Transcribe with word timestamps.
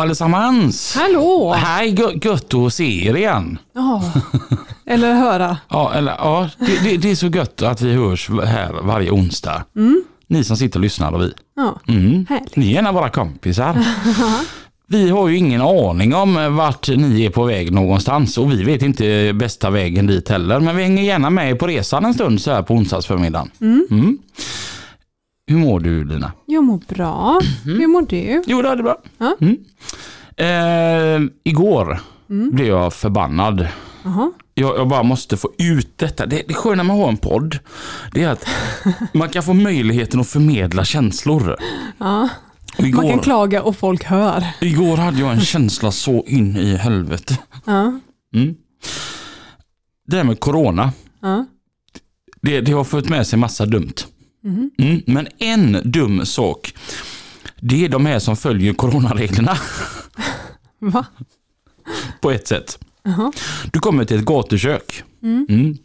Hallå 0.00 0.08
allesammans! 0.08 0.96
Hallå! 0.96 1.52
Hej, 1.56 1.94
gö- 1.94 2.24
gött 2.26 2.54
att 2.54 2.74
se 2.74 3.06
er 3.08 3.16
igen. 3.16 3.58
Ja, 3.74 4.02
eller 4.86 5.14
höra. 5.14 5.56
Ja, 5.68 5.92
eller, 5.94 6.12
ja 6.12 6.48
det, 6.58 6.78
det, 6.84 6.96
det 6.96 7.10
är 7.10 7.14
så 7.14 7.26
gött 7.26 7.62
att 7.62 7.80
vi 7.82 7.92
hörs 7.92 8.28
här 8.44 8.72
varje 8.82 9.10
onsdag. 9.10 9.64
Ni 10.26 10.44
som 10.44 10.56
sitter 10.56 10.78
och 10.78 10.82
lyssnar 10.82 11.12
och 11.12 11.20
vi. 11.20 11.32
Ja, 11.56 11.80
Mm. 11.88 12.26
Ni 12.54 12.74
är 12.74 12.78
en 12.78 12.86
av 12.86 12.94
våra 12.94 13.08
kompisar. 13.10 13.76
Vi 14.86 15.10
har 15.10 15.28
ju 15.28 15.36
ingen 15.36 15.60
aning 15.60 16.14
om 16.14 16.56
vart 16.56 16.88
ni 16.88 17.24
är 17.24 17.30
på 17.30 17.44
väg 17.44 17.72
någonstans 17.72 18.38
och 18.38 18.52
vi 18.52 18.62
vet 18.64 18.82
inte 18.82 19.32
bästa 19.34 19.70
vägen 19.70 20.06
dit 20.06 20.28
heller. 20.28 20.60
Men 20.60 20.76
vi 20.76 20.82
hänger 20.82 21.02
gärna 21.02 21.30
med 21.30 21.58
på 21.58 21.66
resan 21.66 22.04
en 22.04 22.14
stund 22.14 22.40
så 22.40 22.50
här 22.50 22.62
på 22.62 22.74
onsdagsförmiddagen. 22.74 23.50
Mm. 23.60 24.18
Hur 25.50 25.56
mår 25.58 25.80
du 25.80 26.04
Lina? 26.04 26.32
Jag 26.46 26.64
mår 26.64 26.80
bra. 26.88 27.40
Hur 27.64 27.86
mår 27.86 28.02
du? 28.02 28.42
Jo, 28.46 28.62
det 28.62 28.68
är 28.68 28.76
bra. 28.76 28.96
Ja. 29.18 29.36
Mm. 29.40 29.56
Eh, 30.36 31.30
igår 31.44 32.00
blev 32.26 32.66
jag 32.66 32.92
förbannad. 32.94 33.68
Jaha. 34.04 34.32
Jag, 34.54 34.76
jag 34.78 34.88
bara 34.88 35.02
måste 35.02 35.36
få 35.36 35.50
ut 35.58 35.98
detta. 35.98 36.26
Det, 36.26 36.42
det 36.48 36.54
sköna 36.54 36.82
med 36.84 36.94
att 36.96 37.02
ha 37.02 37.08
en 37.08 37.16
podd, 37.16 37.58
det 38.12 38.22
är 38.22 38.28
att 38.28 38.46
man 39.14 39.28
kan 39.28 39.42
få 39.42 39.54
möjligheten 39.54 40.20
att 40.20 40.28
förmedla 40.28 40.84
känslor. 40.84 41.56
Ja. 41.98 42.28
Igår, 42.78 43.02
Man 43.02 43.10
kan 43.10 43.18
klaga 43.18 43.62
och 43.62 43.76
folk 43.76 44.04
hör. 44.04 44.44
igår 44.60 44.96
hade 44.96 45.20
jag 45.20 45.32
en 45.32 45.40
känsla 45.40 45.90
så 45.92 46.24
in 46.26 46.56
i 46.56 46.76
helvete. 46.76 47.38
Ja. 47.64 48.00
Mm. 48.34 48.54
Det 50.06 50.16
här 50.16 50.24
med 50.24 50.40
corona, 50.40 50.92
Ja. 51.22 51.46
det, 52.42 52.60
det 52.60 52.72
har 52.72 52.84
fört 52.84 53.08
med 53.08 53.26
sig 53.26 53.38
massa 53.38 53.66
dumt. 53.66 53.94
Mhm. 54.42 54.70
Mm. 54.78 55.02
Men 55.06 55.28
en 55.38 55.78
dum 55.84 56.26
sak, 56.26 56.74
det 57.60 57.84
är 57.84 57.88
de 57.88 58.06
här 58.06 58.18
som 58.18 58.36
följer 58.36 58.72
coronareglerna 58.74 59.56
Va? 60.78 61.06
på 62.20 62.30
ett 62.30 62.48
sätt. 62.48 62.78
Jaha. 63.02 63.32
Du 63.72 63.78
kommer 63.80 64.04
till 64.04 64.18
ett 64.18 64.24
gatukök. 64.24 65.02
Mm. 65.22 65.78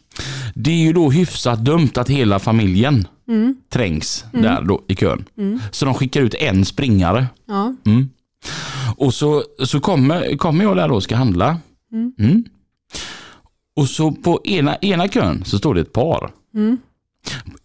Det 0.54 0.70
är 0.70 0.76
ju 0.76 0.92
då 0.92 1.10
hyfsat 1.10 1.64
dumt 1.64 1.90
att 1.94 2.08
hela 2.08 2.38
familjen 2.38 3.08
Mm. 3.28 3.56
trängs 3.68 4.24
där 4.32 4.62
då 4.62 4.82
i 4.88 4.94
kön. 4.96 5.24
Så 5.70 5.84
de 5.84 5.94
skickar 5.94 6.20
ut 6.20 6.34
en 6.34 6.64
springare. 6.64 7.26
Ja. 7.46 7.74
Mm. 7.86 8.10
Och 8.96 9.14
så, 9.14 9.44
så 9.64 9.80
kommer, 9.80 10.36
kommer 10.36 10.64
jag 10.64 10.76
där 10.76 10.88
då 10.88 10.94
och 10.94 11.02
ska 11.02 11.16
handla. 11.16 11.58
Mm. 12.18 12.44
Och 13.76 13.88
så 13.88 14.12
på 14.12 14.40
ena, 14.44 14.76
ena 14.76 15.08
kön 15.08 15.44
så 15.44 15.58
står 15.58 15.74
det 15.74 15.80
ett 15.80 15.92
par. 15.92 16.30
Mm. 16.54 16.78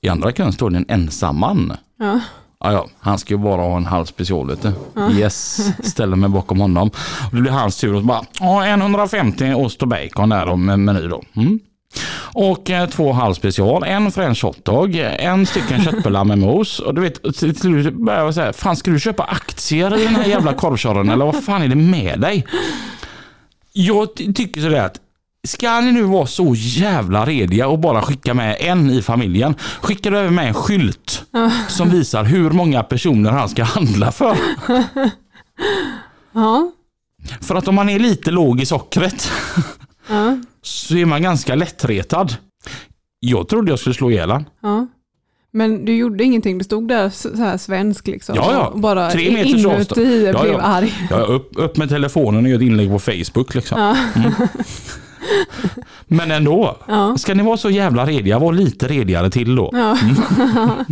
I 0.02 0.09
andra 0.09 0.31
kön 0.31 0.54
står 0.54 0.70
det 0.70 0.78
en 0.78 0.86
ensam 0.90 1.40
man. 1.40 1.73
Ja. 2.00 2.20
Ja, 2.64 2.72
ja, 2.72 2.88
han 3.00 3.20
ska 3.20 3.34
ju 3.34 3.38
bara 3.38 3.62
ha 3.62 3.78
en 3.78 3.86
halv 3.86 4.06
special 4.06 4.48
vet 4.48 4.62
du. 4.62 4.73
Yes, 5.20 5.59
ställer 5.84 6.16
mig 6.16 6.30
bakom 6.30 6.59
honom. 6.59 6.88
Och 7.30 7.36
det 7.36 7.42
blir 7.42 7.52
hans 7.52 7.77
tur 7.77 7.94
och 7.94 8.02
så 8.02 8.05
bara, 8.08 8.22
ja, 8.39 8.66
en 8.66 8.82
150 8.82 9.54
ost 9.54 9.82
och 9.82 9.88
bacon 9.88 10.30
där 10.30 10.45
då 10.45 10.55
med 10.55 10.80
meny 10.80 11.08
då. 11.08 11.23
Mm. 11.36 11.60
Och 12.33 12.70
eh, 12.70 12.89
två 12.89 13.11
halv 13.11 13.33
special, 13.33 13.83
en 13.83 14.11
french 14.11 14.44
hotdog, 14.44 14.95
en 14.95 15.45
stycken 15.45 15.82
köttbullar 15.83 16.23
med 16.23 16.38
mos. 16.38 16.80
Och 16.80 16.95
du 16.95 17.02
vet, 17.02 17.23
till 17.38 17.55
slut 17.55 17.93
börjar 17.93 18.20
jag 18.26 18.33
säga, 18.33 18.54
fan 18.54 18.76
ska 18.76 18.92
du 18.92 18.99
köpa 18.99 19.23
aktier 19.23 19.99
i 19.99 20.04
den 20.04 20.16
här 20.16 20.26
jävla 20.26 20.54
korvkörren 20.54 21.10
eller 21.10 21.26
vad 21.26 21.43
fan 21.43 21.61
är 21.61 21.67
det 21.67 21.76
med 21.76 22.20
dig? 22.20 22.45
Jag 23.73 24.16
ty- 24.16 24.33
tycker 24.33 24.61
sådär 24.61 24.86
att 24.86 24.98
Ska 25.48 25.82
ni 25.82 25.92
nu 25.92 26.02
vara 26.04 26.26
så 26.26 26.54
jävla 26.58 27.26
rediga 27.26 27.68
och 27.68 27.80
bara 27.80 28.02
skicka 28.02 28.34
med 28.34 28.58
en 28.60 28.90
i 28.90 29.02
familjen? 29.02 29.56
Skicka 29.82 30.10
över 30.10 30.30
med 30.30 30.48
en 30.48 30.54
skylt 30.54 31.24
som 31.68 31.90
visar 31.90 32.24
hur 32.24 32.52
många 32.52 32.84
personer 32.84 33.32
han 33.32 33.50
ska 33.50 33.64
handla 33.64 34.12
för. 34.12 34.38
Ja. 36.34 36.72
För 37.42 37.56
att 37.56 37.68
om 37.68 37.76
man 37.76 37.90
är 37.90 38.00
lite 38.00 38.32
låg 38.32 38.62
i 38.62 38.66
sockret 38.66 39.32
Ja. 40.10 40.38
så 40.62 40.96
är 40.98 41.06
man 41.06 41.22
ganska 41.22 41.56
lättretad. 41.56 42.36
Jag 43.20 43.48
trodde 43.48 43.72
jag 43.72 43.80
skulle 43.80 43.96
slå 43.96 44.12
ihjäl 44.12 44.30
han. 44.32 44.46
Ja. 44.62 44.88
Men 45.54 45.86
du 45.86 45.96
gjorde 45.96 46.23
ingenting, 46.23 46.58
du 46.58 46.64
stod 46.64 46.88
där 46.88 47.10
så 47.10 47.36
här 47.36 47.58
svensk 47.58 48.08
liksom. 48.08 48.36
Ja, 48.36 48.52
ja. 48.54 48.68
Och 48.68 48.80
bara 48.80 49.12
Tre 49.12 49.42
avstånd. 49.42 49.76
inuti 49.76 50.26
Ja, 50.34 50.42
blev 50.42 50.54
ja. 50.54 50.62
arg. 50.62 50.94
Jag 51.10 51.30
upp, 51.30 51.52
upp 51.56 51.78
med 51.78 51.90
telefonen 51.90 52.44
och 52.44 52.50
gör 52.50 52.56
ett 52.58 52.62
inlägg 52.64 52.90
på 52.90 53.00
Facebook. 53.00 53.56
Liksom. 53.56 53.80
Ja. 53.82 53.98
Mm. 54.16 54.32
Men 56.08 56.31
ändå. 56.31 56.77
Ja. 56.87 57.17
Ska 57.17 57.33
ni 57.33 57.43
vara 57.43 57.58
så 57.58 57.69
jävla 57.69 58.05
rediga, 58.05 58.39
var 58.39 58.53
lite 58.53 58.87
redigare 58.87 59.30
till 59.30 59.55
då. 59.55 59.69
Ja. 59.73 59.97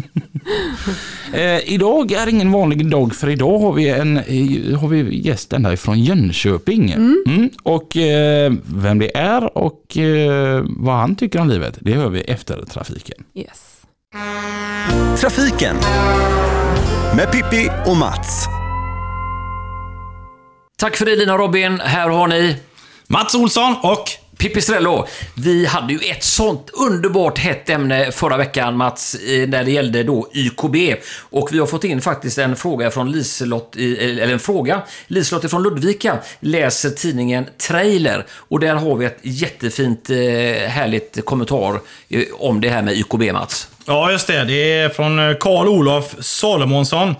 Eh, 1.34 1.74
idag 1.74 2.12
är 2.12 2.28
ingen 2.28 2.52
vanlig 2.52 2.90
dag 2.92 3.16
för 3.16 3.30
idag 3.30 3.60
har 3.60 3.74
vi 3.74 3.90
en 3.90 4.18
eh, 4.18 4.80
har 4.80 4.88
vi 4.88 5.22
gäst 5.22 5.54
ända 5.54 5.74
ifrån 5.74 6.00
Jönköping. 6.00 6.92
Mm. 6.92 7.50
Och 7.64 7.98
eh, 7.98 8.54
vem 8.66 9.00
det 9.00 9.18
är 9.18 9.58
och 9.58 9.98
eh, 9.98 10.64
vad 10.66 10.96
han 10.96 11.16
tycker 11.16 11.42
om 11.42 11.50
livet, 11.50 11.78
det 11.82 11.94
hör 11.94 12.10
vi 12.10 12.22
efter 12.22 12.66
trafiken. 12.66 13.24
Yes. 13.36 13.82
Trafiken 15.20 15.76
med 17.16 17.32
Pippi 17.32 17.70
och 17.86 17.98
Mats. 17.98 18.46
Tack 20.78 20.96
för 20.96 21.06
det 21.06 21.16
Lina 21.16 21.34
och 21.34 21.40
Robin. 21.40 21.80
Här 21.80 22.10
har 22.10 22.28
ni 22.28 22.56
Mats 23.08 23.36
Olsson 23.36 23.76
och 23.84 24.04
Pipistrello. 24.40 25.08
Vi 25.34 25.66
hade 25.66 25.94
ju 25.94 26.00
ett 26.00 26.24
sånt 26.24 26.70
underbart 26.74 27.38
hett 27.38 27.70
ämne 27.70 28.12
förra 28.12 28.38
veckan 28.38 28.78
Mats, 28.78 29.16
när 29.48 29.64
det 29.64 29.72
gällde 29.72 30.04
då 30.04 30.28
YKB. 30.34 30.96
Och 31.20 31.50
vi 31.52 31.60
har 31.60 31.68
fått 31.68 31.84
in 31.84 32.02
faktiskt 32.02 32.38
en 32.38 32.56
fråga 32.56 32.92
från 32.92 33.12
Liselott, 33.12 33.76
eh, 33.76 33.84
eller 33.84 34.34
en 34.34 34.40
fråga. 34.40 34.82
Liselott 35.08 35.50
från 35.50 35.64
Ludvika 35.64 36.18
läser 36.40 36.90
tidningen 36.90 37.46
Trailer 37.68 38.26
och 38.32 38.60
där 38.60 38.76
har 38.76 38.96
vi 38.96 39.06
ett 39.06 39.20
jättefint, 39.22 40.10
eh, 40.10 40.16
härligt 40.70 41.26
kommentar 41.26 41.80
eh, 42.10 42.24
om 42.34 42.62
det 42.62 42.70
här 42.70 42.82
med 42.82 42.94
YKB 42.98 43.34
Mats. 43.34 43.68
Ja, 43.86 44.12
just 44.12 44.28
det. 44.28 44.44
Det 44.44 44.74
är 44.74 44.90
från 44.90 45.36
Karl-Olof 45.40 46.16
Salomonsson. 46.20 47.16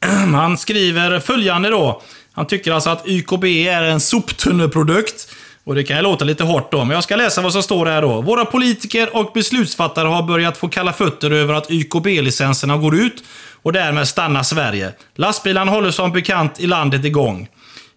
Han 0.34 0.58
skriver 0.58 1.20
följande 1.20 1.68
då. 1.68 2.02
Han 2.32 2.46
tycker 2.46 2.72
alltså 2.72 2.90
att 2.90 3.08
YKB 3.08 3.44
är 3.68 3.82
en 3.82 4.00
soptunneprodukt. 4.00 5.28
Och 5.64 5.74
det 5.74 5.84
kan 5.84 5.96
ju 5.96 6.02
låta 6.02 6.24
lite 6.24 6.44
hårt 6.44 6.72
då, 6.72 6.84
men 6.84 6.94
jag 6.94 7.04
ska 7.04 7.16
läsa 7.16 7.40
vad 7.40 7.52
som 7.52 7.62
står 7.62 7.86
här 7.86 8.02
då. 8.02 8.20
Våra 8.20 8.44
politiker 8.44 9.16
och 9.16 9.30
beslutsfattare 9.34 10.08
har 10.08 10.22
börjat 10.22 10.56
få 10.56 10.68
kalla 10.68 10.92
fötter 10.92 11.30
över 11.30 11.54
att 11.54 11.70
YKB-licenserna 11.70 12.76
går 12.76 12.96
ut 12.96 13.24
och 13.62 13.72
därmed 13.72 14.08
stannar 14.08 14.42
Sverige. 14.42 14.92
Lastbilarna 15.14 15.70
håller 15.70 15.90
som 15.90 16.12
bekant 16.12 16.60
i 16.60 16.66
landet 16.66 17.04
igång. 17.04 17.48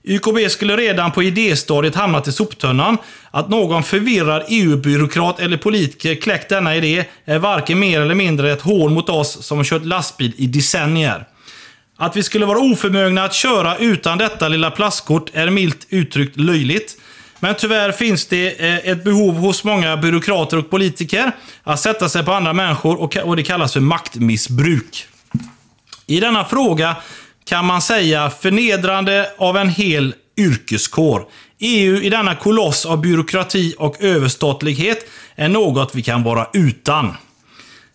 YKB 0.07 0.49
skulle 0.49 0.77
redan 0.77 1.11
på 1.11 1.23
idéstadiet 1.23 1.95
hamnat 1.95 2.27
i 2.27 2.31
soptunnan. 2.31 2.97
Att 3.31 3.49
någon 3.49 3.83
förvirrad 3.83 4.43
EU-byråkrat 4.47 5.39
eller 5.39 5.57
politiker 5.57 6.15
kläckt 6.15 6.49
denna 6.49 6.75
idé 6.75 7.05
är 7.25 7.39
varken 7.39 7.79
mer 7.79 8.01
eller 8.01 8.15
mindre 8.15 8.51
ett 8.51 8.61
hån 8.61 8.93
mot 8.93 9.09
oss 9.09 9.45
som 9.45 9.57
har 9.57 9.65
kört 9.65 9.85
lastbil 9.85 10.31
i 10.37 10.47
decennier. 10.47 11.25
Att 11.97 12.15
vi 12.15 12.23
skulle 12.23 12.45
vara 12.45 12.59
oförmögna 12.59 13.23
att 13.23 13.33
köra 13.33 13.77
utan 13.77 14.17
detta 14.17 14.47
lilla 14.47 14.71
plastkort 14.71 15.29
är 15.33 15.49
milt 15.49 15.87
uttryckt 15.89 16.39
löjligt. 16.39 16.97
Men 17.45 17.55
tyvärr 17.55 17.91
finns 17.91 18.25
det 18.25 18.59
eh, 18.59 18.89
ett 18.91 19.03
behov 19.03 19.35
hos 19.35 19.63
många 19.63 19.97
byråkrater 19.97 20.57
och 20.57 20.69
politiker 20.69 21.31
att 21.63 21.79
sätta 21.79 22.09
sig 22.09 22.25
på 22.25 22.33
andra 22.33 22.53
människor 22.53 23.17
och 23.25 23.35
det 23.35 23.43
kallas 23.43 23.73
för 23.73 23.79
maktmissbruk. 23.79 25.07
I 26.05 26.19
denna 26.19 26.45
fråga 26.45 26.95
kan 27.43 27.65
man 27.65 27.81
säga 27.81 28.29
förnedrande 28.29 29.29
av 29.37 29.57
en 29.57 29.69
hel 29.69 30.15
yrkeskår. 30.37 31.25
EU 31.59 32.01
i 32.01 32.09
denna 32.09 32.35
koloss 32.35 32.85
av 32.85 33.01
byråkrati 33.01 33.75
och 33.77 34.01
överstatlighet 34.01 35.09
är 35.35 35.49
något 35.49 35.95
vi 35.95 36.01
kan 36.01 36.23
vara 36.23 36.47
utan. 36.53 37.13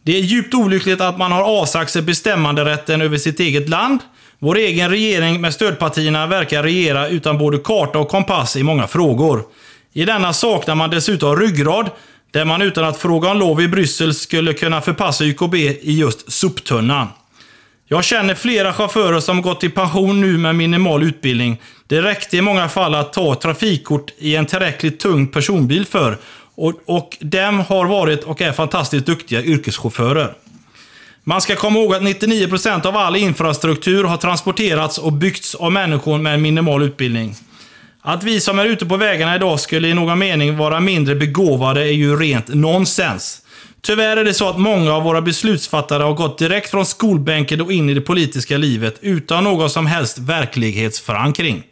Det 0.02 0.16
är 0.16 0.20
djupt 0.20 0.54
olyckligt 0.54 1.00
att 1.00 1.18
man 1.18 1.32
har 1.32 1.42
avsagt 1.42 1.90
sig 1.90 2.02
bestämmanderätten 2.02 3.00
över 3.00 3.18
sitt 3.18 3.40
eget 3.40 3.68
land. 3.68 4.00
Vår 4.42 4.58
egen 4.58 4.90
regering 4.90 5.40
med 5.40 5.54
stödpartierna 5.54 6.26
verkar 6.26 6.62
regera 6.62 7.08
utan 7.08 7.38
både 7.38 7.58
karta 7.58 7.98
och 7.98 8.08
kompass 8.08 8.56
i 8.56 8.62
många 8.62 8.86
frågor. 8.86 9.44
I 9.92 10.04
denna 10.04 10.32
saknar 10.32 10.74
man 10.74 10.90
dessutom 10.90 11.36
ryggrad. 11.36 11.90
Där 12.30 12.44
man 12.44 12.62
utan 12.62 12.84
att 12.84 12.98
fråga 12.98 13.30
om 13.30 13.38
lov 13.38 13.60
i 13.60 13.68
Bryssel 13.68 14.14
skulle 14.14 14.52
kunna 14.52 14.80
förpassa 14.80 15.24
YKB 15.24 15.54
i 15.54 15.98
just 15.98 16.32
soptunnan. 16.32 17.08
Jag 17.88 18.04
känner 18.04 18.34
flera 18.34 18.72
chaufförer 18.72 19.20
som 19.20 19.42
gått 19.42 19.64
i 19.64 19.68
pension 19.68 20.20
nu 20.20 20.38
med 20.38 20.54
minimal 20.54 21.02
utbildning. 21.02 21.60
Det 21.86 22.02
räckte 22.02 22.36
i 22.36 22.40
många 22.40 22.68
fall 22.68 22.94
att 22.94 23.12
ta 23.12 23.34
trafikkort 23.34 24.10
i 24.18 24.36
en 24.36 24.46
tillräckligt 24.46 25.00
tung 25.00 25.26
personbil 25.26 25.86
för. 25.86 26.18
Och, 26.54 26.72
och 26.86 27.16
dem 27.20 27.60
har 27.60 27.86
varit 27.86 28.24
och 28.24 28.40
är 28.40 28.52
fantastiskt 28.52 29.06
duktiga 29.06 29.42
yrkeschaufförer. 29.42 30.34
Man 31.24 31.40
ska 31.40 31.56
komma 31.56 31.78
ihåg 31.78 31.94
att 31.94 32.02
99% 32.02 32.86
av 32.86 32.96
all 32.96 33.16
infrastruktur 33.16 34.04
har 34.04 34.16
transporterats 34.16 34.98
och 34.98 35.12
byggts 35.12 35.54
av 35.54 35.72
människor 35.72 36.18
med 36.18 36.40
minimal 36.40 36.82
utbildning. 36.82 37.34
Att 38.02 38.22
vi 38.22 38.40
som 38.40 38.58
är 38.58 38.64
ute 38.64 38.86
på 38.86 38.96
vägarna 38.96 39.36
idag 39.36 39.60
skulle 39.60 39.88
i 39.88 39.94
någon 39.94 40.18
mening 40.18 40.56
vara 40.56 40.80
mindre 40.80 41.14
begåvade 41.14 41.80
är 41.80 41.92
ju 41.92 42.16
rent 42.16 42.48
nonsens. 42.48 43.42
Tyvärr 43.82 44.16
är 44.16 44.24
det 44.24 44.34
så 44.34 44.48
att 44.48 44.58
många 44.58 44.92
av 44.92 45.02
våra 45.02 45.22
beslutsfattare 45.22 46.02
har 46.02 46.14
gått 46.14 46.38
direkt 46.38 46.70
från 46.70 46.86
skolbänken 46.86 47.60
och 47.60 47.72
in 47.72 47.90
i 47.90 47.94
det 47.94 48.00
politiska 48.00 48.56
livet 48.58 48.98
utan 49.00 49.44
någon 49.44 49.70
som 49.70 49.86
helst 49.86 50.18
verklighetsförankring. 50.18 51.62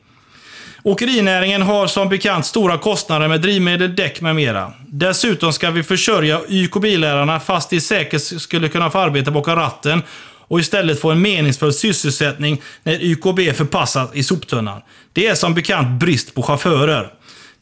Åkerinäringen 0.82 1.62
har 1.62 1.86
som 1.86 2.08
bekant 2.08 2.46
stora 2.46 2.78
kostnader 2.78 3.28
med 3.28 3.40
drivmedel, 3.40 3.96
däck 3.96 4.20
med 4.20 4.36
mera. 4.36 4.72
Dessutom 4.86 5.52
ska 5.52 5.70
vi 5.70 5.82
försörja 5.82 6.40
YKB-lärarna 6.48 7.40
fast 7.40 7.70
de 7.70 7.80
säkert 7.80 8.40
skulle 8.40 8.68
kunna 8.68 8.90
få 8.90 8.98
arbeta 8.98 9.30
bakom 9.30 9.56
ratten 9.56 10.02
och 10.48 10.60
istället 10.60 11.00
få 11.00 11.10
en 11.10 11.22
meningsfull 11.22 11.72
sysselsättning 11.72 12.62
när 12.82 13.02
YKB 13.02 13.56
förpassas 13.56 14.10
i 14.14 14.22
soptunnan. 14.22 14.82
Det 15.12 15.26
är 15.26 15.34
som 15.34 15.54
bekant 15.54 16.00
brist 16.00 16.34
på 16.34 16.42
chaufförer. 16.42 17.12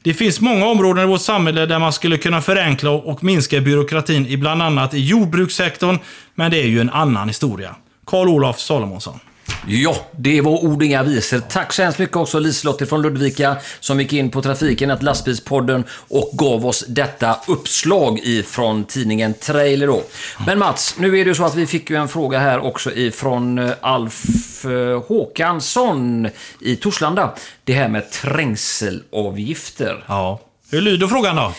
Det 0.03 0.15
finns 0.15 0.41
många 0.41 0.67
områden 0.67 1.05
i 1.05 1.07
vårt 1.07 1.21
samhälle 1.21 1.67
där 1.67 1.79
man 1.79 1.93
skulle 1.93 2.19
kunna 2.19 2.43
förenkla 2.43 2.91
och 2.91 3.25
minska 3.25 3.61
byråkratin 3.61 4.27
i 4.27 4.37
bland 4.37 4.63
annat 4.63 4.95
i 4.95 5.01
jordbrukssektorn, 5.01 5.99
men 6.35 6.51
det 6.51 6.63
är 6.63 6.67
ju 6.67 6.81
en 6.81 6.91
annan 6.91 7.29
historia. 7.29 7.77
Karl-Olof 8.07 8.61
Salomonsson. 8.61 9.21
Ja, 9.69 9.97
det 10.11 10.41
var 10.41 10.65
ord 10.65 10.83
inga 10.83 11.03
visor. 11.03 11.41
Tack 11.41 11.73
så 11.73 11.83
hemskt 11.83 11.99
mycket 11.99 12.17
också 12.17 12.39
Liselotte 12.39 12.87
från 12.87 13.03
Ludvika 13.03 13.57
som 13.81 14.01
gick 14.01 14.13
in 14.13 14.31
på 14.31 14.43
trafiken, 14.43 14.91
att 14.91 15.03
lastbilspodden 15.03 15.85
och 16.09 16.31
gav 16.33 16.67
oss 16.67 16.85
detta 16.89 17.37
uppslag 17.47 18.21
ifrån 18.23 18.85
tidningen 18.85 19.35
Trailer 19.35 19.87
då. 19.87 20.03
Men 20.47 20.59
Mats, 20.59 20.95
nu 20.99 21.07
är 21.07 21.25
det 21.25 21.29
ju 21.29 21.35
så 21.35 21.45
att 21.45 21.55
vi 21.55 21.67
fick 21.67 21.91
ju 21.91 21.97
en 21.97 22.09
fråga 22.09 22.39
här 22.39 22.59
också 22.59 22.93
ifrån 22.93 23.59
eh, 23.59 23.71
Alf 23.81 24.25
eh, 24.65 25.03
Håkansson 25.09 26.29
i 26.61 26.77
Torslanda. 26.77 27.35
Det 27.65 27.73
här 27.73 27.89
med 27.89 28.11
trängselavgifter. 28.11 30.05
Ja. 30.07 30.41
Hur 30.71 30.81
lyder 30.81 31.07
frågan 31.07 31.37
då? 31.37 31.53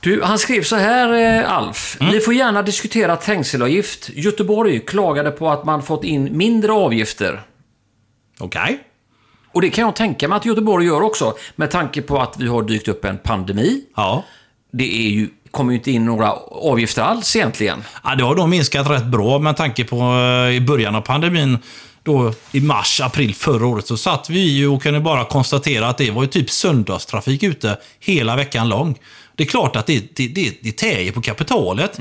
Du, 0.00 0.22
han 0.22 0.38
skrev 0.38 0.62
så 0.62 0.76
här, 0.76 1.40
eh, 1.42 1.52
Alf. 1.52 1.96
Ni 2.00 2.20
får 2.20 2.34
gärna 2.34 2.62
diskutera 2.62 3.16
trängselavgift. 3.16 4.10
Göteborg 4.14 4.80
klagade 4.80 5.30
på 5.30 5.50
att 5.50 5.64
man 5.64 5.82
fått 5.82 6.04
in 6.04 6.36
mindre 6.36 6.72
avgifter. 6.72 7.42
Okej. 8.38 8.80
Och 9.52 9.60
det 9.60 9.70
kan 9.70 9.84
jag 9.84 9.96
tänka 9.96 10.28
mig 10.28 10.36
att 10.36 10.44
Göteborg 10.44 10.86
gör 10.86 11.00
också, 11.00 11.34
med 11.56 11.70
tanke 11.70 12.02
på 12.02 12.20
att 12.20 12.34
vi 12.38 12.48
har 12.48 12.62
dykt 12.62 12.88
upp 12.88 13.04
en 13.04 13.18
pandemi. 13.18 13.82
Ja. 13.96 14.24
Det 14.72 15.06
är 15.06 15.10
ju, 15.10 15.28
kommer 15.50 15.72
ju 15.72 15.78
inte 15.78 15.90
in 15.90 16.04
några 16.04 16.32
avgifter 16.50 17.02
alls 17.02 17.36
egentligen. 17.36 17.84
Ja, 18.04 18.14
det 18.14 18.24
har 18.24 18.34
då 18.34 18.46
minskat 18.46 18.90
rätt 18.90 19.04
bra 19.04 19.38
med 19.38 19.56
tanke 19.56 19.84
på 19.84 19.96
eh, 19.96 20.56
i 20.56 20.60
början 20.60 20.94
av 20.94 21.00
pandemin. 21.00 21.58
Då 22.02 22.32
i 22.52 22.60
mars, 22.60 23.00
april 23.00 23.34
förra 23.34 23.66
året 23.66 23.86
så 23.86 23.96
satt 23.96 24.30
vi 24.30 24.40
ju 24.40 24.68
och 24.68 24.82
kunde 24.82 25.00
bara 25.00 25.24
konstatera 25.24 25.88
att 25.88 25.98
det 25.98 26.10
var 26.10 26.22
ju 26.22 26.28
typ 26.28 26.50
söndagstrafik 26.50 27.42
ute 27.42 27.78
hela 28.00 28.36
veckan 28.36 28.68
lång. 28.68 28.98
Det 29.36 29.42
är 29.42 29.48
klart 29.48 29.76
att 29.76 29.86
det, 29.86 30.16
det, 30.16 30.28
det, 30.28 30.58
det 30.60 30.72
täger 30.72 31.12
på 31.12 31.20
kapitalet. 31.20 31.98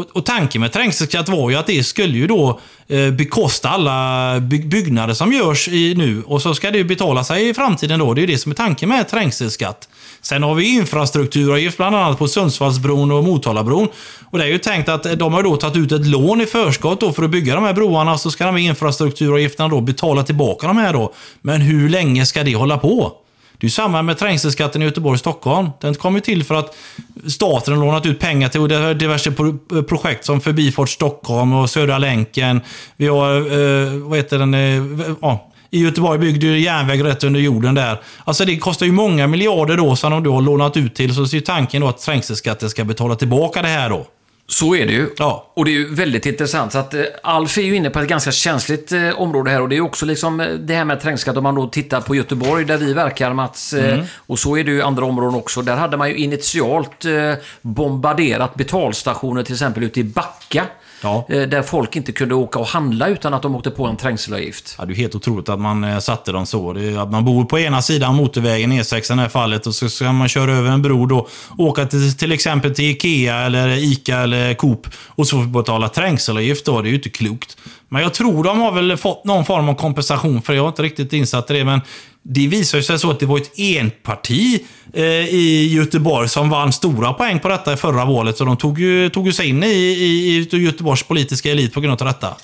Och, 0.00 0.16
och 0.16 0.26
tanken 0.26 0.60
med 0.60 0.72
trängselskatt 0.72 1.28
var 1.28 1.50
ju 1.50 1.56
att 1.56 1.66
det 1.66 1.84
skulle 1.84 2.18
ju 2.18 2.26
då 2.26 2.60
eh, 2.88 3.10
bekosta 3.10 3.68
alla 3.68 4.40
by 4.40 4.58
byggnader 4.58 5.14
som 5.14 5.32
görs 5.32 5.68
i, 5.68 5.94
nu. 5.94 6.22
Och 6.26 6.42
så 6.42 6.54
ska 6.54 6.70
det 6.70 6.78
ju 6.78 6.84
betala 6.84 7.24
sig 7.24 7.48
i 7.48 7.54
framtiden 7.54 7.98
då. 7.98 8.14
Det 8.14 8.20
är 8.20 8.26
ju 8.26 8.32
det 8.32 8.38
som 8.38 8.52
är 8.52 8.56
tanken 8.56 8.88
med 8.88 9.08
trängselskatt. 9.08 9.88
Sen 10.22 10.42
har 10.42 10.54
vi 10.54 10.74
infrastrukturavgift 10.74 11.76
bland 11.76 11.96
annat 11.96 12.18
på 12.18 12.28
Sundsvallsbron 12.28 13.10
och 13.12 13.24
Motalabron. 13.24 13.88
Och 14.30 14.38
det 14.38 14.44
är 14.44 14.48
ju 14.48 14.58
tänkt 14.58 14.88
att 14.88 15.06
eh, 15.06 15.12
de 15.12 15.32
har 15.32 15.42
då 15.42 15.56
tagit 15.56 15.76
ut 15.76 15.92
ett 15.92 16.06
lån 16.06 16.40
i 16.40 16.46
förskott 16.46 17.00
då 17.00 17.12
för 17.12 17.22
att 17.22 17.30
bygga 17.30 17.54
de 17.54 17.64
här 17.64 17.74
broarna. 17.74 18.18
Så 18.18 18.30
ska 18.30 18.46
de 18.46 18.56
här 18.56 18.62
infrastrukturavgifterna 18.62 19.68
då 19.68 19.80
betala 19.80 20.22
tillbaka 20.22 20.66
de 20.66 20.76
här 20.76 20.92
då. 20.92 21.12
Men 21.42 21.60
hur 21.60 21.88
länge 21.88 22.26
ska 22.26 22.44
det 22.44 22.54
hålla 22.54 22.78
på? 22.78 23.12
Det 23.60 23.64
är 23.64 23.68
ju 23.68 23.70
samma 23.70 24.02
med 24.02 24.18
trängselskatten 24.18 24.82
i 24.82 24.84
Göteborg 24.84 25.14
och 25.14 25.20
Stockholm. 25.20 25.70
Den 25.80 25.94
kom 25.94 26.14
ju 26.14 26.20
till 26.20 26.44
för 26.44 26.54
att 26.54 26.76
staten 27.26 27.74
har 27.74 27.80
lånat 27.80 28.06
ut 28.06 28.20
pengar 28.20 28.48
till 28.48 28.98
diverse 28.98 29.32
projekt 29.88 30.24
som 30.24 30.40
Förbifart 30.40 30.88
Stockholm 30.88 31.52
och 31.52 31.70
Södra 31.70 31.98
länken. 31.98 32.60
Vi 32.96 33.06
har, 33.06 33.36
eh, 33.36 33.92
vad 33.92 34.18
heter 34.18 34.38
den, 34.38 34.54
eh, 34.54 35.16
ja, 35.22 35.50
i 35.70 35.80
Göteborg 35.80 36.18
byggde 36.18 36.46
ju 36.46 36.58
järnväg 36.58 37.04
rätt 37.04 37.24
under 37.24 37.40
jorden 37.40 37.74
där. 37.74 38.00
Alltså 38.24 38.44
det 38.44 38.56
kostar 38.56 38.86
ju 38.86 38.92
många 38.92 39.26
miljarder 39.26 39.76
då 39.76 39.96
som 39.96 40.10
de 40.10 40.22
då 40.22 40.34
har 40.34 40.42
lånat 40.42 40.76
ut 40.76 40.94
till. 40.94 41.14
Så 41.14 41.22
är 41.22 41.40
tanken 41.40 41.82
då 41.82 41.88
att 41.88 41.98
trängselskatten 41.98 42.70
ska 42.70 42.84
betala 42.84 43.14
tillbaka 43.14 43.62
det 43.62 43.68
här 43.68 43.90
då. 43.90 44.06
Så 44.50 44.74
är 44.74 44.86
det 44.86 44.92
ju. 44.92 45.10
Ja. 45.18 45.52
Och 45.54 45.64
det 45.64 45.70
är 45.70 45.72
ju 45.72 45.94
väldigt 45.94 46.26
intressant. 46.26 46.72
Så 46.72 46.78
att, 46.78 46.94
eh, 46.94 47.02
Alf 47.22 47.58
är 47.58 47.62
ju 47.62 47.76
inne 47.76 47.90
på 47.90 47.98
ett 48.00 48.08
ganska 48.08 48.32
känsligt 48.32 48.92
eh, 48.92 49.20
område 49.20 49.50
här 49.50 49.62
och 49.62 49.68
det 49.68 49.76
är 49.76 49.80
också 49.80 50.06
liksom 50.06 50.40
eh, 50.40 50.46
det 50.48 50.74
här 50.74 50.84
med 50.84 51.00
trängselskatt 51.00 51.36
om 51.36 51.42
man 51.42 51.54
då 51.54 51.68
tittar 51.68 52.00
på 52.00 52.14
Göteborg 52.14 52.64
där 52.64 52.76
vi 52.76 52.92
verkar 52.92 53.32
Mats. 53.32 53.72
Mm. 53.72 54.06
Och 54.16 54.38
så 54.38 54.56
är 54.56 54.64
det 54.64 54.70
ju 54.70 54.82
andra 54.82 55.04
områden 55.04 55.34
också. 55.34 55.62
Där 55.62 55.76
hade 55.76 55.96
man 55.96 56.08
ju 56.08 56.16
initialt 56.16 57.04
bombarderat 57.62 58.54
betalstationer 58.54 59.42
till 59.42 59.54
exempel 59.54 59.82
ute 59.82 60.00
i 60.00 60.04
Backa. 60.04 60.66
Ja. 61.02 61.26
Eh, 61.28 61.42
där 61.42 61.62
folk 61.62 61.96
inte 61.96 62.12
kunde 62.12 62.34
åka 62.34 62.58
och 62.58 62.66
handla 62.66 63.08
utan 63.08 63.34
att 63.34 63.42
de 63.42 63.56
åkte 63.56 63.70
på 63.70 63.86
en 63.86 63.96
trängselavgift. 63.96 64.74
Ja, 64.78 64.84
det 64.84 64.92
är 64.92 64.94
helt 64.94 65.14
otroligt 65.14 65.48
att 65.48 65.60
man 65.60 65.84
eh, 65.84 65.98
satte 65.98 66.32
dem 66.32 66.46
så. 66.46 66.70
Att 66.98 67.10
man 67.10 67.24
bor 67.24 67.44
på 67.44 67.58
ena 67.58 67.82
sidan 67.82 68.14
motorvägen, 68.14 68.72
E6 68.72 69.12
i 69.12 69.16
det 69.16 69.22
här 69.22 69.28
fallet, 69.28 69.66
och 69.66 69.74
så 69.74 69.88
ska 69.88 70.12
man 70.12 70.28
köra 70.28 70.52
över 70.52 70.70
en 70.70 70.82
bro 70.82 71.06
då, 71.06 71.28
åka 71.58 71.86
till, 71.86 72.16
till 72.16 72.32
exempel 72.32 72.74
till 72.74 72.84
Ikea, 72.84 73.36
eller 73.36 73.68
Ica 73.68 74.18
eller 74.18 74.54
Coop 74.54 74.86
och 75.06 75.26
så 75.26 75.36
får 75.36 75.46
betala 75.46 75.88
trängselavgift 75.88 76.64
då. 76.64 76.82
Det 76.82 76.88
är 76.88 76.90
ju 76.90 76.96
inte 76.96 77.10
klokt. 77.10 77.56
Men 77.88 78.02
jag 78.02 78.14
tror 78.14 78.44
de 78.44 78.60
har 78.60 78.72
väl 78.72 78.96
fått 78.96 79.24
någon 79.24 79.44
form 79.44 79.68
av 79.68 79.74
kompensation, 79.74 80.42
för 80.42 80.52
jag 80.52 80.64
är 80.64 80.68
inte 80.68 80.82
riktigt 80.82 81.12
insatt 81.12 81.50
i 81.50 81.54
det. 81.54 81.64
Men 81.64 81.80
det 82.22 82.46
visar 82.46 82.80
sig 82.80 82.98
så 82.98 83.10
att 83.10 83.20
det 83.20 83.26
var 83.26 83.36
ett 83.36 83.58
enparti 83.58 84.60
Eh, 84.92 85.04
i 85.34 85.74
Göteborg 85.74 86.28
som 86.28 86.50
vann 86.50 86.72
stora 86.72 87.12
poäng 87.12 87.40
på 87.40 87.48
detta 87.48 87.72
i 87.72 87.76
förra 87.76 88.04
valet. 88.04 88.36
Så 88.36 88.44
de 88.44 88.56
tog 88.56 88.78
ju, 88.78 89.08
tog 89.08 89.26
ju 89.26 89.32
sig 89.32 89.48
in 89.48 89.62
i, 89.62 89.66
i, 89.66 90.48
i 90.52 90.56
Göteborgs 90.56 91.02
politiska 91.02 91.50
elit 91.50 91.74
på 91.74 91.80
grund 91.80 92.02
av 92.02 92.06
detta. 92.06 92.36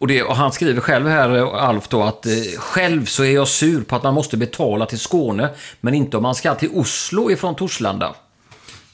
Och, 0.00 0.08
det, 0.08 0.22
och 0.22 0.36
han 0.36 0.52
skriver 0.52 0.80
själv 0.80 1.08
här, 1.08 1.56
Alf, 1.56 1.88
då, 1.88 2.02
att 2.02 2.26
eh, 2.26 2.32
själv 2.58 3.04
så 3.04 3.24
är 3.24 3.30
jag 3.30 3.48
sur 3.48 3.82
på 3.82 3.96
att 3.96 4.02
man 4.02 4.14
måste 4.14 4.36
betala 4.36 4.86
till 4.86 4.98
Skåne, 4.98 5.50
men 5.80 5.94
inte 5.94 6.16
om 6.16 6.22
man 6.22 6.34
ska 6.34 6.54
till 6.54 6.70
Oslo 6.72 7.30
ifrån 7.30 7.54
Torslanda. 7.54 8.14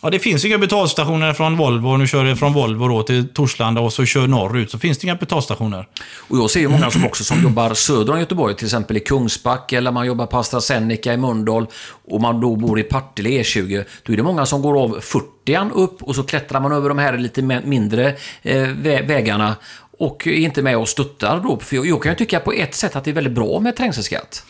Ja, 0.01 0.11
det 0.11 0.19
finns 0.19 0.45
inga 0.45 0.59
betalstationer 0.59 1.33
från 1.33 1.57
Volvo. 1.57 1.97
Nu 1.97 2.07
kör 2.07 2.25
det 2.25 2.37
från 2.37 2.53
Volvo 2.53 2.89
då 2.89 3.03
till 3.03 3.29
Torslanda 3.29 3.81
och 3.81 3.93
så 3.93 4.05
kör 4.05 4.27
norrut. 4.27 4.71
Så 4.71 4.79
finns 4.79 4.99
det 4.99 5.05
inga 5.05 5.15
betalstationer. 5.15 5.89
Och 6.29 6.39
jag 6.39 6.51
ser 6.51 6.61
ju 6.61 6.69
många 6.69 6.91
som 6.91 7.07
också 7.07 7.25
som 7.25 7.43
jobbar 7.43 7.75
söder 7.75 8.13
om 8.13 8.19
Göteborg, 8.19 8.55
till 8.57 8.67
exempel 8.67 8.97
i 8.97 9.01
Kungsbacka 9.01 9.79
eller 9.79 9.93
man 9.93 10.07
jobbar 10.07 10.27
på 10.27 10.39
AstraZeneca 10.39 11.13
i 11.13 11.17
Mölndal 11.17 11.67
och 12.11 12.21
man 12.21 12.41
då 12.41 12.57
bor 12.57 12.81
i 12.81 12.83
Partille 12.83 13.31
E20. 13.31 13.85
Då 14.03 14.13
är 14.13 14.17
det 14.17 14.23
många 14.23 14.47
som 14.47 14.63
går 14.63 14.83
av 14.83 15.01
40 15.01 15.71
upp 15.75 16.03
och 16.03 16.15
så 16.15 16.23
klättrar 16.23 16.61
man 16.61 16.73
över 16.73 16.89
de 16.89 16.99
här 16.99 17.19
lite 17.19 17.43
mindre 17.43 18.09
eh, 18.43 18.55
vä- 18.57 19.07
vägarna 19.07 19.57
och 19.99 20.27
är 20.27 20.33
inte 20.33 20.63
med 20.63 20.77
och 20.79 20.89
stöttar 20.89 21.41
då. 21.41 21.59
För 21.59 21.87
jag, 21.87 22.03
kan 22.03 22.13
ju 22.13 22.17
tycka 22.17 22.41
på 22.41 22.53
ett 22.53 22.75
sätt 22.75 22.97
att 22.97 23.05
det 23.05 23.11
är 23.11 23.15
väldigt 23.15 23.33
bra 23.33 23.61
med 23.61 23.77
trängselskatt. 23.77 24.45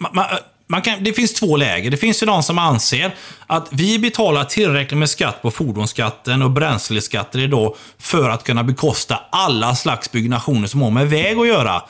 Man, 0.00 0.10
man, 0.14 0.24
man 0.66 0.82
kan, 0.82 1.04
det 1.04 1.12
finns 1.12 1.34
två 1.34 1.56
läger. 1.56 1.90
Det 1.90 1.96
finns 1.96 2.22
ju 2.22 2.26
de 2.26 2.42
som 2.42 2.58
anser 2.58 3.14
att 3.46 3.68
vi 3.70 3.98
betalar 3.98 4.44
tillräckligt 4.44 4.98
med 4.98 5.10
skatt 5.10 5.42
på 5.42 5.50
fordonsskatten 5.50 6.42
och 6.42 6.50
bränsleskatter 6.50 7.38
idag 7.38 7.76
för 7.98 8.30
att 8.30 8.44
kunna 8.44 8.64
bekosta 8.64 9.20
alla 9.30 9.74
slags 9.74 10.12
byggnationer 10.12 10.66
som 10.66 10.82
har 10.82 10.90
med 10.90 11.10
väg 11.10 11.38
att 11.38 11.46
göra. 11.46 11.82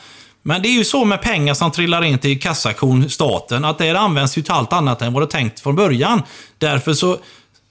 Men 0.42 0.62
det 0.62 0.68
är 0.68 0.72
ju 0.72 0.84
så 0.84 1.04
med 1.04 1.22
pengar 1.22 1.54
som 1.54 1.70
trillar 1.70 2.04
in 2.04 2.18
till 2.18 2.40
kassakon, 2.40 3.10
staten, 3.10 3.64
att 3.64 3.78
det 3.78 3.90
används 3.90 4.38
ju 4.38 4.42
till 4.42 4.52
allt 4.52 4.72
annat 4.72 5.02
än 5.02 5.12
vad 5.12 5.22
det 5.22 5.26
tänkt 5.26 5.60
från 5.60 5.76
början. 5.76 6.22
Därför 6.58 6.94
så 6.94 7.18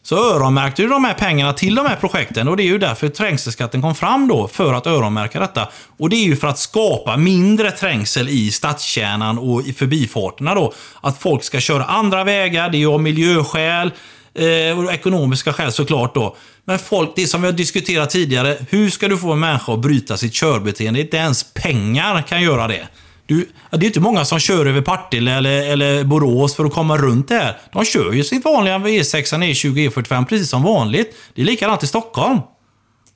så 0.06 0.36
öronmärkte 0.36 0.82
ju 0.82 0.88
de 0.88 1.04
här 1.04 1.14
pengarna 1.14 1.54
till 1.54 1.76
de 1.76 1.86
här 1.86 1.96
projekten 1.96 2.48
och 2.48 2.58
det 2.58 2.64
är 2.64 2.68
ju 2.68 2.78
därför 2.78 3.10
trängselskatten 3.10 3.82
kom 3.82 3.96
fram 3.96 4.28
då, 4.28 4.48
för 4.48 4.74
att 4.74 4.88
öronmärka 4.88 5.40
detta. 5.40 5.70
Och 5.98 6.10
det 6.10 6.16
är 6.16 6.26
ju 6.26 6.36
för 6.36 6.48
att 6.48 6.60
skapa 6.60 7.18
mindre 7.18 7.72
trängsel 7.72 8.30
i 8.30 8.52
stadskärnan 8.52 9.38
och 9.38 9.62
i 9.62 9.74
förbifarterna 9.74 10.56
då. 10.56 10.74
Att 11.02 11.22
folk 11.22 11.44
ska 11.44 11.60
köra 11.60 11.84
andra 11.84 12.24
vägar, 12.24 12.70
det 12.70 12.78
är 12.78 12.80
ju 12.80 12.88
av 12.88 13.02
miljöskäl 13.02 13.92
eh, 14.34 14.80
och 14.80 14.94
ekonomiska 14.94 15.54
skäl 15.54 15.72
såklart 15.72 16.16
då. 16.16 16.36
Men 16.66 16.80
folk, 16.80 17.10
det 17.16 17.28
som 17.28 17.42
vi 17.42 17.48
har 17.48 17.54
diskuterat 17.54 18.10
tidigare, 18.10 18.58
hur 18.70 18.90
ska 18.90 19.08
du 19.08 19.18
få 19.18 19.32
en 19.32 19.40
människa 19.40 19.74
att 19.74 19.80
bryta 19.80 20.18
sitt 20.18 20.34
körbeteende? 20.34 21.00
Inte 21.00 21.18
ens 21.18 21.54
pengar 21.54 22.22
kan 22.22 22.42
göra 22.42 22.68
det. 22.68 22.88
Du, 23.28 23.50
det 23.72 23.78
är 23.86 23.88
inte 23.88 24.00
många 24.00 24.26
som 24.26 24.40
kör 24.40 24.66
över 24.66 24.82
Partille 24.82 25.32
eller, 25.34 25.72
eller 25.72 26.04
Borås 26.04 26.56
för 26.56 26.66
att 26.66 26.74
komma 26.74 26.98
runt 26.98 27.28
det 27.28 27.36
här. 27.36 27.58
De 27.74 27.86
kör 27.86 28.12
ju 28.12 28.24
sin 28.24 28.42
vanliga 28.42 28.78
E6, 28.78 29.24
E20, 29.40 29.90
E45 29.90 30.26
precis 30.26 30.50
som 30.50 30.64
vanligt. 30.64 31.16
Det 31.36 31.42
är 31.42 31.46
likadant 31.46 31.84
i 31.84 31.88
Stockholm. 31.88 32.40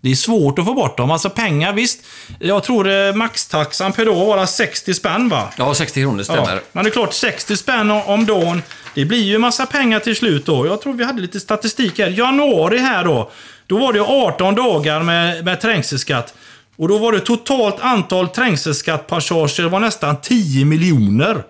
Det 0.02 0.12
är 0.12 0.16
svårt 0.16 0.60
att 0.60 0.66
få 0.66 0.74
bort 0.74 0.98
dem. 0.98 1.12
Alltså 1.12 1.30
pengar, 1.30 1.74
visst. 1.74 2.00
Jag 2.40 2.64
tror 2.64 2.90
eh, 3.08 3.14
maxtaxan 3.16 3.92
per 3.94 4.06
dag 4.06 4.26
var 4.26 4.46
60 4.46 4.94
spänn 4.94 5.30
va? 5.30 5.50
Ja, 5.58 5.74
60 5.74 6.02
kronor 6.02 6.24
stämmer. 6.24 6.56
Ja, 6.56 6.60
men 6.72 6.84
det 6.84 6.90
är 6.90 6.92
klart, 6.92 7.14
60 7.14 7.58
spänn 7.58 7.92
om- 7.92 8.02
om 8.06 8.26
dagen, 8.26 8.62
det 8.96 9.06
blir 9.06 9.24
ju 9.24 9.38
massa 9.38 9.66
pengar 9.66 10.00
till 10.00 10.16
slut 10.16 10.46
då. 10.46 10.68
Jag 10.68 10.82
tror 10.82 10.94
vi 10.94 11.04
hade 11.04 11.22
lite 11.22 11.40
statistik 11.40 12.00
här. 12.00 12.10
Januari 12.10 12.78
här 12.78 13.04
då, 13.04 13.32
då 13.68 13.78
var 13.78 13.94
det 13.94 14.02
18 14.02 14.56
dagar 14.56 15.04
med, 15.04 15.46
med 15.46 15.62
trängselskatt. 15.62 16.34
Och 16.80 16.88
då 16.88 16.98
var 16.98 17.12
det 17.12 17.20
totalt 17.20 17.80
antal 17.80 18.30
trängselskattpassager 18.30 19.70
var 19.70 19.80
nästan 19.80 20.22
10 20.22 20.66
miljoner. 20.66 21.44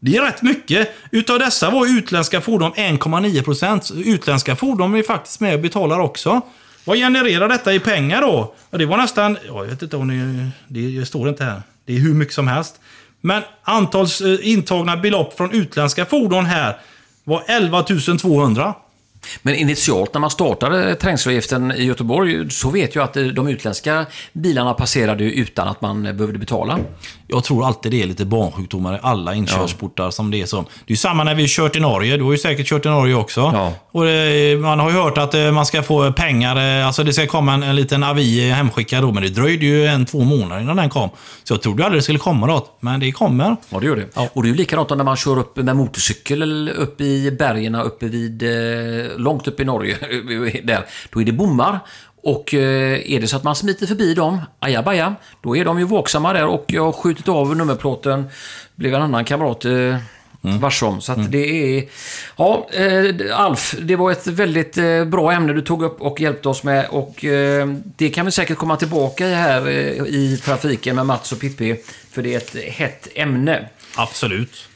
Det 0.00 0.16
är 0.16 0.22
rätt 0.22 0.42
mycket. 0.42 0.88
Utav 1.10 1.38
dessa 1.38 1.70
var 1.70 1.86
utländska 1.86 2.40
fordon 2.40 2.72
1,9 2.72 3.42
procent. 3.42 3.90
Utländska 3.94 4.56
fordon 4.56 4.94
är 4.94 5.02
faktiskt 5.02 5.40
med 5.40 5.54
och 5.54 5.60
betalar 5.60 6.00
också. 6.00 6.40
Vad 6.84 6.96
genererar 6.96 7.48
detta 7.48 7.72
i 7.74 7.80
pengar 7.80 8.20
då? 8.20 8.54
Ja, 8.70 8.78
det 8.78 8.86
var 8.86 8.96
nästan... 8.96 9.38
Jag 9.46 9.64
vet 9.64 9.82
inte 9.82 9.96
om 9.96 10.52
det, 10.68 10.80
det 10.80 11.06
står 11.06 11.28
inte 11.28 11.44
här. 11.44 11.62
Det 11.84 11.92
är 11.92 11.98
hur 11.98 12.14
mycket 12.14 12.34
som 12.34 12.48
helst. 12.48 12.80
Men 13.20 13.42
antal 13.62 14.04
eh, 14.04 14.48
intagna 14.48 14.96
belopp 14.96 15.36
från 15.36 15.52
utländska 15.52 16.06
fordon 16.06 16.46
här 16.46 16.76
var 17.24 17.42
11 17.46 17.82
200. 18.20 18.74
Men 19.42 19.54
initialt 19.54 20.14
när 20.14 20.20
man 20.20 20.30
startade 20.30 20.94
trängselavgiften 20.94 21.72
i 21.72 21.84
Göteborg 21.84 22.50
så 22.50 22.70
vet 22.70 22.94
jag 22.94 23.04
att 23.04 23.14
de 23.14 23.48
utländska 23.48 24.06
bilarna 24.32 24.74
passerade 24.74 25.24
utan 25.24 25.68
att 25.68 25.80
man 25.80 26.02
behövde 26.02 26.38
betala. 26.38 26.78
Jag 27.28 27.44
tror 27.44 27.66
alltid 27.66 27.92
det 27.92 28.02
är 28.02 28.06
lite 28.06 28.24
barnsjukdomar 28.24 28.94
i 28.94 28.98
alla 29.02 29.34
inkörsportar 29.34 30.10
som 30.10 30.30
det 30.30 30.42
är 30.42 30.46
som. 30.46 30.64
Det 30.86 30.92
är 30.92 30.96
samma 30.96 31.24
när 31.24 31.34
vi 31.34 31.46
kört 31.48 31.76
i 31.76 31.80
Norge. 31.80 32.16
Du 32.16 32.24
har 32.24 32.32
ju 32.32 32.38
säkert 32.38 32.66
kört 32.66 32.86
i 32.86 32.88
Norge 32.88 33.14
också. 33.14 33.40
Ja. 33.40 33.72
Och 33.90 34.08
eh, 34.08 34.58
man 34.58 34.80
har 34.80 34.90
ju 34.90 34.96
hört 34.96 35.18
att 35.18 35.34
eh, 35.34 35.52
man 35.52 35.66
ska 35.66 35.82
få 35.82 36.12
pengar, 36.12 36.80
eh, 36.80 36.86
alltså 36.86 37.04
det 37.04 37.12
ska 37.12 37.26
komma 37.26 37.54
en, 37.54 37.62
en 37.62 37.76
liten 37.76 38.02
avi 38.02 38.50
hemskickad 38.50 39.02
då, 39.02 39.12
men 39.12 39.22
det 39.22 39.28
dröjde 39.28 39.66
ju 39.66 39.86
en, 39.86 40.06
två 40.06 40.20
månader 40.20 40.62
innan 40.62 40.76
den 40.76 40.90
kom. 40.90 41.10
Så 41.44 41.54
jag 41.54 41.62
trodde 41.62 41.84
aldrig 41.84 41.98
det 41.98 42.02
skulle 42.02 42.18
komma 42.18 42.46
något, 42.46 42.76
men 42.80 43.00
det 43.00 43.12
kommer. 43.12 43.56
Ja, 43.68 43.80
det 43.80 43.86
gör 43.86 43.96
det. 43.96 44.30
Och 44.32 44.42
det 44.42 44.48
är 44.48 44.50
ju 44.50 44.56
likadant 44.56 44.90
när 44.90 45.04
man 45.04 45.16
kör 45.16 45.38
upp 45.38 45.56
med 45.56 45.76
motorcykel 45.76 46.68
upp 46.68 47.00
i 47.00 47.30
bergen 47.30 47.74
uppe 47.74 48.06
vid, 48.06 48.42
långt 49.16 49.48
upp 49.48 49.60
i 49.60 49.64
Norge. 49.64 49.96
där. 50.64 50.86
Då 51.10 51.20
är 51.20 51.24
det 51.24 51.32
bommar. 51.32 51.80
Och 52.26 52.54
eh, 52.54 53.12
är 53.12 53.20
det 53.20 53.28
så 53.28 53.36
att 53.36 53.44
man 53.44 53.56
smiter 53.56 53.86
förbi 53.86 54.14
dem, 54.14 54.40
ajabaja, 54.58 55.14
då 55.42 55.56
är 55.56 55.64
de 55.64 55.78
ju 55.78 55.84
vaksamma 55.84 56.32
där 56.32 56.46
och 56.46 56.64
jag 56.66 56.84
har 56.84 56.92
skjutit 56.92 57.28
av 57.28 57.56
nummerplåten. 57.56 58.24
blev 58.74 58.94
en 58.94 59.02
annan 59.02 59.24
kamrat 59.24 59.64
eh, 59.64 59.96
varse 60.40 60.86
om. 60.86 61.00
Så 61.00 61.12
att 61.12 61.32
det 61.32 61.78
är... 61.78 61.84
Ja, 62.36 62.68
eh, 62.72 63.40
Alf, 63.40 63.74
det 63.82 63.96
var 63.96 64.12
ett 64.12 64.26
väldigt 64.26 64.78
eh, 64.78 65.04
bra 65.04 65.32
ämne 65.32 65.52
du 65.52 65.62
tog 65.62 65.82
upp 65.82 66.00
och 66.00 66.20
hjälpte 66.20 66.48
oss 66.48 66.62
med. 66.62 66.86
Och 66.90 67.24
eh, 67.24 67.68
det 67.96 68.10
kan 68.10 68.26
vi 68.26 68.32
säkert 68.32 68.58
komma 68.58 68.76
tillbaka 68.76 69.26
i 69.26 69.34
här 69.34 69.68
i 70.06 70.40
trafiken 70.44 70.96
med 70.96 71.06
Mats 71.06 71.32
och 71.32 71.40
Pippi. 71.40 71.76
För 72.10 72.22
det 72.22 72.34
är 72.34 72.36
ett 72.36 72.56
hett 72.72 73.08
ämne. 73.14 73.68
Absolut. 73.96 74.68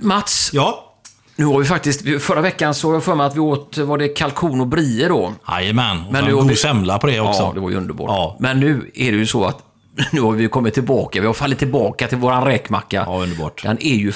Mats, 0.00 0.50
Ja. 0.52 0.91
Nu 1.36 1.44
har 1.44 1.58
vi 1.58 1.64
faktiskt... 1.64 2.22
Förra 2.22 2.40
veckan 2.40 2.74
så 2.74 2.92
jag 2.92 3.04
för 3.04 3.14
mig 3.14 3.26
att 3.26 3.36
vi 3.36 3.40
åt, 3.40 3.78
var 3.78 3.98
det 3.98 4.08
kalkon 4.08 4.60
och 4.60 4.66
brie 4.66 5.08
då? 5.08 5.32
Jajamän. 5.48 6.04
Och 6.06 6.12
Men 6.12 6.24
en 6.24 6.32
god 6.32 6.58
semla 6.58 6.98
på 6.98 7.06
det 7.06 7.20
också. 7.20 7.42
Ja, 7.42 7.52
det 7.54 7.60
var 7.60 7.70
ju 7.70 7.76
underbart. 7.76 8.08
Ja. 8.08 8.36
Men 8.40 8.60
nu 8.60 8.90
är 8.94 9.12
det 9.12 9.18
ju 9.18 9.26
så 9.26 9.44
att 9.44 9.58
nu 10.12 10.20
har 10.20 10.32
vi 10.32 10.48
kommit 10.48 10.74
tillbaka. 10.74 11.20
Vi 11.20 11.26
har 11.26 11.34
fallit 11.34 11.58
tillbaka 11.58 12.08
till 12.08 12.18
våran 12.18 12.44
räkmacka. 12.44 13.04
Ja, 13.06 13.22
underbart. 13.22 13.62
Den 13.62 13.78
är 13.80 13.94
ju 13.94 14.12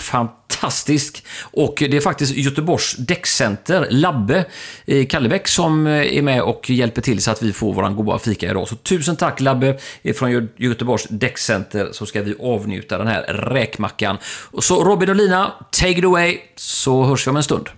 fantastisk. 0.50 1.25
Och 1.41 1.75
det 1.91 1.97
är 1.97 2.00
faktiskt 2.00 2.35
Göteborgs 2.37 2.97
däckcenter, 2.99 3.87
Labbe 3.91 4.45
i 4.87 5.05
Kallebäck, 5.05 5.49
som 5.49 5.87
är 5.87 6.23
med 6.23 6.43
och 6.43 6.71
hjälper 6.71 7.03
till 7.03 7.23
så 7.23 7.31
att 7.31 7.43
vi 7.43 7.53
får 7.53 7.75
våran 7.75 7.97
goda 7.97 8.19
fika 8.19 8.50
idag. 8.50 8.69
Så 8.69 8.76
tusen 8.76 9.17
tack 9.17 9.41
Labbe 9.41 9.79
från 10.15 10.31
Gö- 10.31 10.49
Göteborgs 10.57 11.07
däckcenter 11.11 11.88
så 11.93 12.07
ska 12.07 12.23
vi 12.23 12.35
avnjuta 12.43 12.99
den 12.99 13.07
här 13.07 13.23
räkmackan. 13.23 14.17
Och 14.50 14.65
så 14.65 14.85
Robin 14.85 15.09
och 15.11 15.17
Lina, 15.17 15.53
take 15.71 15.91
it 15.99 16.05
away, 16.05 16.38
så 16.57 17.05
hörs 17.05 17.26
vi 17.26 17.31
om 17.31 17.37
en 17.37 17.43
stund. 17.43 17.69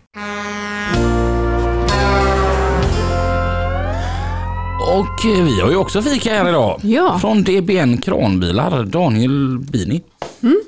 Och 4.80 5.26
eh, 5.26 5.44
vi 5.44 5.60
har 5.60 5.70
ju 5.70 5.76
också 5.76 6.02
fika 6.02 6.30
här 6.34 6.48
idag. 6.48 6.80
Ja. 6.82 7.18
Från 7.18 7.42
DBN 7.44 7.96
Kranbilar, 8.00 8.84
Daniel 8.84 9.58
Bini 9.58 10.02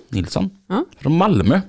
Nilsson 0.09 0.51
Ja. 0.69 0.85
från 1.01 1.17
Malmö. 1.19 1.61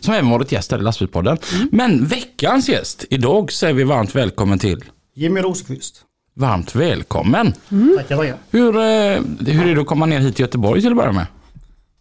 Som 0.00 0.14
även 0.14 0.30
varit 0.30 0.52
gäst 0.52 0.70
här 0.70 0.78
i 0.78 0.82
Lastbilspodden. 0.82 1.38
Men 1.70 2.06
veckans 2.06 2.68
gäst, 2.68 3.04
idag 3.10 3.52
säger 3.52 3.74
vi 3.74 3.84
varmt 3.84 4.14
välkommen 4.14 4.58
till. 4.58 4.84
Jimmy 5.14 5.40
Rosenqvist. 5.40 6.02
Varmt 6.34 6.74
välkommen. 6.74 7.52
Tackar, 7.96 8.16
tackar. 8.16 8.36
Hur, 8.50 8.76
eh, 8.76 9.52
hur 9.54 9.66
är 9.70 9.74
det 9.74 9.80
att 9.80 9.86
komma 9.86 10.06
ner 10.06 10.20
hit 10.20 10.36
till 10.36 10.42
Göteborg 10.42 10.80
till 10.80 10.90
att 10.90 10.96
börja 10.96 11.12
med? 11.12 11.26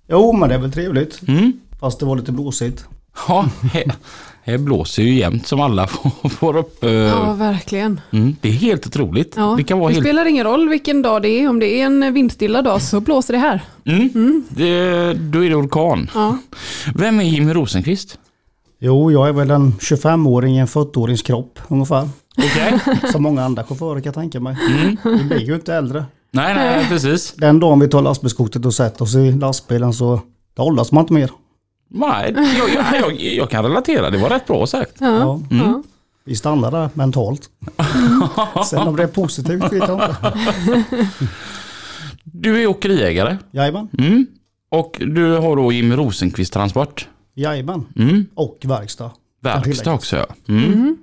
Jo, 0.10 0.34
men 0.34 0.50
det 0.50 0.56
är 0.56 0.60
väl 0.60 0.72
trevligt. 0.72 1.22
Mm. 1.28 1.54
Fast 1.80 2.00
det 2.00 2.06
var 2.06 2.16
lite 2.16 2.32
blåsigt. 2.32 2.86
Ja, 3.28 3.50
här, 4.46 4.58
blåser 4.58 5.04
ju 5.04 5.14
jämt 5.20 5.48
som 5.48 5.60
alla 5.62 5.88
får, 5.88 6.30
får 6.30 6.58
upp. 6.58 6.84
eh, 6.84 6.90
Ja, 6.92 7.34
verkligen. 7.34 8.02
Mm, 8.12 8.36
det 8.42 8.50
är 8.50 8.54
helt 8.54 8.88
otroligt. 8.88 9.34
Ja. 9.38 9.54
Det 9.58 9.64
kan 9.64 9.80
vara 9.80 9.90
det 9.90 9.94
helt... 9.96 10.06
spelar 10.06 10.26
ingen 10.26 10.44
roll 10.46 10.70
vilken 10.70 11.02
dag 11.02 11.22
det 11.22 11.30
är. 11.30 11.50
Om 11.50 11.60
det 11.60 11.82
är 11.82 11.86
en 11.86 12.14
vindstilla 12.14 12.62
dag 12.62 12.82
så 12.82 13.00
blåser 13.00 13.34
det 13.34 13.40
här. 13.40 13.62
Mm, 13.86 14.44
det, 14.50 15.14
då 15.14 15.44
är 15.46 15.50
det 15.50 15.56
orkan. 15.56 16.10
Ja. 16.14 16.38
Vem 16.96 17.20
är 17.20 17.24
Jimmy 17.24 17.54
Rosenqvist? 17.54 18.20
Jo, 18.80 19.12
jag 19.12 19.28
är 19.30 19.34
väl 19.34 19.52
en 19.52 19.72
25-åring 19.74 20.56
i 20.56 20.60
en 20.60 20.68
40-årings 20.68 21.26
kropp 21.26 21.60
ungefär. 21.68 22.10
Okej. 22.38 22.80
Som 23.12 23.24
många 23.24 23.44
andra 23.44 23.64
chaufförer 23.64 23.96
kan 24.00 24.06
jag 24.06 24.14
tänka 24.14 24.40
mig. 24.40 24.58
Vi 25.04 25.24
blir 25.24 25.40
ju 25.48 25.56
inte 25.56 25.74
äldre. 25.76 26.06
nej, 26.32 26.54
nej, 26.56 26.86
precis. 26.90 27.34
Den 27.38 27.60
dagen 27.60 27.80
vi 27.80 27.88
tar 27.88 28.02
lastbilskortet 28.02 28.66
och 28.66 28.74
sätter 28.74 29.04
oss 29.04 29.16
i 29.16 29.32
lastbilen 29.32 29.94
så 29.94 30.22
då 30.56 30.64
åldras 30.64 30.92
man 30.92 31.02
inte 31.04 31.14
mer. 31.14 31.30
Nej, 31.88 32.34
jag, 32.58 32.70
jag, 32.70 33.02
jag, 33.02 33.22
jag 33.22 33.50
kan 33.50 33.64
relatera. 33.66 34.10
Det 34.10 34.18
var 34.18 34.30
rätt 34.30 34.48
bra 34.48 34.68
sagt. 34.68 34.94
Ja, 35.00 35.40
Ja. 35.50 35.84
vi 36.24 36.36
stannar 36.36 36.72
där 36.72 36.90
mentalt. 36.94 37.50
Sen 38.70 38.88
om 38.88 38.96
det 38.96 39.04
är 39.04 39.08
positivt 39.08 39.64
vet 39.64 39.88
jag 39.88 40.04
inte. 40.04 40.34
Du 42.24 42.62
är 42.64 42.68
åkeriägare. 42.68 43.38
Jajamän, 43.52 43.88
Mm. 43.98 44.26
Och 44.70 44.98
du 45.00 45.32
har 45.38 45.56
då 45.56 45.72
Jimmy 45.72 45.96
Rosenqvist 45.96 46.54
Transport. 46.54 47.08
jajamän. 47.36 47.86
Mm. 47.96 48.26
Och 48.36 48.58
verkstad. 48.64 49.12
Verkstad 49.42 49.94
också 49.94 50.16
ja. 50.18 50.26
Mm. 50.48 50.98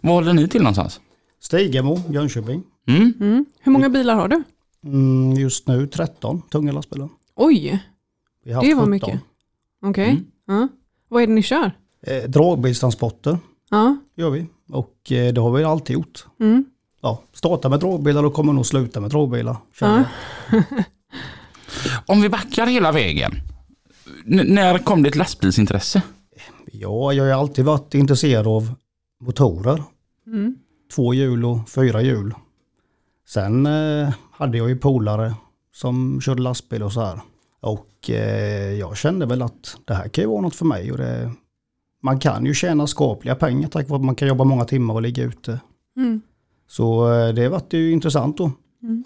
Var 0.00 0.12
håller 0.12 0.32
ni 0.32 0.48
till 0.48 0.62
någonstans? 0.62 1.00
Stigamo, 1.40 2.00
Jönköping. 2.10 2.62
Mm. 2.88 3.12
Mm. 3.20 3.44
Hur 3.60 3.72
många 3.72 3.88
bilar 3.88 4.14
har 4.14 4.28
du? 4.28 4.42
Mm, 4.84 5.32
just 5.32 5.68
nu 5.68 5.86
13 5.86 6.42
tunga 6.50 6.72
lastbilar. 6.72 7.08
Oj, 7.36 7.82
det 8.44 8.54
var 8.54 8.62
17. 8.62 8.90
mycket. 8.90 9.20
Okej. 9.82 10.08
Mm. 10.10 10.24
Ja. 10.46 10.68
Vad 11.08 11.22
är 11.22 11.26
det 11.26 11.32
ni 11.32 11.42
kör? 11.42 11.70
Eh, 12.02 12.22
dragbilstransporter 12.30 13.38
Ja. 13.70 13.96
gör 14.14 14.30
vi. 14.30 14.46
Och 14.70 15.12
eh, 15.12 15.32
det 15.34 15.40
har 15.40 15.50
vi 15.50 15.64
alltid 15.64 15.94
gjort. 15.94 16.26
Mm. 16.40 16.64
Ja, 17.00 17.22
starta 17.32 17.68
med 17.68 17.80
dragbilar 17.80 18.24
och 18.24 18.34
kommer 18.34 18.52
nog 18.52 18.66
sluta 18.66 19.00
med 19.00 19.10
dragbilar. 19.10 19.56
Ja. 19.80 20.04
Om 22.06 22.20
vi 22.22 22.28
backar 22.28 22.66
hela 22.66 22.92
vägen. 22.92 23.32
N- 24.26 24.46
när 24.48 24.78
kom 24.78 25.02
det 25.02 25.08
ett 25.08 25.16
lastbilsintresse? 25.16 26.02
Ja, 26.72 27.12
jag 27.12 27.24
har 27.24 27.30
alltid 27.40 27.64
varit 27.64 27.94
intresserad 27.94 28.46
av 28.46 28.74
motorer. 29.20 29.82
Mm. 30.26 30.56
Två 30.94 31.14
hjul 31.14 31.44
och 31.44 31.70
fyra 31.70 32.02
hjul. 32.02 32.34
Sen 33.28 33.66
eh, 33.66 34.12
hade 34.32 34.58
jag 34.58 34.68
ju 34.68 34.76
polare 34.76 35.34
som 35.74 36.20
körde 36.20 36.42
lastbil 36.42 36.82
och 36.82 36.92
så 36.92 37.00
här. 37.00 37.20
Och 37.60 37.86
eh, 38.10 38.72
jag 38.72 38.96
kände 38.96 39.26
väl 39.26 39.42
att 39.42 39.76
det 39.84 39.94
här 39.94 40.08
kan 40.08 40.24
ju 40.24 40.30
vara 40.30 40.40
något 40.40 40.56
för 40.56 40.64
mig. 40.64 40.92
Och 40.92 40.98
det, 40.98 41.30
man 42.02 42.18
kan 42.18 42.46
ju 42.46 42.54
tjäna 42.54 42.86
skapliga 42.86 43.34
pengar 43.34 43.68
tack 43.68 43.88
vare 43.88 43.98
att 44.00 44.04
man 44.04 44.14
kan 44.14 44.28
jobba 44.28 44.44
många 44.44 44.64
timmar 44.64 44.94
och 44.94 45.02
ligga 45.02 45.22
ute. 45.24 45.60
Mm. 45.96 46.20
Så 46.68 47.12
eh, 47.14 47.34
det 47.34 47.48
vart 47.48 47.72
ju 47.72 47.92
intressant 47.92 48.36
då. 48.36 48.50
Mm. 48.82 49.04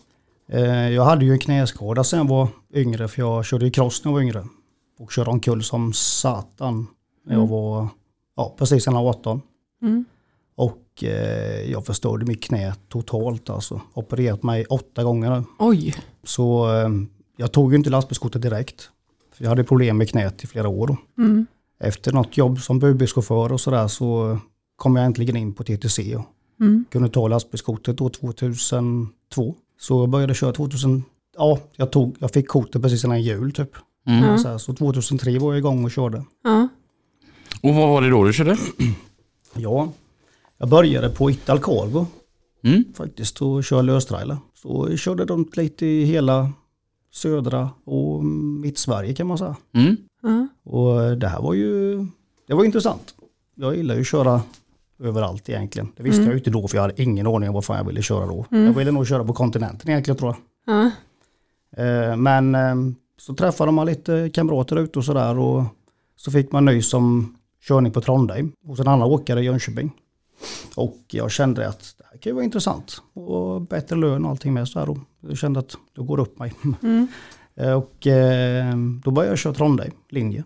Eh, 0.49 0.89
Jag 0.91 1.05
hade 1.05 1.25
ju 1.25 1.33
en 1.33 1.39
knäskada 1.39 2.05
sen 2.05 2.19
jag 2.19 2.29
var 2.29 2.49
yngre 2.75 3.09
för 3.09 3.23
jag 3.23 3.45
körde 3.45 3.65
ju 3.65 3.71
cross 3.71 4.05
när 4.05 4.11
jag 4.11 4.15
var 4.15 4.23
yngre. 4.23 4.45
Och 4.99 5.13
körde 5.13 5.31
omkull 5.31 5.63
som 5.63 5.93
satan 5.93 6.87
när 7.27 7.35
jag 7.35 7.47
var 7.47 7.89
ja, 8.37 8.55
precis 8.59 8.87
innan 8.87 8.97
jag 8.99 9.05
var 9.05 9.11
18. 9.11 9.41
Mm. 9.83 10.05
Och 10.57 11.05
eh, 11.05 11.71
jag 11.71 11.87
förstörde 11.87 12.27
mitt 12.27 12.43
knä 12.43 12.75
totalt 12.89 13.51
alltså. 13.51 13.81
Opererat 13.95 14.43
mig 14.43 14.65
åtta 14.65 15.03
gånger 15.03 15.31
nu. 15.31 15.45
Oj. 15.59 15.95
Så 16.25 16.77
eh, 16.77 16.89
jag 17.41 17.53
tog 17.53 17.73
ju 17.73 17.77
inte 17.77 17.91
lastbilskortet 17.91 18.43
direkt. 18.43 18.91
För 19.35 19.45
jag 19.45 19.49
hade 19.49 19.65
problem 19.65 19.97
med 19.99 20.09
knät 20.09 20.45
i 20.45 20.47
flera 20.47 20.69
år. 20.69 20.97
Mm. 21.19 21.47
Efter 21.81 22.13
något 22.13 22.37
jobb 22.37 22.61
som 22.61 22.79
budbilschaufför 22.79 23.53
och 23.53 23.61
sådär 23.61 23.89
så 23.89 24.39
kom 24.77 24.97
jag 24.97 25.05
äntligen 25.07 25.37
in 25.37 25.53
på 25.55 25.65
TTC 25.65 26.17
och 26.17 26.25
Mm. 26.61 26.85
kunde 26.91 27.09
ta 27.09 27.29
lastbilskortet 27.29 27.97
då 27.99 28.09
2002. 28.09 29.55
Så 29.81 30.03
jag 30.03 30.09
började 30.09 30.35
köra 30.35 30.53
2000, 30.53 31.05
ja 31.37 31.59
jag, 31.77 31.91
tog, 31.93 32.17
jag 32.19 32.31
fick 32.31 32.49
kortet 32.49 32.83
precis 32.83 33.05
innan 33.05 33.23
jul 33.23 33.53
typ. 33.53 33.71
Mm. 34.07 34.39
Så, 34.39 34.49
här, 34.49 34.59
så 34.59 34.75
2003 34.75 35.39
var 35.39 35.53
jag 35.53 35.59
igång 35.59 35.85
och 35.85 35.91
körde. 35.91 36.25
Ja. 36.45 36.69
Och 37.63 37.75
vad 37.75 37.89
var 37.89 38.03
det 38.03 38.11
då 38.11 38.25
du 38.25 38.33
körde? 38.33 38.57
Ja, 39.55 39.93
jag 40.59 40.69
började 40.69 41.09
på 41.11 41.31
Ital 41.31 41.59
Cargo 41.59 42.07
Mm. 42.65 42.85
faktiskt 42.95 43.43
och 43.43 43.65
körde 43.65 43.83
löstrailer. 43.83 44.37
Så 44.55 44.87
jag 44.91 44.99
körde 44.99 45.25
runt 45.25 45.57
lite 45.57 45.87
i 45.87 46.05
hela 46.05 46.53
södra 47.11 47.71
och 47.85 48.25
mittsverige 48.25 49.15
kan 49.15 49.27
man 49.27 49.39
säga. 49.39 49.57
Mm. 49.75 49.97
Ja. 50.23 50.49
Och 50.73 51.19
det 51.19 51.29
här 51.29 51.41
var 51.43 51.55
ju, 51.55 51.97
det 52.47 52.55
var 52.55 52.65
intressant. 52.65 53.15
Jag 53.55 53.77
gillar 53.77 53.95
ju 53.95 54.01
att 54.01 54.07
köra 54.07 54.43
överallt 55.03 55.49
egentligen. 55.49 55.89
Det 55.97 56.03
visste 56.03 56.23
jag 56.23 56.33
ju 56.33 56.39
inte 56.39 56.51
då 56.51 56.69
för 56.69 56.77
jag 56.77 56.83
hade 56.83 57.03
ingen 57.03 57.27
aning 57.27 57.49
om 57.49 57.55
vad 57.55 57.65
fan 57.65 57.77
jag 57.77 57.85
ville 57.85 58.03
köra 58.03 58.27
då. 58.27 58.47
Jag 58.51 58.73
ville 58.73 58.91
nog 58.91 59.07
köra 59.07 59.25
på 59.25 59.33
kontinenten 59.33 59.91
egentligen 59.91 60.19
tror 60.19 60.35
jag. 60.67 60.75
Ja. 60.77 60.91
Eh, 61.85 62.17
Men 62.17 62.55
eh, 62.55 62.75
så 63.19 63.35
träffade 63.35 63.73
man 63.73 63.87
lite 63.87 64.31
kamrater 64.35 64.79
ute 64.79 64.99
och 64.99 65.05
sådär 65.05 65.39
och 65.39 65.63
så 66.17 66.31
fick 66.31 66.53
man 66.53 66.65
nys 66.65 66.95
om 66.95 67.37
körning 67.69 67.93
på 67.93 68.01
Trondheim 68.01 68.53
hos 68.67 68.81
en 68.81 68.89
annan 68.89 69.09
åkare 69.09 69.41
i 69.41 69.45
Jönköping. 69.45 69.91
Och 70.77 70.99
jag 71.09 71.31
kände 71.31 71.69
att 71.69 71.95
det 71.99 72.05
här 72.11 72.19
kan 72.19 72.31
ju 72.31 72.35
vara 72.35 72.45
intressant 72.45 73.03
och 73.15 73.61
bättre 73.63 73.97
lön 73.97 74.25
och 74.25 74.31
allting 74.31 74.55
med 74.55 74.69
så 74.69 74.79
här. 74.79 74.91
Och 74.91 74.99
jag 75.21 75.37
kände 75.37 75.61
att 75.61 75.77
det 75.97 76.03
går 76.03 76.21
upp 76.21 76.39
mig. 76.39 76.53
Eh, 77.55 77.73
Och 77.73 78.07
eh, 78.07 78.75
då 79.05 79.11
började 79.11 79.33
jag 79.33 79.39
köra 79.39 79.55
Trondheim, 79.55 79.93
linje. 80.09 80.45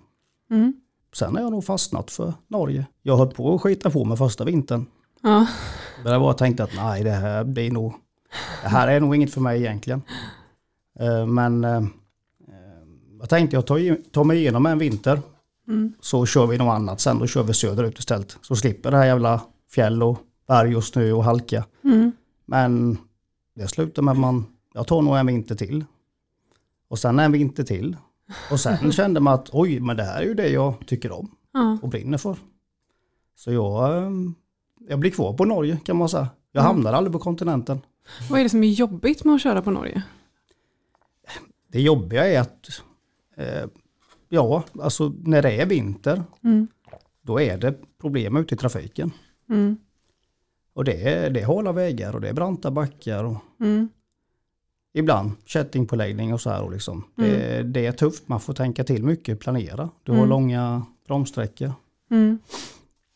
Mm. 0.50 0.72
Sen 1.16 1.34
har 1.34 1.42
jag 1.42 1.50
nog 1.52 1.64
fastnat 1.64 2.10
för 2.10 2.34
Norge. 2.48 2.86
Jag 3.02 3.16
höll 3.16 3.26
på 3.30 3.54
att 3.54 3.60
skita 3.62 3.90
på 3.90 4.04
mig 4.04 4.16
första 4.16 4.44
vintern. 4.44 4.86
Ja. 5.22 5.46
Men 6.02 6.12
jag 6.12 6.22
bara 6.22 6.34
tänkte 6.34 6.64
att 6.64 6.70
nej, 6.76 7.04
det 7.04 7.10
här 7.10 7.44
blir 7.44 7.70
nog... 7.70 7.94
Det 8.62 8.68
här 8.68 8.88
är 8.88 9.00
nog 9.00 9.16
inget 9.16 9.34
för 9.34 9.40
mig 9.40 9.60
egentligen. 9.60 10.02
Eh, 11.00 11.26
Men 11.26 11.64
eh, 11.64 11.82
jag 13.20 13.28
tänkte 13.28 13.56
jag 13.56 13.66
tar, 13.66 14.24
mig 14.24 14.38
igenom 14.38 14.66
en 14.66 14.78
vinter. 14.78 15.20
Så 16.00 16.26
kör 16.26 16.46
vi 16.46 16.58
något 16.58 16.74
annat 16.74 17.00
sen. 17.00 17.18
Då 17.18 17.26
kör 17.26 17.42
vi 17.42 17.54
söderut 17.54 17.98
istället. 17.98 18.36
Så 18.42 18.56
slipper 18.56 18.90
det 18.90 18.96
här 18.96 19.06
jävla 19.06 19.40
fjäll 19.75 20.02
och 20.02 20.19
berg 20.49 20.76
och 20.76 20.85
snö 20.85 21.12
och 21.12 21.25
halka. 21.25 21.64
Mm. 21.85 22.12
Men 22.45 22.99
det 23.54 23.69
slutar 23.69 24.02
med 24.02 24.12
att 24.12 24.19
man, 24.19 24.45
jag 24.75 24.87
tar 24.87 25.02
nog 25.02 25.16
en 25.16 25.26
vinter 25.26 25.54
till. 25.54 25.85
Och 26.88 26.99
sen 26.99 27.19
en 27.19 27.33
vinter 27.33 27.64
till. 27.64 27.97
Och 28.50 28.61
sen 28.61 28.93
kände 28.93 29.21
man 29.21 29.35
att 29.35 29.49
oj, 29.52 29.81
men 29.81 29.97
det 29.97 30.02
här 30.04 30.21
är 30.23 30.26
ju 30.26 30.35
det 30.35 30.49
jag 30.49 30.87
tycker 30.87 31.12
om 31.12 31.31
Ja. 31.52 31.78
och 31.83 31.88
brinner 31.88 32.19
för. 32.19 32.37
Så 33.37 33.52
jag, 33.52 33.97
eh, 34.02 34.11
jag 34.88 34.99
blir 34.99 35.11
kvar 35.11 35.33
på 35.33 35.45
Norge 35.45 35.78
kan 35.85 35.97
man 35.97 36.09
säga. 36.09 36.28
Jag 36.52 36.62
hamnar 36.62 36.93
aldrig 36.93 37.12
på 37.12 37.19
kontinenten. 37.19 37.81
Vad 38.31 38.40
är 38.40 38.45
det 38.45 38.50
som 38.50 38.64
är 38.64 38.69
jobbigt 38.69 39.25
med 39.25 39.35
att 39.35 39.43
köra 39.43 39.62
på 39.62 39.71
Norge? 39.71 40.02
Det 41.69 41.81
jobbiga 41.81 42.26
är 42.26 42.40
att, 42.40 42.69
eh, 43.37 43.64
ja, 44.28 44.64
alltså 44.83 45.12
när 45.25 45.43
det 45.43 45.61
är 45.61 45.66
vinter, 45.66 46.23
Mm. 46.45 46.69
då 47.23 47.40
är 47.40 47.59
det 47.59 47.75
problem 48.00 48.37
ute 48.37 48.54
i 48.54 48.59
trafiken. 48.59 49.11
Mm. 49.50 49.76
Och 50.72 50.84
det 50.84 51.08
är, 51.08 51.30
det 51.30 51.40
är 51.40 51.46
hala 51.46 51.72
vägar 51.72 52.14
och 52.14 52.20
det 52.20 52.28
är 52.28 52.32
branta 52.32 52.70
backar 52.70 53.24
och 53.24 53.36
Mm. 53.60 53.88
ibland 54.94 55.30
kättingpåläggning 55.44 56.34
och 56.34 56.40
så 56.40 56.50
här. 56.50 56.62
Och 56.62 56.72
liksom. 56.72 57.04
det, 57.14 57.62
det 57.62 57.86
är 57.86 57.92
tufft, 57.92 58.28
man 58.28 58.40
får 58.40 58.54
tänka 58.54 58.84
till 58.84 59.02
mycket, 59.04 59.40
planera. 59.40 59.88
Du 60.02 60.12
har 60.12 60.18
Mm. 60.18 60.28
långa 60.30 60.86
bromssträckor. 61.06 61.72
Mm. 62.10 62.38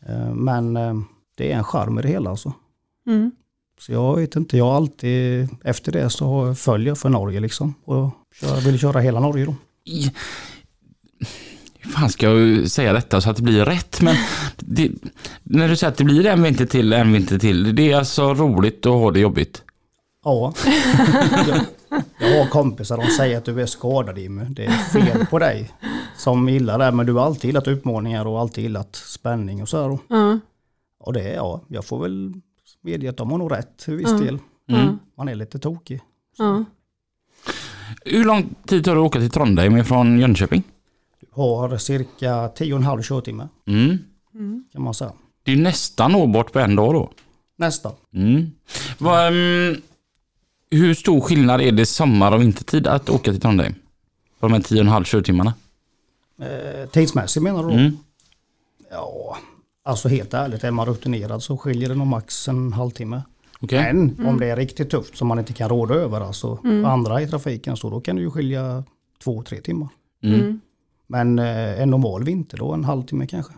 Eh, 0.07 0.35
men 0.35 0.77
eh, 0.77 1.01
det 1.35 1.53
är 1.53 1.57
en 1.57 1.65
charm 1.65 1.99
i 1.99 2.03
det 2.03 2.09
hela 2.09 2.31
alltså. 2.31 2.53
Mm. 3.07 3.31
Så 3.81 3.93
jag 3.93 4.17
vet 4.17 4.37
inte, 4.37 4.57
jag 4.57 4.69
alltid, 4.69 5.49
efter 5.65 5.93
det 5.93 6.11
så 6.11 6.27
har- 6.27 6.55
följer 6.55 6.89
jag 6.89 6.99
för 6.99 7.09
Norge 7.09 7.41
liksom. 7.41 7.75
Och 7.85 8.11
kör, 8.35 8.61
vill 8.61 8.79
köra 8.79 9.01
hela 9.01 9.21
Norge 9.21 9.45
då. 9.45 9.55
Fan 11.95 12.11
ska 12.11 12.31
jag 12.31 12.71
säga 12.71 12.93
detta 12.93 13.21
så 13.21 13.31
att 13.31 13.37
det 13.37 13.43
blir 13.43 13.65
rätt? 13.65 14.01
Men 14.01 14.17
det, 14.57 14.91
när 15.43 15.69
du 15.69 15.77
säger 15.77 15.91
att 15.93 15.99
det 15.99 16.05
blir 16.05 16.27
en 16.27 16.43
vinter 16.43 16.67
till, 16.67 16.93
en 16.93 17.13
vinter 17.13 17.39
till. 17.39 17.75
Det 17.77 17.93
är 17.93 17.97
alltså 17.97 18.35
roligt 18.35 18.87
att 18.87 18.93
ha 18.93 19.11
det 19.11 19.21
jobbigt. 19.21 19.63
Ja. 20.25 20.55
jag, 22.21 22.39
har 22.39 22.49
kompisar 22.51 22.97
som 22.97 23.11
säger 23.11 23.39
att 23.39 23.45
du 23.45 23.63
är 23.63 23.67
skadad 23.67 24.19
Jimmy. 24.19 24.45
Det 24.45 24.65
är 24.65 24.71
fel 24.71 25.27
på 25.27 25.39
dig. 25.39 25.71
Som 26.17 26.49
gillar 26.49 26.79
det, 26.79 26.93
men 26.93 27.07
du 27.07 27.13
har 27.13 27.25
alltid 27.27 27.45
gillat 27.45 27.69
utmaningar 27.69 28.27
och 28.27 28.41
alltid 28.41 28.65
gillat 28.65 28.97
spänning 28.97 29.63
och 29.63 29.69
så 29.69 29.83
här. 29.83 29.99
Ja. 30.09 30.39
Och 31.01 31.13
det 31.13 31.21
är, 31.21 31.35
ja, 31.35 31.61
jag 31.69 31.85
får 31.85 32.03
väl 32.03 32.33
medge 32.83 33.11
att 33.11 33.17
de 33.17 33.31
har 33.31 33.39
nog 33.39 33.53
rätt 33.53 33.77
till 33.79 33.95
viss 33.95 34.09
Ja. 34.11 34.17
del. 34.19 34.39
Ja. 34.67 34.97
Man 35.17 35.29
är 35.29 35.35
lite 35.35 35.59
tokig. 35.59 36.01
Hur 38.05 38.25
lång 38.25 38.55
tid 38.67 38.85
tar 38.85 38.95
det 38.95 39.01
att 39.01 39.07
åka 39.07 39.19
till 39.19 39.31
Trondheim 39.31 39.85
från 39.85 40.21
Jönköping? 40.21 40.63
Har 41.39 41.77
cirka 41.79 42.49
10,5 42.49 43.03
körtimme 43.03 43.49
Mm. 43.67 43.99
kan 44.73 44.83
man 44.83 44.95
säga. 44.95 45.13
Det 45.43 45.53
är 45.53 45.57
nästan 45.57 46.13
nåbart 46.13 46.53
på 46.53 46.59
en 46.59 46.77
dag 46.77 46.95
då. 46.95 47.11
Nästa. 47.57 47.93
Mm. 48.15 48.51
Vad, 48.99 49.27
ehm, 49.29 49.77
hur 50.71 50.95
stor 50.95 51.21
skillnad 51.21 51.61
är 51.61 51.73
det 51.73 51.87
sommar 51.87 52.33
och 52.33 52.41
vintertid 52.41 52.87
att 52.87 53.11
åka 53.11 53.31
till 53.33 53.41
Trondheim? 53.41 53.75
På 54.41 54.49
de 54.49 54.53
här 54.53 54.61
10,5 54.61 55.05
körtimmarna? 55.05 55.55
Eh, 56.41 56.89
tidsmässigt 56.91 57.43
menar 57.43 57.63
du 57.63 57.69
då? 57.69 57.75
Mm. 57.75 57.97
Ja, 58.91 59.37
alltså 59.85 60.09
helt 60.09 60.35
ärligt, 60.35 60.65
är 60.65 60.71
man 60.71 60.87
rutinerad 60.87 61.43
så 61.43 61.57
skiljer 61.57 61.89
det 61.89 61.95
nog 61.95 62.07
max 62.07 62.49
en 62.49 62.73
halvtimme. 62.73 63.23
Okej. 63.61 63.93
Men 63.93 64.27
om 64.27 64.41
det 64.41 64.47
är 64.47 64.57
riktigt 64.57 64.91
tufft 64.91 65.17
som 65.17 65.29
man 65.29 65.39
inte 65.39 65.53
kan 65.53 65.69
råda 65.69 65.95
över, 65.95 66.21
alltså 66.21 66.59
andra 66.87 67.23
i 67.23 67.29
trafiken, 67.29 67.77
så 67.77 67.91
då 67.91 68.01
kan 68.01 68.17
det 68.17 68.23
ju 68.23 68.31
skilja 68.31 68.85
två, 69.25 69.43
tre 69.43 69.61
timmar. 69.61 69.89
Mm. 70.23 70.61
Men 71.09 71.39
eh, 71.39 71.83
en 71.83 71.91
normal 71.91 72.25
vinter 72.25 72.59
då, 72.59 72.73
en 72.73 72.85
halvtimme 72.85 73.27
kanske. 73.27 73.53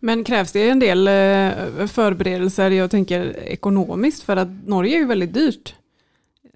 Men 0.00 0.24
krävs 0.24 0.52
det 0.52 0.68
en 0.68 0.78
del 0.78 1.08
eh, 1.08 1.86
förberedelser, 1.86 2.70
jag 2.70 2.90
tänker 2.90 3.36
ekonomiskt, 3.38 4.22
för 4.22 4.36
att 4.36 4.48
Norge 4.66 4.96
är 4.96 4.98
ju 4.98 5.06
väldigt 5.06 5.34
dyrt. 5.34 5.74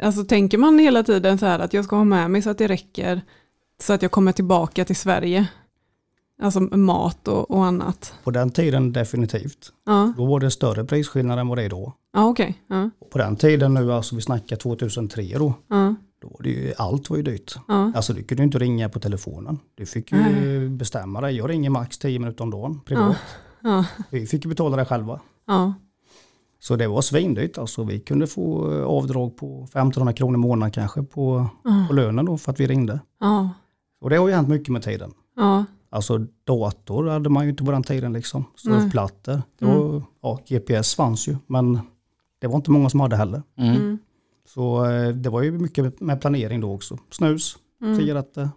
Alltså 0.03 0.25
tänker 0.25 0.59
man 0.59 0.79
hela 0.79 1.03
tiden 1.03 1.39
så 1.39 1.47
här 1.47 1.59
att 1.59 1.75
jag 1.75 1.85
ska 1.85 1.97
ha 1.97 2.05
med 2.05 2.31
mig 2.31 2.43
så 2.43 2.51
att 2.51 2.59
det 2.59 2.67
räcker, 2.69 3.21
så 3.83 3.93
att 3.93 4.03
jag 4.03 4.11
kommer 4.11 4.33
tillbaka 4.33 4.85
till 4.85 4.97
Sverige. 4.97 5.47
Alltså 6.43 6.61
mat 6.61 7.29
och, 7.29 7.51
och 7.51 7.65
annat. 7.67 8.15
På 8.25 8.31
den 8.31 8.51
tiden 8.51 8.93
definitivt. 8.93 9.73
Ja, 9.87 10.13
Då 10.17 10.27
var 10.27 10.41
det 10.41 10.51
större 10.51 10.85
prisskillnad 10.85 11.39
än 11.39 11.49
vad 11.49 11.59
det 11.59 11.65
är 11.65 11.69
då. 11.69 11.93
ja 12.13 12.29
okej. 12.29 12.55
Ja, 12.67 12.91
på 13.13 13.19
den 13.19 13.37
tiden 13.37 13.75
nu, 13.75 13.93
alltså 13.93 14.17
vi 14.17 14.23
snackar 14.23 14.57
2003 14.57 15.23
då, 15.39 15.55
ja, 15.69 15.95
då 16.21 16.29
var 16.29 16.43
det 16.43 16.49
ju, 16.51 16.73
allt 16.79 17.11
var 17.11 17.17
ju 17.17 17.23
dyrt. 17.23 17.55
ja. 17.69 17.93
Alltså 17.95 18.13
du 18.13 18.23
kunde 18.23 18.43
ju 18.43 18.45
inte 18.45 18.59
ringa 18.59 18.89
på 18.89 19.01
telefonen. 19.01 19.59
Du 19.75 19.87
fick 19.87 20.13
ju 20.13 20.19
Nej. 20.19 20.69
bestämma 20.69 21.21
dig. 21.21 21.37
Jag 21.37 21.51
ringer 21.51 21.71
max 21.71 21.99
10 21.99 22.19
minuter 22.19 22.45
om 22.45 22.51
dagen 22.51 22.81
privat. 22.85 23.17
ja, 23.63 23.85
Vi 24.11 24.27
fick 24.27 24.45
ju 24.45 24.49
betala 24.49 24.77
det 24.77 24.85
själva. 24.85 25.21
ja. 25.47 25.75
Så 26.63 26.77
det 26.77 26.89
var 26.89 27.01
svindyrt. 27.03 27.59
Alltså 27.59 27.85
vi 27.85 28.01
kunde 28.01 28.27
få 28.27 28.73
eh, 28.79 28.85
avdrag 28.85 29.37
på 29.37 29.63
1500 29.65 30.13
kronor 30.13 30.35
i 30.35 30.39
månaden 30.39 30.71
kanske 30.73 31.03
på, 31.03 31.47
på 31.89 31.95
lönen 31.95 32.25
då 32.25 32.39
för 32.39 32.53
att 32.53 32.61
vi 32.61 32.67
ringde. 32.67 33.01
ja, 33.21 33.51
Och 34.01 34.11
det 34.11 34.17
har 34.17 34.29
ju 34.29 34.35
hänt 34.35 34.49
mycket 34.49 34.69
med 34.73 34.83
tiden. 34.83 35.13
ja. 35.37 35.65
Alltså 35.93 36.19
dator 36.45 37.07
hade 37.09 37.29
man 37.29 37.45
ju 37.45 37.51
inte 37.51 37.65
på 37.65 37.71
den 37.71 37.83
tiden 37.83 38.13
liksom. 38.13 38.45
Surfplattor. 38.57 39.43
Var, 39.59 40.03
ja, 40.23 40.39
GPS 40.49 40.95
fanns 40.95 41.29
ju 41.29 41.37
men 41.47 41.79
det 42.39 42.47
var 42.47 42.57
inte 42.57 42.71
många 42.71 42.91
som 42.91 43.01
hade 43.01 43.17
heller. 43.17 43.43
Mm. 43.59 43.99
Mm. 44.57 44.67
Så 44.67 44.85
eh, 44.85 45.09
det 45.15 45.31
var 45.31 45.43
ju 45.43 45.53
mycket 45.59 46.01
med 46.01 46.21
planering 46.21 46.61
då 46.61 46.73
också. 46.75 46.99
Snus, 47.11 47.57
Mm. 47.83 47.97
cigaretter, 47.99 48.49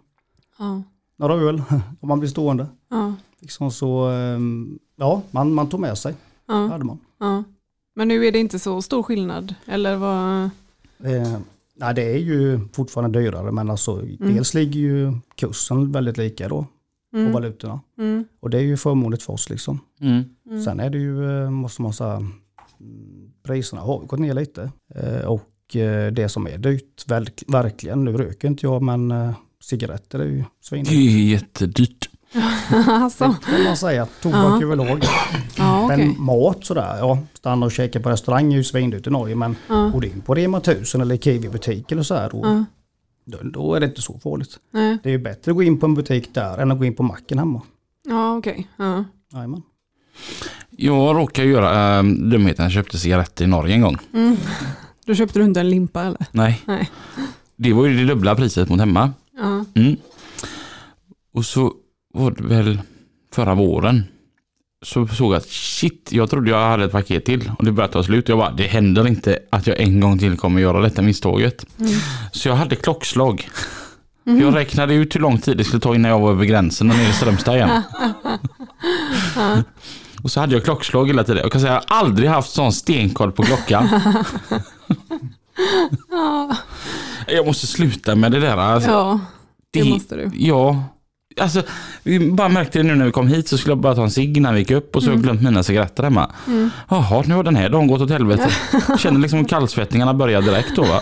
ja, 0.58 0.82
några 1.16 1.34
öl 1.34 1.62
om 2.00 2.08
man 2.08 2.20
blir 2.20 2.30
stående. 2.30 2.66
ja, 2.90 3.14
Liksom 3.40 3.70
så, 3.70 4.10
eh, 4.10 4.38
ja, 4.96 5.22
man, 5.30 5.52
man 5.54 5.68
tog 5.68 5.80
med 5.80 5.98
sig. 5.98 6.14
ja, 6.46 6.54
hade 6.66 6.84
man. 6.84 6.98
ja. 7.18 7.44
Men 7.94 8.08
nu 8.08 8.26
är 8.26 8.32
det 8.32 8.38
inte 8.38 8.58
så 8.58 8.82
stor 8.82 9.02
skillnad, 9.02 9.54
eller 9.66 9.96
vad? 9.96 10.44
Eh, 11.12 11.38
nej, 11.76 11.94
det 11.94 12.02
är 12.14 12.18
ju 12.18 12.60
fortfarande 12.72 13.20
dyrare 13.20 13.52
men 13.52 13.70
alltså 13.70 14.02
dels 14.18 14.54
ligger 14.54 14.80
ju 14.80 15.12
kursen 15.34 15.92
väldigt 15.92 16.16
lika 16.18 16.48
då 16.48 16.66
på 17.12 17.18
Mm. 17.18 17.32
valutorna. 17.32 17.80
Mm. 17.98 18.24
Och 18.40 18.50
det 18.50 18.58
är 18.58 18.62
ju 18.62 18.76
förmånligt 18.76 19.22
för 19.22 19.32
oss 19.32 19.50
liksom. 19.50 19.80
Mm. 20.00 20.24
Sen 20.64 20.80
är 20.80 20.90
det 20.90 20.98
ju, 20.98 21.42
eh, 21.44 21.50
måste 21.50 21.82
man 21.82 21.92
säga, 21.92 22.14
mm, 22.14 22.32
priserna 23.42 23.82
har 23.82 23.98
gått 23.98 24.20
ner 24.20 24.34
lite. 24.34 24.70
Eh, 24.94 25.24
och 25.26 25.40
det 26.12 26.28
som 26.30 26.46
är 26.46 26.58
dyrt, 26.58 27.04
verk, 27.06 27.42
verkligen, 27.48 28.04
nu 28.04 28.12
röker 28.16 28.48
inte 28.48 28.66
jag 28.66 28.82
men 28.82 29.10
eh, 29.10 29.30
cigaretter 29.62 30.18
är 30.18 30.24
ju 30.24 30.38
Det 30.38 30.44
svindyrt. 30.60 30.92
är 30.92 30.96
ju 30.96 31.30
jättedyrt. 31.30 32.08
alltså, 32.88 33.24
Det 33.46 33.50
kan 33.56 33.64
man 33.64 33.76
säga. 33.76 34.06
Tobak 34.22 34.38
Ja. 34.44 34.62
överlag. 34.62 35.04
ja 35.56 35.84
okej. 35.84 35.96
Men 35.98 36.22
mat 36.24 36.64
sådär, 36.64 36.96
ja, 36.98 37.18
stanna 37.34 37.66
och 37.66 37.72
käka 37.72 38.00
på 38.00 38.10
restaurang 38.10 38.52
är 38.52 38.56
ju 38.56 38.64
svindyrt 38.64 39.06
i 39.06 39.10
Norge 39.10 39.34
men 39.36 39.56
Ja. 39.68 39.90
går 39.94 40.00
du 40.00 40.06
in 40.08 40.20
på 40.20 40.34
Rema 40.34 40.58
1000 40.60 41.00
eller 41.00 41.16
Kiwi-butik 41.16 41.92
eller 41.92 42.02
så 42.02 42.14
här, 42.14 42.30
då, 42.30 42.40
Ja. 42.44 42.64
då, 43.24 43.38
då 43.42 43.74
är 43.74 43.80
det 43.80 43.86
inte 43.86 44.02
så 44.02 44.18
farligt. 44.18 44.56
Nej. 44.70 44.98
Det 45.02 45.08
är 45.08 45.12
ju 45.12 45.18
bättre 45.18 45.50
att 45.50 45.56
gå 45.56 45.62
in 45.62 45.80
på 45.80 45.86
en 45.86 45.94
butik 45.94 46.34
där 46.34 46.58
än 46.58 46.70
att 46.70 46.78
gå 46.78 46.84
in 46.84 46.94
på 46.94 47.02
macken 47.02 47.38
hemma. 47.38 47.62
Ja, 48.08 48.36
okej. 48.36 48.68
Ja. 48.76 49.04
Jajamän. 49.32 49.62
Jag 50.70 51.16
råkade 51.16 51.48
göra 51.48 51.96
äh, 51.98 52.02
dumheten, 52.04 52.62
jag 52.62 52.72
köpte 52.72 52.98
cigaretter 52.98 53.44
i 53.44 53.48
Norge 53.48 53.74
en 53.74 53.80
gång. 53.80 53.98
Då 55.04 55.14
köpte 55.14 55.38
du 55.38 55.44
inte 55.44 55.60
en 55.60 55.70
limpa 55.70 56.02
eller? 56.02 56.26
Nej, 56.30 56.62
Nej. 56.64 56.90
det 57.56 57.72
var 57.72 57.86
ju 57.86 57.96
det 57.96 58.04
dubbla 58.04 58.34
priset 58.34 58.68
mot 58.68 58.80
hemma. 58.80 59.12
Ja. 59.36 59.64
Mm. 59.74 59.96
Och 61.34 61.44
så 61.44 61.72
var 62.14 62.30
det 62.30 62.42
väl 62.42 62.78
förra 63.34 63.54
våren. 63.54 64.04
Så 64.84 65.06
såg 65.06 65.32
jag 65.32 65.36
att 65.36 65.48
shit, 65.48 66.08
jag 66.12 66.30
trodde 66.30 66.50
jag 66.50 66.68
hade 66.68 66.84
ett 66.84 66.92
paket 66.92 67.24
till 67.24 67.50
och 67.58 67.64
det 67.64 67.72
började 67.72 67.92
ta 67.92 68.02
slut. 68.02 68.28
Jag 68.28 68.38
bara, 68.38 68.50
det 68.52 68.66
händer 68.66 69.06
inte 69.06 69.38
att 69.50 69.66
jag 69.66 69.80
en 69.80 70.00
gång 70.00 70.18
till 70.18 70.36
kommer 70.36 70.60
göra 70.60 70.80
detta 70.80 71.02
misstaget. 71.02 71.66
Så 72.32 72.48
jag 72.48 72.56
hade 72.56 72.76
klockslag. 72.76 73.48
Jag 74.24 74.56
räknade 74.56 74.94
ut 74.94 75.14
hur 75.14 75.20
lång 75.20 75.38
tid 75.38 75.56
det 75.56 75.64
skulle 75.64 75.80
ta 75.80 75.94
innan 75.94 76.10
jag 76.10 76.20
var 76.20 76.30
över 76.30 76.44
gränsen 76.44 76.90
och 76.90 76.96
nere 76.96 77.08
i 77.08 77.12
Strömstad 77.12 77.56
igen. 77.56 77.82
Och 80.22 80.30
så 80.30 80.40
hade 80.40 80.54
jag 80.54 80.64
klockslag 80.64 81.06
hela 81.06 81.24
tiden. 81.24 81.42
Jag 81.42 81.52
kan 81.52 81.60
säga 81.60 81.76
att 81.78 81.84
jag 81.88 81.96
har 81.96 82.02
aldrig 82.04 82.28
haft 82.28 82.50
sån 82.50 82.72
stenkoll 82.72 83.32
på 83.32 83.42
klockan. 83.42 83.88
Jag 87.26 87.46
måste 87.46 87.66
sluta 87.66 88.14
med 88.14 88.32
det 88.32 88.40
där. 88.40 88.56
Alltså, 88.56 88.90
Ja, 88.90 89.20
det 89.70 89.84
måste 89.84 90.16
du. 90.16 90.30
Ja. 90.34 90.82
Alltså, 91.40 91.62
vi 92.02 92.30
bara 92.32 92.48
märkte 92.48 92.78
det 92.78 92.82
nu 92.82 92.94
när 92.94 93.04
vi 93.04 93.12
kom 93.12 93.28
hit 93.28 93.48
så 93.48 93.58
skulle 93.58 93.70
jag 93.72 93.78
bara 93.78 93.94
ta 93.94 94.02
en 94.02 94.10
cigg 94.10 94.40
när 94.42 94.52
vi 94.52 94.58
gick 94.58 94.70
upp 94.70 94.96
och 94.96 95.02
så 95.02 95.08
har 95.10 95.14
jag 95.14 95.22
glömt 95.22 95.42
mina 95.42 95.62
cigaretter 95.62 96.02
hemma. 96.02 96.30
Jaha, 96.88 97.22
nu 97.26 97.34
har 97.34 97.42
den 97.42 97.56
här 97.56 97.68
dagen 97.68 97.86
gått 97.86 98.00
åt 98.00 98.10
helvete. 98.10 98.48
Känner 98.98 99.20
liksom 99.20 99.44
kallsvettningarna 99.44 100.14
börjar 100.14 100.42
direkt 100.42 100.76
då 100.76 100.82
va? 100.82 101.00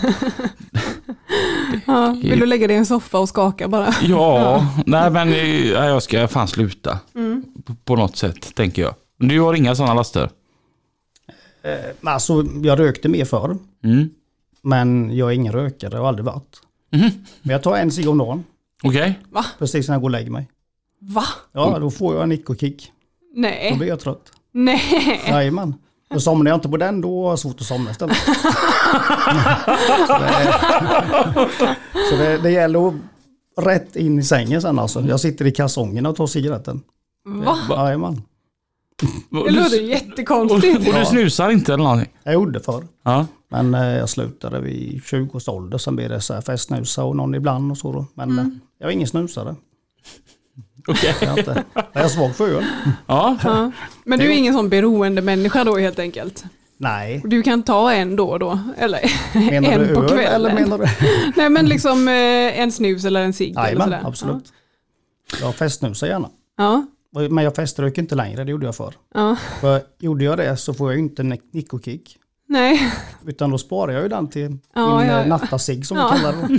Ja, 1.87 2.17
vill 2.23 2.41
du 2.41 2.47
lägga 2.47 2.67
dig 2.67 2.77
i 2.77 2.79
en 2.79 2.87
soffa 2.87 3.19
och 3.19 3.29
skaka 3.29 3.69
bara? 3.69 3.95
Ja, 4.03 4.67
nej 4.87 5.11
men 5.11 5.29
eh, 5.29 5.71
ja, 5.71 5.85
jag 5.85 6.03
ska 6.03 6.29
fan 6.29 6.49
sluta. 6.49 6.99
På, 7.67 7.75
på 7.85 7.97
något 7.97 8.17
sätt, 8.17 8.55
tänker 8.55 8.83
jag. 8.83 8.95
Du 9.19 9.41
har 9.41 9.55
inga 9.55 9.75
sådana 9.75 9.95
laster? 9.95 10.31
Men 12.01 12.15
Alltså 12.15 12.45
jag 12.63 12.79
rökte 12.79 13.09
mer 13.09 13.25
förr. 13.25 13.57
Mm. 13.85 14.11
Men 14.63 15.17
jag 15.17 15.31
är 15.31 15.35
ingen 15.35 15.53
rökare 15.53 15.95
och 15.95 16.01
har 16.01 16.09
aldrig 16.09 16.25
varit. 16.25 16.61
Men 17.43 17.53
jag 17.53 17.63
tar 17.63 17.77
en 17.77 17.91
cigg 17.91 18.09
om 18.09 18.19
dagen. 18.19 18.45
Okej. 18.83 19.19
Precis 19.59 19.89
när 19.89 19.95
jag 19.95 20.03
går 20.03 20.09
och 20.09 20.11
lägger 20.11 20.31
mig. 20.31 20.49
Va? 21.01 21.25
Ja, 21.53 21.79
då 21.79 21.91
får 21.91 22.15
jag 22.15 22.23
en 22.23 22.29
nick 22.29 22.51
och 22.51 22.61
kick. 22.61 22.93
Då 23.35 23.41
Nej. 23.41 23.77
blir 23.79 23.89
jag 23.89 24.01
trött. 24.01 24.33
Nej. 24.53 25.21
Jajamän. 25.29 25.75
Och 26.15 26.23
somnar 26.23 26.51
jag 26.51 26.57
inte 26.57 26.69
på 26.69 26.77
den 26.77 27.01
då 27.01 27.23
har 27.23 27.31
jag 27.31 27.39
svårt 27.39 27.61
att 27.61 27.67
somna 27.67 27.91
istället. 27.91 28.17
så 30.07 30.19
det, 30.19 30.55
så 32.11 32.17
det, 32.17 32.39
det 32.43 32.51
gäller 32.51 32.89
att 32.89 32.95
rätt 33.67 33.97
in 33.97 34.19
i 34.19 34.23
sängen 34.23 34.63
sen 34.63 34.79
alltså. 34.79 35.01
Jag 35.01 35.21
sitter 35.21 35.47
i 35.47 35.51
kalsongerna 35.51 36.09
och 36.09 36.17
tar 36.17 36.27
cigaretten. 36.27 36.83
Va? 37.25 37.59
Jajamän. 37.71 38.23
Det 39.31 39.51
låter 39.51 39.83
Och, 39.83 39.89
jättekonstigt. 39.89 40.89
och 40.89 40.95
du 40.95 41.05
snusar 41.05 41.51
inte 41.51 41.75
eller 41.75 41.85
någonting? 41.85 42.13
Jag 42.23 42.35
gjorde 42.35 42.61
förr. 42.61 42.85
Ja. 43.05 43.27
Men 43.49 43.75
eh, 43.75 43.87
jag 43.87 44.09
slutade 44.09 44.61
vid 44.61 45.03
20 45.05 45.37
års 45.37 45.49
ålder. 45.49 45.79
Sen 45.79 45.97
blev 45.97 46.09
det 46.09 46.21
så 46.21 46.35
här 46.35 46.41
festsnusa 46.41 47.05
och 47.05 47.17
någon 47.17 47.35
ibland 47.35 47.71
och 47.71 47.79
så 47.79 47.93
då. 47.93 48.07
Men 48.15 48.39
eh, 48.39 48.45
jag 48.79 48.89
är 48.89 48.93
ingen 48.93 49.09
snusare. 49.09 49.55
Okej. 50.89 51.15
Jag 51.21 51.29
är, 51.29 51.39
inte. 51.39 51.65
jag 51.93 52.05
är 52.05 52.09
svag 52.09 52.37
för 52.37 52.49
öl. 52.49 52.65
Ja. 53.07 53.37
Ja. 53.45 53.71
Men 54.05 54.19
du 54.19 54.25
är 54.27 54.31
ingen 54.37 54.55
sån 54.55 54.69
beroende 54.69 55.23
människa 55.23 55.65
då 55.65 55.77
helt 55.79 55.99
enkelt? 55.99 56.45
Nej. 56.77 57.23
Du 57.25 57.43
kan 57.43 57.63
ta 57.63 57.93
en 57.93 58.17
då 58.17 58.29
och 58.29 58.39
då? 58.39 58.59
Eller 58.79 59.01
Menar 59.51 59.69
en 59.73 59.81
du 59.89 59.95
på 59.95 60.03
öl 60.03 60.09
kvällen? 60.09 60.35
eller 60.35 60.55
menar 60.55 60.79
du? 60.79 60.87
Nej 61.37 61.51
men 61.51 61.67
liksom 61.67 62.09
eh, 62.09 62.61
en 62.61 62.73
snus 62.73 63.05
eller 63.05 63.23
en 63.23 63.33
cigg 63.33 63.51
eller 63.57 63.63
Jajamän, 63.65 63.85
sådär. 63.87 64.03
absolut. 64.05 64.53
Jag 65.41 65.55
festsnusar 65.55 66.07
gärna. 66.07 66.29
Ja. 66.57 66.87
Men 67.31 67.45
jag 67.45 67.55
feströker 67.55 68.03
inte 68.03 68.15
längre, 68.15 68.45
det 68.45 68.51
gjorde 68.51 68.67
jag 68.67 68.77
förr. 68.77 68.95
ja. 69.15 69.37
För 69.61 69.81
gjorde 69.99 70.25
jag 70.25 70.39
det 70.39 70.57
så 70.57 70.75
får 70.75 70.91
jag 70.91 70.97
ju 70.97 71.03
inte 71.03 71.23
nick 71.23 71.43
nick 71.53 71.73
och 71.73 71.85
kick. 71.85 72.17
Nej. 72.49 72.93
Utan 73.27 73.51
då 73.51 73.59
sparar 73.59 73.93
jag 73.93 74.03
ju 74.03 74.09
den 74.09 74.29
till 74.31 74.59
Ja, 74.75 74.99
min 74.99 75.07
ja, 75.09 75.13
ja, 75.13 75.19
ja. 75.21 75.27
nattasig 75.27 75.87
som 75.87 75.97
Ja. 75.97 76.11
vi 76.15 76.21
kallar 76.21 76.49
det. 76.49 76.59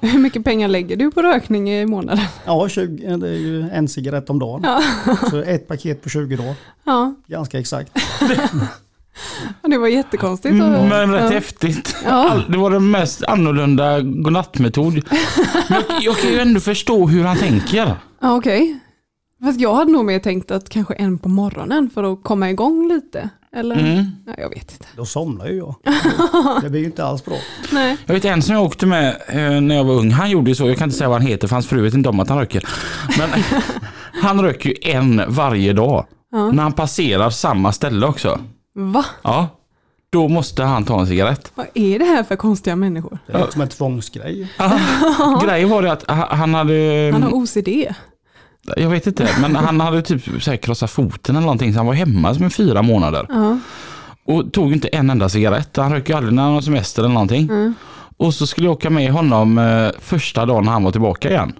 Hur 0.08 0.18
mycket 0.18 0.44
pengar 0.44 0.68
lägger 0.68 0.96
du 0.96 1.10
på 1.10 1.22
rökning 1.22 1.70
i 1.70 1.86
månaden? 1.86 2.24
Ja, 2.44 2.68
20, 2.68 3.16
det 3.16 3.28
är 3.28 3.32
ju 3.38 3.70
en 3.70 3.88
cigarett 3.88 4.30
om 4.30 4.38
dagen. 4.38 4.66
Så 5.30 5.38
ett 5.42 5.68
paket 5.68 6.02
på 6.02 6.08
20 6.08 6.36
dagar. 6.36 6.54
Ja, 6.84 7.14
Ganska 7.26 7.58
exakt. 7.58 7.92
det 9.62 9.78
var 9.78 9.88
jättekonstigt. 9.88 10.52
Mm, 10.54 10.88
Men 10.88 11.12
rätt 11.12 11.22
ja. 11.24 11.28
häftigt. 11.30 11.96
Ja. 12.04 12.40
Det 12.48 12.58
var 12.58 12.70
den 12.70 12.90
mest 12.90 13.24
annorlunda 13.24 14.00
godnattmetod. 14.00 14.92
Men 15.68 15.82
jag, 15.88 16.02
jag 16.02 16.16
kan 16.16 16.30
ju 16.30 16.38
ändå 16.38 16.60
förstå 16.60 17.06
hur 17.06 17.24
han 17.24 17.36
tänker. 17.36 17.94
Ja, 18.20 18.36
Okej. 18.36 18.78
Fast 19.44 19.60
jag 19.60 19.74
hade 19.74 19.92
nog 19.92 20.04
mer 20.04 20.18
tänkt 20.18 20.50
att 20.50 20.68
kanske 20.68 20.94
en 20.94 21.18
på 21.18 21.28
morgonen 21.28 21.90
för 21.94 22.12
att 22.12 22.22
komma 22.22 22.50
igång 22.50 22.88
lite. 22.88 23.30
Eller? 23.52 23.76
Mm. 23.76 24.04
Ja, 24.26 24.32
jag 24.38 24.48
vet 24.50 24.72
inte. 24.72 24.86
Då 24.96 25.04
somnar 25.04 25.46
ju 25.46 25.56
jag. 25.56 25.74
Det 26.62 26.70
blir 26.70 26.80
ju 26.80 26.86
inte 26.86 27.04
alls 27.04 27.24
bra. 27.24 27.34
Nej. 27.72 27.96
Jag 28.06 28.14
vet 28.14 28.24
en 28.24 28.42
som 28.42 28.54
jag 28.54 28.64
åkte 28.64 28.86
med 28.86 29.08
eh, 29.28 29.60
när 29.60 29.74
jag 29.74 29.84
var 29.84 29.94
ung, 29.94 30.10
han 30.10 30.30
gjorde 30.30 30.50
ju 30.50 30.54
så, 30.54 30.68
jag 30.68 30.78
kan 30.78 30.88
inte 30.88 30.98
säga 30.98 31.08
vad 31.08 31.18
han 31.20 31.26
heter 31.28 31.48
för 31.48 31.56
hans 31.56 31.66
fru 31.66 31.82
vet 31.82 31.94
inte 31.94 32.08
om 32.08 32.20
att 32.20 32.28
han 32.28 32.38
röker. 32.38 32.68
Men 33.18 33.30
han 34.22 34.40
röker 34.42 34.68
ju 34.70 34.76
en 34.82 35.22
varje 35.28 35.72
dag. 35.72 36.06
När 36.52 36.62
han 36.62 36.72
passerar 36.72 37.30
samma 37.30 37.72
ställe 37.72 38.06
också. 38.06 38.40
Va? 38.74 39.04
Ja, 39.22 39.48
då 40.10 40.28
måste 40.28 40.62
han 40.62 40.84
ta 40.84 41.00
en 41.00 41.06
cigarett. 41.06 41.52
Vad 41.54 41.66
är 41.74 41.98
det 41.98 42.04
här 42.04 42.22
för 42.22 42.36
konstiga 42.36 42.76
människor? 42.76 43.18
Det 43.26 43.32
är 43.32 43.46
som 43.50 43.60
en 43.62 43.68
tvångsgrej. 43.68 44.52
Grejen 45.44 45.68
var 45.70 45.82
det 45.82 45.92
att 45.92 46.10
ha- 46.10 46.34
han 46.34 46.54
hade, 46.54 47.10
Han 47.12 47.22
har 47.22 47.30
OCD. 47.34 47.68
Jag 48.76 48.90
vet 48.90 49.06
inte, 49.06 49.28
men 49.40 49.56
han 49.56 49.80
hade 49.80 50.02
typ 50.02 50.42
så 50.42 50.50
här 50.50 50.56
krossat 50.56 50.90
foten 50.90 51.36
eller 51.36 51.46
någonting 51.46 51.72
så 51.72 51.78
han 51.78 51.86
var 51.86 51.94
hemma 51.94 52.34
som 52.34 52.46
i 52.46 52.50
fyra 52.50 52.82
månader. 52.82 53.26
Ja. 53.28 53.58
Och 54.24 54.52
tog 54.52 54.72
inte 54.72 54.88
en 54.88 55.10
enda 55.10 55.28
cigarett. 55.28 55.76
Han 55.76 55.92
röker 55.92 56.16
aldrig 56.16 56.34
när 56.34 56.42
han 56.42 56.52
har 56.52 56.60
semester 56.60 57.02
eller 57.02 57.14
någonting. 57.14 57.50
Och 58.16 58.34
så 58.34 58.46
skulle 58.46 58.66
jag 58.66 58.72
åka 58.72 58.90
med 58.90 59.12
honom 59.12 59.58
eh, 59.58 59.88
första 60.00 60.46
dagen 60.46 60.68
han 60.68 60.84
var 60.84 60.92
tillbaka 60.92 61.30
igen. 61.30 61.52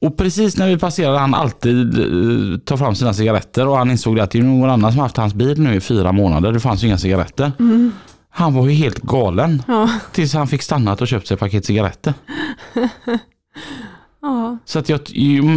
Och 0.00 0.16
precis 0.16 0.56
när 0.56 0.68
vi 0.68 0.78
passerade 0.78 1.18
han 1.18 1.34
alltid 1.34 1.98
eh, 1.98 2.58
ta 2.58 2.76
fram 2.76 2.94
sina 2.94 3.14
cigaretter 3.14 3.68
och 3.68 3.76
han 3.76 3.90
insåg 3.90 4.20
att 4.20 4.30
det 4.30 4.38
är 4.38 4.42
någon 4.42 4.70
annan 4.70 4.92
som 4.92 5.00
haft 5.00 5.16
hans 5.16 5.34
bil 5.34 5.60
nu 5.60 5.74
i 5.74 5.80
fyra 5.80 6.12
månader. 6.12 6.52
Det 6.52 6.60
fanns 6.60 6.82
ju 6.82 6.86
inga 6.86 6.98
cigaretter. 6.98 7.52
Han 8.30 8.54
var 8.54 8.66
ju 8.68 8.72
helt 8.72 9.00
galen. 9.00 9.62
Ja. 9.68 9.90
Tills 10.12 10.34
han 10.34 10.48
fick 10.48 10.62
stannat 10.62 11.00
och 11.00 11.08
köpt 11.08 11.26
sig 11.26 11.34
ett 11.34 11.40
paket 11.40 11.64
cigaretter. 11.64 12.14
Ja. 14.22 14.58
Så 14.64 14.78
att 14.78 14.88
jag, 14.88 15.00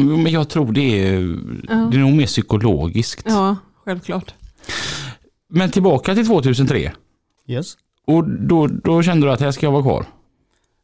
men 0.08 0.32
jag 0.32 0.50
tror 0.50 0.72
det 0.72 0.82
är, 1.08 1.20
det 1.92 1.98
är 1.98 2.00
nog 2.00 2.14
mer 2.14 2.26
psykologiskt. 2.26 3.26
ja, 3.30 3.56
självklart. 3.86 4.34
Men 5.50 5.72
tillbaka 5.72 6.16
till 6.16 6.28
2003. 6.28 6.92
Yes. 7.48 7.78
Och 8.08 8.30
då, 8.30 8.68
då 8.68 9.04
kände 9.04 9.28
du 9.28 9.32
att 9.32 9.40
här 9.40 9.52
ska 9.52 9.66
jag 9.66 9.72
vara 9.72 9.82
kvar? 9.84 10.06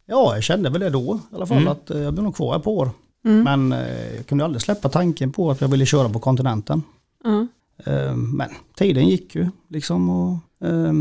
Ja, 0.06 0.34
jag 0.34 0.44
kände 0.44 0.70
väl 0.70 0.82
det 0.82 0.90
då 0.90 1.20
i 1.32 1.36
alla 1.36 1.46
fall 1.46 1.58
Mm. 1.58 1.72
att 1.72 1.90
eh, 1.92 2.00
jag 2.02 2.14
blir 2.14 2.24
nog 2.24 2.36
kvar 2.36 2.58
ett 2.58 2.64
par 2.64 2.72
år. 2.72 2.90
Men 3.24 3.72
eh, 3.74 4.16
jag 4.16 4.28
kunde 4.28 4.44
aldrig 4.46 4.62
släppa 4.62 4.90
tanken 4.90 5.32
på 5.32 5.52
att 5.52 5.62
jag 5.62 5.68
ville 5.68 5.86
köra 5.86 6.10
på 6.10 6.20
kontinenten. 6.20 6.84
Ja. 7.24 7.48
Eh, 7.86 8.16
men 8.16 8.50
tiden 8.76 9.08
gick 9.08 9.36
ju 9.36 9.50
liksom 9.70 10.10
och, 10.10 10.38
eh, 10.68 10.94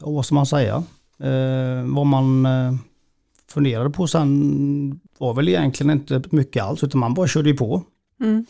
och 0.00 0.12
vad 0.14 0.26
ska 0.26 0.34
man 0.34 0.46
säga? 0.46 0.82
Vad 1.84 2.06
man 2.06 2.46
funderade 3.50 3.90
på 3.90 4.06
sen 4.06 5.00
var 5.18 5.34
väl 5.34 5.48
egentligen 5.48 5.90
inte 5.90 6.22
mycket 6.30 6.62
alls 6.62 6.84
utan 6.84 7.00
man 7.00 7.14
bara 7.14 7.26
körde 7.26 7.48
ju 7.48 7.56
på. 7.56 7.82
Mm. 8.20 8.46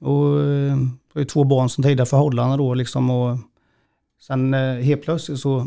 Och 0.00 0.40
eh, 0.40 0.76
det 1.12 1.18
var 1.18 1.24
två 1.24 1.44
barn 1.44 1.68
som 1.68 1.84
tidigare 1.84 2.06
förhållanden 2.06 2.58
då 2.58 2.74
liksom 2.74 3.10
och 3.10 3.38
sen 4.20 4.54
eh, 4.54 4.74
helt 4.74 5.02
plötsligt 5.02 5.40
så 5.40 5.66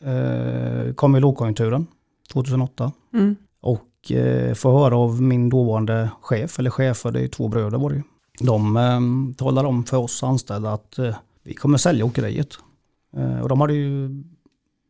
eh, 0.00 0.94
kom 0.94 1.14
ju 1.14 1.20
lågkonjunkturen 1.20 1.86
2008. 2.32 2.92
Mm. 3.14 3.36
Och 3.60 4.12
eh, 4.12 4.54
får 4.54 4.78
höra 4.78 4.96
av 4.96 5.22
min 5.22 5.48
dåvarande 5.48 6.10
chef, 6.20 6.58
eller 6.58 6.70
chefer, 6.70 7.10
det 7.10 7.20
är 7.20 7.28
två 7.28 7.48
bröder 7.48 7.78
var 7.78 7.90
det 7.90 7.96
ju. 7.96 8.02
De 8.40 8.76
eh, 8.76 9.00
talade 9.36 9.68
om 9.68 9.84
för 9.84 9.96
oss 9.96 10.22
anställda 10.22 10.72
att 10.72 10.98
eh, 10.98 11.16
vi 11.42 11.54
kommer 11.54 11.78
sälja 11.78 12.04
åkeriet. 12.04 12.58
Eh, 13.16 13.40
och 13.40 13.48
de 13.48 13.60
hade 13.60 13.74
ju 13.74 14.10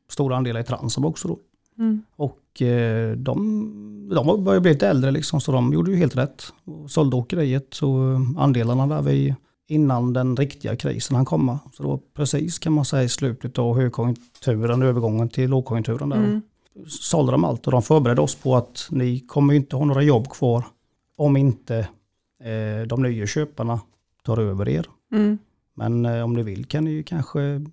stora 0.08 0.36
andelar 0.36 0.60
i 0.60 0.64
Transam 0.64 1.04
också 1.04 1.28
då. 1.28 1.38
Mm. 1.78 2.02
Och 2.16 2.62
eh, 2.62 3.16
de, 3.16 4.10
de 4.14 4.44
började 4.44 4.60
bli 4.60 4.72
lite 4.72 4.88
äldre 4.88 5.10
liksom, 5.10 5.40
så 5.40 5.52
de 5.52 5.72
gjorde 5.72 5.90
ju 5.90 5.96
helt 5.96 6.16
rätt. 6.16 6.52
Och 6.64 6.90
sålde 6.90 7.16
åkeriet, 7.16 7.66
så 7.70 8.12
eh, 8.12 8.42
andelarna 8.42 8.86
där 8.86 9.02
vi 9.02 9.34
innan 9.68 10.12
den 10.12 10.36
riktiga 10.36 10.76
krisen 10.76 11.16
han 11.16 11.24
komma. 11.24 11.58
Så 11.72 11.82
var 11.82 12.00
precis 12.14 12.58
kan 12.58 12.72
man 12.72 12.84
säga 12.84 13.02
i 13.02 13.08
slutet 13.08 13.58
av 13.58 13.76
högkonjunkturen, 13.76 14.82
övergången 14.82 15.28
till 15.28 15.50
lågkonjunkturen 15.50 16.08
där. 16.08 16.16
Mm. 16.16 16.42
Sålde 16.88 17.32
de 17.32 17.44
allt 17.44 17.66
och 17.66 17.72
de 17.72 17.82
förberedde 17.82 18.20
oss 18.20 18.34
på 18.34 18.56
att 18.56 18.88
ni 18.90 19.20
kommer 19.20 19.54
inte 19.54 19.76
ha 19.76 19.84
några 19.84 20.02
jobb 20.02 20.30
kvar 20.30 20.64
om 21.16 21.36
inte 21.36 21.78
eh, 22.44 22.86
de 22.86 23.02
nya 23.02 23.26
köparna 23.26 23.80
tar 24.24 24.38
över 24.38 24.68
er. 24.68 24.86
Mm. 25.12 25.38
Men 25.74 26.06
eh, 26.06 26.24
om 26.24 26.32
ni 26.32 26.42
vill 26.42 26.64
kan 26.64 26.84
ni 26.84 26.90
ju 26.90 27.02
kanske 27.02 27.66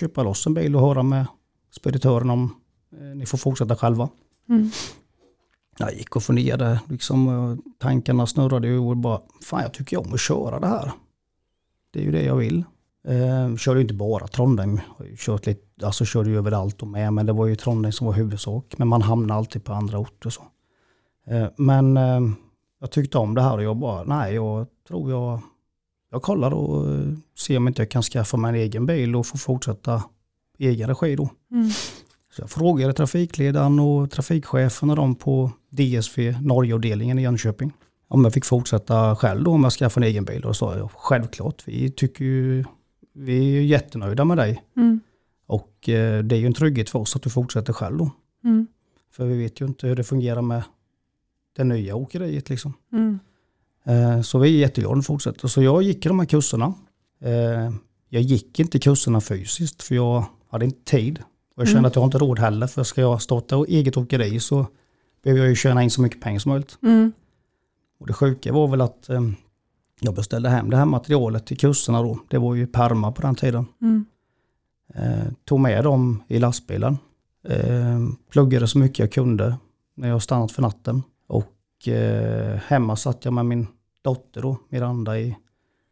köpa 0.00 0.22
loss 0.22 0.46
en 0.46 0.54
bil 0.54 0.76
och 0.76 0.82
höra 0.82 1.02
med 1.02 1.26
speditören 1.70 2.30
om 2.30 2.54
ni 3.14 3.26
får 3.26 3.38
fortsätta 3.38 3.76
själva. 3.76 4.08
Mm. 4.48 4.70
Jag 5.78 5.94
gick 5.94 6.16
och 6.16 6.22
funderade, 6.22 6.80
liksom, 6.88 7.28
och 7.28 7.58
tankarna 7.78 8.26
snurrade 8.26 8.68
ju 8.68 8.78
och 8.78 8.96
bara, 8.96 9.20
fan 9.42 9.62
jag 9.62 9.74
tycker 9.74 10.00
om 10.00 10.14
att 10.14 10.20
köra 10.20 10.60
det 10.60 10.66
här. 10.66 10.92
Det 11.90 12.00
är 12.00 12.04
ju 12.04 12.12
det 12.12 12.22
jag 12.22 12.36
vill. 12.36 12.64
Eh, 13.08 13.56
körde 13.56 13.78
ju 13.78 13.82
inte 13.82 13.94
bara 13.94 14.26
Trondheim, 14.26 14.80
kört 15.18 15.46
lite, 15.46 15.86
alltså 15.86 16.04
körde 16.04 16.30
ju 16.30 16.38
överallt 16.38 16.82
och 16.82 16.88
med, 16.88 17.12
men 17.12 17.26
det 17.26 17.32
var 17.32 17.46
ju 17.46 17.56
Trondheim 17.56 17.92
som 17.92 18.06
var 18.06 18.14
huvudsak. 18.14 18.78
Men 18.78 18.88
man 18.88 19.02
hamnar 19.02 19.36
alltid 19.36 19.64
på 19.64 19.72
andra 19.72 19.98
orter 19.98 20.30
så. 20.30 20.42
Eh, 21.26 21.48
men 21.56 21.96
eh, 21.96 22.20
jag 22.80 22.90
tyckte 22.90 23.18
om 23.18 23.34
det 23.34 23.42
här 23.42 23.56
och 23.56 23.62
jag 23.62 23.76
bara, 23.76 24.04
nej 24.04 24.34
jag 24.34 24.66
tror 24.88 25.10
jag, 25.10 25.40
jag 26.10 26.22
kollar 26.22 26.50
och 26.50 26.94
eh, 26.94 27.12
ser 27.38 27.56
om 27.56 27.68
inte 27.68 27.82
jag 27.82 27.90
kan 27.90 28.02
skaffa 28.02 28.36
mig 28.36 28.48
en 28.48 28.54
egen 28.54 28.86
bil 28.86 29.16
och 29.16 29.26
få 29.26 29.38
fortsätta 29.38 30.02
i 30.58 30.68
egen 30.68 30.88
regi 30.88 31.16
då. 31.16 31.28
Mm. 31.50 31.70
Så 32.36 32.42
jag 32.42 32.50
frågade 32.50 32.92
trafikledaren 32.92 33.78
och 33.80 34.10
trafikchefen 34.10 34.90
och 34.90 34.96
de 34.96 35.14
på 35.14 35.50
DSV 35.70 36.34
Norgeavdelningen 36.40 37.18
i 37.18 37.22
Jönköping 37.22 37.72
om 38.08 38.24
jag 38.24 38.32
fick 38.34 38.44
fortsätta 38.44 39.16
själv 39.16 39.44
då 39.44 39.50
om 39.50 39.62
jag 39.62 39.72
skaffade 39.72 40.06
en 40.06 40.10
egen 40.10 40.24
bil. 40.24 40.36
Och 40.36 40.50
då 40.50 40.54
sa 40.54 40.76
jag 40.76 40.90
självklart, 40.94 41.62
vi 41.66 41.90
tycker 41.90 42.24
ju, 42.24 42.64
vi 43.14 43.56
är 43.56 43.62
jättenöjda 43.62 44.24
med 44.24 44.36
dig. 44.36 44.62
Mm. 44.76 45.00
Och 45.46 45.88
eh, 45.88 46.22
det 46.24 46.36
är 46.36 46.38
ju 46.38 46.46
en 46.46 46.54
trygghet 46.54 46.90
för 46.90 46.98
oss 46.98 47.16
att 47.16 47.22
du 47.22 47.30
fortsätter 47.30 47.72
själv 47.72 47.98
då. 47.98 48.10
Mm. 48.44 48.66
För 49.12 49.24
vi 49.24 49.38
vet 49.38 49.60
ju 49.60 49.66
inte 49.66 49.86
hur 49.86 49.96
det 49.96 50.04
fungerar 50.04 50.42
med 50.42 50.62
det 51.56 51.64
nya 51.64 51.96
åkeriet 51.96 52.48
liksom. 52.50 52.72
Mm. 52.92 53.18
Eh, 53.84 54.22
Så 54.22 54.38
vi 54.38 54.48
är 54.56 54.60
jätteglada 54.60 54.98
att 54.98 55.06
fortsätta. 55.06 55.48
Så 55.48 55.62
jag 55.62 55.82
gick 55.82 56.06
i 56.06 56.08
de 56.08 56.18
här 56.18 56.26
kurserna. 56.26 56.74
Eh, 57.20 57.72
Jag 58.08 58.22
gick 58.22 58.60
inte 58.60 58.78
kurserna 58.78 59.20
fysiskt 59.20 59.82
för 59.82 59.94
jag 59.94 60.24
hade 60.50 60.64
inte 60.64 60.90
tid. 60.90 61.22
Och 61.56 61.60
jag 61.60 61.68
kände 61.68 61.78
Mm. 61.78 61.88
att 61.88 61.94
jag 61.94 62.02
har 62.02 62.06
inte 62.06 62.18
råd 62.18 62.38
heller. 62.38 62.66
För 62.66 62.82
ska 62.82 63.00
jag 63.00 63.22
starta 63.22 63.64
eget 63.68 63.96
åkeri 63.96 64.40
så 64.40 64.66
behöver 65.22 65.40
jag 65.42 65.48
ju 65.48 65.54
tjäna 65.56 65.82
in 65.82 65.90
så 65.90 66.02
mycket 66.02 66.20
pengar 66.20 66.38
som 66.40 66.50
möjligt. 66.50 66.78
Mm. 66.82 67.12
Och 68.00 68.06
det 68.06 68.12
sjuka 68.12 68.52
var 68.52 68.68
väl 68.68 68.80
att 68.80 69.08
eh, 69.08 69.20
jag 70.00 70.14
beställde 70.14 70.48
hem 70.48 70.70
det 70.70 70.76
här 70.76 70.84
materialet 70.84 71.46
till 71.46 71.58
kurserna 71.58 72.02
då. 72.02 72.18
Det 72.28 72.38
var 72.38 72.54
ju 72.54 72.66
perma 72.66 73.12
på 73.12 73.22
den 73.22 73.34
tiden. 73.34 73.66
Mm. 73.82 74.04
Eh, 74.94 75.32
tog 75.44 75.60
med 75.60 75.84
dem 75.84 76.22
i 76.28 76.38
lastbilen. 76.38 76.98
Eh, 77.48 78.00
pluggade 78.30 78.68
så 78.68 78.78
mycket 78.78 78.98
jag 78.98 79.12
kunde 79.12 79.56
när 79.94 80.08
jag 80.08 80.22
stannat 80.22 80.52
för 80.52 80.62
natten. 80.62 81.02
Och 81.26 81.88
eh, 81.88 82.56
hemma 82.66 82.96
satt 82.96 83.24
jag 83.24 83.34
med 83.34 83.46
min 83.46 83.66
dotter 84.02 84.42
då, 84.42 84.56
Miranda 84.68 85.18
i, 85.18 85.36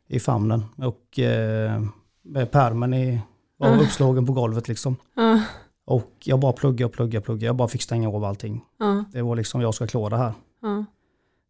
i 0.08 0.20
famnen. 0.20 0.64
Och 0.76 1.18
eh, 1.18 1.82
med 2.22 2.50
pärmen 2.50 2.94
i, 2.94 3.20
var 3.56 3.68
Mm. 3.68 3.80
uppslagen 3.80 4.26
på 4.26 4.32
golvet 4.32 4.68
liksom. 4.68 4.96
Ja. 5.14 5.40
Och 5.86 6.12
jag 6.24 6.40
bara 6.40 6.52
pluggade 6.52 6.84
och 6.84 6.92
pluggade 6.92 7.18
och 7.18 7.24
pluggade. 7.24 7.46
Jag 7.46 7.56
bara 7.56 7.68
fick 7.68 7.82
stänga 7.82 8.08
av 8.08 8.24
allting. 8.24 8.64
Ja. 8.78 9.04
Det 9.12 9.22
var 9.22 9.36
liksom, 9.36 9.60
jag 9.60 9.74
ska 9.74 9.86
klara 9.86 10.08
det 10.08 10.16
här. 10.16 10.34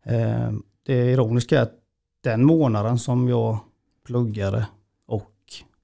Eh, 0.07 0.53
det 0.87 1.11
ironiska 1.13 1.59
är 1.59 1.63
att 1.63 1.73
den 2.21 2.45
månaden 2.45 2.99
som 2.99 3.29
jag 3.29 3.59
pluggade 4.07 4.67
och 5.07 5.33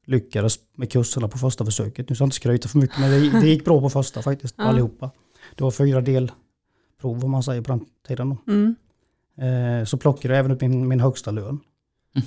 lyckades 0.06 0.58
med 0.76 0.92
kurserna 0.92 1.28
på 1.28 1.38
första 1.38 1.64
försöket, 1.64 2.08
nu 2.08 2.14
ska 2.14 2.22
jag 2.22 2.26
inte 2.26 2.36
skryta 2.36 2.68
för 2.68 2.78
mycket, 2.78 2.98
men 3.00 3.10
det, 3.10 3.40
det 3.40 3.46
gick 3.48 3.64
bra 3.64 3.80
på 3.80 3.90
första 3.90 4.22
faktiskt, 4.22 4.54
Ja. 4.58 4.64
allihopa. 4.64 5.10
Det 5.56 5.64
var 5.64 5.70
fyra 5.70 6.00
delprov 6.00 7.24
om 7.24 7.30
man 7.30 7.42
säger 7.42 7.62
på 7.62 7.72
den 7.72 7.84
tiden. 8.08 8.36
Mm. 8.46 8.74
Eh, 9.80 9.84
så 9.84 9.96
plockade 9.98 10.34
jag 10.34 10.38
även 10.38 10.50
upp 10.52 10.60
min, 10.60 10.88
min 10.88 11.00
högsta 11.00 11.30
lön. 11.30 11.60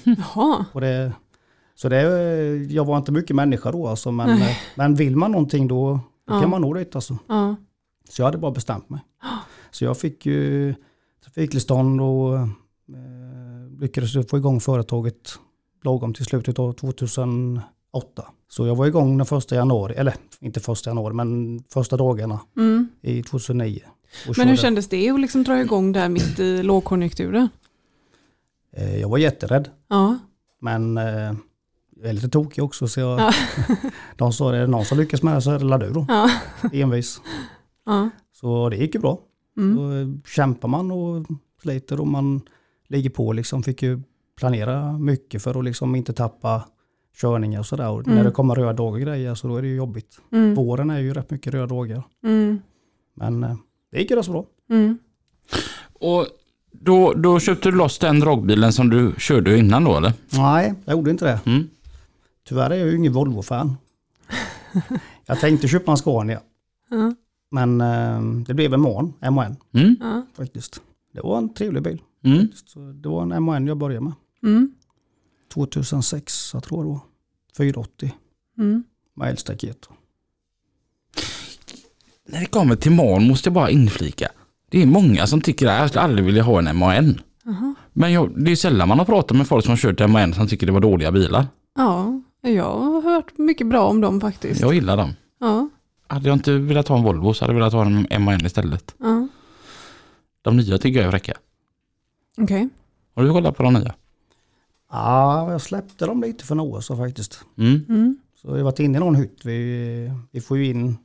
Jaha. 0.03 0.65
Och 0.73 0.81
det, 0.81 1.13
så 1.75 1.89
det, 1.89 2.01
jag 2.69 2.85
var 2.85 2.97
inte 2.97 3.11
mycket 3.11 3.35
människa 3.35 3.71
då 3.71 3.87
alltså, 3.87 4.11
men, 4.11 4.27
Nej. 4.39 4.51
eh, 4.51 4.57
men 4.75 4.95
vill 4.95 5.15
man 5.15 5.31
någonting 5.31 5.67
då, 5.67 5.91
då 6.27 6.33
Ja. 6.33 6.41
kan 6.41 6.49
man 6.49 6.61
nå 6.61 6.73
dit 6.73 6.95
alltså. 6.95 7.17
Ja. 7.27 7.55
Så 8.09 8.21
jag 8.21 8.25
hade 8.25 8.37
bara 8.37 8.51
bestämt 8.51 8.89
mig. 8.89 8.99
Så 9.71 9.83
jag 9.85 9.97
fick 9.97 10.25
ju 10.25 10.75
trafiktillstånd 11.23 12.01
och 12.01 12.35
eh, 12.37 12.47
lyckades 13.79 14.27
få 14.29 14.37
igång 14.37 14.59
företaget 14.59 15.39
lagom 15.83 16.13
till 16.13 16.25
slutet 16.25 16.59
av 16.59 16.73
2008. 16.73 17.61
Så 18.47 18.67
jag 18.67 18.75
var 18.75 18.85
igång 18.87 19.17
den 19.17 19.25
första 19.25 19.55
januari, 19.55 19.93
eller 19.95 20.13
inte 20.39 20.59
första 20.59 20.89
januari, 20.89 21.13
men 21.13 21.59
första 21.69 21.97
dagarna 21.97 22.39
Mm. 22.57 22.87
i 23.01 23.23
2009. 23.23 23.79
Och 24.29 24.37
Men 24.37 24.47
hur 24.47 24.55
kändes 24.57 24.87
det 24.89 25.09
att 25.09 25.19
liksom 25.21 25.43
dra 25.43 25.61
igång 25.61 25.91
där 25.91 26.09
mitt 26.09 26.39
i 26.39 26.63
lågkonjunkturen? 26.63 27.49
Eh, 28.77 28.99
Jag 29.01 29.09
var 29.09 29.17
jätterädd, 29.17 29.69
Ja. 29.87 30.17
men 30.61 30.97
eh, 30.97 31.33
jag 32.03 32.09
är 32.09 32.13
lite 32.13 32.29
tokig 32.29 32.63
också. 32.63 32.87
Så 32.87 32.99
jag, 32.99 33.19
Ja. 33.19 33.31
de 34.15 34.33
sa, 34.33 34.55
är 34.55 34.59
det 34.61 34.67
någon 34.67 34.85
som 34.85 34.97
lyckas 34.97 35.23
med 35.23 35.35
det 35.35 35.41
så 35.41 35.51
är 35.51 35.59
det 35.59 35.65
la 35.65 35.77
du 35.77 35.89
då. 35.89 36.05
Ja. 36.07 36.29
Envis. 36.73 37.21
Ja. 37.85 38.09
Så 38.31 38.69
det 38.69 38.77
gick 38.77 38.95
ju 38.95 39.01
bra. 39.01 39.19
Mm. 39.57 39.75
Då 39.75 39.91
eh, 39.91 40.07
kämpar 40.27 40.67
man 40.67 40.91
och 40.91 41.25
sliter 41.61 41.99
och 41.99 42.07
man 42.07 42.41
ligger 42.87 43.09
på 43.09 43.33
liksom. 43.33 43.63
Fick 43.63 43.81
ju 43.81 44.01
planera 44.37 44.97
mycket 44.97 45.43
för 45.43 45.59
att 45.59 45.65
liksom 45.65 45.95
inte 45.95 46.13
tappa 46.13 46.63
körningar 47.21 47.59
och 47.59 47.65
sådär. 47.65 47.99
Mm. 47.99 48.15
när 48.15 48.23
det 48.23 48.31
kommer 48.31 48.55
röda 48.55 48.73
dagar 48.73 48.93
och 48.93 49.01
grejer 49.01 49.35
så 49.35 49.47
då 49.47 49.57
är 49.57 49.61
det 49.61 49.67
ju 49.67 49.75
jobbigt. 49.75 50.19
Mm. 50.31 50.55
Våren 50.55 50.89
är 50.89 50.99
ju 50.99 51.13
rätt 51.13 51.31
mycket 51.31 51.53
röda 51.53 51.67
dagar. 51.67 52.03
Mm. 52.23 52.59
Men 53.15 53.43
eh, 53.43 53.55
det 53.91 53.99
gick 53.99 54.09
ju 54.09 54.15
rätt 54.17 54.25
så 54.25 54.31
bra. 54.31 54.45
Mm. 54.69 54.97
Och 55.93 56.27
då, 56.71 57.13
då 57.13 57.39
köpte 57.39 57.71
du 57.71 57.77
loss 57.77 57.99
den 57.99 58.19
dragbilen 58.19 58.73
som 58.73 58.89
du 58.89 59.13
körde 59.17 59.57
innan 59.57 59.83
då 59.83 59.97
eller? 59.97 60.13
Nej, 60.29 60.73
jag 60.85 60.93
gjorde 60.97 61.11
inte 61.11 61.25
det. 61.25 61.39
Mm. 62.43 62.47
Tyvärr 62.49 62.69
är 62.69 62.75
jag 62.75 62.87
ju 62.87 62.95
ingen 62.97 63.13
Volvo-fan. 63.13 63.77
jag 65.25 65.39
tänkte 65.39 65.67
köpa 65.67 65.91
en 65.91 65.97
Scania. 65.97 66.41
Ja. 66.89 67.13
Men 67.51 67.81
eh, 67.81 68.21
det 68.47 68.53
blev 68.53 68.73
en 68.73 68.81
MAN, 68.81 69.13
MAN 69.31 69.55
Mm. 69.73 69.95
Faktiskt. 70.37 70.81
Det 71.13 71.21
var 71.21 71.37
en 71.37 71.53
trevlig 71.53 71.83
bil. 71.83 72.01
Mm. 72.25 72.47
Så 72.65 72.79
det 72.79 73.09
var 73.09 73.21
en 73.35 73.43
MAN 73.43 73.67
jag 73.67 73.77
började 73.77 74.01
med. 74.03 74.13
Mm. 74.43 74.71
2006, 75.53 76.53
jag 76.53 76.63
tror 76.63 76.83
det 76.83 76.89
var. 76.89 76.99
480 77.57 78.13
Mm. 78.57 78.83
med 79.15 79.29
eldstaket. 79.29 79.89
När 82.29 82.39
det 82.39 82.45
kommer 82.45 82.75
till 82.75 82.91
MAN 82.91 83.27
måste 83.27 83.47
jag 83.49 83.53
bara 83.53 83.69
inflika. 83.69 84.27
Det 84.69 84.81
är 84.81 84.85
många 84.85 85.27
som 85.27 85.41
tycker 85.41 85.67
att 85.67 85.79
jag 85.79 85.89
skulle 85.89 86.01
aldrig 86.01 86.25
vilja 86.25 86.43
ha 86.43 86.59
en 86.59 86.77
MAN. 86.77 87.21
Jaha. 87.43 87.75
Men 87.93 88.11
jag, 88.13 88.43
det 88.45 88.51
är 88.51 88.55
sällan 88.55 88.87
man 88.87 88.99
har 88.99 89.05
pratat 89.05 89.37
med 89.37 89.47
folk 89.47 89.65
som 89.65 89.71
har 89.71 89.77
kört 89.77 90.09
MAN 90.09 90.33
som 90.33 90.47
tycker 90.47 90.65
det 90.67 90.73
var 90.73 90.79
dåliga 90.79 91.11
bilar. 91.11 91.47
Ja, 91.75 92.21
jag 92.51 92.77
har 92.79 93.01
hört 93.01 93.37
mycket 93.37 93.67
bra 93.67 93.83
om 93.89 94.01
dem 94.01 94.21
faktiskt. 94.21 94.61
Jag 94.61 94.73
gillar 94.73 94.97
dem. 94.97 95.13
Ja. 95.39 95.69
Hade 96.07 96.27
jag 96.29 96.35
inte 96.35 96.53
velat 96.57 96.87
ha 96.87 96.97
en 96.97 97.03
Volvo 97.03 97.33
så 97.33 97.45
hade 97.45 97.53
jag 97.53 97.59
velat 97.59 97.73
ha 97.73 97.85
en 97.85 98.23
MAN 98.23 98.45
istället. 98.45 98.95
Ja. 98.97 99.27
De 100.41 100.57
nya 100.57 100.77
tycker 100.77 100.99
jag 100.99 101.07
är 101.07 101.11
fräcka. 101.11 101.33
Okej. 102.37 102.69
Har 103.15 103.23
du 103.23 103.29
kollat 103.31 103.57
på 103.57 103.63
de 103.63 103.73
nya? 103.73 103.93
Ja, 104.91 105.51
jag 105.51 105.61
släppte 105.61 106.05
dem 106.05 106.21
lite 106.21 106.45
för 106.45 106.55
några 106.55 106.77
år 106.77 106.81
sedan 106.81 106.97
faktiskt. 106.97 107.45
Mm. 107.57 107.85
Mm. 107.89 108.17
Så 108.35 108.47
jag 108.47 108.55
har 108.55 108.63
varit 108.63 108.79
inne 108.79 108.97
i 108.97 108.99
någon 108.99 109.15
hytt. 109.15 109.45
Vi, 109.45 110.11
vi 110.31 110.41
får 110.41 110.57
ju 110.57 110.65
in 110.65 110.97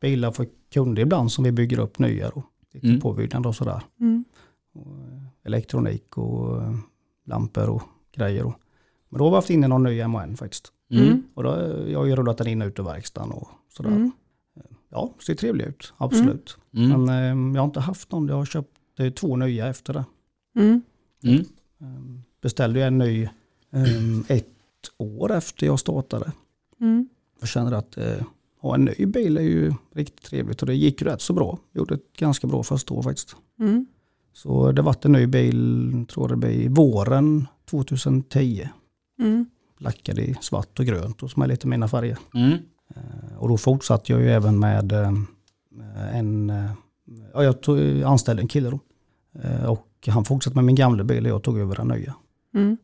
bilar 0.00 0.30
för 0.32 0.46
kunder 0.72 1.02
ibland 1.02 1.32
som 1.32 1.44
vi 1.44 1.52
bygger 1.52 1.78
upp 1.78 1.98
nya. 1.98 2.30
Då. 2.34 2.42
Lite 2.74 2.86
Mm. 2.86 3.00
påbyggnad 3.00 3.46
och 3.46 3.56
sådär. 3.56 3.82
Mm. 4.00 4.24
Elektronik 5.44 6.18
och 6.18 6.62
lampor 7.26 7.68
och 7.68 7.82
grejer. 8.16 8.42
Då. 8.42 8.54
Men 9.08 9.18
då 9.18 9.24
har 9.24 9.30
vi 9.30 9.34
haft 9.34 9.50
inne 9.50 9.68
någon 9.68 9.82
ny 9.82 10.06
MAN 10.06 10.36
faktiskt. 10.36 10.72
Mm. 10.90 11.22
Och 11.34 11.42
då, 11.42 11.50
jag 11.88 11.98
har 11.98 12.06
ju 12.06 12.16
rullat 12.16 12.38
den 12.38 12.46
in 12.46 12.62
och 12.62 12.68
ut 12.68 12.78
ur 12.78 12.82
verkstaden 12.82 13.30
och 13.32 13.48
sådär. 13.68 13.90
Mm. 13.90 14.12
Ja, 14.90 15.14
ser 15.26 15.34
trevlig 15.34 15.64
ut, 15.64 15.92
absolut. 15.96 16.56
Mm. 16.74 17.04
Men 17.04 17.08
eh, 17.08 17.54
jag 17.54 17.60
har 17.60 17.66
inte 17.66 17.80
haft 17.80 18.12
någon. 18.12 18.28
Jag 18.28 18.36
har 18.36 18.44
köpt 18.44 18.78
eh, 18.98 19.10
två 19.10 19.36
nya 19.36 19.66
efter 19.66 19.92
det. 19.92 20.04
Mm. 20.56 20.82
Mm. 21.24 21.44
Ehm, 21.80 22.22
Beställde 22.40 22.78
ju 22.78 22.84
en 22.84 22.98
ny 22.98 23.28
ehm, 23.72 24.24
ett 24.28 24.46
år 24.96 25.32
efter 25.32 25.66
jag 25.66 25.80
startade. 25.80 26.32
Mm. 26.80 27.08
Jag 27.40 27.48
känner 27.48 27.72
att 27.72 27.96
eh, 27.96 28.22
ha 28.60 28.74
en 28.74 28.84
ny 28.84 29.06
bil 29.06 29.36
är 29.36 29.42
ju 29.42 29.72
riktigt 29.94 30.22
trevligt 30.22 30.60
och 30.60 30.66
det 30.66 30.74
gick 30.74 31.02
rätt 31.02 31.20
så 31.20 31.32
bra. 31.32 31.58
Gjorde 31.72 31.94
ett 31.94 32.12
ganska 32.18 32.46
bra 32.46 32.62
första 32.62 32.94
år 32.94 33.02
faktiskt. 33.02 33.36
Mm. 33.60 33.86
Så 34.32 34.72
det 34.72 34.82
vart 34.82 35.04
en 35.04 35.12
ny 35.12 35.26
bil, 35.26 36.06
tror 36.08 36.28
det 36.28 36.36
blir 36.36 36.68
våren 36.68 37.46
2010. 37.70 38.68
Mm. 39.18 39.46
Lackad 39.78 40.18
i 40.18 40.36
svart 40.40 40.78
och 40.78 40.84
grönt 40.86 41.22
och 41.22 41.30
som 41.30 41.42
är 41.42 41.46
lite 41.46 41.66
mina 41.66 41.88
färger. 41.88 42.18
Mm. 42.34 42.52
Eh, 42.96 43.38
Och 43.38 43.48
då 43.48 43.56
fortsatte 43.56 44.12
jag 44.12 44.20
ju 44.20 44.28
även 44.30 44.58
med 44.58 44.92
eh, 44.92 45.12
en, 46.12 46.50
eh, 46.50 46.70
ja 47.34 47.44
jag 47.44 47.60
tog, 47.60 48.02
anställde 48.02 48.42
en 48.42 48.48
kille 48.48 48.70
då. 48.70 48.80
Och 49.68 50.08
han 50.08 50.24
fortsatte 50.24 50.56
med 50.56 50.64
min 50.64 50.74
gamla 50.74 51.04
bil 51.04 51.24
och 51.26 51.30
jag 51.32 51.42
tog 51.42 51.58
över 51.58 51.76
den 51.76 51.88
nya. 51.88 52.14
Mm. 52.54 52.76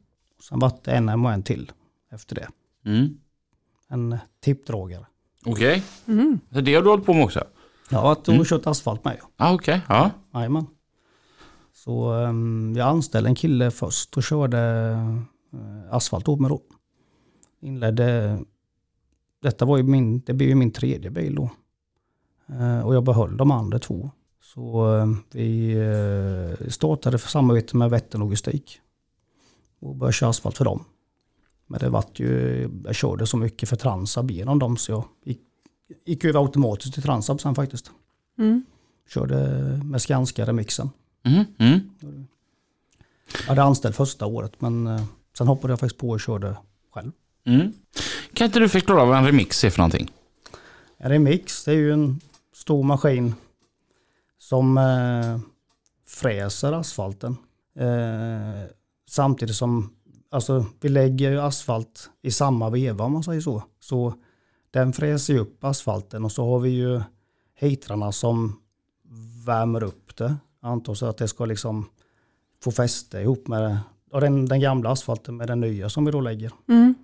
Sen 0.49 0.59
vart 0.59 0.85
det 0.85 0.91
en 0.93 1.09
och 1.09 1.33
en 1.33 1.43
till 1.43 1.73
efter 2.11 2.35
det. 2.35 2.49
Mm. 2.91 3.19
En 3.89 4.19
tippdragare. 4.41 5.07
Okej, 5.47 5.83
Mm. 6.07 6.41
så 6.53 6.61
det 6.61 6.75
har 6.75 6.83
du 6.83 6.89
hållit 6.89 7.07
på 7.07 7.15
med 7.15 7.25
också? 7.25 7.45
Varit 7.91 8.29
och 8.29 8.35
Mm. 8.35 8.45
kört 8.45 8.67
asfalt 8.67 9.05
med. 9.05 9.17
ja. 9.21 9.29
Ah, 9.37 9.55
Okej, 9.55 9.81
ja. 9.89 10.11
Jajamän. 10.35 10.67
Så 11.73 12.13
um, 12.13 12.75
jag 12.77 12.89
anställde 12.89 13.29
en 13.31 13.35
kille 13.35 13.71
först 13.71 14.17
och 14.17 14.23
körde 14.23 14.95
asfalt 15.91 16.29
åt 16.29 16.41
mig 16.41 16.49
då. 16.49 16.61
Inledde, 17.61 18.39
detta 19.43 19.65
var 19.65 19.77
ju 19.77 19.83
min, 19.83 20.21
det 20.21 20.33
blev 20.33 20.49
ju 20.49 20.55
min 20.55 20.71
tredje 20.71 21.11
bil 21.11 21.35
då. 21.35 21.51
Eh, 22.47 22.81
och 22.81 22.95
jag 22.95 23.05
behöll 23.05 23.37
de 23.37 23.51
andra 23.51 23.79
två. 23.79 24.11
Så 24.43 24.97
eh, 24.99 25.07
vi 25.33 25.73
eh, 25.73 26.69
startade 26.69 27.19
för 27.19 27.29
samarbete 27.29 27.77
med 27.77 27.91
Vättern 27.91 28.21
Logistik. 28.21 28.81
Och 29.81 29.97
började 29.97 30.13
köra 30.13 30.31
asfalt 30.31 30.57
för 30.57 30.65
dem. 30.65 30.85
Men 31.67 31.81
det 31.81 31.89
vart 31.89 32.21
ju, 32.21 32.69
jag 32.85 32.95
körde 32.95 33.27
så 33.27 33.37
mycket 33.37 33.69
för 33.69 33.77
Transab 33.77 34.31
genom 34.31 34.59
dem 34.59 34.77
så 34.77 34.93
jag 34.93 35.05
gick, 35.25 35.41
gick 36.05 36.25
över 36.25 36.41
automatiskt 36.41 36.95
till 36.95 37.03
Transab 37.03 37.41
sen 37.41 37.55
faktiskt. 37.55 37.91
Mm. 38.39 38.65
Körde 39.09 39.37
med 39.85 40.03
Skanska 40.03 40.47
remixen. 40.47 40.91
Mm. 41.23 41.45
Mm. 41.59 41.81
Jag 43.41 43.49
hade 43.49 43.63
anställd 43.63 43.95
första 43.95 44.27
året 44.27 44.61
men 44.61 44.87
eh, 44.87 45.05
sen 45.39 45.47
hoppade 45.47 45.73
jag 45.73 45.81
faktiskt 45.81 46.01
på 46.01 46.09
och 46.11 46.21
körde 46.21 46.57
själv. 46.95 47.13
Mm. 47.47 47.73
Kan 48.33 48.47
inte 48.47 48.59
du 48.59 48.69
förklara 48.69 49.05
vad 49.05 49.19
en 49.19 49.27
remix 49.27 49.65
är 49.65 49.71
för 49.71 49.79
någonting? 49.79 50.11
En 50.97 51.11
remix 51.11 51.65
det 51.65 51.71
är 51.73 51.77
ju 51.77 51.93
en 51.93 52.21
stor 52.53 52.83
maskin 52.83 53.35
som 54.39 54.79
eh, 54.79 55.39
fräser 56.07 56.73
asfalten. 56.73 57.37
Eh, 57.79 58.71
samtidigt 59.09 59.57
som 59.57 59.95
alltså, 60.31 60.67
vi 60.81 60.89
lägger 60.89 61.31
ju 61.31 61.41
asfalt 61.41 62.11
i 62.23 62.31
samma 62.31 62.71
veva 62.71 63.05
om 63.05 63.13
man 63.13 63.25
säger 63.25 63.41
så. 63.41 63.63
Så 63.81 64.15
den 64.71 64.93
fräser 64.93 65.35
ju 65.35 65.39
upp 65.39 65.65
asfalten 65.65 66.25
och 66.25 66.33
så 66.33 66.51
har 66.51 66.59
vi 66.59 66.71
ju 66.71 67.03
hitrarna 67.55 68.13
som 68.13 68.61
värmer 69.47 69.83
upp 69.83 70.17
det. 70.17 70.37
Antar 70.61 70.95
så 70.95 71.07
att 71.07 71.17
det 71.17 71.29
ska 71.29 71.45
liksom 71.45 71.89
få 72.63 72.71
fäste 72.71 73.19
ihop 73.19 73.49
med 73.49 73.79
och 74.15 74.21
den, 74.21 74.47
den 74.47 74.61
gamla 74.61 74.91
asfalten 74.91 75.37
med 75.37 75.49
den 75.49 75.61
nya 75.61 75.89
som 75.89 76.05
vi 76.05 76.11
då 76.13 76.21
lägger. 76.21 76.51
Mm. 76.69 76.95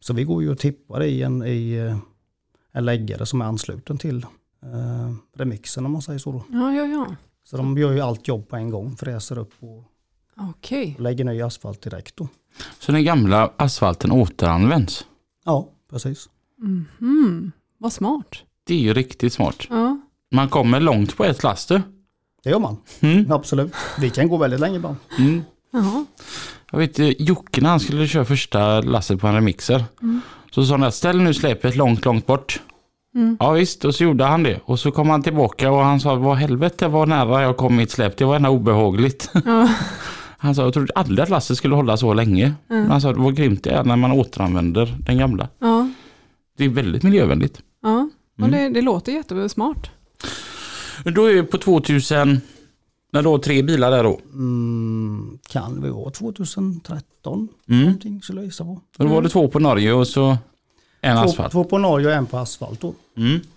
Så 0.00 0.12
vi 0.14 0.24
går 0.24 0.42
ju 0.42 0.50
och 0.50 0.58
tippar 0.58 1.02
i 1.02 1.22
en, 1.22 1.42
i 1.46 1.72
eh, 1.72 1.96
en 2.72 2.84
läggare 2.84 3.26
som 3.26 3.40
är 3.40 3.44
ansluten 3.44 3.98
till 3.98 4.26
eh, 4.62 5.12
remixen 5.36 5.86
om 5.86 5.92
man 5.92 6.02
säger 6.02 6.18
så. 6.18 6.32
Då. 6.32 6.44
Ja, 6.48 6.72
ja, 6.72 6.86
ja. 6.86 7.06
Så 7.44 7.56
de 7.56 7.78
gör 7.78 7.92
ju 7.92 8.00
allt 8.00 8.28
jobb 8.28 8.48
på 8.48 8.56
en 8.56 8.70
gång, 8.70 8.96
fräser 8.96 9.38
upp 9.38 9.52
och, 9.60 9.84
Okej. 10.36 10.94
och 10.96 11.02
lägger 11.02 11.24
ny 11.24 11.40
asfalt 11.42 11.82
direkt 11.82 12.16
då. 12.16 12.28
Så 12.78 12.92
den 12.92 13.04
gamla 13.04 13.52
asfalten 13.56 14.12
återanvänds? 14.12 15.06
Ja, 15.44 15.68
precis. 15.90 16.28
Mm. 17.00 17.52
Vad 17.78 17.92
smart. 17.92 18.36
Det 18.64 18.74
är 18.74 18.78
ju 18.78 18.94
riktigt 18.94 19.32
smart. 19.32 19.66
Ja. 19.70 20.00
Man 20.30 20.48
kommer 20.48 20.80
långt 20.80 21.16
på 21.16 21.24
ett 21.24 21.42
last 21.42 21.68
du. 21.68 21.80
Det 22.42 22.50
gör 22.50 22.58
man, 22.58 22.76
Mm. 23.00 23.32
absolut. 23.32 23.72
Vi 24.00 24.10
kan 24.10 24.28
gå 24.28 24.36
väldigt 24.36 24.60
länge 24.60 24.76
ibland. 24.76 24.96
Mm. 25.18 25.42
Jaha. 25.72 26.04
Jag 26.70 26.78
vet 26.78 27.20
Jocke 27.20 27.60
när 27.60 27.70
han 27.70 27.80
skulle 27.80 28.06
köra 28.06 28.24
första 28.24 28.80
lasset 28.80 29.20
på 29.20 29.26
en 29.26 29.34
remixer. 29.34 29.84
Så 30.50 30.64
sa 30.64 30.74
han 30.74 30.82
att 30.82 30.94
ställ 30.94 31.20
nu 31.20 31.34
släpet 31.34 31.76
långt, 31.76 32.04
långt 32.04 32.26
bort. 32.26 32.60
Mm. 33.14 33.36
Ja 33.40 33.50
visst, 33.50 33.84
och 33.84 33.94
så 33.94 34.04
gjorde 34.04 34.24
han 34.24 34.42
det. 34.42 34.60
Och 34.64 34.78
så 34.80 34.90
kom 34.90 35.10
han 35.10 35.22
tillbaka 35.22 35.70
och 35.70 35.84
han 35.84 36.00
sa 36.00 36.14
vad 36.14 36.36
helvete 36.36 36.88
vad 36.88 37.08
nära 37.08 37.42
jag 37.42 37.56
kom 37.56 37.76
mitt 37.76 37.90
släp. 37.90 38.16
Det 38.16 38.24
var 38.24 38.36
ena 38.36 38.50
obehagligt. 38.50 39.30
Ja. 39.44 39.68
Han 40.42 40.54
sa 40.54 40.62
jag 40.62 40.72
trodde 40.72 40.92
aldrig 40.94 41.20
att 41.20 41.28
lasset 41.28 41.56
skulle 41.56 41.74
hålla 41.74 41.96
så 41.96 42.14
länge. 42.14 42.54
Men 42.68 42.90
han 42.90 43.00
sa 43.00 43.12
vad 43.12 43.36
grymt 43.36 43.64
det 43.64 43.70
är 43.70 43.84
när 43.84 43.96
man 43.96 44.12
återanvänder 44.12 44.96
den 45.06 45.18
gamla. 45.18 45.48
Ja. 45.58 45.88
Det 46.58 46.64
är 46.64 46.68
väldigt 46.68 47.02
miljövänligt. 47.02 47.60
Ja. 47.82 48.08
Och 48.42 48.48
det, 48.48 48.68
det 48.68 48.80
låter 48.80 49.12
jättesmart. 49.12 49.90
Då 51.04 51.24
är 51.30 51.34
vi 51.34 51.42
på 51.42 51.58
2000, 51.58 52.40
när 53.12 53.22
du 53.22 53.28
har 53.28 53.38
tre 53.38 53.62
bilar 53.62 53.90
där 53.90 54.04
då. 54.04 54.20
Mm, 54.32 55.38
kan 55.48 55.82
vi 55.82 55.90
vara 55.90 56.10
2013? 56.10 57.48
Mm. 57.68 57.82
Någonting 57.84 58.22
skulle 58.22 58.40
jag 58.40 58.44
gissa 58.46 58.64
på. 58.64 58.80
Då 58.98 59.06
var 59.06 59.22
det 59.22 59.28
två 59.28 59.48
på 59.48 59.58
Norge 59.58 59.92
och 59.92 60.08
så 60.08 60.36
en 61.00 61.16
Två, 61.16 61.22
asfalt. 61.24 61.52
två 61.52 61.64
på 61.64 61.78
Norge 61.78 62.06
och 62.06 62.12
en 62.12 62.26
på 62.26 62.38
asfalt 62.38 62.80
då. 62.80 62.94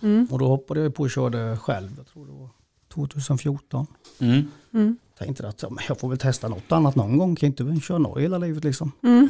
Mm. 0.00 0.28
Och 0.30 0.38
då 0.38 0.46
hoppade 0.46 0.80
jag 0.80 0.94
på 0.94 1.02
och 1.02 1.10
körde 1.10 1.56
själv, 1.62 1.88
jag 1.96 2.06
tror 2.06 2.26
det 2.26 2.32
var 2.32 2.48
2014. 2.94 3.86
Mm. 4.18 4.42
Mm. 4.74 4.96
Tänkte 5.18 5.48
att 5.48 5.62
ja, 5.62 5.68
men 5.70 5.84
jag 5.88 6.00
får 6.00 6.08
väl 6.08 6.18
testa 6.18 6.48
något 6.48 6.72
annat 6.72 6.94
någon 6.96 7.18
gång, 7.18 7.36
kan 7.36 7.46
inte 7.46 7.80
köra 7.86 7.98
Norge 7.98 8.22
hela 8.22 8.38
livet 8.38 8.64
liksom. 8.64 8.92
Mm. 9.02 9.28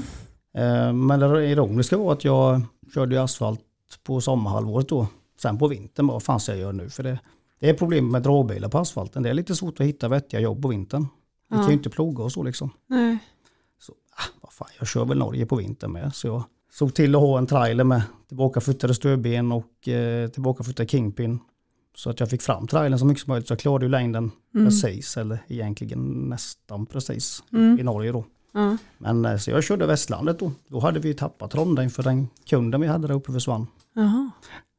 Eh, 0.55 0.93
Men 0.93 1.21
det 1.21 1.47
ironiska 1.47 1.97
var 1.97 2.13
att 2.13 2.25
jag 2.25 2.61
körde 2.95 3.23
asfalt 3.23 3.61
på 4.05 4.21
sommarhalvåret 4.21 4.89
då. 4.89 5.07
Sen 5.43 5.59
på 5.59 5.69
vintern, 5.69 6.07
vad 6.07 6.23
fan 6.23 6.41
ska 6.41 6.53
jag 6.53 6.61
göra 6.61 6.73
nu? 6.73 6.91
För 6.91 7.03
det, 7.03 7.19
det 7.61 7.69
är 7.69 7.75
problem 7.75 8.11
med 8.11 8.23
dragbilar 8.23 8.69
på 8.69 8.79
asfalten. 8.79 9.23
Det 9.23 9.31
är 9.31 9.35
lite 9.35 9.55
svårt 9.57 9.81
att 9.81 9.87
hitta 9.87 10.09
vettiga 10.09 10.41
jobb 10.41 10.63
på 10.63 10.69
vintern. 10.69 11.07
Vi 11.49 11.55
kan 11.55 11.63
Ja. 11.63 11.69
ju 11.69 11.75
inte 11.75 11.91
ploga 11.91 12.25
och 12.25 12.33
så 12.33 12.43
liksom. 12.43 12.71
Nej. 12.87 13.19
Ah, 14.19 14.23
vad 14.41 14.53
fan, 14.53 14.69
jag 14.79 14.89
kör 14.89 15.05
väl 15.05 15.19
Norge 15.19 15.47
på 15.47 15.57
vintern 15.57 15.93
med. 15.93 16.15
Så 16.15 16.27
jag 16.27 16.43
såg 16.73 16.95
till 16.95 17.15
att 17.15 17.21
ha 17.21 17.39
en 17.39 17.47
trailer 17.47 17.85
med 17.85 18.03
tillbakaflyttade 18.29 18.95
stödben 18.95 19.53
och 19.53 19.89
eh, 19.89 20.29
tillbakaflyttade 20.29 20.89
kingpin. 20.89 21.39
Så 21.95 22.11
att 22.11 22.21
jag 22.21 22.31
fick 22.31 22.43
fram 22.43 22.67
trailern 22.67 22.99
så 22.99 23.05
mycket 23.07 23.23
som 23.25 23.31
möjligt. 23.31 23.49
Så 23.49 23.53
jag 23.53 23.59
klarade 23.59 23.85
ju 23.85 23.91
längden 23.91 24.31
precis, 24.53 25.17
eller 25.17 25.39
egentligen 25.49 26.01
nästan 26.29 26.87
precis 26.87 27.43
Mm. 27.53 27.79
i 27.81 27.83
Norge 27.83 28.13
då. 28.13 28.25
Ja. 28.53 28.77
Men 28.99 29.25
eh, 29.25 29.37
så 29.37 29.51
jag 29.51 29.65
körde 29.65 29.87
Västlandet 29.87 30.39
då. 30.39 30.53
Då 30.69 30.81
hade 30.81 31.01
vi 31.01 31.15
tappat 31.15 31.51
Trondheim 31.51 31.91
för 31.91 32.03
den 32.03 32.29
kunden 32.45 32.81
vi 32.81 32.87
hade 32.87 33.07
där 33.09 33.15
uppe 33.15 33.33
försvann 33.33 33.67
Jaha. 33.95 34.31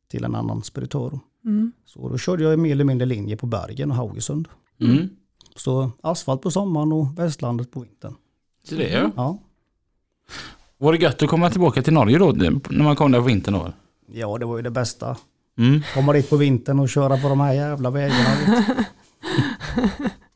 till 0.07 0.23
en 0.23 0.35
annan 0.35 0.63
speditör. 0.63 1.09
då. 1.09 1.19
Mm. 1.47 1.71
Så 1.85 2.09
då 2.09 2.17
körde 2.17 2.43
jag 2.43 2.59
mer 2.59 2.71
eller 2.71 2.83
mindre 2.83 3.05
linje 3.05 3.37
på 3.37 3.45
Bergen 3.45 3.91
och 3.91 3.97
Haugesund. 3.97 4.47
Mm. 4.81 5.09
Så 5.55 5.91
asfalt 6.01 6.41
på 6.41 6.51
sommaren 6.51 6.91
och 6.91 7.19
Västlandet 7.19 7.71
på 7.71 7.79
vintern. 7.79 8.15
Så 8.63 8.75
det 8.75 8.93
är. 8.93 9.11
Ja, 9.15 9.37
Var 10.77 10.93
det 10.93 10.99
gött 10.99 11.23
att 11.23 11.29
komma 11.29 11.49
tillbaka 11.49 11.81
till 11.81 11.93
Norge 11.93 12.17
då 12.17 12.31
när 12.31 12.83
man 12.83 12.95
kom 12.95 13.11
där 13.11 13.19
på 13.19 13.25
vintern 13.25 13.53
då? 13.53 13.73
ja 14.13 14.37
det 14.37 14.45
var 14.45 14.57
ju 14.57 14.63
det 14.63 14.71
bästa. 14.71 15.17
Mm. 15.57 15.81
Komma 15.93 16.13
dit 16.13 16.29
på 16.29 16.37
vintern 16.37 16.79
och 16.79 16.89
köra 16.89 17.17
på 17.17 17.29
de 17.29 17.39
här 17.39 17.53
jävla 17.53 17.89
vägarna. 17.89 18.65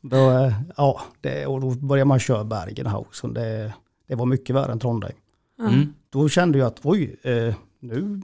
då, 0.00 0.30
eh, 0.30 0.52
ja, 0.76 1.00
det, 1.20 1.46
och 1.46 1.60
då 1.60 1.70
började 1.70 2.08
man 2.08 2.18
köra 2.18 2.44
Bergen 2.44 2.86
och 2.86 2.92
Haugesund. 2.92 3.34
Det, 3.34 3.72
det 4.08 4.14
var 4.14 4.26
mycket 4.26 4.56
värre 4.56 4.72
än 4.72 4.78
Trondheim. 4.78 5.16
Mm. 5.60 5.94
Då 6.10 6.28
kände 6.28 6.58
jag 6.58 6.66
att 6.66 6.80
oj, 6.82 7.16
eh, 7.22 7.54
nu 7.80 8.22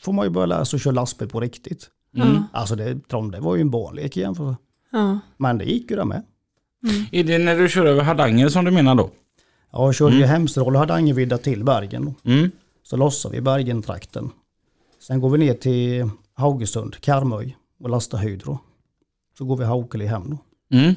får 0.00 0.12
man 0.12 0.26
ju 0.26 0.30
börja 0.30 0.46
lära 0.46 0.64
sig 0.64 0.76
att 0.76 0.82
köra 0.82 0.94
lastbil 0.94 1.28
på 1.28 1.40
riktigt. 1.40 1.90
Mm. 2.16 2.42
Alltså 2.52 2.76
det, 2.76 3.08
Trondheim 3.08 3.44
var 3.44 3.54
ju 3.54 3.60
en 3.60 3.70
barnlek 3.70 4.16
igen. 4.16 4.34
För, 4.34 4.56
Ja. 4.92 5.18
men 5.36 5.58
det 5.58 5.64
gick 5.64 5.90
ju 5.90 5.96
där 5.96 6.04
med. 6.04 6.22
Är 7.12 7.24
det 7.24 7.38
när 7.38 7.58
du 7.58 7.68
kör 7.68 7.86
över 7.86 8.02
Hardanger 8.02 8.48
som 8.48 8.64
du 8.64 8.70
menar 8.70 8.94
då? 8.94 9.10
Ja, 9.72 9.84
jag 9.86 9.94
körde 9.94 10.16
ju 10.16 10.24
Hemsedal 10.24 10.74
och 10.74 10.80
Hardangervidda 10.80 11.38
till 11.38 11.64
Bergen. 11.64 12.04
Då. 12.24 12.30
Mm. 12.30 12.50
Så 12.82 12.96
lossar 12.96 13.30
vi 13.30 13.40
Bergentrakten. 13.40 14.30
Sen 15.00 15.20
går 15.20 15.30
vi 15.30 15.38
ner 15.38 15.54
till 15.54 16.10
Haugesund, 16.34 16.96
Karmöy 17.00 17.56
och 17.80 17.90
lastar 17.90 18.18
Hydro. 18.18 18.58
Så 19.38 19.44
går 19.44 19.56
vi 19.56 19.64
Haukeli 19.64 20.06
hem 20.06 20.30
då. 20.30 20.38
Mm. 20.76 20.94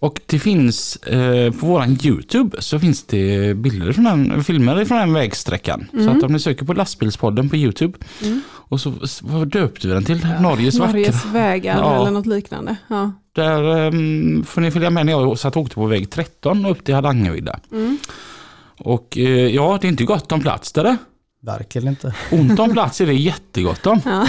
Och 0.00 0.20
det 0.26 0.38
finns 0.38 0.96
eh, 0.96 1.52
på 1.52 1.66
våran 1.66 1.98
Youtube 2.02 2.62
så 2.62 2.78
finns 2.78 3.02
det 3.06 3.54
bilder 3.56 3.92
från 3.92 4.04
den, 4.04 4.44
filmer 4.44 4.84
från 4.84 4.98
den 4.98 5.12
vägsträckan. 5.12 5.88
Så 6.04 6.10
att 6.10 6.22
om 6.22 6.32
ni 6.32 6.38
söker 6.38 6.64
på 6.64 6.72
lastbilspodden 6.72 7.48
på 7.50 7.56
Youtube 7.56 7.98
och 8.50 8.80
så 8.80 8.92
vad 9.22 9.48
döpte 9.48 9.88
vi 9.88 9.94
den 9.94 10.04
till? 10.04 10.26
Norges 10.40 10.78
vackra. 10.78 10.92
Norges 10.92 11.24
vägar 11.26 11.78
Ja. 11.78 12.00
eller 12.00 12.10
något 12.10 12.26
liknande. 12.26 12.76
Ja. 12.88 13.12
Där 13.34 13.84
eh, 13.86 13.90
får 14.44 14.60
ni 14.60 14.70
följa 14.70 14.90
med 14.90 15.06
när 15.06 15.12
jag 15.12 15.38
satt 15.38 15.56
och 15.56 15.62
åkte 15.62 15.74
på 15.74 15.86
väg 15.86 16.10
13 16.10 16.66
upp 16.66 16.84
till 16.84 16.94
Hardangervidda. 16.94 17.60
Mm. 17.72 17.98
Och 18.78 19.18
eh, 19.18 19.28
ja, 19.54 19.78
det 19.80 19.86
är 19.86 19.88
inte 19.90 20.04
gott 20.04 20.32
om 20.32 20.40
plats 20.40 20.72
där. 20.72 20.84
det. 20.84 20.96
Verkligen 21.42 21.88
inte. 21.88 22.14
Ont 22.30 22.58
om 22.60 22.72
plats 22.72 23.00
är 23.00 23.06
det 23.06 23.12
jättegott 23.14 23.86
om. 23.86 24.00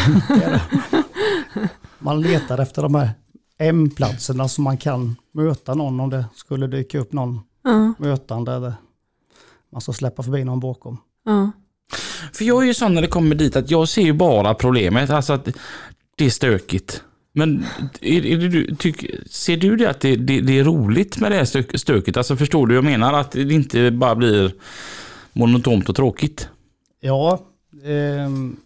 Man 1.99 2.21
letar 2.21 2.57
efter 2.57 2.81
de 2.81 2.95
här 2.95 3.09
M-platserna 3.59 4.47
som 4.47 4.63
man 4.63 4.77
kan 4.77 5.15
möta 5.31 5.73
någon 5.73 5.99
om 5.99 6.09
det 6.09 6.25
skulle 6.35 6.67
dyka 6.67 6.99
upp 6.99 7.13
någon 7.13 7.39
Ja. 7.63 7.93
mötande. 7.99 8.51
Eller 8.53 8.73
man 9.71 9.81
ska 9.81 9.93
släppa 9.93 10.23
förbi 10.23 10.43
någon 10.43 10.59
bakom. 10.59 10.97
Ja. 11.25 11.51
För 12.33 12.45
jag 12.45 12.63
är 12.63 12.67
ju 12.67 12.73
sån 12.73 12.93
när 12.93 13.01
det 13.01 13.07
kommer 13.07 13.35
dit 13.35 13.55
att 13.55 13.71
jag 13.71 13.89
ser 13.89 14.01
ju 14.01 14.13
bara 14.13 14.53
problemet, 14.53 15.09
alltså 15.09 15.33
att 15.33 15.47
det 16.15 16.25
är 16.25 16.29
stökigt. 16.29 17.03
Men 17.33 17.65
är, 18.01 18.25
är 18.25 18.37
det, 18.37 18.47
du, 18.47 18.75
tyck, 18.75 19.05
ser 19.31 19.57
du 19.57 19.75
det 19.75 19.89
att 19.89 19.99
det, 20.01 20.15
det, 20.15 20.41
det 20.41 20.59
är 20.59 20.63
roligt 20.63 21.19
med 21.19 21.31
det 21.31 21.37
här 21.37 21.45
stök, 21.45 21.79
stöket? 21.79 22.17
Alltså 22.17 22.35
förstår 22.35 22.67
du 22.67 22.75
jag 22.75 22.83
menar? 22.83 23.13
Att 23.13 23.31
det 23.31 23.53
inte 23.53 23.91
bara 23.91 24.15
blir 24.15 24.53
monotont 25.33 25.89
och 25.89 25.95
tråkigt. 25.95 26.49
Ja, 26.99 27.39
ehm, 27.85 28.57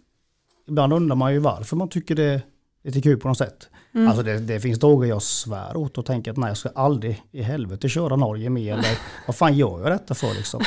ibland 0.68 0.92
undrar 0.92 1.16
man 1.16 1.32
ju 1.32 1.38
varför 1.38 1.76
man 1.76 1.88
tycker 1.88 2.14
det 2.14 2.24
är 2.24 2.42
lite 2.84 3.00
kul 3.00 3.16
på 3.18 3.28
något 3.28 3.38
sätt. 3.38 3.68
Alltså 3.96 4.22
det, 4.22 4.38
det 4.38 4.60
finns 4.60 4.78
dagar 4.78 5.08
jag 5.08 5.22
svär 5.22 5.76
åt 5.76 5.98
och 5.98 6.06
tänker 6.06 6.30
att 6.30 6.36
nej 6.36 6.48
jag 6.48 6.56
ska 6.56 6.68
aldrig 6.68 7.22
i 7.32 7.42
helvete 7.42 7.88
köra 7.88 8.16
Norge 8.16 8.50
mer. 8.50 8.72
Eller 8.72 8.98
vad 9.26 9.36
fan 9.36 9.56
gör 9.56 9.80
jag 9.82 9.92
detta 9.92 10.14
för 10.14 10.34
liksom? 10.34 10.60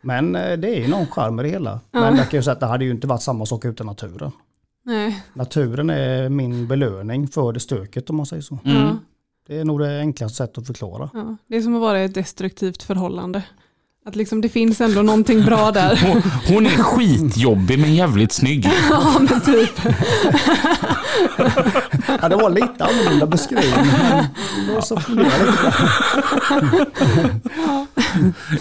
Men 0.00 0.36
eh, 0.36 0.56
det 0.58 0.68
är 0.68 0.80
ju 0.80 0.88
någon 0.88 1.06
charm 1.06 1.36
med 1.36 1.44
det 1.44 1.48
hela. 1.48 1.80
Men 1.90 2.16
jag 2.16 2.30
kan 2.30 2.38
ju 2.38 2.42
säga 2.42 2.52
att 2.52 2.60
det 2.60 2.66
hade 2.66 2.84
ju 2.84 2.90
inte 2.90 3.06
varit 3.06 3.22
samma 3.22 3.46
sak 3.46 3.64
utan 3.64 3.86
naturen. 3.86 4.32
Nej. 4.84 5.22
Naturen 5.34 5.90
är 5.90 6.28
min 6.28 6.68
belöning 6.68 7.28
för 7.28 7.52
det 7.52 7.60
stöket 7.60 8.10
om 8.10 8.16
man 8.16 8.26
säger 8.26 8.42
så. 8.42 8.58
Ja. 8.64 8.96
Det 9.46 9.58
är 9.58 9.64
nog 9.64 9.80
det 9.80 10.00
enklaste 10.00 10.36
sättet 10.36 10.58
att 10.58 10.66
förklara. 10.66 11.10
Ja. 11.14 11.36
Det 11.46 11.56
är 11.56 11.62
som 11.62 11.74
att 11.74 11.80
vara 11.80 12.00
i 12.00 12.04
ett 12.04 12.14
destruktivt 12.14 12.82
förhållande. 12.82 13.42
Att 14.04 14.16
liksom 14.16 14.40
det 14.40 14.48
finns 14.48 14.80
ändå 14.80 15.02
någonting 15.02 15.44
bra 15.44 15.70
där. 15.72 16.00
Hon, 16.06 16.22
hon 16.54 16.66
är 16.66 16.70
skitjobbig 16.70 17.78
men 17.78 17.94
jävligt 17.94 18.32
snygg. 18.32 18.64
ja 18.90 19.12
men 19.18 19.40
typ. 19.40 19.80
Ja, 22.22 22.28
det 22.28 22.36
var 22.36 22.50
lite 22.50 22.84
annorlunda 22.84 23.26
beskrivning. 23.26 23.70
Men 23.76 24.66
det 24.66 24.74
var 24.74 24.80
så 24.80 24.96
funderar 25.00 25.46
lite. 25.46 25.72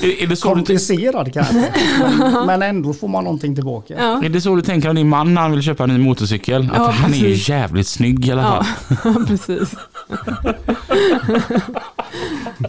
Är, 0.08 0.24
är, 0.24 0.28
det 0.28 0.36
så 0.36 0.48
du, 0.48 0.54
Komplicerad 0.56 1.34
kanske. 1.34 1.72
Men, 2.00 2.46
men 2.46 2.62
ändå 2.62 2.94
får 2.94 3.08
man 3.08 3.24
någonting 3.24 3.56
tillbaka. 3.56 3.94
Ja. 3.98 4.24
är 4.24 4.30
det 4.30 4.42
så 4.42 4.56
du 4.56 4.62
tänker 4.62 4.90
om 4.90 4.96
din 4.96 5.10
man 5.10 5.34
när 5.34 5.42
han 5.42 5.52
vill 5.52 5.62
köpa 5.62 5.84
en 5.84 5.90
ny 5.90 5.98
motorcykel? 5.98 6.70
Att 6.72 6.78
Ja, 6.78 6.90
han 6.90 7.14
är 7.14 7.18
ju 7.18 7.24
precis. 7.24 7.50
jävligt 7.50 7.88
snygg 7.88 8.28
i 8.28 8.32
alla 8.32 8.44
fall. 8.44 8.66
Ja, 9.04 9.16
precis. 9.28 9.76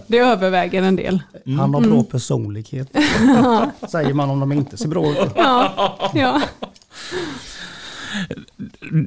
Det 0.06 0.18
överväger 0.18 0.82
en 0.82 0.96
del. 0.96 1.22
Han 1.58 1.74
har 1.74 1.80
bra 1.80 2.02
personlighet. 2.02 2.61
Säger 3.88 4.14
man 4.14 4.30
om 4.30 4.40
de 4.40 4.52
inte 4.52 4.76
ser 4.76 4.88
bra 4.88 5.06
ut. 5.06 5.32
Ja, 5.36 6.10
ja. 6.14 6.42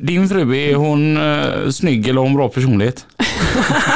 Din 0.01 0.29
fru, 0.29 0.55
är 0.55 0.75
hon 0.75 1.17
uh, 1.17 1.69
snygg 1.69 2.07
eller 2.07 2.21
har 2.21 2.27
hon 2.27 2.35
bra 2.35 2.49
personlighet? 2.49 3.05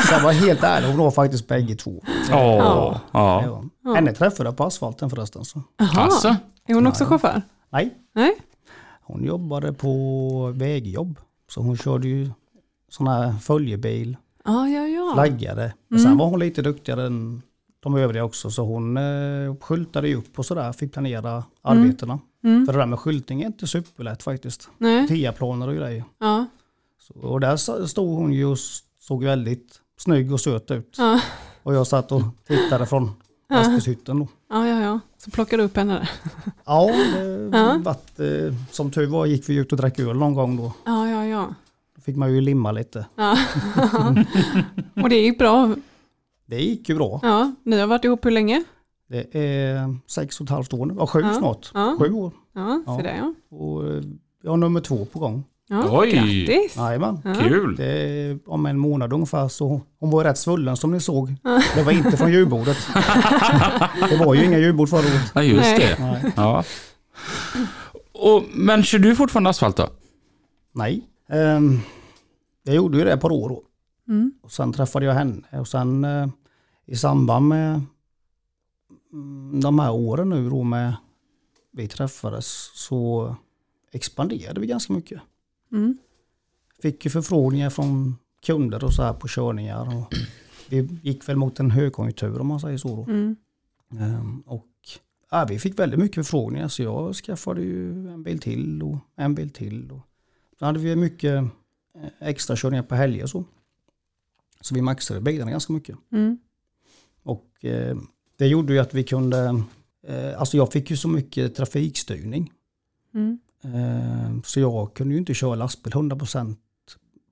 Så 0.08 0.14
jag 0.14 0.24
var 0.24 0.32
helt 0.32 0.64
ärlig, 0.64 0.88
hon 0.88 0.98
var 0.98 1.12
faktiskt 1.12 1.48
bägge 1.48 1.76
två. 1.76 2.04
Ja. 2.30 3.02
ja. 3.12 3.64
Ja. 3.84 3.94
Henne 3.96 4.14
träffade 4.14 4.50
jag 4.50 4.58
på 4.58 4.64
asfalten 4.64 5.10
förresten. 5.10 5.46
Så. 5.46 5.62
Alltså? 5.96 6.36
Är 6.68 6.74
hon 6.74 6.88
också 6.88 7.06
chaufför? 7.06 7.42
Nej, 7.70 7.94
Nej? 8.16 8.36
hon 9.02 9.24
jobbade 9.24 9.74
på 9.74 10.54
vägjobb. 10.56 11.20
Så 11.52 11.62
hon 11.62 11.78
körde 11.78 12.08
ju 12.08 12.30
sån 12.90 13.08
här 13.08 13.34
följebil, 13.42 14.18
Ja, 14.46 14.68
ja, 14.68 14.88
ja. 14.88 15.12
flaggade. 15.14 15.74
Men 15.88 16.00
sen 16.00 16.18
var 16.18 16.26
hon 16.26 16.40
lite 16.40 16.62
duktigare 16.62 17.06
än 17.06 17.42
de 17.80 17.96
övriga 17.96 18.24
också. 18.24 18.52
Så 18.52 18.64
hon 18.64 18.98
eh, 18.98 19.56
skyltade 19.62 20.08
ju 20.08 20.16
upp 20.16 20.40
och 20.40 20.46
sådär, 20.46 20.72
fick 20.72 20.94
planera 20.94 21.44
arbetena. 21.62 22.20
För 22.42 22.74
det 22.74 22.80
där 22.80 22.86
med 22.86 23.00
skyltning 23.00 23.42
är 23.42 23.46
inte 23.46 23.68
superlätt 23.68 24.24
faktiskt. 24.24 24.70
Tia-planer 25.08 25.68
och 25.68 25.76
grejer. 25.76 26.04
Ja. 26.20 26.46
Så, 27.00 27.14
och 27.14 27.40
där 27.40 27.86
stod 27.88 28.18
hon 28.18 28.34
ju 28.34 28.46
och 28.46 28.58
såg 29.00 29.24
väldigt 29.24 29.82
snygg 29.98 30.34
och 30.34 30.40
söt 30.42 30.72
ut. 30.72 30.96
Ja. 30.98 31.22
Och 31.64 31.76
jag 31.76 31.88
satt 31.88 32.12
och 32.12 32.22
tittade 32.48 32.86
från 32.86 33.12
lastbilshytten. 33.50 34.20
då. 34.20 34.28
Ja, 34.50 34.68
ja, 34.68 34.82
ja. 34.82 35.00
Så 35.18 35.32
plockar 35.32 35.58
du 35.58 35.64
upp 35.64 35.76
henne 35.78 35.94
där. 35.94 36.10
Ja, 36.66 36.92
det 37.52 37.78
vart, 37.84 38.20
eh, 38.20 38.54
som 38.72 38.92
tur 38.92 39.08
var 39.08 39.26
gick 39.26 39.50
vi 39.50 39.56
ut 39.56 39.72
och 39.72 39.78
drack 39.78 40.00
öl 40.00 40.18
någon 40.18 40.34
gång 40.34 40.58
då. 40.58 40.74
Ja, 40.86 41.10
ja, 41.10 41.26
ja. 41.26 41.54
Då 41.96 42.02
fick 42.02 42.16
man 42.16 42.34
ju 42.34 42.42
limma 42.42 42.72
lite. 42.72 43.06
ja. 43.16 43.38
Och 45.04 45.10
det 45.10 45.16
gick 45.16 45.38
bra. 45.40 45.76
Det 46.50 46.62
gick 46.62 46.90
ju 46.90 46.96
bra. 46.96 47.20
Ja, 47.24 47.52
ni 47.64 47.80
har 47.80 47.88
varit 47.88 48.06
ihop 48.06 48.26
hur 48.26 48.32
länge? 48.32 48.64
Det 49.10 49.36
är 49.36 49.96
sex 50.08 50.40
och 50.40 50.44
ett 50.44 50.50
halvt 50.50 50.74
år 50.74 50.86
nu. 50.86 50.96
Ja, 50.98 51.08
sju 51.08 51.20
Ja. 51.22 51.34
snart. 51.34 51.72
Ja. 51.74 51.96
Sju 52.00 52.12
år. 52.14 52.32
Ja, 52.56 52.82
Ja. 52.86 52.98
se 52.98 53.04
där 53.04 53.16
ja. 53.18 53.58
Och 53.58 53.88
eh, 53.88 54.02
jag 54.44 54.50
har 54.52 54.58
nummer 54.58 54.82
två 54.82 55.06
på 55.06 55.20
gång. 55.20 55.44
ja. 55.68 56.00
Oj. 56.00 56.12
Grattis! 56.12 56.76
Jajamän. 56.78 57.22
Kul! 57.40 57.76
Det 57.76 57.86
är 57.86 58.40
om 58.46 58.66
en 58.66 58.78
månad 58.80 59.14
ungefär 59.14 59.48
så 59.48 59.82
hon 60.00 60.10
var 60.12 60.24
rätt 60.24 60.38
svullen 60.38 60.78
som 60.78 60.92
ni 60.92 61.00
såg. 61.00 61.36
Det 61.76 61.84
var 61.84 61.92
inte 61.92 62.18
från 62.18 62.32
julbordet. 62.32 62.78
det 64.10 64.18
var 64.26 64.34
ju 64.34 64.46
inga 64.46 64.58
julbord 64.58 64.90
förra 64.90 65.00
året. 65.00 65.32
Ja, 65.36 65.44
just 65.44 65.62
Nej. 65.62 65.80
det. 65.80 66.04
Nej. 66.04 66.34
Ja. 66.36 66.64
Och, 68.12 68.44
men 68.54 68.84
kör 68.84 69.00
du 69.00 69.16
fortfarande 69.16 69.50
asfalt 69.50 69.78
då? 69.78 69.88
Nej. 70.72 71.02
Ehm, 71.30 71.80
jag 72.64 72.76
gjorde 72.76 72.98
ju 72.98 73.04
det 73.04 73.14
ett 73.14 73.22
par 73.22 73.32
år 73.32 73.50
då. 73.50 73.64
Mm. 74.08 74.32
Och 74.44 74.52
sen 74.52 74.74
träffade 74.74 75.06
jag 75.06 75.14
henne 75.14 75.42
och 75.52 75.68
sen 75.68 76.04
eh, 76.04 76.28
i 76.90 76.96
samband 76.96 77.48
med 77.48 77.82
mm, 79.14 79.62
de 79.62 79.80
här 79.80 79.92
åren 79.92 80.30
nu 80.30 80.50
då 80.50 80.64
med 80.64 80.96
vi 81.72 81.88
träffades 81.88 82.72
så 82.76 83.36
expanderade 83.92 84.62
vi 84.62 84.68
ganska 84.68 84.94
mycket. 84.94 85.22
Mm. 85.72 85.98
Fick 86.82 87.06
ju 87.06 87.12
förfrågningar 87.12 87.70
från 87.70 88.16
kunder 88.46 88.84
och 88.84 88.94
så 88.94 89.04
här 89.04 89.14
på 89.14 89.28
körningar. 89.28 89.98
Och 89.98 90.14
vi 90.70 91.00
gick 91.04 91.30
väl 91.30 91.38
mot 91.38 91.60
en 91.60 91.72
högkonjunktur 91.72 92.42
om 92.42 92.48
man 92.48 92.60
säger 92.60 92.78
så 92.78 92.96
då. 92.96 93.12
Mm. 93.12 93.36
Ehm, 94.00 94.42
och 94.46 94.68
ja, 95.32 95.46
vi 95.50 95.60
fick 95.60 95.80
väldigt 95.80 96.00
mycket 96.00 96.16
förfrågningar 96.16 96.68
så 96.68 96.84
jag 96.84 97.16
skaffade 97.16 97.62
ju 97.62 98.10
en 98.10 98.24
bil 98.24 98.40
till 98.40 98.84
och 98.84 98.98
en 99.16 99.36
bil 99.36 99.50
till. 99.50 99.92
Och 99.92 100.02
så 100.60 100.66
hade 100.66 100.80
vi 100.80 100.96
mycket 100.96 101.44
eh, 101.96 102.10
extra 102.20 102.56
körningar 102.56 102.84
på 102.84 102.96
helger 102.96 103.26
så. 103.26 103.44
Så 104.62 104.76
vi 104.76 104.82
maxade 104.82 105.22
bilarna 105.22 105.52
ganska 105.52 105.74
mycket. 105.74 105.98
Mm. 106.12 106.38
Och 107.30 107.66
eh, 107.66 107.98
det 108.38 108.48
gjorde 108.48 108.74
ju 108.74 108.80
att 108.80 108.94
vi 108.94 109.04
kunde, 109.04 109.64
eh, 110.08 110.40
alltså 110.40 110.58
jag 110.58 110.72
fick 110.72 110.90
ju 110.90 110.98
så 110.98 111.08
mycket 111.08 111.56
trafikstyrning. 111.56 112.52
Mm. 113.14 113.40
Eh, 113.64 114.42
så 114.44 114.60
jag 114.60 114.94
kunde 114.94 115.14
ju 115.14 115.20
inte 115.20 115.34
köra 115.34 115.56
lastbil 115.56 115.94
100% 115.94 116.56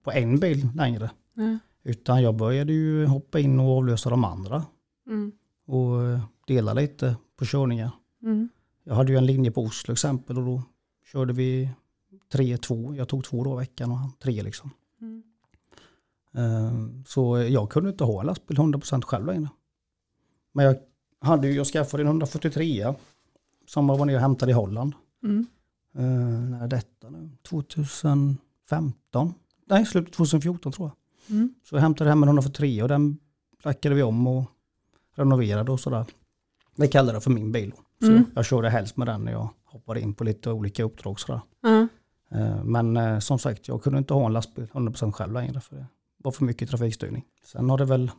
på 0.03 0.11
en 0.11 0.39
bil 0.39 0.67
längre. 0.75 1.11
Nej. 1.33 1.57
Utan 1.83 2.21
jag 2.21 2.35
började 2.35 2.73
ju 2.73 3.05
hoppa 3.05 3.39
in 3.39 3.59
och 3.59 3.77
avlösa 3.77 4.09
de 4.09 4.23
andra. 4.23 4.65
Mm. 5.07 5.31
Och 5.65 6.19
dela 6.47 6.73
lite 6.73 7.15
på 7.37 7.45
körningar. 7.45 7.91
Mm. 8.23 8.49
Jag 8.83 8.95
hade 8.95 9.11
ju 9.11 9.17
en 9.17 9.25
linje 9.25 9.51
på 9.51 9.61
Oslo 9.61 9.91
exempel 9.91 10.37
och 10.37 10.45
då 10.45 10.63
körde 11.11 11.33
vi 11.33 11.69
3-2. 12.33 12.95
Jag 12.95 13.07
tog 13.07 13.23
två 13.23 13.43
dagar 13.43 13.57
i 13.57 13.59
veckan 13.59 13.91
och 13.91 13.97
han 13.97 14.11
tre 14.11 14.41
liksom. 14.41 14.71
Mm. 15.01 15.23
Så 17.07 17.37
jag 17.37 17.69
kunde 17.69 17.89
inte 17.89 18.03
ha 18.03 18.23
lastbil 18.23 18.57
100% 18.57 19.01
själv 19.01 19.25
längre. 19.25 19.49
Men 20.53 20.65
jag, 20.65 20.75
hade 21.21 21.47
jag 21.49 21.67
skaffade 21.67 22.03
en 22.03 22.07
143 22.07 22.93
som 23.67 23.89
jag 23.89 23.97
var 23.97 24.05
nere 24.05 24.15
och 24.15 24.21
hämtade 24.21 24.51
i 24.51 24.55
Holland. 24.55 24.93
Mm. 25.23 25.45
Uh, 25.97 26.49
när 26.49 26.63
är 26.63 26.67
detta 26.67 27.09
nu? 27.09 27.29
2015? 27.49 29.33
Nej, 29.65 29.85
slutet 29.85 30.13
2014 30.13 30.71
tror 30.71 30.87
jag. 31.27 31.35
Mm. 31.37 31.53
Så 31.63 31.75
jag 31.75 31.81
hämtade 31.81 32.09
hem 32.09 32.23
en 32.23 32.29
143 32.29 32.81
och 32.83 32.87
den 32.89 33.17
lackade 33.63 33.95
vi 33.95 34.03
om 34.03 34.27
och 34.27 34.43
renoverade 35.15 35.71
och 35.71 35.79
sådär. 35.79 36.05
Det 36.75 36.87
kallade 36.87 37.15
jag 37.15 37.23
för 37.23 37.31
min 37.31 37.51
bil. 37.51 37.73
Så 38.01 38.07
Mm. 38.07 38.23
jag 38.35 38.45
körde 38.45 38.69
helst 38.69 38.97
med 38.97 39.07
den 39.07 39.23
när 39.23 39.31
jag 39.31 39.49
hoppade 39.63 40.01
in 40.01 40.13
på 40.13 40.23
lite 40.23 40.51
olika 40.51 40.83
uppdrag. 40.83 41.19
Sådär. 41.19 41.41
Eh, 42.31 42.63
Men 42.63 42.97
eh, 42.97 43.19
som 43.19 43.39
sagt, 43.39 43.67
jag 43.67 43.83
kunde 43.83 43.99
inte 43.99 44.13
ha 44.13 44.25
en 44.25 44.33
lastbil 44.33 44.67
100% 44.73 45.11
själv 45.11 45.33
längre 45.33 45.61
för 45.61 45.75
det 45.75 45.85
var 46.17 46.31
för 46.31 46.43
mycket 46.45 46.69
trafikstyrning. 46.69 47.25
Sen 47.45 47.69
har 47.69 47.77
det 47.77 47.85
väl 47.85 48.11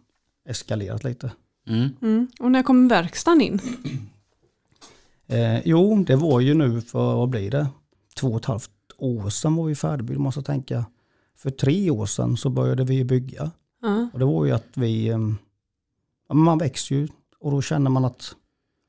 eskalerat 0.45 1.05
lite. 1.05 1.33
Mm. 1.69 1.89
Mm. 2.03 2.29
Och 2.41 2.51
när 2.51 2.63
kom 2.63 2.89
verkstaden 2.89 3.41
in? 3.41 3.61
Eh, 5.27 5.61
jo, 5.65 6.05
det 6.05 6.17
var 6.17 6.41
ju 6.41 6.55
nu 6.55 6.81
för, 6.81 7.15
vad 7.17 7.29
blir 7.29 7.51
det, 7.51 7.67
två 8.15 8.29
och 8.29 8.37
ett 8.37 8.45
halvt 8.45 8.71
år 8.99 9.31
sedan 9.31 9.57
var 9.57 9.65
vi 9.65 9.75
färdigbyggda. 9.75 10.21
måste 10.21 10.39
jag 10.39 10.47
tänka. 10.47 10.87
För 11.37 11.51
tre 11.51 11.91
år 11.91 12.07
sedan 12.07 12.37
så 12.37 12.51
började 12.51 12.85
vi 12.85 13.05
bygga. 13.05 13.51
Ja. 13.83 14.09
Och 14.13 14.19
det 14.19 14.25
var 14.25 14.45
ju 14.45 14.53
att 14.53 14.69
vi, 14.75 15.09
eh, 15.09 15.19
man 16.33 16.59
växer 16.59 16.95
ju 16.95 17.09
och 17.41 17.51
då 17.51 17.63
känner 17.63 17.91
man 17.91 18.05
att 18.05 18.35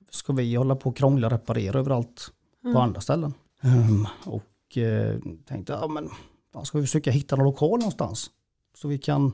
ska 0.10 0.34
vi 0.34 0.56
hålla 0.56 0.76
på 0.76 0.90
och 0.90 0.98
krångla 0.98 1.28
och 1.28 1.32
reparera 1.32 1.80
överallt 1.80 2.32
på 2.74 2.80
andra 2.80 3.02
ställen. 3.02 3.34
Ehm, 3.62 4.08
och 4.24 4.78
eh, 4.78 5.20
tänkte, 5.46 5.74
ja 5.74 5.88
men 5.88 6.10
ska 6.66 6.78
vi 6.78 6.84
försöka 6.84 7.12
hitta 7.12 7.36
någon 7.36 7.46
lokal 7.46 7.80
någonstans? 7.80 8.32
Så 8.76 8.88
vi 8.88 8.98
kan 8.98 9.32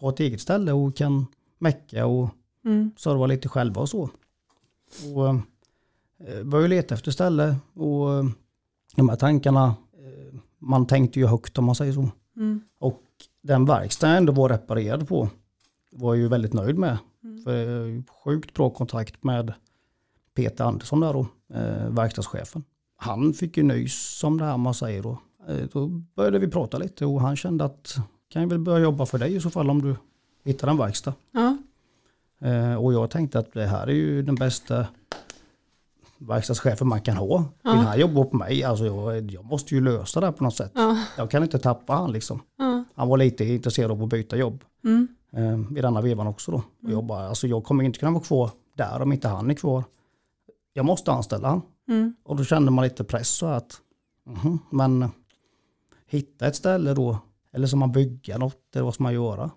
ha 0.00 0.08
ett 0.08 0.20
eget 0.20 0.40
ställe 0.40 0.72
och 0.72 0.96
kan 0.96 1.26
mecka 1.58 2.06
och 2.06 2.28
Mm. 2.64 2.90
serva 2.96 3.26
lite 3.26 3.48
själva 3.48 3.80
och 3.80 3.88
så. 3.88 4.10
Och 5.14 5.28
eh, 6.28 6.44
började 6.44 6.68
leta 6.68 6.94
efter 6.94 7.10
ställe 7.10 7.56
och 7.74 8.14
eh, 8.14 8.24
de 8.96 9.08
här 9.08 9.16
tankarna, 9.16 9.64
eh, 9.92 10.38
man 10.58 10.86
tänkte 10.86 11.20
ju 11.20 11.26
högt 11.26 11.58
om 11.58 11.64
man 11.64 11.74
säger 11.74 11.92
så. 11.92 12.08
Mm. 12.36 12.60
Och 12.78 13.02
den 13.42 13.64
verkstad 13.64 14.08
jag 14.08 14.16
ändå 14.16 14.32
var 14.32 14.48
reparerad 14.48 15.08
på 15.08 15.28
var 15.92 16.14
jag 16.14 16.22
ju 16.22 16.28
väldigt 16.28 16.52
nöjd 16.52 16.78
med. 16.78 16.98
För 17.44 17.56
jag 17.56 17.80
har 17.80 17.86
ju 17.86 18.02
sjukt 18.24 18.54
bra 18.54 18.70
kontakt 18.70 19.24
med 19.24 19.52
Peter 20.34 20.64
Andersson 20.64 21.00
där 21.00 21.12
då, 21.12 21.26
eh, 21.54 21.88
verkstadschefen. 21.90 22.64
Han 22.96 23.32
fick 23.32 23.56
ju 23.56 23.62
nys 23.62 24.24
om 24.24 24.38
det 24.38 24.44
här 24.44 24.56
man 24.56 24.74
säger 24.74 25.02
då. 25.02 25.18
Eh, 25.48 25.66
då 25.72 25.88
började 25.88 26.38
vi 26.38 26.48
prata 26.48 26.78
lite 26.78 27.06
och 27.06 27.20
han 27.20 27.36
kände 27.36 27.64
att 27.64 27.96
kan 28.28 28.42
jag 28.42 28.48
väl 28.48 28.58
börja 28.58 28.78
jobba 28.78 29.06
för 29.06 29.18
dig 29.18 29.34
i 29.34 29.40
så 29.40 29.50
fall 29.50 29.70
om 29.70 29.82
du 29.82 29.96
hittar 30.44 30.68
en 30.68 30.76
verkstad. 30.76 31.14
Ja. 31.30 31.56
Eh, 32.44 32.74
och 32.74 32.92
jag 32.92 33.10
tänkte 33.10 33.38
att 33.38 33.52
det 33.52 33.66
här 33.66 33.86
är 33.86 33.92
ju 33.92 34.22
den 34.22 34.34
bästa 34.34 34.86
verkstadschefen 36.18 36.88
man 36.88 37.00
kan 37.00 37.16
ha. 37.16 37.44
Vill 37.62 37.72
han 37.72 38.00
jobba 38.00 38.24
på 38.24 38.36
mig, 38.36 38.64
alltså 38.64 38.86
jag, 38.86 39.30
jag 39.30 39.44
måste 39.44 39.74
ju 39.74 39.80
lösa 39.80 40.20
det 40.20 40.26
här 40.26 40.32
på 40.32 40.44
något 40.44 40.56
sätt. 40.56 40.72
Ja. 40.74 40.98
Jag 41.16 41.30
kan 41.30 41.42
inte 41.42 41.58
tappa 41.58 41.92
han 41.92 42.12
liksom. 42.12 42.42
Ja. 42.58 42.84
Han 42.94 43.08
var 43.08 43.16
lite 43.16 43.44
intresserad 43.44 43.90
av 43.90 44.02
att 44.02 44.08
byta 44.08 44.36
jobb. 44.36 44.64
Mm. 44.84 45.08
Eh, 45.32 45.78
I 45.78 45.80
denna 45.80 46.00
vevan 46.00 46.26
också 46.26 46.50
då. 46.50 46.62
Och 46.82 46.90
jag 46.90 47.04
bara, 47.04 47.28
alltså 47.28 47.46
jag 47.46 47.64
kommer 47.64 47.84
inte 47.84 47.98
kunna 47.98 48.12
vara 48.12 48.22
kvar 48.22 48.50
där 48.76 49.02
om 49.02 49.12
inte 49.12 49.28
han 49.28 49.50
är 49.50 49.54
kvar. 49.54 49.84
Jag 50.72 50.84
måste 50.84 51.12
anställa 51.12 51.48
han. 51.48 51.62
Mm. 51.88 52.14
Och 52.24 52.36
då 52.36 52.44
kände 52.44 52.70
man 52.70 52.84
lite 52.84 53.04
press 53.04 53.28
så 53.28 53.46
att, 53.46 53.80
mhm, 54.26 54.58
men 54.70 55.08
hitta 56.06 56.46
ett 56.46 56.56
ställe 56.56 56.94
då, 56.94 57.18
eller 57.52 57.66
ska 57.66 57.76
man 57.76 57.92
bygga 57.92 58.38
något, 58.38 58.56
eller 58.74 58.84
vad 58.84 58.94
ska 58.94 59.02
man 59.02 59.14
göra? 59.14 59.50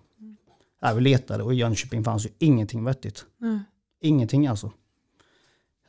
Ja, 0.80 0.94
vi 0.94 1.00
letade 1.00 1.42
och 1.42 1.54
i 1.54 1.56
Jönköping 1.56 2.04
fanns 2.04 2.26
ju 2.26 2.30
ingenting 2.38 2.84
vettigt. 2.84 3.26
Nej. 3.38 3.60
Ingenting 4.00 4.46
alltså. 4.46 4.72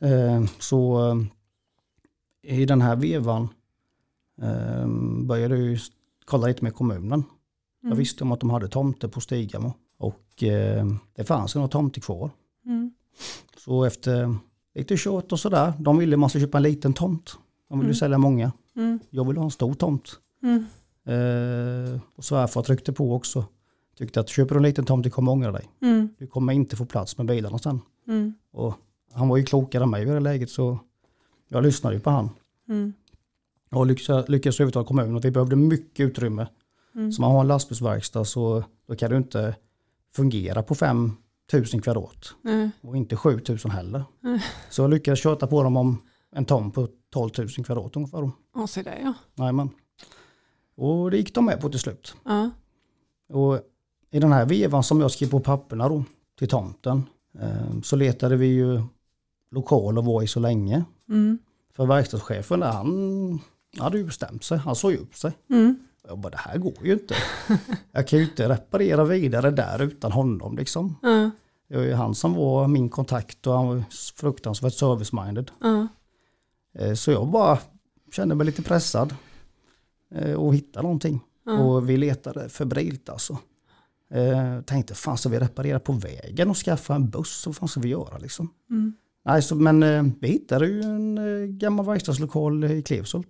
Eh, 0.00 0.44
så 0.58 1.10
eh, 1.10 2.58
i 2.60 2.64
den 2.64 2.80
här 2.80 2.96
vevan 2.96 3.48
eh, 4.42 4.88
började 5.26 5.56
jag 5.56 5.64
ju 5.64 5.78
kolla 6.24 6.46
lite 6.46 6.64
med 6.64 6.74
kommunen. 6.74 7.24
Jag 7.80 7.94
visste 7.94 8.24
om 8.24 8.32
att 8.32 8.40
de 8.40 8.50
hade 8.50 8.68
tomter 8.68 9.08
på 9.08 9.20
Stigamo 9.20 9.72
och 9.98 10.42
eh, 10.42 10.86
det 11.14 11.24
fanns 11.24 11.54
ju 11.54 11.58
några 11.58 11.68
tomter 11.68 12.00
kvar. 12.00 12.30
Mm. 12.66 12.92
Så 13.56 13.84
efter 13.84 14.36
lite 14.74 14.96
kött 14.96 15.32
och 15.32 15.40
sådär, 15.40 15.72
de 15.78 15.98
ville 15.98 16.16
man 16.16 16.30
ska 16.30 16.40
köpa 16.40 16.58
en 16.58 16.62
liten 16.62 16.92
tomt. 16.92 17.38
De 17.68 17.78
ville 17.78 17.90
ju 17.90 17.94
sälja 17.94 18.18
många. 18.18 18.52
Mm. 18.76 18.98
Jag 19.10 19.28
ville 19.28 19.40
ha 19.40 19.44
en 19.44 19.50
stor 19.50 19.74
tomt. 19.74 20.10
Mm. 20.42 20.66
Eh, 21.04 22.00
och 22.14 22.24
svärfar 22.24 22.62
tryckte 22.62 22.92
på 22.92 23.14
också. 23.14 23.44
Tyckte 23.98 24.20
att 24.20 24.28
köper 24.28 24.54
du 24.54 24.58
en 24.58 24.62
liten 24.62 24.84
tomt 24.84 25.04
du 25.04 25.10
kommer 25.10 25.32
ångra 25.32 25.52
dig. 25.52 25.70
Mm. 25.82 26.08
Du 26.18 26.26
kommer 26.26 26.52
inte 26.52 26.76
få 26.76 26.84
plats 26.84 27.18
med 27.18 27.26
bilarna 27.26 27.58
sen. 27.58 27.80
Mm. 28.08 28.34
Och 28.52 28.74
han 29.12 29.28
var 29.28 29.36
ju 29.36 29.44
klokare 29.44 29.82
än 29.82 29.90
mig 29.90 30.02
i 30.02 30.04
det 30.04 30.20
läget 30.20 30.50
så 30.50 30.78
jag 31.48 31.62
lyssnade 31.62 31.96
ju 31.96 32.00
på 32.00 32.10
han. 32.10 32.30
Mm. 32.68 32.92
Och 33.70 33.86
lyckades, 33.86 34.28
lyckades 34.28 34.60
övertala 34.60 34.86
kommunen 34.86 35.16
att 35.16 35.24
vi 35.24 35.30
behövde 35.30 35.56
mycket 35.56 36.06
utrymme. 36.06 36.46
Mm. 36.94 37.12
Så 37.12 37.22
man 37.22 37.32
har 37.32 37.40
en 37.40 37.48
lastbilsverkstad 37.48 38.24
så 38.24 38.64
då 38.86 38.96
kan 38.96 39.10
du 39.10 39.16
inte 39.16 39.56
fungera 40.16 40.62
på 40.62 40.74
5000 40.74 41.82
kvadrat. 41.82 42.34
Nej. 42.42 42.70
Och 42.80 42.96
inte 42.96 43.16
7000 43.16 43.70
heller. 43.70 44.04
Mm. 44.24 44.38
Så 44.70 44.82
jag 44.82 44.90
lyckades 44.90 45.22
köta 45.22 45.46
på 45.46 45.62
dem 45.62 45.76
om 45.76 46.02
en 46.30 46.44
tom 46.44 46.70
på 46.70 46.88
12 47.10 47.30
000 47.38 47.48
kvadrat 47.48 47.96
ungefär. 47.96 48.30
Ja, 48.54 48.66
se 48.66 48.82
det 48.82 48.98
ja. 49.02 49.14
Jajamän. 49.34 49.70
Och 50.76 51.10
det 51.10 51.16
gick 51.16 51.34
de 51.34 51.44
med 51.44 51.60
på 51.60 51.68
till 51.68 51.80
slut. 51.80 52.14
Och 53.28 53.60
i 54.10 54.18
den 54.18 54.32
här 54.32 54.46
vevan 54.46 54.82
som 54.82 55.00
jag 55.00 55.10
skrev 55.10 55.30
på 55.30 55.40
papperna 55.40 55.88
då 55.88 56.04
till 56.38 56.48
tomten 56.48 57.02
eh, 57.40 57.80
så 57.82 57.96
letade 57.96 58.36
vi 58.36 58.46
ju 58.46 58.82
lokal 59.50 59.98
och 59.98 60.04
var 60.04 60.22
i 60.22 60.26
så 60.26 60.40
länge. 60.40 60.84
Mm. 61.08 61.38
För 61.76 61.86
verkstadschefen 61.86 62.60
där, 62.60 62.72
han 62.72 63.40
hade 63.78 63.98
ju 63.98 64.04
bestämt 64.04 64.44
sig. 64.44 64.58
Han 64.58 64.74
såg 64.76 64.92
ju 64.92 64.98
upp 64.98 65.16
sig. 65.16 65.32
Mm. 65.50 65.76
Jag 66.08 66.18
bara, 66.18 66.30
det 66.30 66.36
här 66.36 66.58
går 66.58 66.72
ju 66.82 66.92
inte. 66.92 67.14
Jag 67.92 68.08
kan 68.08 68.18
ju 68.18 68.24
inte 68.24 68.48
reparera 68.48 69.04
vidare 69.04 69.50
där 69.50 69.82
utan 69.82 70.12
honom 70.12 70.56
liksom. 70.56 70.94
Ja. 71.02 71.30
Det 71.68 71.76
var 71.76 71.84
ju 71.84 71.92
han 71.92 72.14
som 72.14 72.34
var 72.34 72.68
min 72.68 72.88
kontakt 72.88 73.46
och 73.46 73.52
han 73.54 73.66
var 73.68 73.84
fruktansvärt 74.16 74.72
service-minded. 74.72 75.50
Eh, 76.78 76.94
Så 76.94 77.10
jag 77.10 77.26
bara 77.28 77.58
kände 78.12 78.34
mig 78.34 78.46
lite 78.46 78.62
pressad 78.62 79.14
eh, 80.14 80.32
och 80.34 80.54
hitta 80.54 80.82
någonting. 80.82 81.20
Ja. 81.46 81.58
Och 81.58 81.90
vi 81.90 81.96
letade 81.96 82.48
febrilt 82.48 83.08
alltså. 83.08 83.38
Eh, 84.10 84.60
tänkte, 84.62 84.94
fan 84.94 85.18
ska 85.18 85.28
vi 85.28 85.38
reparera 85.38 85.80
på 85.80 85.92
vägen 85.92 86.50
och 86.50 86.56
skaffa 86.56 86.94
en 86.94 87.10
buss? 87.10 87.46
Vad 87.46 87.56
fan 87.56 87.68
ska 87.68 87.80
vi 87.80 87.88
göra 87.88 88.18
liksom? 88.18 88.48
Mm. 88.70 88.92
Nej, 89.24 89.42
så, 89.42 89.54
men 89.54 89.82
eh, 89.82 90.04
vi 90.20 90.28
hittade 90.28 90.66
ju 90.66 90.80
en 90.82 91.18
eh, 91.18 91.46
gammal 91.46 91.86
verkstadslokal 91.86 92.64
i 92.64 92.82
Klevsult 92.82 93.28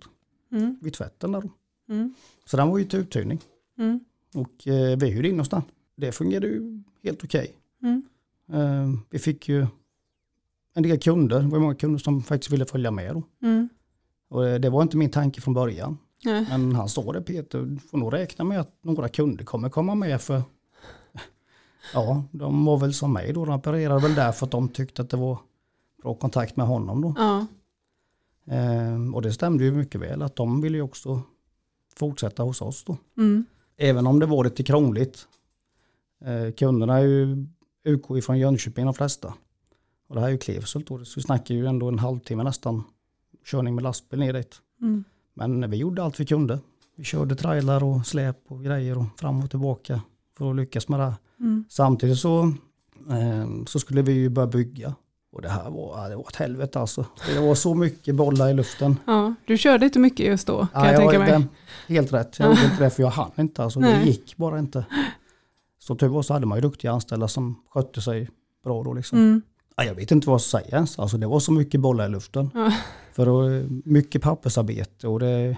Mm. 0.51 0.77
vid 0.81 0.93
tvätten 0.93 1.31
där. 1.31 1.41
då. 1.41 1.49
Mm. 1.93 2.13
Så 2.45 2.57
den 2.57 2.69
var 2.69 2.77
ju 2.77 2.85
till 2.85 2.99
uthyrning. 2.99 3.39
Mm. 3.77 3.99
Och 4.35 4.67
eh, 4.67 4.97
vi 4.97 5.09
hyrde 5.09 5.29
in 5.29 5.39
oss 5.39 5.49
där. 5.49 5.61
Det 5.95 6.11
fungerade 6.11 6.47
ju 6.47 6.83
helt 7.03 7.23
okej. 7.23 7.55
Mm. 7.83 8.03
Eh, 8.53 8.99
vi 9.09 9.19
fick 9.19 9.49
ju 9.49 9.67
en 10.73 10.83
del 10.83 10.99
kunder. 10.99 11.39
Det 11.39 11.47
var 11.47 11.59
många 11.59 11.75
kunder 11.75 11.99
som 11.99 12.23
faktiskt 12.23 12.53
ville 12.53 12.65
följa 12.65 12.91
med. 12.91 13.15
Då. 13.15 13.23
Mm. 13.47 13.69
Och 14.29 14.47
eh, 14.47 14.59
det 14.59 14.69
var 14.69 14.81
inte 14.81 14.97
min 14.97 15.09
tanke 15.09 15.41
från 15.41 15.53
början. 15.53 15.97
Nej. 16.25 16.45
Men 16.49 16.75
han 16.75 16.89
sa 16.89 17.11
det 17.13 17.21
Peter, 17.21 17.61
du 17.61 17.77
får 17.79 17.97
nog 17.97 18.13
räkna 18.13 18.45
med 18.45 18.59
att 18.59 18.73
några 18.81 19.09
kunder 19.09 19.45
kommer 19.45 19.69
komma 19.69 19.95
med 19.95 20.21
för 20.21 20.41
ja, 21.93 22.23
de 22.31 22.65
var 22.65 22.77
väl 22.77 22.93
som 22.93 23.13
mig 23.13 23.33
då, 23.33 23.45
de 23.45 23.55
opererade 23.55 24.01
väl 24.01 24.15
där 24.15 24.31
för 24.31 24.45
att 24.45 24.51
de 24.51 24.69
tyckte 24.69 25.01
att 25.01 25.09
det 25.09 25.17
var 25.17 25.37
bra 26.01 26.13
kontakt 26.13 26.55
med 26.55 26.67
honom 26.67 27.01
då. 27.01 27.13
Ja. 27.17 27.45
Ehm, 28.45 29.15
och 29.15 29.21
det 29.21 29.33
stämde 29.33 29.63
ju 29.63 29.71
mycket 29.71 30.01
väl 30.01 30.21
att 30.21 30.35
de 30.35 30.61
ville 30.61 30.77
ju 30.77 30.81
också 30.81 31.21
fortsätta 31.95 32.43
hos 32.43 32.61
oss 32.61 32.83
då. 32.83 32.97
Mm. 33.17 33.45
Även 33.77 34.07
om 34.07 34.19
det 34.19 34.25
var 34.25 34.43
lite 34.43 34.63
krångligt. 34.63 35.27
Eh, 36.25 36.53
kunderna 36.53 36.97
är 36.97 37.03
ju 37.03 37.47
UK 37.85 38.11
ifrån 38.17 38.39
Jönköping 38.39 38.85
de 38.85 38.93
flesta. 38.93 39.33
Och 40.07 40.15
det 40.15 40.21
här 40.21 40.27
är 40.27 40.31
ju 40.31 40.37
Klevsult 40.37 40.87
då, 40.87 41.05
så 41.05 41.19
vi 41.19 41.21
snackar 41.21 41.55
ju 41.55 41.67
ändå 41.67 41.87
en 41.87 41.99
halvtimme 41.99 42.43
nästan 42.43 42.83
körning 43.45 43.75
med 43.75 43.83
lastbil 43.83 44.19
ner 44.19 44.33
dit. 44.33 44.61
Mm. 44.81 45.03
Men 45.33 45.71
vi 45.71 45.77
gjorde 45.77 46.03
allt 46.03 46.19
vi 46.19 46.25
kunde. 46.25 46.59
Vi 46.95 47.03
körde 47.03 47.35
trailar 47.35 47.83
och 47.83 48.05
släp 48.05 48.37
och 48.47 48.63
grejer 48.63 48.97
och 48.97 49.19
fram 49.19 49.43
och 49.43 49.49
tillbaka 49.49 50.01
för 50.37 50.49
att 50.49 50.55
lyckas 50.55 50.87
med 50.87 50.99
det. 50.99 51.03
här. 51.03 51.15
Mm. 51.39 51.63
Samtidigt 51.69 52.19
så, 52.19 52.41
eh, 53.09 53.65
så 53.67 53.79
skulle 53.79 54.01
vi 54.01 54.11
ju 54.13 54.29
börja 54.29 54.47
bygga. 54.47 54.95
Och 55.31 55.41
det 55.41 55.49
här 55.49 55.69
var, 55.69 56.09
det 56.09 56.15
var 56.15 56.25
ett 56.29 56.35
helvete 56.35 56.79
alltså. 56.79 57.05
Det 57.33 57.39
var 57.39 57.55
så 57.55 57.75
mycket 57.75 58.15
bollar 58.15 58.49
i 58.49 58.53
luften. 58.53 58.95
ja. 59.07 59.33
Du 59.45 59.57
körde 59.57 59.85
inte 59.85 59.99
mycket 59.99 60.25
just 60.25 60.47
då, 60.47 60.57
kan 60.57 60.85
Ja, 60.85 60.91
jag 60.91 60.99
tänka 61.01 61.19
mig. 61.19 61.31
den- 61.31 61.49
Helt 61.87 62.13
rätt, 62.13 62.39
jag 62.39 62.49
gjorde 62.49 62.65
inte 62.65 62.83
det 62.83 62.89
för 62.89 63.03
jag 63.03 63.09
hann 63.09 63.31
inte. 63.37 63.63
Alltså, 63.63 63.79
det 63.79 64.01
gick 64.03 64.37
bara 64.37 64.59
inte. 64.59 64.85
Så 65.79 65.95
tur 65.95 66.07
var 66.07 66.21
så 66.21 66.33
hade 66.33 66.45
man 66.45 66.57
ju 66.57 66.61
duktiga 66.61 66.91
anställda 66.91 67.27
som 67.27 67.55
skötte 67.69 68.01
sig 68.01 68.29
bra 68.63 68.83
då 68.83 68.93
liksom. 68.93 69.17
Mm. 69.19 69.41
Ja, 69.75 69.83
jag 69.83 69.95
vet 69.95 70.11
inte 70.11 70.27
vad 70.27 70.33
jag 70.33 70.41
ska 70.41 70.57
säga 70.59 70.75
ens. 70.75 70.99
Alltså, 70.99 71.17
det 71.17 71.27
var 71.27 71.39
så 71.39 71.51
mycket 71.51 71.79
bollar 71.81 72.05
i 72.05 72.09
luften. 72.09 72.51
Ja. 72.53 72.73
För 73.13 73.25
då, 73.25 73.65
mycket 73.85 74.21
pappersarbete 74.21 75.07
och 75.07 75.19
det 75.19 75.57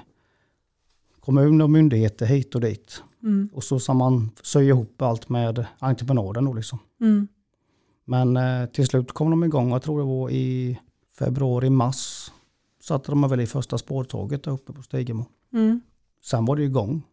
kommun 1.20 1.62
och 1.62 1.70
myndigheter 1.70 2.26
hit 2.26 2.56
och 2.56 2.62
dit. 2.62 3.04
Mm. 3.24 3.50
Och 3.54 3.64
så 3.64 3.80
ska 3.80 3.94
man 3.94 4.30
sy 4.44 4.60
ihop 4.60 5.02
allt 5.02 5.30
med 5.30 5.66
entreprenaden 5.80 6.46
då 6.46 6.54
liksom. 6.54 6.80
Mm. 7.02 7.28
Men 8.06 8.38
eh, 8.38 8.66
till 8.66 8.88
slut 8.88 9.12
kom 9.12 9.30
de 9.30 9.44
igång, 9.44 9.72
jag 9.72 9.82
tror 9.82 10.00
det 10.00 10.06
var 10.06 10.30
i 10.30 10.80
februari, 11.20 11.70
mars. 11.70 12.32
Satte 12.82 13.12
de 13.12 13.30
väl 13.30 13.40
i 13.40 13.48
första 13.48 13.78
spårtåget 13.78 14.44
där 14.44 14.52
uppe 14.52 14.74
på 14.74 14.84
Stigemo. 14.84 15.26
Mm. 15.54 15.82
Sen 16.24 16.46
var 16.46 16.56
det 16.56 16.64
igång. 16.64 17.04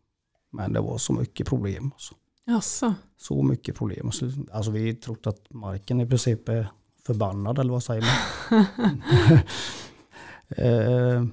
Men 0.50 0.72
det 0.72 0.80
var 0.80 0.98
så 0.98 1.12
mycket 1.12 1.46
problem. 1.46 1.90
Alltså. 1.94 2.14
Jaså? 2.44 2.94
Så 3.16 3.42
mycket 3.42 3.76
problem. 3.76 4.12
Så, 4.12 4.30
Alltså 4.52 4.70
vi 4.70 4.94
trodde 4.94 5.30
att 5.30 5.50
marken 5.50 6.00
i 6.00 6.06
princip 6.06 6.48
är 6.48 6.70
förbannad 7.06 7.58
eller 7.58 7.72
vad 7.72 7.82
säger 7.82 8.04
man? 8.50 8.66
eh, 10.48 11.24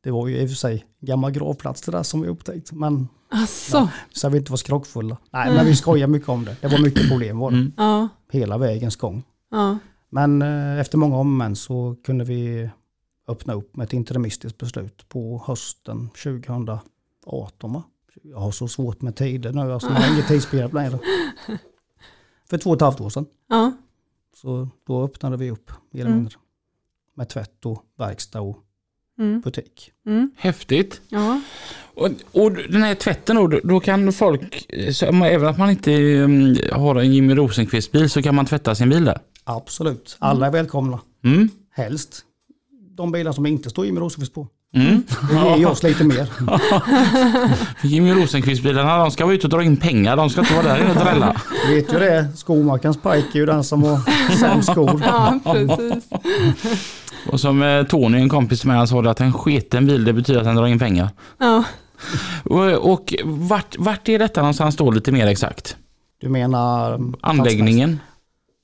det 0.00 0.10
var 0.10 0.28
ju 0.28 0.36
i 0.36 0.44
och 0.44 0.48
för 0.48 0.56
sig 0.56 0.86
gammal 1.00 1.30
gravplats 1.30 1.80
det 1.80 1.92
där 1.92 2.02
som 2.02 2.20
vi 2.20 2.28
upptäckt. 2.28 2.72
Men 2.72 3.08
Asså? 3.32 3.88
så 4.12 4.28
vi 4.28 4.38
inte 4.38 4.52
var 4.52 4.56
skrockfulla. 4.56 5.16
Nej 5.30 5.54
men 5.54 5.66
vi 5.66 5.76
skojar 5.76 6.06
mycket 6.06 6.28
om 6.28 6.44
det. 6.44 6.56
Det 6.60 6.68
var 6.68 6.78
mycket 6.78 7.08
problem 7.10 7.38
var 7.38 7.50
det. 7.50 7.56
Mm. 7.56 7.72
Ja. 7.76 8.08
Hela 8.32 8.58
vägens 8.58 8.96
gång. 8.96 9.22
Ja. 9.50 9.78
Men 10.10 10.42
eh, 10.42 10.80
efter 10.80 10.98
många 10.98 11.16
om 11.16 11.56
så 11.56 11.96
kunde 12.04 12.24
vi 12.24 12.70
öppna 13.28 13.52
upp 13.54 13.76
med 13.76 13.84
ett 13.84 13.92
interimistiskt 13.92 14.58
beslut 14.58 15.08
på 15.08 15.42
hösten 15.46 16.08
2018. 16.08 17.72
Va? 17.72 17.82
Jag 18.22 18.38
har 18.38 18.50
så 18.50 18.68
svårt 18.68 19.02
med 19.02 19.16
tider 19.16 19.52
nu, 19.52 19.72
alltså 19.72 19.88
jag 19.88 19.94
har 19.96 20.14
inget 20.14 20.28
tidsbegrepp 20.28 20.72
längre. 20.72 20.98
För 22.50 22.58
två 22.58 22.70
och 22.70 22.76
ett 22.76 22.82
halvt 22.82 23.00
år 23.00 23.10
sedan. 23.10 23.26
Ja. 23.48 23.72
Så 24.36 24.68
då 24.86 25.04
öppnade 25.04 25.36
vi 25.36 25.50
upp 25.50 25.70
mer 25.90 26.00
eller 26.00 26.10
Mm. 26.10 26.18
mindre. 26.22 26.38
Med 27.14 27.28
tvätt 27.28 27.66
och 27.66 27.82
verkstad 27.98 28.40
och 28.40 28.58
Mm. 29.18 29.40
butik. 29.40 29.90
Mm. 30.06 30.30
Häftigt. 30.36 31.00
Ja. 31.08 31.40
Och, 31.94 32.08
och 32.32 32.52
den 32.52 32.82
här 32.82 32.94
tvätten 32.94 33.36
då, 33.36 33.60
då 33.64 33.80
kan 33.80 34.12
folk, 34.12 34.66
så, 34.92 35.08
om- 35.08 35.22
även 35.22 35.48
att 35.48 35.58
man 35.58 35.70
inte 35.70 35.92
mm, 35.92 36.56
har 36.72 36.94
en 36.96 37.12
Jimmy 37.12 37.34
Rosenqvist 37.34 37.92
bil 37.92 38.10
så 38.10 38.22
kan 38.22 38.34
man 38.34 38.46
tvätta 38.46 38.74
sin 38.74 38.90
bil 38.90 39.04
där? 39.04 39.18
Absolut, 39.44 40.16
alla 40.18 40.46
är 40.46 40.50
välkomna. 40.50 41.00
Mm. 41.24 41.48
Helst 41.74 42.24
de 42.96 43.12
bilar 43.12 43.32
som 43.32 43.46
inte 43.46 43.70
står 43.70 43.86
Jimmy 43.86 44.00
Rosenqvist 44.00 44.34
på. 44.34 44.48
Mm. 44.76 45.02
Det 45.30 45.58
ger 45.58 45.66
oss 45.70 45.82
lite 45.82 46.04
mer. 46.04 46.28
Jimmy 47.82 48.12
Rosenqvist-bilarna 48.14 48.98
de 48.98 49.10
ska 49.10 49.24
vara 49.24 49.34
ute 49.34 49.46
och 49.46 49.50
dra 49.50 49.62
in 49.62 49.76
pengar, 49.76 50.16
de 50.16 50.30
ska 50.30 50.40
inte 50.40 50.54
vara 50.54 50.62
där 50.66 50.80
inne 50.80 50.90
och 50.90 50.96
drälla. 51.04 51.36
Vet 51.68 51.92
ju 51.94 51.98
det, 51.98 52.28
skomakarens 52.36 52.96
pike 52.96 53.28
är 53.32 53.38
ju 53.38 53.46
den 53.46 53.64
som 53.64 53.82
har 53.82 53.98
sämst 54.40 54.70
skor. 54.70 55.02
ja, 55.06 55.40
precis. 55.44 56.04
Och 57.26 57.40
som 57.40 57.62
eh, 57.62 57.82
Tony, 57.82 58.18
en 58.18 58.28
kompis 58.28 58.64
med, 58.64 58.76
han 58.76 58.88
sa 58.88 59.10
att 59.10 59.20
en 59.20 59.32
sketen 59.32 59.86
bil 59.86 60.04
det 60.04 60.12
betyder 60.12 60.40
att 60.40 60.46
den 60.46 60.56
drar 60.56 60.66
in 60.66 60.78
pengar. 60.78 61.08
Ja. 61.38 61.64
Och, 62.44 62.92
och 62.92 63.14
vart, 63.24 63.78
vart 63.78 64.08
är 64.08 64.18
detta 64.18 64.40
någonstans 64.40 64.76
då 64.76 64.90
lite 64.90 65.12
mer 65.12 65.26
exakt? 65.26 65.76
Du 66.18 66.28
menar 66.28 67.00
Anläggningen? 67.20 68.00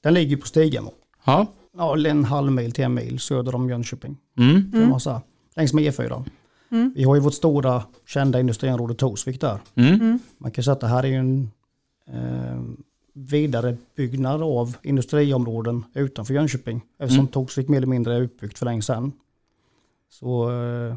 Den 0.02 0.14
ligger 0.14 0.36
på 0.36 0.46
Stigamo. 0.46 0.92
Ja. 1.24 1.46
Ja, 1.76 2.06
en 2.06 2.24
halv 2.24 2.52
mil 2.52 2.72
till 2.72 2.84
en 2.84 2.94
mil 2.94 3.18
söder 3.18 3.54
om 3.54 3.70
Jönköping. 3.70 4.16
Mm. 4.38 4.72
Kan 4.72 4.88
man 4.88 5.00
säga. 5.00 5.22
Längs 5.56 5.72
med 5.72 5.84
E4. 5.84 6.24
Mm. 6.70 6.92
Vi 6.96 7.04
har 7.04 7.14
ju 7.14 7.20
vårt 7.20 7.34
stora 7.34 7.82
kända 8.06 8.40
industriområde 8.40 8.94
Torsvik 8.94 9.40
där. 9.40 9.58
Mm. 9.74 10.18
Man 10.38 10.50
kan 10.50 10.64
säga 10.64 10.72
att 10.72 10.80
det 10.80 10.86
här 10.86 11.02
är 11.02 11.08
ju 11.08 11.14
en 11.14 11.50
eh, 12.08 12.60
vidarebyggnad 13.18 14.42
av 14.42 14.76
industriområden 14.82 15.84
utanför 15.94 16.34
Jönköping. 16.34 16.80
Eftersom 16.98 17.20
Mm. 17.20 17.32
Torsvik 17.32 17.68
mer 17.68 17.76
eller 17.76 17.86
mindre 17.86 18.14
är 18.14 18.22
uppbyggt 18.22 18.58
för 18.58 18.66
länge 18.66 18.82
sedan. 18.82 19.12
Så 20.10 20.50
eh, 20.50 20.94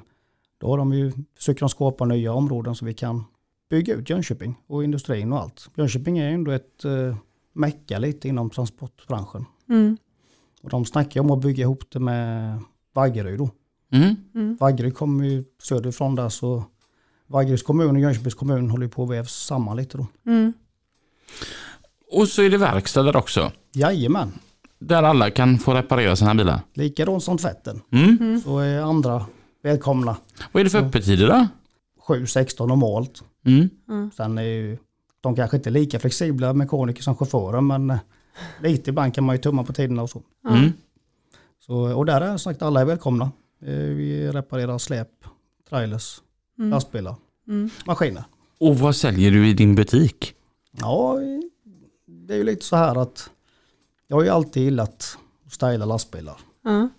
då 0.58 0.68
har 0.68 0.78
de 0.78 0.94
ju, 0.94 1.12
försöker 1.38 1.60
de 1.60 1.70
skapa 1.70 2.06
nya 2.06 2.34
områden 2.34 2.76
så 2.76 2.86
vi 2.86 2.94
kan 2.94 3.24
bygga 3.70 3.94
ut 3.94 4.10
Jönköping 4.10 4.56
och 4.68 4.84
industrin 4.84 5.34
och 5.34 5.40
allt. 5.40 5.70
Jönköping 5.76 6.18
är 6.18 6.30
ju 6.30 6.34
ändå 6.34 6.52
ett 6.52 6.86
eh, 6.86 7.16
mecka 7.54 8.00
lite 8.00 8.28
inom 8.28 8.50
transportbranschen. 8.50 9.46
Mm. 9.70 9.98
Och 10.62 10.70
de 10.70 10.86
snackar 10.86 11.22
om 11.22 11.32
att 11.32 11.42
bygga 11.42 11.62
ihop 11.62 11.84
det 11.90 12.00
med 12.00 12.60
Vaggeryd 12.94 13.40
då. 13.40 13.50
Mm. 13.92 14.16
Mm. 14.36 14.58
Vaggeryd 14.60 14.96
kommer 14.96 15.26
ju 15.26 15.44
söderifrån 15.64 16.16
där 16.16 16.30
så 16.30 16.64
Vaggeryds 17.28 17.64
kommun 17.64 17.96
och 17.96 18.02
Jönköpings 18.02 18.34
kommun 18.36 18.70
håller 18.70 18.86
ju 18.86 18.90
på 18.90 19.04
att 19.04 19.10
vävs 19.10 19.46
samman 19.46 19.78
lite 19.78 19.98
då. 19.98 20.08
Mm. 20.26 20.54
Och 22.12 22.28
så 22.28 22.42
är 22.42 22.50
det 22.50 22.58
verkstad 22.58 23.04
där 23.04 23.16
också. 23.16 23.52
Jajamän, 23.74 24.32
Där 24.80 25.04
alla 25.04 25.30
kan 25.32 25.58
få 25.58 25.74
reparera 25.74 26.16
sina 26.16 26.36
bilar. 26.36 26.60
likadant 26.74 27.24
som 27.24 27.38
tvätten. 27.38 27.82
Mm. 27.92 28.42
Så 28.44 28.60
är 28.60 28.82
andra 28.82 29.26
välkomna. 29.64 30.16
Vad 30.52 30.62
är 30.62 30.64
det 30.64 30.70
för 30.70 30.80
öppettider 30.80 31.28
då? 31.28 31.48
7-16 32.08 32.68
normalt. 32.68 33.24
Mm. 33.46 34.12
Sen 34.18 34.38
är 34.38 34.42
ju 34.44 34.78
de 35.22 35.36
kanske 35.36 35.58
inte 35.58 35.70
är 35.70 35.72
lika 35.72 36.00
flexibla 36.00 36.54
mekaniker 36.54 37.04
som 37.04 37.16
chaufförer 37.16 37.62
men 37.62 37.90
eh, 37.90 37.98
lite 38.62 38.90
ibland 38.90 39.16
kan 39.16 39.24
man 39.24 39.36
ju 39.36 39.42
tumma 39.42 39.64
på 39.64 39.74
tiderna 39.74 40.02
och 40.02 40.10
så. 40.10 40.22
Mm. 40.50 40.74
så 41.60 41.76
och 41.98 42.06
där 42.06 42.22
är 42.22 42.38
sagt 42.38 42.62
alla 42.62 42.82
är 42.82 42.86
välkomna. 42.86 43.32
Eh, 43.66 43.70
Vi 43.74 44.32
reparerar 44.32 44.78
släp, 44.78 45.08
trailers, 45.70 46.22
lastbilar, 46.58 47.16
maskiner. 47.86 48.24
Och 48.60 48.80
vad 48.80 48.96
säljer 48.96 49.32
du 49.32 49.48
i 49.50 49.54
din 49.54 49.76
butik? 49.76 50.34
Ja, 50.78 51.18
det 52.28 52.34
är 52.34 52.38
ju 52.38 52.44
lite 52.44 52.66
så 52.66 52.76
här 52.76 52.96
att 52.96 53.32
jag 54.08 54.18
har 54.18 54.24
ju 54.24 54.30
alltid 54.30 54.64
gillat 54.64 55.18
att 55.46 55.54
styla 55.54 55.86
lastbilar. 55.86 56.38
Ja. 56.62 56.90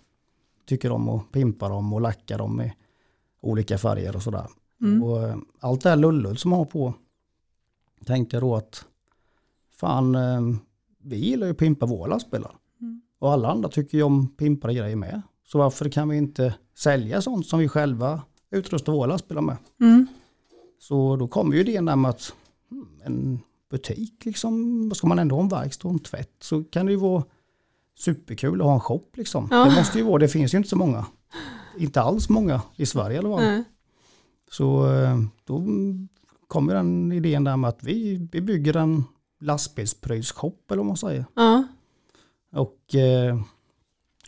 Tycker 0.66 0.92
om 0.92 1.08
att 1.08 1.32
pimpa 1.32 1.68
dem 1.68 1.92
och 1.92 2.00
lacka 2.00 2.36
dem 2.36 2.60
i 2.60 2.72
olika 3.40 3.78
färger 3.78 4.16
och 4.16 4.22
sådär. 4.22 4.46
Och 5.02 5.22
eh, 5.22 5.36
allt 5.60 5.82
det 5.82 5.88
här 5.88 5.96
lullull 5.96 6.36
som 6.36 6.52
jag 6.52 6.58
har 6.58 6.64
på 6.64 6.94
tänkte 8.04 8.36
jag 8.36 8.42
då 8.42 8.56
att 8.56 8.84
fan, 9.70 10.14
eh, 10.14 10.40
vi 10.98 11.16
gillar 11.16 11.46
ju 11.46 11.52
att 11.52 11.58
pimpa 11.58 11.86
våra 11.86 12.06
lastbilar. 12.06 12.56
Och 13.18 13.32
alla 13.32 13.50
andra 13.50 13.68
tycker 13.68 13.98
ju 13.98 14.04
om 14.04 14.28
pimpade 14.28 14.74
grejer 14.74 14.96
med. 14.96 15.22
Så 15.44 15.58
varför 15.58 15.88
kan 15.88 16.08
vi 16.08 16.16
inte 16.16 16.54
sälja 16.74 17.22
sånt 17.22 17.46
som 17.46 17.58
vi 17.58 17.68
själva 17.68 18.22
utrustar 18.50 18.92
våra 18.92 19.06
lastbilar 19.06 19.42
med? 19.42 19.56
Mm. 19.80 20.06
Så 20.78 21.16
då 21.16 21.28
kommer 21.28 21.54
ju 21.54 21.60
idén 21.60 21.84
där 21.84 21.96
med 21.96 22.08
att 22.08 22.34
hmm, 22.70 23.00
en 23.04 23.40
butik, 23.72 24.24
liksom, 24.24 24.90
ska 24.94 25.06
man 25.06 25.18
ändå 25.18 25.34
ha 25.36 25.42
en 25.42 25.48
verkstad 25.48 25.88
och 25.88 25.94
en 25.94 25.98
tvätt 26.00 26.36
så 26.40 26.64
kan 26.64 26.86
det 26.86 26.92
ju 26.92 26.98
vara 26.98 27.24
superkul 27.98 28.60
att 28.60 28.66
ha 28.66 28.74
en 28.74 28.80
shop. 28.80 29.04
Liksom. 29.14 29.48
Ja. 29.50 29.64
Det 29.64 29.74
måste 29.76 29.98
ju 29.98 30.04
vara, 30.04 30.18
det 30.18 30.28
finns 30.28 30.54
ju 30.54 30.58
inte 30.58 30.70
så 30.70 30.76
många. 30.76 31.06
Inte 31.78 32.00
alls 32.00 32.28
många 32.28 32.62
i 32.76 32.86
Sverige 32.86 33.18
eller 33.18 33.28
vad. 33.28 33.42
Nej. 33.42 33.64
Så 34.50 34.94
eh, 34.94 35.18
då 35.44 35.66
kommer 36.48 36.74
den 36.74 37.12
idén 37.12 37.44
där 37.44 37.56
med 37.56 37.68
att 37.68 37.82
vi, 37.82 38.28
vi 38.32 38.40
bygger 38.40 38.76
en 38.76 39.04
lastbilsprylsshop 39.40 40.70
eller 40.70 40.78
vad 40.78 40.86
man 40.86 40.96
säger. 40.96 41.24
Ja. 41.34 41.64
Och 42.54 42.94
eh, 42.94 43.40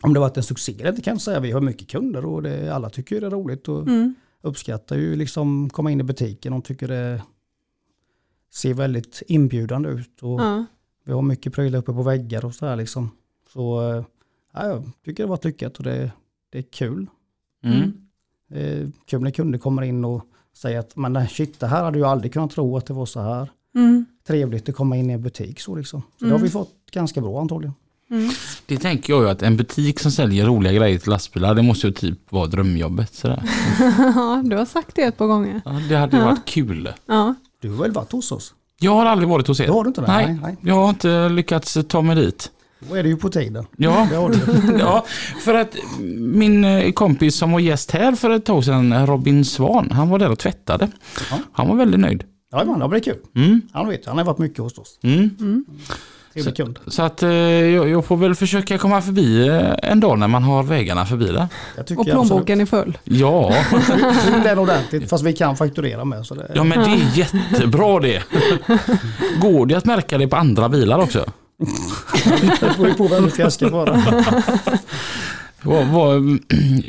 om 0.02 0.14
det 0.14 0.20
varit 0.20 0.36
en 0.36 0.42
succé 0.42 0.74
eller 0.80 0.90
inte 0.90 1.02
kan 1.02 1.14
jag 1.14 1.20
säga. 1.20 1.40
Vi 1.40 1.50
har 1.52 1.60
mycket 1.60 1.88
kunder 1.88 2.24
och 2.26 2.42
det, 2.42 2.74
alla 2.74 2.90
tycker 2.90 3.20
det 3.20 3.26
är 3.26 3.30
roligt 3.30 3.68
och 3.68 3.82
Mm. 3.82 4.14
uppskattar 4.42 4.96
ju 4.96 5.16
liksom 5.16 5.70
komma 5.70 5.90
in 5.90 6.00
i 6.00 6.04
butiken. 6.04 6.52
De 6.52 6.62
tycker 6.62 6.88
det 6.88 7.22
ser 8.54 8.74
väldigt 8.74 9.22
inbjudande 9.26 9.88
ut. 9.88 10.22
Och 10.22 10.40
Ja. 10.40 10.64
Vi 11.06 11.12
har 11.12 11.22
mycket 11.22 11.52
prylar 11.52 11.78
uppe 11.78 11.92
på 11.92 12.02
väggar 12.02 12.44
och 12.44 12.54
så 12.54 12.66
här 12.66 12.76
liksom. 12.76 13.10
Så 13.52 13.90
eh, 13.90 14.04
ja, 14.54 14.66
jag 14.68 14.82
tycker 15.04 15.22
det 15.22 15.28
varit 15.28 15.44
lyckat 15.44 15.76
och 15.76 15.84
det, 15.84 16.10
det 16.52 16.58
är 16.58 16.62
kul. 16.62 17.06
Mm. 17.64 17.92
Eh, 18.52 18.88
kul 19.06 19.20
när 19.22 19.30
kunder 19.30 19.58
kommer 19.58 19.82
in 19.82 20.04
och 20.04 20.22
säger 20.56 20.78
att 20.78 20.96
men 20.96 21.28
shit, 21.28 21.60
det 21.60 21.66
här 21.66 21.84
hade 21.84 21.98
jag 21.98 22.08
aldrig 22.08 22.32
kunnat 22.32 22.50
tro 22.50 22.76
att 22.76 22.86
det 22.86 22.92
var 22.94 23.06
så 23.06 23.20
här 23.20 23.48
Mm. 23.76 24.04
trevligt 24.26 24.68
att 24.68 24.74
komma 24.74 24.96
in 24.96 25.10
i 25.10 25.12
en 25.12 25.22
butik 25.22 25.60
så 25.60 25.76
liksom. 25.76 26.02
Så 26.18 26.24
det 26.24 26.30
har 26.30 26.38
vi 26.38 26.50
fått 26.50 26.74
ganska 26.92 27.20
bra 27.20 27.40
antagligen. 27.40 27.74
Det 28.66 28.76
tänker 28.76 29.12
jag 29.12 29.22
ju 29.22 29.28
att 29.28 29.42
en 29.42 29.56
butik 29.56 30.00
som 30.00 30.10
säljer 30.10 30.46
roliga 30.46 30.72
grejer 30.72 30.98
till 30.98 31.10
lastbilar, 31.10 31.54
det 31.54 31.62
måste 31.62 31.86
ju 31.86 31.92
typ 31.92 32.32
vara 32.32 32.46
drömjobbet. 32.46 33.14
Sådär. 33.14 33.42
ja, 33.98 34.42
du 34.44 34.56
har 34.56 34.64
sagt 34.64 34.96
det 34.96 35.02
ett 35.02 35.16
par 35.16 35.26
gånger. 35.26 35.60
Ja, 35.64 35.70
det 35.88 35.96
hade 35.96 36.16
ju 36.16 36.22
varit 36.22 36.44
kul. 36.44 36.92
Ja. 37.06 37.34
Du 37.64 37.70
har 37.70 37.76
väl 37.82 37.92
varit 37.92 38.12
hos 38.12 38.32
oss? 38.32 38.54
Jag 38.80 38.94
har 38.94 39.06
aldrig 39.06 39.28
varit 39.28 39.46
hos 39.48 39.60
er. 39.60 39.66
Det 39.66 39.72
har 39.72 39.84
du 39.84 39.88
inte? 39.88 40.00
Nej, 40.00 40.26
Nej, 40.26 40.38
nej. 40.42 40.56
jag 40.60 40.74
har 40.74 40.88
inte 40.88 41.28
lyckats 41.28 41.78
ta 41.88 42.02
mig 42.02 42.16
dit. 42.16 42.50
Då 42.88 42.94
är 42.94 43.02
det 43.02 43.08
ju 43.08 43.16
på 43.16 43.28
tiden. 43.28 43.66
Ja, 43.76 44.08
ja, 44.78 45.04
för 45.44 45.54
att 45.54 45.76
min 46.18 46.64
eh, 46.64 46.92
kompis 46.92 47.36
som 47.36 47.52
var 47.52 47.60
gäst 47.60 47.90
här 47.90 48.12
för 48.12 48.30
ett 48.30 48.44
tag 48.44 48.64
sedan, 48.64 49.06
Robin 49.06 49.44
Svan, 49.44 49.90
han 49.90 50.08
var 50.08 50.18
där 50.18 50.30
och 50.30 50.38
tvättade. 50.38 50.88
Ja. 51.30 51.38
Han 51.52 51.68
var 51.68 51.76
väldigt 51.76 52.00
nöjd. 52.00 52.24
Ja, 52.50 52.64
men 52.64 52.78
det 52.78 52.88
blir 52.88 53.00
kul. 53.00 53.18
Mm, 53.36 53.60
Han 53.72 53.88
vet, 53.88 54.06
han 54.06 54.18
har 54.18 54.24
varit 54.24 54.38
mycket 54.38 54.58
hos 54.58 54.78
oss. 54.78 54.98
mm. 55.02 55.64
Trevlig 56.34 56.56
kund. 56.56 56.78
Så 56.86 57.02
att 57.02 57.22
eh, 57.22 57.30
jag, 57.30 57.88
jag 57.88 58.04
får 58.04 58.16
väl 58.16 58.34
försöka 58.34 58.78
komma 58.78 59.02
förbi 59.02 59.48
eh, 59.48 59.90
en 59.90 60.00
dag 60.00 60.18
när 60.18 60.28
man 60.28 60.42
har 60.42 60.62
vägarna 60.62 61.06
förbi 61.06 61.26
där. 61.26 61.48
Och 61.96 62.04
plånboken 62.06 62.60
är 62.60 62.66
full. 62.66 62.98
Ja, 63.04 63.52
Fyll 64.24 64.42
den 64.44 64.58
ordentligt, 64.58 65.10
fast 65.10 65.24
vi 65.24 65.32
kan 65.32 65.56
fakturera 65.56 66.04
med. 66.04 66.26
Så 66.26 66.34
det, 66.34 66.50
ja 66.54 66.64
men 66.64 66.78
det 66.78 66.96
är 66.96 67.18
jättebra 67.18 68.00
det. 68.00 68.22
Går 69.40 69.66
det 69.66 69.74
att 69.74 69.84
märka 69.84 70.18
det 70.18 70.28
på 70.28 70.36
andra 70.36 70.68
bilar 70.68 70.98
också? 70.98 71.24
det 72.60 72.60
beror 72.60 72.88
ju 72.88 72.94
på 72.94 73.08
vem 73.08 73.24
du 73.24 73.30
fjäskar 73.30 73.70
på. 73.70 73.84
det. 73.84 74.80
Var, 75.62 75.84
var, 75.84 76.38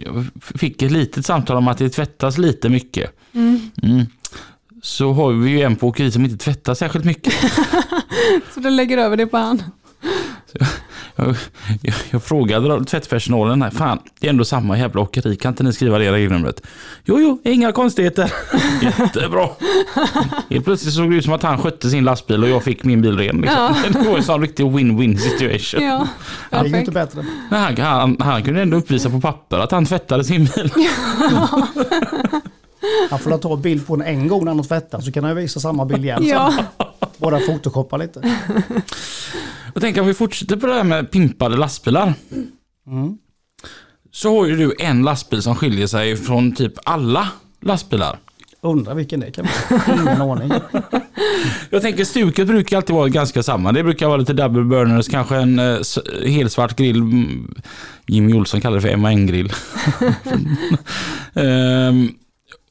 jag 0.06 0.26
fick 0.60 0.82
ett 0.82 0.92
litet 0.92 1.26
samtal 1.26 1.58
om 1.58 1.68
att 1.68 1.78
det 1.78 1.90
tvättas 1.90 2.38
lite 2.38 2.70
mycket. 2.70 3.12
Mm. 3.34 3.72
Mm. 3.84 4.06
Så 4.86 5.14
har 5.14 5.32
vi 5.32 5.50
ju 5.50 5.62
en 5.62 5.76
på 5.76 5.88
åkeri 5.88 6.12
som 6.12 6.26
inte 6.26 6.38
tvättar 6.38 6.74
särskilt 6.74 7.06
mycket. 7.06 7.34
Så 8.54 8.60
du 8.60 8.70
lägger 8.70 8.98
över 8.98 9.18
det 9.18 9.28
på 9.28 9.38
han. 9.38 9.64
Jag, 11.16 11.36
jag, 11.82 11.96
jag 12.10 12.24
frågade 12.24 12.86
tvättpersonalen, 12.86 13.62
här, 13.62 13.70
fan 13.70 14.00
det 14.20 14.28
är 14.28 14.30
ändå 14.30 14.46
samma 14.46 14.78
jävla 14.78 15.02
åkeri, 15.02 15.36
kan 15.36 15.52
inte 15.52 15.64
ni 15.64 15.74
skriva 15.74 15.98
det 15.98 16.06
i 16.06 16.12
regelnumret? 16.12 16.62
Jo, 17.06 17.20
jo, 17.20 17.42
inga 17.44 17.72
konstigheter. 17.72 18.34
Jättebra. 18.82 19.50
Helt 20.50 20.66
plötsligt 20.66 20.94
såg 20.94 21.12
det 21.12 21.16
ut 21.16 21.24
som 21.24 21.34
att 21.34 21.44
han 21.44 21.58
skötte 21.58 21.90
sin 21.90 22.04
lastbil 22.04 22.44
och 22.44 22.50
jag 22.50 22.64
fick 22.64 22.84
min 22.84 23.02
bil 23.02 23.18
ren. 23.18 23.42
Liksom. 23.42 23.76
Det 23.94 24.10
var 24.10 24.18
en 24.18 24.24
sån 24.24 24.42
riktig 24.42 24.64
win-win 24.66 25.18
situation. 25.18 25.84
Ja, 25.84 26.08
Det 26.50 26.58
är 26.58 26.66
ju 26.66 26.80
inte 26.80 26.92
bättre. 26.92 27.26
Han, 27.50 27.78
han, 27.78 28.18
han 28.20 28.44
kunde 28.44 28.62
ändå 28.62 28.78
uppvisa 28.78 29.10
på 29.10 29.22
papper 29.22 29.60
att 29.60 29.72
han 29.72 29.86
tvättade 29.86 30.24
sin 30.24 30.46
bil. 30.46 30.72
Han 33.10 33.20
får 33.20 33.38
ta 33.38 33.58
bild 33.58 33.88
på 33.88 33.96
den 33.96 34.08
en 34.08 34.28
gång 34.28 34.46
när 34.46 34.54
han 34.56 34.64
tvättar 34.64 35.02
så 35.02 35.12
kan 35.12 35.24
han 35.24 35.36
visa 35.36 35.60
samma 35.60 35.86
bild 35.86 36.06
igen. 36.06 36.26
Ja, 36.26 36.54
Bara 37.18 37.40
photoshoppa 37.40 37.98
lite. 37.98 38.36
Jag 39.74 39.82
tänker 39.82 40.02
om 40.02 40.08
vi 40.08 40.14
fortsätter 40.14 40.56
på 40.56 40.68
det 40.68 40.74
här 40.74 40.84
med 40.84 41.12
pimpade 41.12 41.58
lastbilar. 41.58 42.14
Mm. 42.88 43.18
Så 44.12 44.40
har 44.40 44.46
ju 44.46 44.56
du 44.56 44.76
en 44.80 45.04
lastbil 45.04 45.42
som 45.42 45.56
skiljer 45.56 45.88
sig 45.88 46.16
från 46.16 46.56
typ 46.56 46.74
alla 46.84 47.28
lastbilar. 47.62 48.20
Undrar 48.62 48.96
vilken 48.96 49.20
det 49.20 49.32
kan 49.32 49.46
vara. 49.70 50.02
Ingen 50.02 50.22
aning. 50.22 50.52
Jag 51.70 51.82
tänker 51.82 52.06
stuket 52.06 52.48
brukar 52.48 52.78
alltid 52.78 52.96
vara 52.96 53.10
ganska 53.10 53.44
samma. 53.44 53.72
Det 53.72 53.84
brukar 53.84 54.08
vara 54.08 54.18
lite 54.18 54.34
double 54.34 54.64
burners, 54.64 55.08
kanske 55.08 55.36
en 55.36 55.60
eh, 55.60 55.78
helsvart 56.26 56.76
grill. 56.76 57.02
Mm, 57.02 57.56
Jimmy 58.08 58.34
Olsson 58.34 58.62
kallar 58.62 58.76
det 58.76 58.82
för 58.82 58.96
MAN-grill. 58.96 59.54
Ehm, 61.34 62.10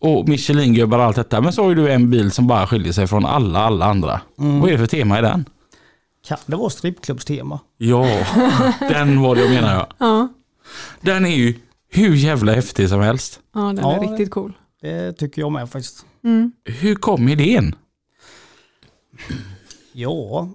och 0.05 0.29
Michelin-gubbar 0.29 0.99
och 0.99 1.05
allt 1.05 1.17
detta. 1.17 1.41
Men 1.41 1.53
så 1.53 1.63
har 1.63 1.69
ju 1.69 1.75
du 1.75 1.93
en 1.93 2.11
bil 2.11 2.31
som 2.33 2.47
bara 2.47 2.67
skiljer 2.67 2.93
sig 2.93 3.07
från 3.07 3.27
alla, 3.27 3.59
alla 3.59 3.85
andra. 3.85 4.21
Vad 4.37 4.69
är 4.69 4.73
det 4.73 4.79
för 4.79 4.87
tema 4.87 5.19
i 5.19 5.23
den? 5.23 5.45
Kan 6.27 6.39
det 6.47 6.57
vara 6.57 6.71
strippklubbstema? 6.71 7.61
Ja, 7.77 8.07
den 8.81 9.21
var 9.23 9.35
det 9.35 9.41
jag 9.41 9.51
menar 9.51 9.75
jag. 9.75 9.87
ja. 9.99 10.29
Den 11.01 11.25
är 11.27 11.37
ju 11.37 11.55
hur 11.89 12.15
jävla 12.15 12.53
häftig 12.55 12.89
som 12.89 13.01
helst. 13.01 13.41
ja 13.55 13.61
den 13.61 13.77
Ja, 13.79 13.93
är 13.97 14.01
riktigt 14.11 14.31
cool. 14.31 14.53
Det 14.81 15.13
tycker 15.13 15.43
jag 15.43 15.53
med 15.53 15.71
faktiskt. 15.71 16.07
Mm. 16.25 16.53
Hur 16.65 16.95
kom 16.95 17.29
idén? 17.29 17.75
Ja, 19.93 20.49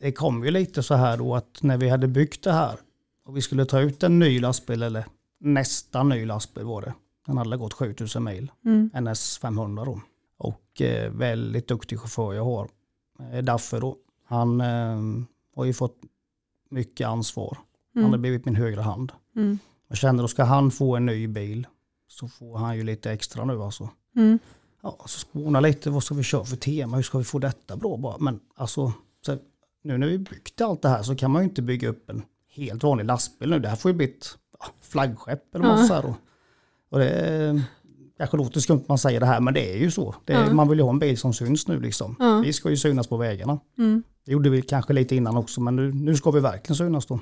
det 0.00 0.12
kom 0.12 0.44
ju 0.44 0.50
lite 0.50 0.82
så 0.82 0.94
här 0.94 1.16
då 1.16 1.34
att 1.34 1.58
när 1.60 1.76
vi 1.76 1.88
hade 1.88 2.08
byggt 2.08 2.44
det 2.44 2.52
här 2.52 2.76
och 3.26 3.36
vi 3.36 3.42
skulle 3.42 3.64
ta 3.64 3.80
ut 3.80 4.02
en 4.02 4.18
ny 4.18 4.40
lastbil 4.40 4.82
eller 4.82 5.04
nästan 5.40 6.08
ny 6.08 6.26
lastbil 6.26 6.64
var 6.64 6.82
det. 6.82 6.94
Den 7.30 7.38
hade 7.38 7.56
gått 7.56 7.72
7000 7.72 8.24
mil, 8.24 8.50
Mm. 8.64 8.90
NS 8.94 9.38
500 9.38 9.84
då. 9.84 10.00
Och 10.38 10.80
eh, 10.82 11.12
väldigt 11.12 11.68
duktig 11.68 11.98
chaufför 11.98 12.34
jag 12.34 12.44
har, 12.44 12.68
eh, 13.32 13.42
Daffe 13.42 13.80
då. 13.80 13.96
Han 14.26 14.60
eh, 14.60 14.98
har 15.56 15.64
ju 15.64 15.72
fått 15.72 15.96
mycket 16.70 17.06
ansvar. 17.06 17.58
Han 17.94 18.04
har 18.04 18.18
blivit 18.18 18.44
min 18.44 18.56
högra 18.56 18.82
hand. 18.82 19.12
Mm. 19.36 19.58
Jag 19.88 19.98
känner 19.98 20.24
att 20.24 20.30
ska 20.30 20.44
han 20.44 20.70
få 20.70 20.96
en 20.96 21.06
ny 21.06 21.26
bil 21.26 21.66
så 22.08 22.28
får 22.28 22.58
han 22.58 22.76
ju 22.76 22.82
lite 22.84 23.12
extra 23.12 23.44
nu 23.44 23.62
alltså. 23.62 23.88
Mm. 24.16 24.38
Ja, 24.82 24.98
så 25.06 25.20
spåna 25.20 25.60
lite, 25.60 25.90
vad 25.90 26.02
ska 26.02 26.14
vi 26.14 26.22
köra 26.22 26.44
för 26.44 26.56
tema, 26.56 26.96
hur 26.96 27.02
ska 27.02 27.18
vi 27.18 27.24
få 27.24 27.38
detta 27.38 27.76
bra 27.76 27.96
bara? 27.96 28.18
Men 28.18 28.40
alltså, 28.56 28.92
så 29.26 29.38
nu 29.82 29.98
när 29.98 30.06
vi 30.06 30.18
byggt 30.18 30.60
allt 30.60 30.82
det 30.82 30.88
här 30.88 31.02
så 31.02 31.16
kan 31.16 31.30
man 31.30 31.42
ju 31.42 31.48
inte 31.48 31.62
bygga 31.62 31.88
upp 31.88 32.10
en 32.10 32.22
helt 32.48 32.82
vanlig 32.82 33.04
lastbil 33.04 33.50
nu. 33.50 33.58
Det 33.58 33.68
här 33.68 33.76
får 33.76 33.90
ju 33.90 33.96
bli 33.96 34.06
ett 34.06 34.38
ja, 34.58 34.66
flaggskepp 34.80 35.54
eller 35.54 35.66
vad 35.66 35.76
man 35.76 35.86
säger. 35.86 36.14
Och, 36.90 36.98
det 36.98 37.10
är- 37.10 37.62
kanske 38.16 38.36
låter 38.36 38.60
skumt 38.60 38.84
man 38.88 38.98
säger 38.98 39.20
det 39.20 39.26
här, 39.26 39.40
men 39.40 39.54
det 39.54 39.72
är 39.74 39.78
ju 39.78 39.90
så. 39.90 40.14
Är, 40.26 40.52
Man 40.52 40.68
vill 40.68 40.78
ju 40.78 40.82
ha 40.82 40.90
en 40.90 40.98
bil 40.98 41.18
som 41.18 41.32
syns 41.32 41.68
nu 41.68 41.80
liksom. 41.80 42.16
Ja. 42.18 42.40
Vi 42.44 42.52
ska 42.52 42.70
ju 42.70 42.76
synas 42.76 43.06
på 43.06 43.16
vägarna. 43.16 43.60
Mm. 43.78 44.02
Det 44.24 44.32
gjorde 44.32 44.50
vi 44.50 44.62
kanske 44.62 44.92
lite 44.92 45.16
innan 45.16 45.36
också, 45.36 45.60
men 45.60 45.76
nu, 45.76 45.92
nu 45.92 46.16
ska 46.16 46.30
vi 46.30 46.40
verkligen 46.40 46.76
synas 46.76 47.06
då. 47.06 47.20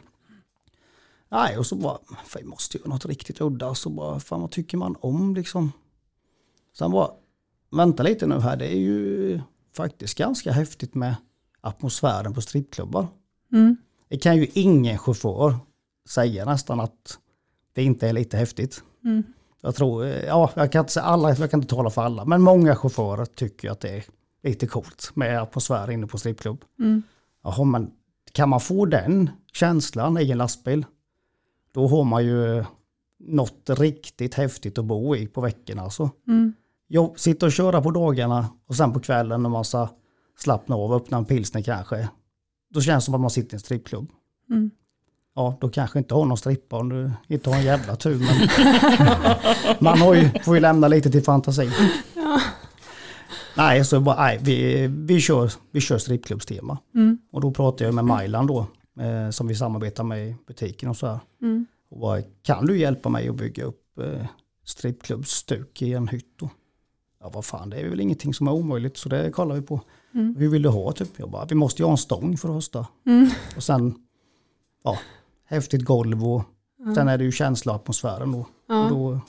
Nej, 1.30 1.58
och 1.58 1.66
så 1.66 1.76
bara, 1.76 1.98
fan, 2.26 2.42
vi 2.42 2.48
måste 2.48 2.78
göra 2.78 2.88
något 2.88 3.06
riktigt 3.06 3.40
udda. 3.40 3.74
Så 3.74 3.90
bara, 3.90 4.20
fan 4.20 4.40
vad 4.40 4.50
tycker 4.50 4.76
man 4.78 4.96
om 5.00 5.34
liksom? 5.34 5.72
Sen 6.78 6.90
bara, 6.90 7.10
vänta 7.70 8.02
lite 8.02 8.26
nu 8.26 8.40
här, 8.40 8.56
det 8.56 8.66
är 8.74 8.78
ju 8.78 9.40
faktiskt 9.76 10.18
ganska 10.18 10.52
häftigt 10.52 10.94
med 10.94 11.14
atmosfären 11.60 12.34
på 12.34 12.40
strippklubbar. 12.40 13.06
Mm. 13.52 13.76
Det 14.08 14.18
kan 14.18 14.36
ju 14.36 14.46
ingen 14.52 14.98
chaufför 14.98 15.56
säga 16.08 16.44
nästan 16.44 16.80
att 16.80 17.18
det 17.72 17.82
inte 17.82 18.08
är 18.08 18.12
lite 18.12 18.36
häftigt. 18.36 18.82
Mm. 19.04 19.22
Jag 19.60 19.74
tror, 19.74 20.04
eh, 20.04 20.24
ja, 20.24 20.50
jag 20.54 20.72
kan 20.72 20.80
inte 20.80 20.92
säga 20.92 21.04
alla, 21.04 21.34
jag 21.34 21.50
kan 21.50 21.60
inte 21.60 21.74
tala 21.74 21.90
för 21.90 22.02
alla, 22.02 22.24
men 22.24 22.42
många 22.42 22.76
chaufförer 22.76 23.24
tycker 23.24 23.70
att 23.70 23.80
det 23.80 23.96
är, 23.96 24.04
lite 24.42 24.66
coolt 24.66 25.10
med 25.14 25.42
atmosfär 25.42 25.90
inne 25.90 26.06
på 26.06 26.18
strippklubb. 26.18 26.64
Mm. 26.78 27.02
Jaha, 27.44 27.64
men 27.64 27.90
kan 28.32 28.48
man 28.48 28.60
få 28.60 28.86
den 28.86 29.30
känslan 29.52 30.18
i 30.18 30.30
en 30.30 30.38
lastbil, 30.38 30.86
då 31.72 31.86
har 31.86 32.04
man 32.04 32.24
ju 32.24 32.64
något 33.18 33.70
riktigt 33.70 34.34
häftigt 34.34 34.78
att 34.78 34.84
bo 34.84 35.16
i 35.16 35.26
på 35.26 35.40
veckorna. 35.40 35.82
Alltså. 35.82 36.10
Mm. 36.28 36.52
Jag 36.86 37.18
sitter 37.20 37.46
och 37.46 37.52
köra 37.52 37.82
på 37.82 37.90
dagarna 37.90 38.48
och 38.66 38.74
sen 38.74 38.92
på 38.92 39.00
kvällen 39.00 39.42
när 39.42 39.50
man 39.50 39.64
ska 39.64 39.88
slappna 40.38 40.76
av, 40.76 40.92
öppna 40.92 41.18
en 41.18 41.24
pilsner 41.24 41.62
kanske. 41.62 42.08
Då 42.70 42.80
känns 42.80 43.04
det 43.04 43.06
som 43.06 43.14
att 43.14 43.20
man 43.20 43.30
sitter 43.30 43.54
i 43.54 43.56
en 43.56 43.60
strippklubb. 43.60 44.10
Mm. 44.50 44.70
Ja, 45.38 45.56
då 45.60 45.68
kanske 45.68 45.98
inte 45.98 46.14
har 46.14 46.24
någon 46.24 46.36
strippa 46.36 46.76
om 46.76 46.88
du 46.88 47.10
inte 47.28 47.50
har 47.50 47.56
en 47.56 47.64
jävla 47.64 47.96
tur. 47.96 48.18
Men 48.18 48.48
man 49.80 49.98
har 49.98 50.14
ju, 50.14 50.30
får 50.44 50.54
ju 50.54 50.60
lämna 50.60 50.88
lite 50.88 51.10
till 51.10 51.22
fantasin. 51.22 51.70
Nej, 53.56 53.84
så 53.84 54.00
bara, 54.00 54.16
nej, 54.16 54.38
vi, 54.42 54.86
vi 54.86 55.20
kör, 55.20 55.52
vi 55.70 55.80
kör 55.80 55.98
strippklubbstema. 55.98 56.78
Mm. 56.94 57.18
Och 57.32 57.40
då 57.40 57.50
pratar 57.50 57.84
jag 57.84 57.94
med 57.94 58.04
Mailan 58.04 58.46
då, 58.46 58.66
eh, 59.00 59.30
som 59.30 59.46
vi 59.46 59.54
samarbetar 59.54 60.04
med 60.04 60.28
i 60.28 60.36
butiken 60.46 60.88
och 60.88 60.96
så 60.96 61.06
här. 61.06 61.20
Mm. 61.42 61.66
Och 61.90 62.00
bara, 62.00 62.22
kan 62.42 62.66
du 62.66 62.78
hjälpa 62.78 63.08
mig 63.08 63.28
att 63.28 63.36
bygga 63.36 63.64
upp 63.64 63.98
eh, 63.98 64.26
strippklubbsstuk 64.64 65.82
i 65.82 65.92
en 65.92 66.08
hytt 66.08 66.38
då? 66.38 66.50
Ja, 67.20 67.30
vad 67.34 67.44
fan, 67.44 67.70
det 67.70 67.76
är 67.76 67.88
väl 67.88 68.00
ingenting 68.00 68.34
som 68.34 68.48
är 68.48 68.52
omöjligt, 68.52 68.96
så 68.96 69.08
det 69.08 69.30
kollar 69.30 69.54
vi 69.54 69.62
på. 69.62 69.80
Mm. 70.14 70.36
Hur 70.36 70.48
vill 70.48 70.62
du 70.62 70.68
ha 70.68 70.92
typ? 70.92 71.10
Jag 71.16 71.30
bara, 71.30 71.44
vi 71.44 71.54
måste 71.54 71.82
ju 71.82 71.86
ha 71.86 71.92
en 71.92 71.98
stång 71.98 72.36
för 72.36 72.48
det 72.48 72.54
första. 72.54 72.86
Mm. 73.06 73.30
Och 73.56 73.62
sen, 73.62 73.94
ja, 74.84 74.98
häftigt 75.48 75.84
golv 75.84 76.24
och 76.26 76.42
sen 76.94 77.08
är 77.08 77.18
det 77.18 77.24
ju 77.24 77.32
känsla 77.32 77.72
och 77.72 77.76
atmosfären 77.80 78.32
då. 78.32 78.38
Och 78.38 78.46
Ja. 78.68 78.86
då 78.90 79.20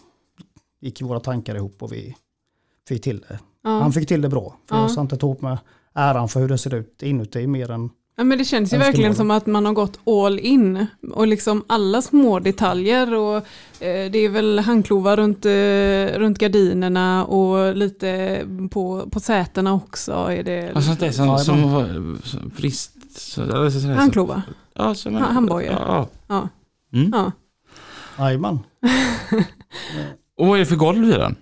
gick 0.82 1.02
våra 1.02 1.20
tankar 1.20 1.56
ihop 1.56 1.84
och 1.84 1.94
vi 1.94 2.16
fick 2.88 3.04
till 3.04 3.20
det. 3.30 3.40
Ja. 3.64 3.70
Han 3.70 3.94
fick 3.94 4.08
till 4.08 4.22
det 4.22 4.30
bra. 4.30 4.56
För 4.70 4.76
Ja. 4.76 4.82
jag 4.82 4.92
ska 4.92 5.02
inte 5.02 5.18
ta 5.18 5.28
åt 5.28 5.42
mig 5.42 5.58
äran 5.94 6.30
för 6.30 6.40
hur 6.40 6.48
det 6.48 6.58
ser 6.58 6.74
ut 6.76 7.04
inuti 7.04 7.48
mer 7.48 7.72
än 7.72 7.90
Ja, 8.18 8.24
men 8.24 8.38
det 8.38 8.46
känns 8.46 8.74
ju 8.74 8.78
verkligen 8.78 9.16
som 9.16 9.32
att 9.32 9.46
man 9.46 9.66
har 9.66 9.74
gått 9.74 10.00
all 10.08 10.40
in. 10.40 10.86
Och 11.14 11.28
liksom 11.28 11.64
alla 11.68 12.02
små 12.02 12.40
detaljer. 12.40 13.14
Och, 13.14 13.36
eh, 13.38 14.12
det 14.12 14.18
är 14.20 14.30
väl 14.30 14.60
handklovar 14.60 15.18
runt, 15.18 15.46
eh, 15.46 16.20
runt 16.20 16.38
gardinerna 16.40 17.26
och 17.26 17.76
lite 17.76 18.42
på, 18.72 19.10
på 19.12 19.20
sätena 19.20 19.74
också. 19.74 20.12
Är 20.12 20.44
det 20.44 20.72
Alltså 20.76 20.92
det 21.00 21.08
är 21.08 21.12
som, 21.12 21.26
Ja, 21.28 21.38
som, 21.38 22.18
som 22.24 22.52
frist... 22.52 22.92
Så, 23.20 23.42
eller 23.42 23.70
så- 23.70 23.80
så- 23.80 23.88
handklovar? 23.88 24.42
Ja, 24.80 24.96
som 24.96 25.16
en- 25.16 25.22
Ha- 25.22 25.32
handbojor. 25.32 25.72
Ja. 25.72 26.08
Ja. 26.28 26.50
Mm. 26.94 27.10
ja. 27.14 27.32
Jajamän. 28.18 28.60
Och 30.38 30.48
vad 30.48 30.56
är 30.56 30.60
det 30.60 30.66
för 30.66 30.76
golv 30.76 31.04
i 31.10 31.12
den? 31.12 31.36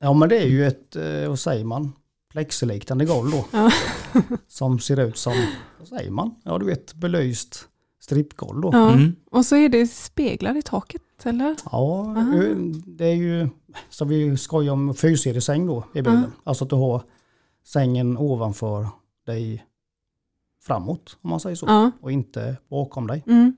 Ja 0.00 0.12
men 0.12 0.28
det 0.28 0.38
är 0.38 0.46
ju 0.46 0.66
ett, 0.66 0.96
eh, 0.96 1.28
vad 1.28 1.38
säger 1.38 1.64
man, 1.64 1.92
plexiliknande 2.32 3.04
golv 3.04 3.30
då. 3.30 3.44
Ja. 3.52 3.70
Som 4.48 4.78
ser 4.78 5.00
ut 5.00 5.16
som, 5.16 5.32
vad 5.78 5.88
säger 5.88 6.10
man, 6.10 6.34
ja 6.44 6.58
du 6.58 6.66
vet 6.66 6.94
belyst 6.94 7.68
strippgolv 8.00 8.60
då. 8.60 8.70
Ja. 8.72 8.92
Mm. 8.92 9.16
Och 9.30 9.46
så 9.46 9.56
är 9.56 9.68
det 9.68 9.86
speglar 9.86 10.56
i 10.56 10.62
taket, 10.62 11.02
eller? 11.24 11.56
Ja, 11.72 12.16
eh, 12.18 12.56
det 12.86 13.04
är 13.06 13.14
ju, 13.14 13.48
så 13.90 14.04
vi 14.04 14.36
skojar 14.36 14.72
om 14.72 14.94
fyrsidig 14.94 15.42
säng 15.42 15.66
då 15.66 15.84
i 15.94 16.02
bilen. 16.02 16.32
Alltså 16.44 16.64
att 16.64 16.70
du 16.70 16.76
har 16.76 17.02
sängen 17.64 18.18
ovanför 18.18 18.86
dig 19.26 19.64
framåt 20.62 21.16
om 21.22 21.30
man 21.30 21.40
säger 21.40 21.56
så. 21.56 21.66
Ja. 21.66 21.90
Och 22.00 22.12
inte 22.12 22.56
bakom 22.68 23.06
dig. 23.06 23.24
Mm. 23.26 23.56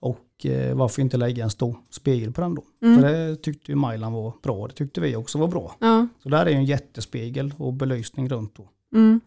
Och 0.00 0.46
eh, 0.46 0.76
varför 0.76 1.02
inte 1.02 1.16
lägga 1.16 1.44
en 1.44 1.50
stor 1.50 1.76
spegel 1.90 2.32
på 2.32 2.40
den 2.40 2.54
då? 2.54 2.62
Mm. 2.82 3.00
För 3.00 3.08
det 3.08 3.36
tyckte 3.36 3.72
ju 3.72 3.76
Mailan 3.76 4.12
var 4.12 4.32
bra, 4.42 4.66
det 4.66 4.74
tyckte 4.74 5.00
vi 5.00 5.16
också 5.16 5.38
var 5.38 5.48
bra. 5.48 5.76
Ja. 5.78 6.06
Så 6.22 6.28
där 6.28 6.46
är 6.46 6.50
ju 6.50 6.56
en 6.56 6.64
jättespegel 6.64 7.54
och 7.56 7.72
belysning 7.72 8.28
runt 8.28 8.54
då. 8.56 8.68
Mm. 8.98 9.20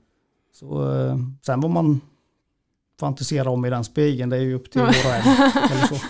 Så 0.54 0.96
eh, 0.96 1.18
sen 1.46 1.62
vad 1.62 1.72
man 1.72 2.02
fantiserar 3.00 3.48
om 3.48 3.66
i 3.66 3.70
den 3.70 3.84
spegeln, 3.84 4.30
det 4.30 4.38
är 4.38 4.42
ju 4.42 4.54
upp 4.54 4.72
till 4.72 4.82
Ja. 4.82 4.88
en. 5.16 5.22
Eller 5.72 5.88
så. 5.88 5.96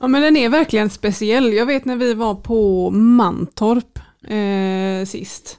Ja 0.00 0.08
men 0.08 0.22
den 0.22 0.36
är 0.36 0.48
verkligen 0.48 0.90
speciell. 0.90 1.52
Jag 1.52 1.66
vet 1.66 1.84
när 1.84 1.96
vi 1.96 2.14
var 2.14 2.34
på 2.34 2.90
Mantorp 2.90 3.98
eh, 4.24 5.06
sist. 5.06 5.58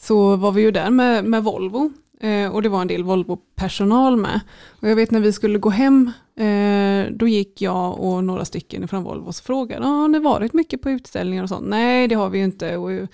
Så 0.00 0.36
var 0.36 0.52
vi 0.52 0.62
ju 0.62 0.70
där 0.70 0.90
med, 0.90 1.24
med 1.24 1.44
Volvo. 1.44 1.90
Eh, 2.20 2.54
och 2.54 2.62
det 2.62 2.68
var 2.68 2.80
en 2.82 2.88
del 2.88 3.02
Volvo-personal 3.04 4.16
med. 4.16 4.40
Och 4.80 4.88
jag 4.88 4.96
vet 4.96 5.10
när 5.10 5.20
vi 5.20 5.32
skulle 5.32 5.58
gå 5.58 5.70
hem. 5.70 6.10
Eh, 6.36 7.12
då 7.12 7.28
gick 7.28 7.62
jag 7.62 8.00
och 8.00 8.24
några 8.24 8.44
stycken 8.44 8.88
från 8.88 9.02
Volvo 9.04 9.28
och 9.28 9.34
frågade. 9.34 9.84
"Ja, 9.86 9.88
Har 9.90 10.08
ni 10.08 10.18
varit 10.18 10.52
mycket 10.52 10.82
på 10.82 10.90
utställningar 10.90 11.42
och 11.42 11.48
sånt? 11.48 11.66
Nej 11.68 12.08
det 12.08 12.14
har 12.14 12.30
vi 12.30 12.38
ju 12.38 12.44
inte. 12.44 12.76
Och, 12.76 12.92
eh, 12.92 13.06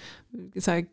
så 0.61 0.71
här, 0.71 0.85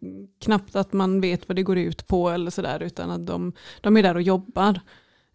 knappt 0.41 0.75
att 0.75 0.93
man 0.93 1.21
vet 1.21 1.47
vad 1.49 1.55
det 1.55 1.63
går 1.63 1.77
ut 1.77 2.07
på 2.07 2.29
eller 2.29 2.51
sådär. 2.51 2.79
Utan 2.83 3.11
att 3.11 3.27
de, 3.27 3.53
de 3.81 3.97
är 3.97 4.03
där 4.03 4.15
och 4.15 4.21
jobbar. 4.21 4.79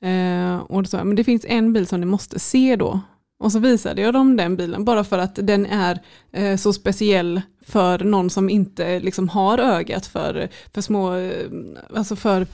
Eh, 0.01 0.57
och 0.57 0.87
så, 0.87 0.97
men 0.97 1.17
det 1.17 1.25
finns 1.25 1.45
en 1.49 1.73
bil 1.73 1.87
som 1.87 2.01
ni 2.01 2.07
måste 2.07 2.39
se 2.39 2.77
då. 2.77 3.01
Och 3.39 3.53
så 3.53 3.59
visade 3.59 4.03
jag 4.03 4.15
dem 4.15 4.37
den 4.37 4.57
bilen 4.57 4.85
bara 4.85 5.05
för 5.05 5.19
att 5.19 5.35
den 5.43 5.67
är 5.67 6.01
eh, 6.33 6.57
så 6.57 6.73
speciell 6.73 7.41
för 7.67 7.99
någon 7.99 8.31
som 8.31 8.51
inte 8.51 9.01
liksom 9.01 9.29
har 9.29 9.59
ögat 9.59 10.07
för, 10.07 10.49
för 10.75 10.81
små, 10.81 11.15
eh, 11.15 11.47
alltså 11.95 12.17
för, 12.17 12.47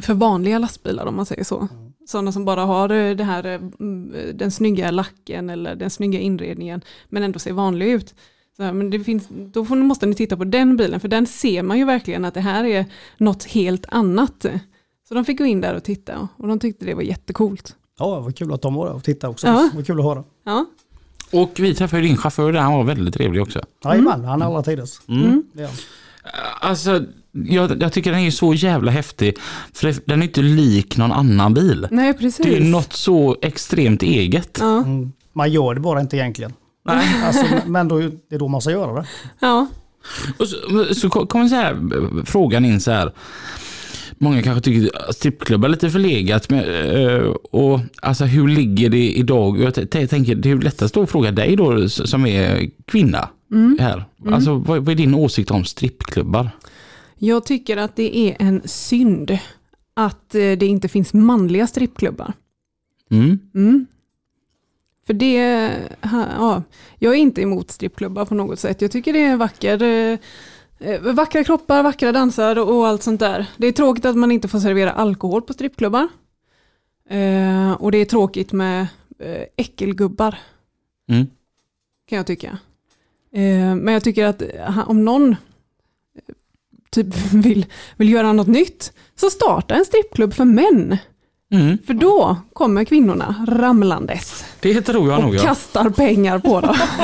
för 0.00 0.14
vanliga 0.14 0.58
lastbilar 0.58 1.06
om 1.06 1.16
man 1.16 1.26
säger 1.26 1.44
så. 1.44 1.68
Sådana 2.06 2.32
som 2.32 2.44
bara 2.44 2.64
har 2.64 2.90
eh, 2.90 3.16
det 3.16 3.24
här, 3.24 3.44
eh, 3.46 3.54
mm, 3.80 4.12
den 4.34 4.50
snygga 4.50 4.90
lacken 4.90 5.50
eller 5.50 5.76
den 5.76 5.90
snygga 5.90 6.18
inredningen 6.18 6.82
men 7.08 7.22
ändå 7.22 7.38
ser 7.38 7.52
vanlig 7.52 7.86
ut. 7.86 8.14
Så, 8.56 8.62
här, 8.62 8.72
men 8.72 8.90
det 8.90 9.00
finns, 9.00 9.28
då 9.28 9.64
får, 9.64 9.76
måste 9.76 10.06
ni 10.06 10.14
titta 10.14 10.36
på 10.36 10.44
den 10.44 10.76
bilen 10.76 11.00
för 11.00 11.08
den 11.08 11.26
ser 11.26 11.62
man 11.62 11.78
ju 11.78 11.84
verkligen 11.84 12.24
att 12.24 12.34
det 12.34 12.40
här 12.40 12.64
är 12.64 12.84
något 13.16 13.44
helt 13.44 13.86
annat. 13.88 14.46
Så 15.08 15.14
de 15.14 15.24
fick 15.24 15.38
gå 15.38 15.44
in 15.44 15.60
där 15.60 15.74
och 15.74 15.84
titta 15.84 16.28
och 16.36 16.48
de 16.48 16.58
tyckte 16.58 16.84
det 16.84 16.94
var 16.94 17.02
jättecoolt. 17.02 17.76
Ja, 17.98 18.20
vad 18.20 18.36
kul 18.36 18.52
att 18.52 18.62
de 18.62 18.74
var 18.74 18.86
där 18.86 18.94
och 18.94 19.04
tittade 19.04 19.30
också. 19.30 19.46
Ja. 19.46 19.70
Vad 19.74 19.86
kul 19.86 19.98
att 19.98 20.04
höra. 20.04 20.24
Ja. 20.44 20.66
Och 21.32 21.50
vi 21.56 21.74
träffade 21.74 22.02
ju 22.02 22.08
din 22.08 22.16
chaufför 22.16 22.52
där, 22.52 22.60
han 22.60 22.72
var 22.72 22.84
väldigt 22.84 23.14
trevlig 23.14 23.42
också. 23.42 23.60
Jajamän, 23.84 24.24
han 24.24 24.42
är 24.42 24.46
alla 24.46 24.62
tiders. 24.62 25.00
Mm. 25.08 25.42
Är 25.58 25.62
han. 25.62 25.72
Alltså, 26.60 27.04
jag, 27.32 27.82
jag 27.82 27.92
tycker 27.92 28.10
den 28.10 28.20
är 28.20 28.30
så 28.30 28.54
jävla 28.54 28.90
häftig. 28.90 29.38
För 29.72 29.94
den 30.04 30.22
är 30.22 30.26
inte 30.26 30.42
lik 30.42 30.96
någon 30.96 31.12
annan 31.12 31.54
bil. 31.54 31.88
Nej, 31.90 32.14
precis. 32.14 32.46
Det 32.46 32.56
är 32.56 32.60
något 32.60 32.92
så 32.92 33.36
extremt 33.42 34.02
eget. 34.02 34.58
Ja, 34.60 34.78
Mm. 34.78 35.12
Man 35.32 35.52
gör 35.52 35.74
det 35.74 35.80
bara 35.80 36.00
inte 36.00 36.16
egentligen. 36.16 36.52
Nej. 36.84 37.06
Alltså, 37.24 37.44
men 37.66 37.88
då, 37.88 37.98
det 37.98 38.34
är 38.34 38.38
då 38.38 38.48
man 38.48 38.60
ska 38.60 38.70
göra 38.70 39.00
det. 39.00 39.06
ja. 39.40 39.66
Och 40.38 40.48
så, 40.48 40.94
så 40.94 41.08
kommer 41.10 41.48
så 41.48 41.54
här, 41.54 41.76
frågan 42.24 42.64
in 42.64 42.80
så 42.80 42.90
här. 42.90 43.12
Många 44.18 44.42
kanske 44.42 44.60
tycker 44.64 45.08
att 45.08 45.16
strippklubbar 45.16 45.68
är 45.68 45.72
lite 45.72 45.90
förlegat. 45.90 46.50
Men, 46.50 46.64
eh, 46.96 47.22
och, 47.50 47.80
alltså, 48.02 48.24
hur 48.24 48.48
ligger 48.48 48.90
det 48.90 49.12
idag? 49.12 49.60
Jag 49.60 49.90
tänker 49.90 50.34
det 50.34 50.50
är 50.50 50.56
lättast 50.56 50.96
att 50.96 51.10
fråga 51.10 51.32
dig 51.32 51.56
då 51.56 51.88
som 51.88 52.26
är 52.26 52.70
kvinna. 52.84 53.28
här. 53.80 54.04
Alltså, 54.26 54.54
vad, 54.54 54.78
vad 54.78 54.88
är 54.88 54.94
din 54.94 55.14
åsikt 55.14 55.50
om 55.50 55.64
strippklubbar? 55.64 56.50
Jag 57.18 57.46
tycker 57.46 57.76
att 57.76 57.96
det 57.96 58.18
är 58.18 58.36
en 58.38 58.62
synd 58.64 59.38
att 59.94 60.34
eh, 60.34 60.40
det 60.40 60.66
inte 60.66 60.88
finns 60.88 61.14
manliga 61.14 61.66
strippklubbar. 61.66 62.32
Mm. 63.10 63.38
Mm. 63.54 63.86
För 65.06 65.14
det, 65.14 65.34
ja, 66.00 66.62
jag 66.98 67.12
är 67.14 67.18
inte 67.18 67.42
emot 67.42 67.70
strippklubbar 67.70 68.24
på 68.24 68.34
något 68.34 68.58
sätt. 68.58 68.82
Jag 68.82 68.90
tycker 68.90 69.12
det 69.12 69.24
är 69.24 69.36
vacker, 69.36 69.82
eh, 69.82 69.88
eh, 69.88 70.18
vackra 71.00 71.44
kroppar, 71.44 71.82
vackra 71.82 72.12
dansar 72.12 72.58
och 72.58 72.86
allt 72.86 73.02
sånt 73.02 73.20
där. 73.20 73.46
Det 73.56 73.66
är 73.66 73.72
tråkigt 73.72 74.04
att 74.04 74.16
man 74.16 74.32
inte 74.32 74.48
får 74.48 74.58
servera 74.58 74.92
alkohol 74.92 75.42
på 75.42 75.52
strippklubbar. 75.52 76.08
Eh, 77.10 77.72
och 77.72 77.92
det 77.92 77.98
är 77.98 78.04
tråkigt 78.04 78.52
med 78.52 78.86
eh, 79.18 79.42
äckelgubbar. 79.56 80.38
Mm. 81.08 81.26
kan 82.08 82.16
jag 82.16 82.26
tycka. 82.26 82.58
Eh, 83.32 83.74
men 83.74 83.88
jag 83.88 84.04
tycker 84.04 84.24
att 84.24 84.42
eh, 84.42 84.90
om 84.90 85.04
någon 85.04 85.30
eh, 85.30 85.36
typ 86.90 87.06
vill, 87.32 87.66
vill 87.96 88.10
göra 88.10 88.32
något 88.32 88.46
nytt 88.46 88.92
så 89.14 89.30
starta 89.30 89.74
en 89.74 89.84
strippklubb 89.84 90.34
för 90.34 90.44
män. 90.44 90.98
Mm. 91.52 91.78
För 91.86 91.94
då 91.94 92.36
kommer 92.52 92.84
kvinnorna 92.84 93.46
ramlandes 93.48 94.44
Det 94.60 94.82
tror 94.82 95.10
jag 95.10 95.20
nog 95.20 95.28
och 95.28 95.36
ja. 95.36 95.42
kastar 95.42 95.90
pengar 95.90 96.38
på 96.38 96.60
dem. 96.60 96.76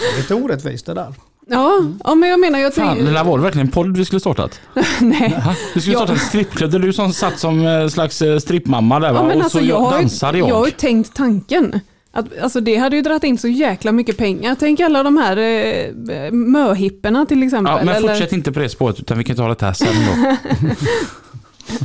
Det 0.00 0.06
är 0.06 0.16
lite 0.16 0.34
orättvist 0.34 0.86
det 0.86 0.94
där. 0.94 1.14
Ja, 1.50 1.82
ja 2.04 2.14
men 2.14 2.28
jag 2.28 2.40
menar, 2.40 2.58
jag 2.58 2.74
Fan, 2.74 2.88
tänker... 2.88 3.04
det 3.04 3.12
där 3.12 3.24
var 3.24 3.38
det 3.38 3.44
verkligen 3.44 3.66
en 3.66 3.72
podd 3.72 3.96
vi 3.96 4.04
skulle 4.04 4.20
startat? 4.20 4.60
Nej. 5.00 5.40
Ha? 5.44 5.54
Vi 5.74 5.80
skulle 5.80 5.96
starta 5.96 6.12
en 6.12 6.18
strippklubb 6.18 6.70
där 6.70 6.78
du 6.78 6.92
som 6.92 7.12
satt 7.12 7.38
som 7.38 7.66
eh, 7.66 7.88
slags 7.88 8.22
eh, 8.22 8.38
strippmamma 8.38 9.00
där 9.00 9.12
va? 9.12 9.18
Ja, 9.18 9.26
men 9.26 9.36
och 9.36 9.42
alltså, 9.44 9.58
så 9.58 9.64
jag, 9.64 9.80
har 9.80 9.90
dansade 9.90 10.38
jag. 10.38 10.48
jag 10.48 10.54
har 10.54 10.66
ju 10.66 10.72
tänkt 10.72 11.14
tanken. 11.14 11.80
Att, 12.12 12.38
alltså 12.38 12.60
det 12.60 12.76
hade 12.76 12.96
ju 12.96 13.02
dragit 13.02 13.24
in 13.24 13.38
så 13.38 13.48
jäkla 13.48 13.92
mycket 13.92 14.16
pengar. 14.16 14.56
Tänk 14.58 14.80
alla 14.80 15.02
de 15.02 15.16
här 15.16 15.36
eh, 15.36 16.32
möhipporna 16.32 17.26
till 17.26 17.42
exempel. 17.42 17.74
Ja, 17.78 17.84
men 17.84 17.96
eller- 17.96 18.08
fortsätt 18.08 18.32
inte 18.32 18.52
på 18.52 18.58
det 18.60 18.68
spåret 18.68 19.00
utan 19.00 19.18
vi 19.18 19.24
kan 19.24 19.36
ta 19.36 19.48
det 19.54 19.60
här 19.62 19.72
sen 19.72 19.94
då. 20.06 20.36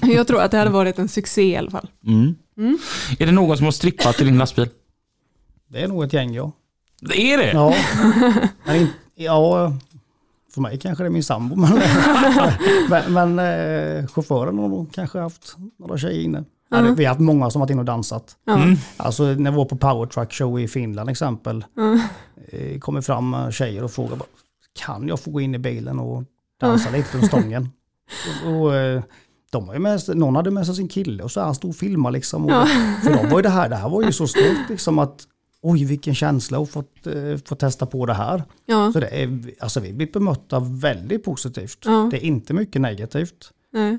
Jag 0.13 0.27
tror 0.27 0.41
att 0.41 0.51
det 0.51 0.57
hade 0.57 0.71
varit 0.71 0.99
en 0.99 1.07
succé 1.07 1.41
i 1.41 1.55
alla 1.57 1.71
fall. 1.71 1.87
Mm. 2.07 2.35
Är 3.19 3.25
det 3.25 3.31
någon 3.31 3.57
som 3.57 3.65
har 3.65 3.71
strippat 3.71 4.21
i 4.21 4.23
din 4.23 4.37
lastbil? 4.37 4.67
Det 5.69 5.81
är 5.81 5.87
nog 5.87 6.03
ett 6.03 6.13
gäng 6.13 6.33
ja. 6.33 6.51
Det 7.01 7.33
är 7.33 7.37
det? 7.37 7.51
Ja, 7.51 7.75
men 8.65 8.87
ja 9.23 9.73
för 10.53 10.61
mig 10.61 10.79
kanske 10.79 11.03
det 11.03 11.07
är 11.07 11.11
min 11.11 11.23
sambo. 11.23 11.55
Men, 11.55 11.79
men, 13.13 13.13
men 13.13 13.39
eh, 13.39 14.07
chauffören 14.07 14.57
har 14.59 14.67
nog 14.67 14.93
kanske 14.93 15.19
haft 15.19 15.55
några 15.79 15.97
tjejer 15.97 16.21
inne. 16.21 16.43
Ja, 16.69 16.81
det- 16.81 16.91
vi 16.95 17.05
har 17.05 17.09
haft 17.09 17.21
många 17.21 17.49
som 17.49 17.59
varit 17.59 17.69
inne 17.69 17.79
och 17.79 17.85
dansat. 17.85 18.35
Ja. 18.45 18.59
Alltså 18.97 19.23
när 19.23 19.51
vi 19.51 19.57
var 19.57 19.65
på 19.65 19.75
Power 19.77 20.05
Truck 20.05 20.33
Show 20.33 20.59
i 20.59 20.67
Finland 20.67 21.09
exempel. 21.09 21.65
Eh, 22.51 22.79
kommer 22.79 23.01
fram 23.01 23.33
eh, 23.33 23.49
tjejer 23.49 23.83
och 23.83 23.91
frågar 23.91 24.15
bara, 24.15 24.25
kan 24.79 25.07
jag 25.07 25.19
få 25.19 25.31
gå 25.31 25.41
in 25.41 25.55
i 25.55 25.59
bilen 25.59 25.99
och 25.99 26.23
dansa 26.61 26.89
lite 26.89 27.17
på 27.19 27.25
stången? 27.25 27.69
och, 28.45 28.65
och, 28.65 28.71
de 29.51 29.67
har 29.67 29.73
ju 29.73 29.79
med, 29.79 30.01
någon 30.07 30.35
hade 30.35 30.51
med 30.51 30.65
sig 30.65 30.75
sin 30.75 30.87
kille 30.87 31.23
och 31.23 31.31
så 31.31 31.41
han 31.41 31.55
stod 31.55 31.69
och 31.69 31.75
filmade 31.75 32.13
liksom. 32.13 32.45
Och, 32.45 32.67
För 33.03 33.13
dem 33.13 33.29
var 33.29 33.37
ju 33.37 33.43
det 33.43 33.49
här, 33.49 33.69
det 33.69 33.75
här 33.75 33.89
var 33.89 34.03
ju 34.03 34.11
så 34.11 34.27
stort 34.27 34.69
liksom 34.69 34.99
att 34.99 35.23
oj 35.63 35.85
vilken 35.85 36.15
känsla 36.15 36.59
att 36.61 36.69
få, 36.69 36.79
eh, 37.05 37.37
få 37.45 37.55
testa 37.55 37.85
på 37.85 38.05
det 38.05 38.13
här. 38.13 38.43
Ja. 38.65 38.91
Så 38.93 38.99
det 38.99 39.07
är, 39.23 39.39
alltså 39.59 39.79
vi 39.79 39.93
blir 39.93 40.11
bemötta 40.13 40.59
väldigt 40.59 41.23
positivt. 41.23 41.77
Ja. 41.85 42.07
Det 42.11 42.17
är 42.17 42.27
inte 42.27 42.53
mycket 42.53 42.81
negativt. 42.81 43.51
Nej. 43.73 43.97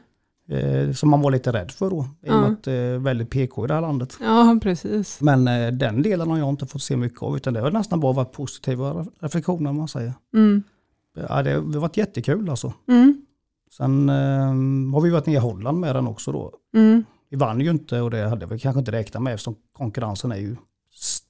Eh, 0.48 0.92
som 0.92 1.10
man 1.10 1.20
var 1.20 1.30
lite 1.30 1.52
rädd 1.52 1.70
för 1.70 1.90
då. 1.90 2.08
I 2.22 2.30
och 2.30 2.34
med 2.34 2.50
att 2.52 2.62
det 2.64 2.72
är 2.72 2.98
väldigt 2.98 3.30
PK 3.30 3.64
i 3.64 3.68
det 3.68 3.74
här 3.74 3.80
landet. 3.80 4.16
ja, 4.20 4.58
precis. 4.62 5.20
Men 5.20 5.48
eh, 5.48 5.72
den 5.72 6.02
delen 6.02 6.30
har 6.30 6.38
jag 6.38 6.48
inte 6.48 6.66
fått 6.66 6.82
se 6.82 6.96
mycket 6.96 7.22
av. 7.22 7.36
Utan 7.36 7.54
det 7.54 7.60
har 7.60 7.70
nästan 7.70 8.00
bara 8.00 8.12
varit 8.12 8.32
positiva 8.32 8.92
re- 8.92 9.10
reflektioner 9.20 9.72
man 9.72 9.88
säger. 9.88 10.12
Mm. 10.34 10.62
Ja, 11.28 11.42
det 11.42 11.52
har 11.52 11.60
varit 11.60 11.96
jättekul 11.96 12.50
alltså. 12.50 12.72
Mm. 12.88 13.26
Sen 13.76 14.08
eh, 14.08 14.94
har 14.94 15.00
vi 15.00 15.10
varit 15.10 15.26
nere 15.26 15.36
i 15.36 15.38
Holland 15.38 15.80
med 15.80 15.96
den 15.96 16.06
också 16.06 16.32
då. 16.32 16.52
Mm. 16.74 17.04
Vi 17.30 17.36
vann 17.36 17.60
ju 17.60 17.70
inte 17.70 18.00
och 18.00 18.10
det 18.10 18.28
hade 18.28 18.46
vi 18.46 18.58
kanske 18.58 18.78
inte 18.78 18.92
räknat 18.92 19.22
med 19.22 19.34
eftersom 19.34 19.54
konkurrensen 19.72 20.32
är 20.32 20.36
ju 20.36 20.56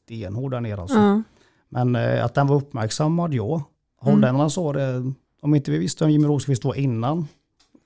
stenhård 0.04 0.50
där 0.50 0.60
nere 0.60 0.80
alltså. 0.80 0.98
Ja. 0.98 1.22
Men 1.68 1.96
eh, 1.96 2.24
att 2.24 2.34
den 2.34 2.46
var 2.46 2.56
uppmärksammad, 2.56 3.34
ja. 3.34 3.62
Holländarna 4.00 4.50
sa 4.50 4.72
det, 4.72 5.12
om 5.42 5.54
inte 5.54 5.70
vi 5.70 5.78
visste 5.78 6.04
vem 6.04 6.10
Jimmy 6.10 6.26
Rosenqvist 6.26 6.64
var 6.64 6.74
innan 6.74 7.28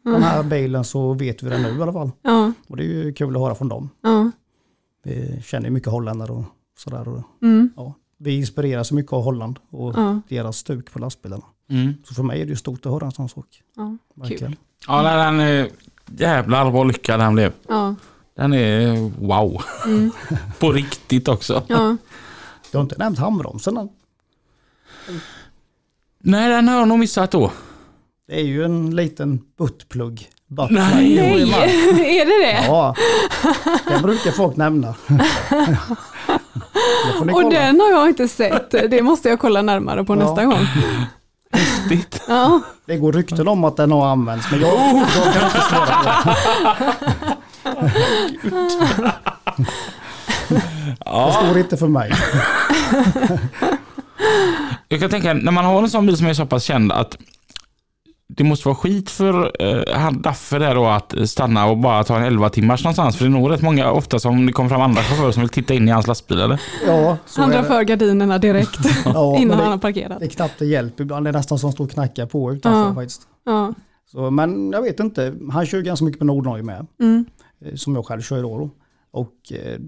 den 0.05 0.23
här 0.23 0.43
bilen 0.43 0.85
så 0.85 1.12
vet 1.14 1.43
vi 1.43 1.49
det 1.51 1.59
nu 1.59 1.79
i 1.79 1.83
alla 1.83 1.93
fall. 1.93 2.11
Ja. 2.23 2.53
Och 2.69 2.77
det 2.77 2.83
är 2.83 2.87
ju 2.87 3.12
kul 3.12 3.37
att 3.37 3.43
höra 3.43 3.55
från 3.55 3.69
dem. 3.69 3.91
Ja. 4.03 4.31
Vi 5.05 5.43
känner 5.45 5.66
ju 5.66 5.71
mycket 5.73 5.93
holländare 5.93 6.33
och 6.33 6.45
sådär. 6.79 7.09
Och, 7.09 7.23
Mm. 7.43 7.71
ja, 7.77 7.95
vi 8.19 8.37
inspireras 8.39 8.93
mycket 8.93 9.12
av 9.12 9.23
Holland 9.23 9.59
och 9.71 9.93
Ja. 9.97 10.21
deras 10.29 10.57
stuk 10.57 10.93
på 10.93 10.99
lastbilarna. 10.99 11.45
Mm. 11.71 11.93
Så 12.05 12.14
för 12.14 12.23
mig 12.23 12.41
är 12.41 12.45
det 12.45 12.51
ju 12.51 12.57
stort 12.57 12.87
att 12.87 12.93
höra 12.93 13.07
en 13.07 13.12
sån 13.12 13.29
sak. 13.29 13.62
Ja. 13.77 13.97
Verkligen. 14.14 14.57
Ja, 14.89 15.03
den 15.27 15.41
är 15.41 15.69
jävlar 16.07 16.71
vad 16.71 16.87
lyckad 16.87 17.21
den 17.21 17.35
blev. 17.35 17.53
Ja. 17.69 17.95
Den 18.39 18.53
är 18.55 19.11
wow. 19.26 19.62
Mm. 19.84 20.12
På 20.59 20.72
riktigt 20.72 21.28
också. 21.28 21.62
Ja. 21.66 21.97
Jag 22.70 22.78
har 22.78 22.82
inte 22.82 22.99
nämnt 22.99 23.18
handbromsen 23.18 23.76
än. 23.76 23.89
Nej, 26.22 26.49
den 26.49 26.68
har 26.68 26.78
jag 26.78 26.89
nog 26.89 26.99
missat 26.99 27.30
då. 27.30 27.51
Det 28.28 28.41
är 28.41 28.45
ju 28.45 28.64
en 28.64 28.97
liten 28.97 29.41
buttplugg. 29.59 30.28
Butt 30.47 30.70
Nej. 30.70 31.16
plug. 31.18 31.49
Nej, 31.51 32.18
är 32.20 32.26
det 32.26 32.47
det? 32.47 32.64
Ja, 32.66 32.95
den 33.89 34.03
brukar 34.03 34.30
folk 34.30 34.57
nämna. 34.57 34.89
Och 37.32 37.51
den 37.51 37.80
har 37.80 37.91
jag 37.91 38.09
inte 38.09 38.28
sett. 38.28 38.70
Det 38.70 39.03
måste 39.03 39.28
jag 39.28 39.41
kolla 39.41 39.62
närmare 39.62 40.05
på 40.05 40.12
Ja. 40.14 40.18
nästa 40.18 40.45
gång. 40.45 40.66
Riktigt. 41.91 42.22
Ja. 42.28 42.61
Det 42.86 42.97
går 42.97 43.12
rykten 43.12 43.49
om 43.49 43.64
att 43.64 43.76
den 43.76 43.93
har 43.93 44.07
använts, 44.07 44.51
men 44.51 44.61
jag, 44.61 44.68
jag 45.16 45.34
kan 45.34 45.45
inte 45.47 45.61
svara 45.61 45.86
på 45.86 46.28
det. 46.30 47.36
Det 50.99 51.33
står 51.33 51.59
inte 51.59 51.77
för 51.77 51.89
mig. 51.89 52.12
Jag 54.89 55.01
kan 55.01 55.11
tänka, 55.11 55.35
när 55.35 55.53
man 55.53 55.64
har 55.64 55.83
en 55.83 55.91
sån 55.91 56.07
bil 56.07 56.16
som 56.16 56.27
är 56.27 56.35
så 56.35 56.47
pass 56.47 56.64
känd 56.64 56.93
att 56.93 57.16
det 58.29 58.45
måste 58.45 58.69
vara 58.69 58.77
skit 58.77 59.11
för 59.11 59.62
eh, 59.62 59.99
han 59.99 60.23
Daffe 60.23 60.59
där 60.59 60.75
då 60.75 60.87
att 60.87 61.14
stanna 61.27 61.66
och 61.66 61.79
bara 61.79 62.05
ta 62.05 62.16
en 62.16 62.23
11 62.23 62.51
timmars 62.51 62.85
någonstans. 62.85 63.16
För 63.16 63.25
det 63.25 63.29
är 63.29 63.33
nog 63.33 63.51
rätt 63.51 63.62
många, 63.62 63.91
ofta 63.91 64.19
som 64.19 64.47
det 64.47 64.53
kommer 64.53 64.69
fram 64.71 64.81
andra 64.81 65.03
chaufförer 65.03 65.33
som 65.33 65.41
vill 65.41 65.49
titta 65.49 65.75
in 65.75 65.89
i 65.89 65.91
hans 65.91 66.07
lastbil 66.07 66.41
eller? 66.41 66.61
Ja, 66.87 67.16
så 67.27 67.41
Han 67.41 67.51
drar 67.51 67.62
för 67.62 67.83
gardinerna 67.83 68.39
direkt 68.39 68.79
Ja, 69.05 69.37
innan 69.39 69.57
det- 69.59 69.62
han 69.62 69.73
har 69.73 69.79
parkerat. 69.79 70.21
Det 70.21 70.27
är 70.27 70.31
knappt 70.31 70.55
det 70.59 70.66
hjälper 70.66 71.03
ibland. 71.05 71.27
Det 71.27 71.31
är 71.31 71.33
nästan 71.33 71.59
som 71.59 71.73
står 71.73 71.85
och 71.85 71.91
knackar 71.91 72.27
på 72.27 72.53
utanför 72.53 72.81
Ja. 72.89 72.95
faktiskt. 72.95 73.23
Ja. 73.47 73.75
Så, 74.12 74.31
men 74.31 74.71
jag 74.73 74.83
vet 74.83 75.01
inte. 75.01 75.35
Han 75.53 75.66
kör 75.66 75.81
ganska 75.81 76.05
mycket 76.05 76.19
på 76.19 76.25
Nordnorge 76.25 76.62
med. 76.62 76.87
Mm. 77.01 77.25
Eh, 77.61 77.74
Som 77.74 77.94
jag 77.94 78.06
själv 78.06 78.20
kör 78.20 78.42
då. 78.42 78.59
då. 78.59 78.70
Och 79.11 79.52
eh, 79.52 79.78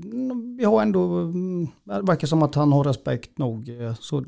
vi 0.59 0.65
har 0.65 0.83
ändå, 0.83 1.03
mm, 1.17 1.69
det 1.85 2.03
verkar 2.03 2.27
som 2.27 2.43
att 2.43 2.55
han 2.55 2.73
har 2.73 2.85
respekt 2.85 3.39
nog. 3.39 3.69
eh, 3.81 3.95
Så 4.01 4.25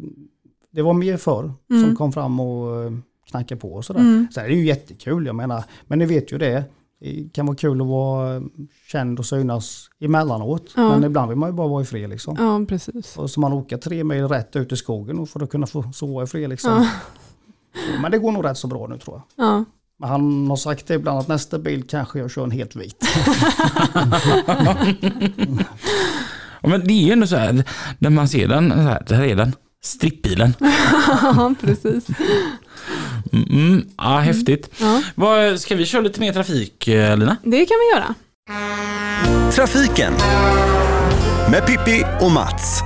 det 0.71 0.83
var 0.83 0.93
mer 0.95 1.17
förr 1.17 1.53
som 1.85 1.97
kom 1.97 2.13
fram 2.13 2.41
och 2.41 2.85
eh, 2.85 2.93
knackade 3.31 3.61
på 3.61 3.73
och 3.73 3.85
sådär. 3.85 4.01
Mm. 4.01 4.27
Sen 4.35 4.45
är 4.45 4.49
det 4.49 4.55
ju 4.55 4.67
jättekul, 4.67 5.27
jag 5.27 5.35
menar. 5.35 5.65
Men 5.87 5.99
ni 5.99 6.07
vet 6.07 6.33
ju 6.33 6.39
det. 6.39 6.65
Det 7.01 7.33
kan 7.33 7.47
vara 7.47 7.57
kul 7.57 7.81
att 7.81 7.87
vara 7.87 8.37
eh, 8.37 8.43
känd 8.89 9.19
och 9.19 9.27
synas 9.27 9.89
emellanåt. 10.01 10.73
Ja. 10.77 10.89
Men 10.89 11.05
ibland 11.05 11.29
vill 11.29 11.39
man 11.39 11.49
ju 11.49 11.53
bara 11.57 11.69
vara 11.69 11.83
i 11.83 11.85
fred 11.85 12.11
liksom. 12.11 12.37
ja, 12.39 12.65
precis. 12.69 13.17
Och 13.19 13.31
så 13.31 13.41
man 13.41 13.53
åker 13.53 13.77
tre 13.77 14.05
mil 14.05 14.29
rätt 14.29 14.57
ut 14.57 14.73
i 14.73 14.77
skogen 14.77 15.19
och 15.19 15.29
för 15.29 15.43
att 15.43 15.51
kunna 15.51 15.67
få 15.67 15.93
sova 15.93 16.23
i 16.23 16.27
fred 16.27 16.51
liksom. 16.51 16.71
Ja. 16.73 16.89
Men 18.03 18.11
det 18.11 18.19
går 18.19 18.33
nog 18.33 18.45
rätt 18.45 18.59
så 18.59 18.67
bra 18.69 18.87
nu 18.87 18.99
tror 18.99 19.23
jag. 19.37 19.47
Ja. 19.47 19.65
Men 19.99 20.09
han 20.09 20.49
har 20.49 20.57
sagt 20.57 20.87
det 20.87 20.95
ibland 20.95 21.19
att 21.19 21.29
nästa 21.29 21.59
bil 21.59 21.85
kanske 21.89 22.19
jag 22.19 22.31
kör 22.31 22.45
en 22.45 22.51
helt 22.51 22.77
vit. 22.77 22.97
Ja, 26.63 26.69
men 26.69 26.87
det 26.87 26.93
är 26.93 27.03
ju 27.07 27.13
ändå 27.13 27.27
så 27.27 27.37
här, 27.37 27.65
när 27.99 28.11
man 28.11 28.29
ser 28.29 28.49
den, 28.49 28.71
så 28.71 28.77
här, 28.77 29.03
där 29.07 29.23
är 29.23 29.37
den. 29.37 29.53
Strippbilen. 29.85 30.55
ja, 31.23 31.55
precis. 31.61 32.05
Mm, 33.33 33.49
mm, 33.51 33.89
ja, 33.99 34.19
häftigt. 34.19 34.71
Ja. 34.81 35.03
Vad, 35.15 35.61
ska 35.61 35.77
vi 35.77 35.87
köra 35.87 36.03
lite 36.03 36.21
mer 36.21 36.33
trafik, 36.33 36.89
eh, 36.89 37.17
Lina? 37.17 37.37
Det 37.43 37.67
kan 37.67 37.77
vi 37.81 37.95
göra. 37.95 38.15
Trafiken 39.53 40.13
med 41.51 41.67
Pippi 41.67 42.05
och 42.21 42.31
Mats. 42.31 42.83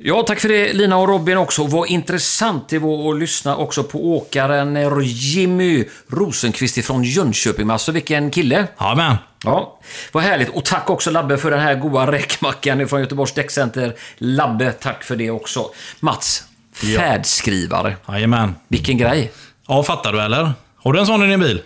Ja, 0.00 0.22
tack 0.22 0.40
för 0.40 0.48
det 0.48 0.72
Lina 0.72 0.96
och 0.96 1.08
Robin 1.08 1.38
också. 1.38 1.64
Vad 1.64 1.88
intressant 1.88 2.68
det 2.68 2.78
var 2.78 3.10
att 3.12 3.20
lyssna 3.20 3.56
också 3.56 3.84
på 3.84 4.16
åkaren 4.16 5.02
Jimmy 5.02 5.84
Rosenqvist 6.08 6.84
från 6.84 7.04
Jönköping. 7.04 7.70
Alltså 7.70 7.92
vilken 7.92 8.30
kille! 8.30 8.66
Ja, 8.78 8.94
men. 8.94 9.16
Ja, 9.44 9.80
vad 10.12 10.22
härligt. 10.22 10.48
Och 10.48 10.64
tack 10.64 10.90
också 10.90 11.10
Labbe 11.10 11.38
för 11.38 11.50
den 11.50 11.60
här 11.60 11.74
goda 11.74 12.12
räkmackan 12.12 12.88
från 12.88 13.00
Göteborgs 13.00 13.32
Däckcenter. 13.32 13.94
Labbe, 14.18 14.72
tack 14.72 15.04
för 15.04 15.16
det 15.16 15.30
också. 15.30 15.70
Mats, 16.00 16.44
färdskrivare. 16.72 17.96
Jajamän. 18.08 18.54
Vilken 18.68 18.98
grej. 18.98 19.32
Ja, 19.68 19.82
fattar 19.82 20.12
du 20.12 20.20
eller? 20.20 20.52
Har 20.76 20.92
du 20.92 21.00
en 21.00 21.06
sån 21.06 21.22
i 21.22 21.26
din 21.26 21.40
bil? 21.40 21.62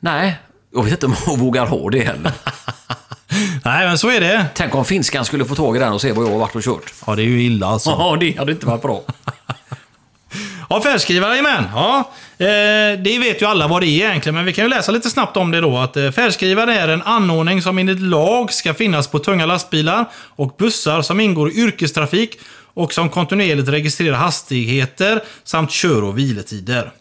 Nej, 0.00 0.36
jag 0.74 0.82
vet 0.82 0.92
inte 0.92 1.06
om 1.06 1.14
jag 1.26 1.38
vågar 1.38 1.66
ha 1.66 1.90
det 1.90 2.00
heller. 2.00 2.32
Nej, 3.64 3.86
men 3.86 3.98
så 3.98 4.10
är 4.10 4.20
det. 4.20 4.46
Tänk 4.54 4.74
om 4.74 4.84
finskan 4.84 5.24
skulle 5.24 5.44
få 5.44 5.54
tag 5.54 5.76
i 5.76 5.78
den 5.78 5.92
och 5.92 6.00
se 6.00 6.12
vad 6.12 6.26
jag 6.26 6.30
har 6.30 6.38
varit 6.38 6.56
och 6.56 6.62
kört. 6.62 6.92
Ja, 7.06 7.14
det 7.14 7.22
är 7.22 7.26
ju 7.26 7.42
illa 7.42 7.66
alltså. 7.66 7.90
Ja, 7.90 8.16
det 8.20 8.38
hade 8.38 8.52
inte 8.52 8.66
varit 8.66 8.82
bra. 8.82 9.02
Ja, 10.70 10.80
färdskrivare, 10.82 11.30
jajamän. 11.30 11.64
Ja, 11.74 11.98
eh, 12.38 12.46
det 12.98 13.18
vet 13.18 13.42
ju 13.42 13.46
alla 13.46 13.68
vad 13.68 13.82
det 13.82 13.86
är 13.86 14.08
egentligen, 14.08 14.34
men 14.34 14.44
vi 14.44 14.52
kan 14.52 14.64
ju 14.64 14.70
läsa 14.70 14.92
lite 14.92 15.10
snabbt 15.10 15.36
om 15.36 15.50
det 15.50 15.60
då. 15.60 15.78
Att 15.78 15.96
eh, 15.96 16.10
färdskrivare 16.10 16.74
är 16.74 16.88
en 16.88 17.02
anordning 17.02 17.62
som 17.62 17.78
enligt 17.78 18.00
lag 18.00 18.52
ska 18.52 18.74
finnas 18.74 19.08
på 19.08 19.18
tunga 19.18 19.46
lastbilar 19.46 20.04
och 20.14 20.54
bussar 20.58 21.02
som 21.02 21.20
ingår 21.20 21.50
i 21.50 21.54
yrkestrafik 21.54 22.38
och 22.74 22.92
som 22.92 23.08
kontinuerligt 23.08 23.68
registrerar 23.68 24.16
hastigheter 24.16 25.22
samt 25.44 25.70
kör 25.70 26.04
och 26.04 26.18
viletider. 26.18 26.92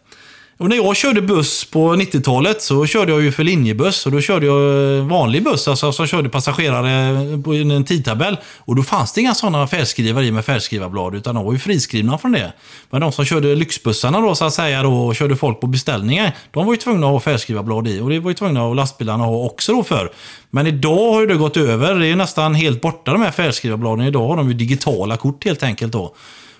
Och 0.58 0.70
när 0.70 0.76
jag 0.76 0.95
körde 0.95 1.22
buss 1.22 1.66
på 1.66 1.95
90-talet 1.95 2.62
så 2.62 2.86
körde 2.86 3.12
jag 3.12 3.22
ju 3.22 3.32
för 3.32 3.43
linjebuss 3.43 4.06
och 4.06 4.12
då 4.12 4.22
körde 4.22 4.45
jag 4.45 4.97
eh, 4.97 5.06
vanlig 5.06 5.43
buss, 5.43 5.68
alltså 5.68 5.91
som 5.91 6.08
körde 6.08 6.30
passagerare 6.30 7.43
på 7.43 7.53
en 7.53 7.84
tidtabell. 7.84 8.38
Och 8.58 8.76
då 8.76 8.84
fanns 8.84 9.14
det 9.14 9.22
inga 9.22 9.34
sådana 9.34 9.68
färdskrivare 9.68 10.26
i 10.26 10.32
med 10.32 10.45
färdskrivarblad 10.45 11.16
utan 11.16 11.36
de 11.36 11.45
var 11.45 11.53
ju 11.53 11.60
friskrivna 11.60 12.18
från 12.18 12.32
det. 12.32 12.53
Men 12.89 13.01
de 13.01 13.12
som 13.12 13.26
körde 13.26 13.56
lyxbussarna 13.56 14.22
då 14.22 14.36
så 14.36 14.45
att 14.45 14.53
säga 14.53 14.84
då, 14.84 14.93
och 14.93 15.16
körde 15.16 15.36
folk 15.36 15.62
på 15.62 15.68
beställningar, 15.68 16.36
de 16.51 16.66
var 16.66 16.74
ju 16.74 16.78
tvungna 16.78 17.08
att 17.08 17.14
ha 17.14 17.20
färdskrivarblad 17.20 17.88
i 17.88 17.99
och 17.99 18.10
det 18.10 18.20
var 18.20 18.32
ju 18.32 18.36
tvungna 18.36 18.70
att 18.70 18.76
lastbilarna 18.76 19.24
ha 19.24 19.45
också 19.45 19.74
då 19.74 19.84
för. 19.84 20.12
Men 20.49 20.68
idag 20.68 21.12
har 21.14 21.22
ju 21.22 21.28
det 21.28 21.36
gått 21.36 21.58
över, 21.58 21.95
det 21.95 22.08
är 22.08 22.16
nästan 22.16 22.56
helt 22.56 22.82
borta 22.82 23.12
de 23.12 23.22
här 23.22 23.32
färdskrivarbladen. 23.32 24.06
Idag 24.06 24.28
har 24.28 24.38
de 24.38 24.47
ju 24.47 24.53
digitala 24.53 25.18
kort 25.18 25.45
helt 25.45 25.64
enkelt 25.64 25.93
då. 25.93 26.16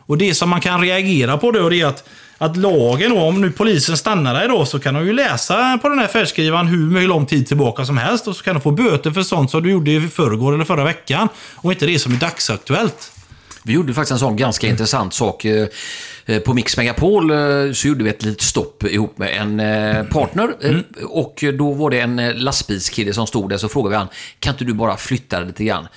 Och 0.08 0.18
det 0.18 0.34
som 0.34 0.50
man 0.50 0.62
kan 0.62 0.82
reagera 0.82 1.38
på 1.38 1.52
då 1.52 1.70
det 1.70 1.82
är 1.82 1.86
att, 1.86 2.04
att 2.38 2.57
lagen 2.57 3.11
då, 3.11 3.21
om 3.21 3.41
nu 3.41 3.51
polisen 3.51 3.97
stannar 3.97 4.33
dig 4.33 4.47
då, 4.47 4.65
så 4.65 4.79
kan 4.79 4.93
de 4.93 5.05
ju 5.05 5.13
läsa 5.13 5.77
på 5.81 5.89
den 5.89 5.99
här 5.99 6.07
färdskrivaren 6.07 6.67
hur 6.67 6.77
mycket 6.77 7.09
lång 7.09 7.25
tid 7.25 7.47
tillbaka 7.47 7.86
som 7.86 7.97
helst 7.97 8.27
och 8.27 8.36
så 8.36 8.43
kan 8.43 8.55
de 8.55 8.61
få 8.61 8.71
böter 8.71 9.11
för 9.11 9.23
sånt 9.23 9.51
som 9.51 9.63
du 9.63 9.71
gjorde 9.71 9.91
i 9.91 10.01
förrgår 10.01 10.53
eller 10.53 10.65
förra 10.65 10.83
veckan. 10.83 11.27
Och 11.55 11.71
inte 11.71 11.86
det 11.86 11.99
som 11.99 12.13
är 12.13 12.17
dagsaktuellt. 12.17 13.11
Vi 13.63 13.73
gjorde 13.73 13.93
faktiskt 13.93 14.11
en 14.11 14.19
sån 14.19 14.36
ganska 14.36 14.67
intressant 14.67 15.13
sak. 15.13 15.45
eh, 15.45 15.67
eh, 16.25 16.39
På 16.39 16.53
Mix 16.53 16.77
Megapol 16.77 17.31
eh, 17.31 17.38
så 17.73 17.88
gjorde 17.88 18.03
vi 18.03 18.09
ett 18.09 18.23
litet 18.23 18.41
stopp 18.41 18.83
ihop 18.83 19.17
med 19.17 19.29
en 19.38 19.57
partner. 20.07 20.53
eh, 20.61 20.75
Och 21.05 21.43
då 21.57 21.73
var 21.73 21.89
det 21.89 21.99
en 21.99 22.15
lastbilskille 22.36 23.13
som 23.13 23.27
stod 23.27 23.49
där, 23.49 23.57
så 23.57 23.69
frågade 23.69 23.89
vi 23.89 23.97
han, 23.97 24.07
kan 24.39 24.53
inte 24.53 24.65
du 24.65 24.73
bara 24.73 24.97
flytta 24.97 25.38
dig 25.39 25.47
lite 25.47 25.63
grann? 25.63 25.88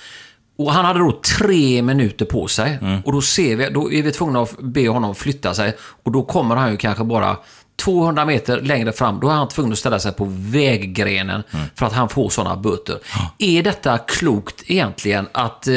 Och 0.59 0.71
han 0.73 0.85
hade 0.85 0.99
då 0.99 1.19
tre 1.37 1.81
minuter 1.81 2.25
på 2.25 2.47
sig. 2.47 2.77
Och 3.05 3.11
då, 3.11 3.21
ser 3.21 3.55
vi, 3.55 3.69
då 3.69 3.91
är 3.91 4.03
vi 4.03 4.11
tvungna 4.11 4.41
att 4.41 4.59
be 4.59 4.87
honom 4.89 5.15
flytta 5.15 5.53
sig. 5.53 5.77
Och 6.03 6.11
då 6.11 6.23
kommer 6.23 6.55
han 6.55 6.71
ju 6.71 6.77
kanske 6.77 7.03
bara 7.03 7.37
200 7.83 8.25
meter 8.25 8.61
längre 8.61 8.91
fram, 8.91 9.19
då 9.19 9.27
är 9.29 9.33
han 9.33 9.47
tvungen 9.47 9.71
att 9.73 9.79
ställa 9.79 9.99
sig 9.99 10.11
på 10.11 10.27
väggrenen 10.29 11.43
för 11.75 11.85
att 11.85 11.93
han 11.93 12.09
får 12.09 12.29
sådana 12.29 12.55
böter. 12.57 12.97
Är 13.39 13.63
detta 13.63 13.97
klokt 13.97 14.63
egentligen? 14.67 15.27
Att, 15.31 15.67
eh, 15.67 15.73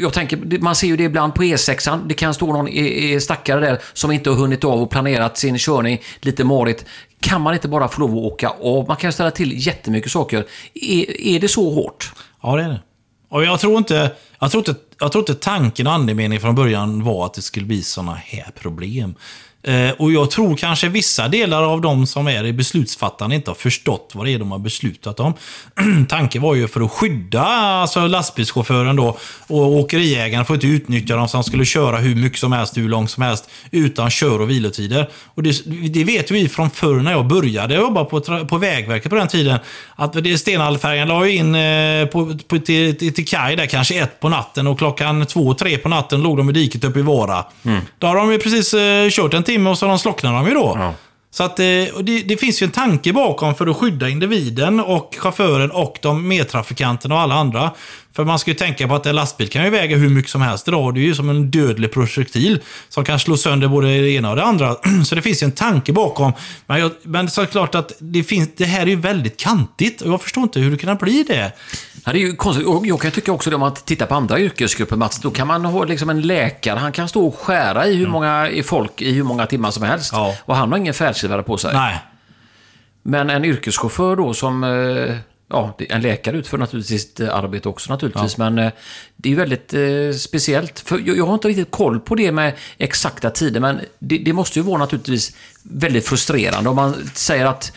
jag 0.00 0.12
tänker, 0.12 0.58
man 0.60 0.74
ser 0.74 0.86
ju 0.86 0.96
det 0.96 1.02
ibland 1.04 1.34
på 1.34 1.42
E6, 1.42 2.00
det 2.08 2.14
kan 2.14 2.34
stå 2.34 2.46
någon 2.52 2.68
i- 2.68 3.12
i 3.14 3.20
stackare 3.20 3.60
där 3.60 3.78
som 3.92 4.10
inte 4.10 4.30
har 4.30 4.36
hunnit 4.36 4.64
av 4.64 4.82
och 4.82 4.90
planerat 4.90 5.38
sin 5.38 5.58
körning 5.58 6.00
lite 6.20 6.44
marigt. 6.44 6.84
Kan 7.20 7.40
man 7.40 7.54
inte 7.54 7.68
bara 7.68 7.88
få 7.88 8.00
lov 8.00 8.10
att 8.10 8.16
åka 8.32 8.48
av? 8.48 8.88
Man 8.88 8.96
kan 8.96 9.12
ställa 9.12 9.30
till 9.30 9.66
jättemycket 9.66 10.10
saker. 10.10 10.44
Är, 10.74 11.20
är 11.26 11.40
det 11.40 11.48
så 11.48 11.70
hårt? 11.70 12.12
Ja, 12.42 12.56
det 12.56 12.62
är 12.62 12.68
det. 12.68 12.80
Och 13.32 13.44
jag 13.44 13.60
tror 13.60 13.78
inte, 13.78 14.12
jag 14.38 14.50
tror 14.50 14.60
inte, 14.68 14.74
jag 15.00 15.12
tror 15.12 15.22
inte 15.22 15.34
tanken 15.34 15.86
och 15.86 15.92
andemeningen 15.92 16.40
från 16.40 16.54
början 16.54 17.04
var 17.04 17.26
att 17.26 17.34
det 17.34 17.42
skulle 17.42 17.66
bli 17.66 17.82
såna 17.82 18.14
här 18.14 18.50
problem. 18.54 19.14
Eh, 19.64 19.90
och 19.90 20.12
jag 20.12 20.30
tror 20.30 20.56
kanske 20.56 20.88
vissa 20.88 21.28
delar 21.28 21.62
av 21.62 21.80
de 21.80 22.06
som 22.06 22.28
är 22.28 22.44
i 22.44 22.52
beslutsfattande 22.52 23.36
inte 23.36 23.50
har 23.50 23.54
förstått 23.54 24.10
vad 24.14 24.26
det 24.26 24.34
är 24.34 24.38
de 24.38 24.52
har 24.52 24.58
beslutat 24.58 25.20
om. 25.20 25.34
Tanken 26.08 26.42
var 26.42 26.54
ju 26.54 26.68
för 26.68 26.80
att 26.80 26.90
skydda 26.90 27.42
alltså 27.42 28.06
lastbilschauffören 28.06 28.96
då 28.96 29.18
och 29.46 29.66
åkeriägaren 29.66 30.44
får 30.44 30.54
inte 30.54 30.66
utnyttja 30.66 31.16
dem 31.16 31.28
han 31.32 31.44
skulle 31.44 31.64
köra 31.64 31.96
hur 31.96 32.14
mycket 32.14 32.38
som 32.38 32.52
helst, 32.52 32.76
hur 32.76 32.88
långt 32.88 33.10
som 33.10 33.22
helst 33.22 33.50
utan 33.70 34.10
kör 34.10 34.40
och 34.40 34.50
vilotider. 34.50 35.08
Och 35.34 35.42
det, 35.42 35.62
det 35.88 36.04
vet 36.04 36.30
vi 36.30 36.48
från 36.48 36.70
förr 36.70 37.00
när 37.00 37.12
jag 37.12 37.26
började 37.26 37.74
jobba 37.74 38.04
på, 38.04 38.20
på 38.20 38.58
Vägverket 38.58 39.10
på 39.10 39.16
den 39.16 39.28
tiden. 39.28 39.58
Att 39.96 40.16
Stenhallfärjan 40.38 41.08
la 41.08 41.26
ju 41.26 41.36
in 41.36 41.54
eh, 41.54 42.06
på, 42.06 42.38
på, 42.48 42.58
till, 42.58 42.96
till, 42.96 43.14
till 43.14 43.26
kaj 43.26 43.56
där 43.56 43.66
kanske 43.66 44.02
ett 44.02 44.20
på 44.20 44.28
natten 44.28 44.66
och 44.66 44.78
klockan 44.78 45.26
två, 45.26 45.54
tre 45.54 45.78
på 45.78 45.88
natten 45.88 46.22
låg 46.22 46.36
de 46.36 46.50
i 46.50 46.52
diket 46.52 46.84
uppe 46.84 46.98
i 46.98 47.02
Vara. 47.02 47.44
Då 47.98 48.06
har 48.06 48.16
de 48.16 48.32
ju 48.32 48.38
precis 48.38 48.74
eh, 48.74 49.10
kört 49.10 49.34
en 49.34 49.42
timme 49.52 49.70
och 49.70 49.78
så 49.78 49.86
har 49.86 49.90
de 49.90 49.98
ju 50.48 50.54
då. 50.54 50.94
Så 51.30 51.42
att, 51.44 51.58
eh, 51.58 51.64
det, 52.02 52.22
det 52.28 52.36
finns 52.36 52.62
ju 52.62 52.64
en 52.64 52.70
tanke 52.70 53.12
bakom 53.12 53.54
för 53.54 53.66
att 53.66 53.76
skydda 53.76 54.08
individen 54.08 54.80
och 54.80 55.14
chauffören 55.18 55.70
och 55.70 55.98
de 56.02 56.28
medtrafikanterna 56.28 57.14
och 57.14 57.20
alla 57.20 57.34
andra. 57.34 57.70
För 58.16 58.24
man 58.24 58.38
ska 58.38 58.50
ju 58.50 58.54
tänka 58.54 58.88
på 58.88 58.94
att 58.94 59.06
en 59.06 59.16
lastbil 59.16 59.48
kan 59.48 59.64
ju 59.64 59.70
väga 59.70 59.96
hur 59.96 60.08
mycket 60.08 60.30
som 60.30 60.42
helst 60.42 60.68
idag. 60.68 60.94
Det 60.94 61.00
är 61.00 61.02
ju 61.02 61.14
som 61.14 61.28
en 61.28 61.50
dödlig 61.50 61.92
projektil 61.92 62.60
som 62.88 63.04
kan 63.04 63.18
slå 63.18 63.36
sönder 63.36 63.68
både 63.68 63.86
det 63.86 64.10
ena 64.10 64.30
och 64.30 64.36
det 64.36 64.42
andra. 64.42 64.76
Så 65.04 65.14
det 65.14 65.22
finns 65.22 65.42
ju 65.42 65.44
en 65.44 65.52
tanke 65.52 65.92
bakom. 65.92 66.32
Men, 66.66 66.80
jag, 66.80 66.90
men 67.02 67.30
såklart 67.30 67.74
att 67.74 67.92
det, 67.98 68.22
finns, 68.22 68.48
det 68.56 68.64
här 68.64 68.82
är 68.82 68.86
ju 68.86 68.96
väldigt 68.96 69.36
kantigt 69.36 70.00
och 70.00 70.12
jag 70.12 70.22
förstår 70.22 70.42
inte 70.42 70.60
hur 70.60 70.70
det 70.70 70.76
kan 70.76 70.96
bli 70.96 71.24
det. 71.28 71.52
Ja, 72.04 72.12
det 72.12 72.18
är 72.18 72.20
ju 72.20 72.36
konstigt. 72.36 72.66
Och 72.66 72.86
jag 72.86 73.00
kan 73.00 73.10
tycka 73.10 73.32
också 73.32 73.50
det 73.50 73.56
om 73.56 73.60
man 73.60 73.74
tittar 73.74 74.06
på 74.06 74.14
andra 74.14 74.38
yrkesgrupper, 74.40 74.96
Mats, 74.96 75.20
då 75.20 75.30
kan 75.30 75.46
man 75.46 75.64
ha 75.64 75.84
liksom 75.84 76.10
en 76.10 76.20
läkare, 76.20 76.78
han 76.78 76.92
kan 76.92 77.08
stå 77.08 77.26
och 77.26 77.38
skära 77.38 77.86
i 77.86 77.96
hur 77.96 78.06
många 78.06 78.50
i 78.50 78.62
folk 78.62 79.02
i 79.02 79.12
hur 79.12 79.22
många 79.22 79.46
timmar 79.46 79.70
som 79.70 79.82
helst. 79.82 80.12
Ja. 80.12 80.36
Och 80.44 80.56
han 80.56 80.72
har 80.72 80.78
ingen 80.78 80.94
färdskrivare 80.94 81.42
på 81.42 81.56
sig. 81.56 81.74
Nej. 81.74 81.98
Men 83.02 83.30
en 83.30 83.44
yrkeschaufför 83.44 84.16
då 84.16 84.34
som, 84.34 84.64
eh, 84.64 85.16
ja, 85.52 85.76
en 85.78 86.02
läkare 86.02 86.36
utför 86.36 86.58
naturligtvis 86.58 87.02
sitt 87.02 87.20
eh, 87.20 87.34
arbete 87.34 87.68
också 87.68 87.92
naturligtvis, 87.92 88.36
men 88.36 88.58
eh, 88.58 88.72
det 89.16 89.32
är 89.32 89.36
väldigt 89.36 89.74
eh, 89.74 90.18
speciellt. 90.18 90.80
För 90.80 91.02
jag, 91.04 91.26
har 91.26 91.34
inte 91.34 91.48
riktigt 91.48 91.70
koll 91.70 92.00
på 92.00 92.14
det 92.14 92.32
med 92.32 92.52
exakta 92.78 93.30
tider, 93.30 93.60
men 93.60 93.80
det, 93.98 94.18
det 94.18 94.32
måste 94.32 94.58
ju 94.58 94.62
vara 94.62 94.78
naturligtvis 94.78 95.36
väldigt 95.62 96.08
frustrerande 96.08 96.70
om 96.70 96.76
man 96.76 96.94
säger 97.14 97.46
att, 97.46 97.72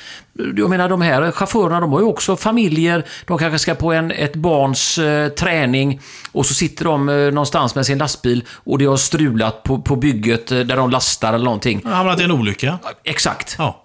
jag 0.56 0.70
menar 0.70 0.90
de 0.90 1.02
här 1.02 1.32
chaufförerna, 1.32 1.80
de 1.80 1.94
har 1.94 2.00
ju 2.00 2.06
också 2.06 2.36
familjer, 2.36 3.06
de 3.26 3.38
kanske 3.38 3.60
ska 3.60 3.76
på 3.76 3.94
en, 3.94 4.12
ett 4.12 4.36
barns 4.36 4.98
eh, 4.98 5.30
träning 5.30 6.02
och 6.32 6.46
så 6.46 6.54
sitter 6.54 6.86
de 6.86 7.10
eh, 7.10 7.16
någonstans 7.16 7.76
med 7.76 7.86
sin 7.86 7.98
lastbil 7.98 8.44
och 8.50 8.78
det 8.78 8.86
har 8.86 8.98
strulat 8.98 9.64
på, 9.64 9.82
på 9.82 9.96
bygget 9.96 10.52
eh, 10.52 10.60
där 10.60 10.76
de 10.76 10.90
lastar 10.90 11.34
eller 11.34 11.46
någonting. 11.46 11.82
Hamnat 11.86 12.20
i 12.20 12.24
en 12.24 12.32
olycka. 12.32 12.80
Exakt. 13.04 13.56
Ja. 13.58 13.85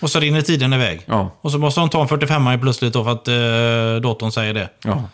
Och 0.00 0.10
så 0.10 0.20
rinner 0.20 0.42
tiden 0.42 0.72
iväg. 0.72 1.02
Ja. 1.06 1.36
Och 1.40 1.52
så 1.52 1.58
måste 1.58 1.80
de 1.80 1.88
ta 1.88 2.02
en 2.02 2.08
45 2.08 2.60
plötsligt 2.60 2.92
då 2.92 3.04
för 3.04 3.10
att 3.12 3.28
eh, 3.28 4.02
datorn 4.02 4.32
säger 4.32 4.54
det. 4.54 4.68
Ja. 4.84 5.04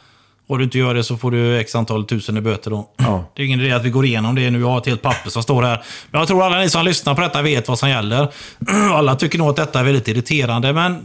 Och 0.49 0.59
du 0.59 0.65
inte 0.65 0.79
gör 0.79 0.95
det 0.95 1.05
så 1.05 1.17
får 1.17 1.31
du 1.31 1.59
x 1.59 1.75
antal 1.75 2.05
tusen 2.05 2.37
i 2.37 2.41
böter 2.41 2.71
då. 2.71 2.89
Ja. 2.97 3.25
Det 3.35 3.43
är 3.43 3.47
ingen 3.47 3.61
idé 3.61 3.73
att 3.73 3.85
vi 3.85 3.91
går 3.91 4.05
igenom 4.05 4.35
det 4.35 4.51
nu. 4.51 4.61
Jag 4.61 4.69
har 4.69 4.79
ett 4.79 4.87
helt 4.87 5.03
papper 5.03 5.31
som 5.31 5.43
står 5.43 5.63
här. 5.63 5.83
Men 6.11 6.19
jag 6.19 6.29
tror 6.29 6.45
alla 6.45 6.59
ni 6.59 6.71
som 6.71 6.85
lyssnar 6.85 7.15
på 7.15 7.21
detta 7.21 7.43
vet 7.43 7.69
vad 7.69 7.79
som 7.79 7.89
gäller. 7.89 8.29
Alla 8.93 9.17
tycker 9.17 9.39
nog 9.39 9.49
att 9.49 9.57
detta 9.57 9.81
är 9.81 9.85
väldigt 9.85 10.09
irriterande, 10.09 10.73
men 10.73 11.03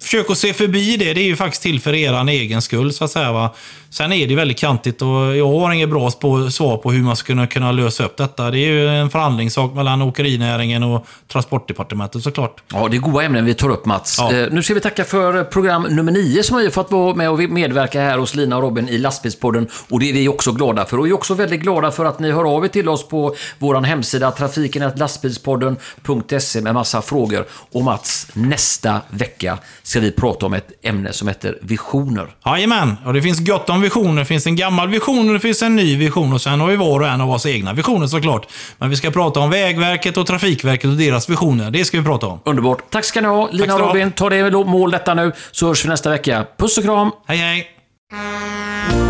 försök 0.00 0.30
att 0.30 0.38
se 0.38 0.52
förbi 0.52 0.96
det. 0.96 1.14
Det 1.14 1.20
är 1.20 1.26
ju 1.26 1.36
faktiskt 1.36 1.62
till 1.62 1.80
för 1.80 1.94
er 1.94 2.28
egen 2.28 2.62
skull, 2.62 2.92
så 2.92 3.04
att 3.04 3.10
säga. 3.10 3.32
Va? 3.32 3.54
Sen 3.90 4.12
är 4.12 4.26
det 4.26 4.34
väldigt 4.34 4.58
kantigt 4.58 5.02
och 5.02 5.36
jag 5.36 5.58
har 5.58 5.72
inget 5.72 5.88
bra 5.88 6.10
svar 6.50 6.76
på 6.76 6.92
hur 6.92 7.02
man 7.02 7.16
skulle 7.16 7.46
kunna 7.46 7.72
lösa 7.72 8.04
upp 8.04 8.16
detta. 8.16 8.50
Det 8.50 8.58
är 8.58 8.70
ju 8.70 8.88
en 8.88 9.10
förhandlingssak 9.10 9.74
mellan 9.74 10.02
åkerinäringen 10.02 10.82
och 10.82 11.06
Transportdepartementet 11.32 12.22
såklart. 12.22 12.62
Ja, 12.72 12.88
det 12.88 12.96
är 12.96 13.00
goda 13.00 13.24
ämnen 13.24 13.44
vi 13.44 13.54
tar 13.54 13.70
upp 13.70 13.86
Mats. 13.86 14.16
Ja. 14.18 14.32
Eh, 14.32 14.48
nu 14.50 14.62
ska 14.62 14.74
vi 14.74 14.80
tacka 14.80 15.04
för 15.04 15.44
program 15.44 15.82
nummer 15.82 16.12
nio 16.12 16.42
som 16.42 16.56
har 16.56 16.70
fått 16.70 16.90
vara 16.90 17.14
med 17.14 17.30
och 17.30 17.38
medverka 17.38 18.00
här 18.00 18.18
hos 18.18 18.34
Lina 18.34 18.56
och 18.56 18.62
Robin 18.62 18.88
i 18.88 18.98
Lastbilspodden. 18.98 19.68
Och 19.90 20.00
det 20.00 20.08
är 20.08 20.12
vi 20.12 20.28
också 20.28 20.52
glada 20.52 20.84
för. 20.84 20.98
Och 20.98 21.06
vi 21.06 21.10
är 21.10 21.14
också 21.14 21.34
väldigt 21.34 21.60
glada 21.60 21.90
för 21.90 22.04
att 22.04 22.18
ni 22.18 22.30
hör 22.30 22.56
av 22.56 22.64
er 22.64 22.68
till 22.68 22.88
oss 22.88 23.08
på 23.08 23.36
vår 23.58 23.80
hemsida 23.80 24.30
trafiken.lastbilspodden.se 24.30 26.60
med 26.60 26.74
massa 26.74 27.02
frågor. 27.02 27.46
Och 27.72 27.82
Mats, 27.82 28.26
nästa 28.32 29.00
vecka 29.10 29.58
ska 29.84 30.00
vi 30.00 30.10
prata 30.10 30.46
om 30.46 30.54
ett 30.54 30.72
ämne 30.82 31.12
som 31.12 31.28
heter 31.28 31.58
visioner. 31.62 32.28
Jajamän, 32.46 32.96
och 33.04 33.12
det 33.12 33.22
finns 33.22 33.40
gott 33.40 33.70
om 33.70 33.80
visioner. 33.80 34.18
Det 34.22 34.26
finns 34.26 34.46
en 34.46 34.56
gammal 34.56 34.88
vision 34.88 35.28
och 35.28 35.34
det 35.34 35.40
finns 35.40 35.62
en 35.62 35.76
ny 35.76 35.96
vision. 35.96 36.32
Och 36.32 36.40
sen 36.40 36.60
har 36.60 36.68
vi 36.68 36.76
var 36.76 37.00
och 37.00 37.06
en 37.06 37.20
av 37.20 37.30
oss 37.30 37.46
egna 37.46 37.72
visioner 37.72 38.06
såklart. 38.06 38.46
Men 38.78 38.90
vi 38.90 38.96
ska 38.96 39.10
prata 39.10 39.40
om 39.40 39.50
Vägverket 39.50 40.16
och 40.16 40.26
Trafikverket 40.26 40.90
och 40.90 40.96
deras 40.96 41.28
visioner. 41.28 41.70
Det 41.70 41.84
ska 41.84 41.98
vi 41.98 42.04
prata 42.04 42.26
om. 42.26 42.40
Underbart. 42.44 42.90
Tack 42.90 43.04
ska 43.04 43.20
ni 43.20 43.28
ha. 43.28 43.48
Lina 43.52 43.74
och. 43.74 43.80
Robin, 43.80 44.12
ta 44.12 44.30
det 44.30 44.50
mål 44.50 44.90
detta 44.90 45.14
nu 45.14 45.32
så 45.50 45.66
hörs 45.66 45.84
vi 45.84 45.88
nästa 45.88 46.10
vecka. 46.10 46.46
Puss 46.56 46.78
och 46.78 46.84
kram! 46.84 47.10
Hej 47.26 47.38
hej! 47.38 49.03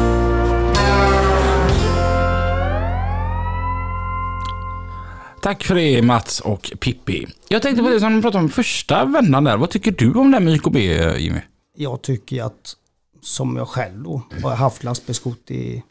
Tack 5.44 5.64
för 5.64 5.74
det 5.74 6.02
Mats 6.02 6.40
och 6.40 6.72
Pippi. 6.80 7.26
Jag 7.48 7.62
tänkte 7.62 7.82
på 7.82 7.88
det 7.88 8.00
som 8.00 8.16
vi 8.16 8.22
pratade 8.22 8.44
om 8.44 8.50
första 8.50 9.04
vändan 9.04 9.44
där. 9.44 9.56
Vad 9.56 9.70
tycker 9.70 9.92
du 9.92 10.14
om 10.14 10.30
det 10.30 10.36
här 10.38 10.44
med 10.44 10.54
YKB 10.54 10.76
Jimmy? 11.18 11.40
Jag 11.76 12.02
tycker 12.02 12.42
att 12.42 12.76
som 13.20 13.56
jag 13.56 13.68
själv 13.68 14.02
då 14.02 14.22
har 14.42 14.56
haft 14.56 14.84
lastbilskort 14.84 15.50
i 15.50 15.82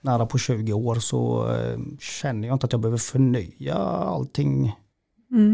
nära 0.00 0.26
på 0.26 0.38
20 0.38 0.72
år 0.72 0.94
så 0.94 1.50
eh, 1.54 1.78
känner 2.00 2.48
jag 2.48 2.54
inte 2.54 2.66
att 2.66 2.72
jag 2.72 2.80
behöver 2.80 2.98
förnya 2.98 3.74
allting 3.74 4.76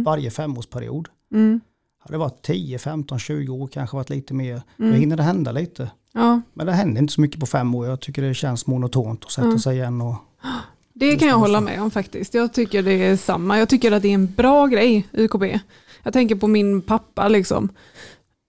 varje 0.05 0.31
femårsperiod. 0.31 1.09
Mm. 1.33 1.61
Hade 1.99 2.15
det 2.15 2.19
varit 2.19 2.43
10, 2.43 2.79
15, 2.79 3.19
20 3.19 3.53
år 3.53 3.67
kanske 3.67 3.97
varit 3.97 4.11
lite 4.11 4.35
mer. 4.35 4.63
Då 4.77 4.85
hinner 4.85 5.17
det 5.17 5.23
hända 5.23 5.53
lite. 5.53 5.91
Ja, 6.13 6.41
Men 6.55 6.67
det 6.67 6.73
händer 6.73 7.01
inte 7.01 7.13
så 7.13 7.21
mycket 7.21 7.41
på 7.41 7.47
fem 7.47 7.75
år. 7.75 7.87
Jag 7.87 8.01
tycker 8.01 8.23
det 8.23 8.35
känns 8.35 8.67
monotont 8.67 9.25
att 9.25 9.31
sätta 9.31 9.59
sig 9.59 9.77
igen 9.77 10.01
och 10.01 10.15
det 11.01 11.17
kan 11.17 11.29
jag 11.29 11.39
hålla 11.39 11.61
med 11.61 11.83
om 11.83 11.91
faktiskt. 11.91 12.35
Jag 12.35 12.53
tycker 12.53 12.83
det 12.83 12.93
är 12.93 13.17
samma. 13.17 13.59
Jag 13.59 13.69
tycker 13.69 13.93
att 13.93 14.03
det 14.03 14.09
är 14.09 14.15
en 14.15 14.35
bra 14.35 14.67
grej, 14.67 15.09
YKB. 15.13 15.45
Jag 16.03 16.13
tänker 16.13 16.35
på 16.35 16.47
min 16.47 16.83
pappa 16.83 17.29
liksom. 17.29 17.69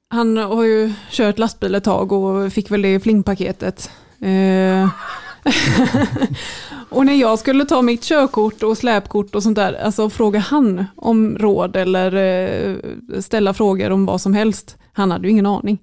Han 0.10 0.38
har 0.38 0.64
ju 0.64 0.93
kört 1.10 1.39
lastbil 1.39 1.76
ett 1.76 1.84
tag 1.84 2.12
och 2.12 2.54
fick 2.54 2.72
väl 2.72 2.82
det 2.82 2.99
flingpaketet. 2.99 3.91
Eh. 4.22 4.89
och 6.89 7.06
när 7.06 7.14
jag 7.14 7.39
skulle 7.39 7.66
ta 7.66 7.82
mitt 7.82 8.04
körkort 8.04 8.64
och 8.64 8.78
släpkort 8.78 9.36
och 9.36 9.43
sånt 9.43 9.56
där, 9.56 9.74
alltså 9.74 10.10
fråga 10.10 10.39
han 10.39 10.86
om 10.95 11.38
råd 11.38 11.76
eller 11.76 12.16
eh, 12.16 12.76
ställa 13.20 13.54
frågor 13.54 13.89
om 13.91 14.06
vad 14.06 14.22
som 14.22 14.34
helst. 14.34 14.78
Han 14.93 15.12
hade 15.12 15.28
ju 15.28 15.32
ingen 15.32 15.45
aning. 15.45 15.80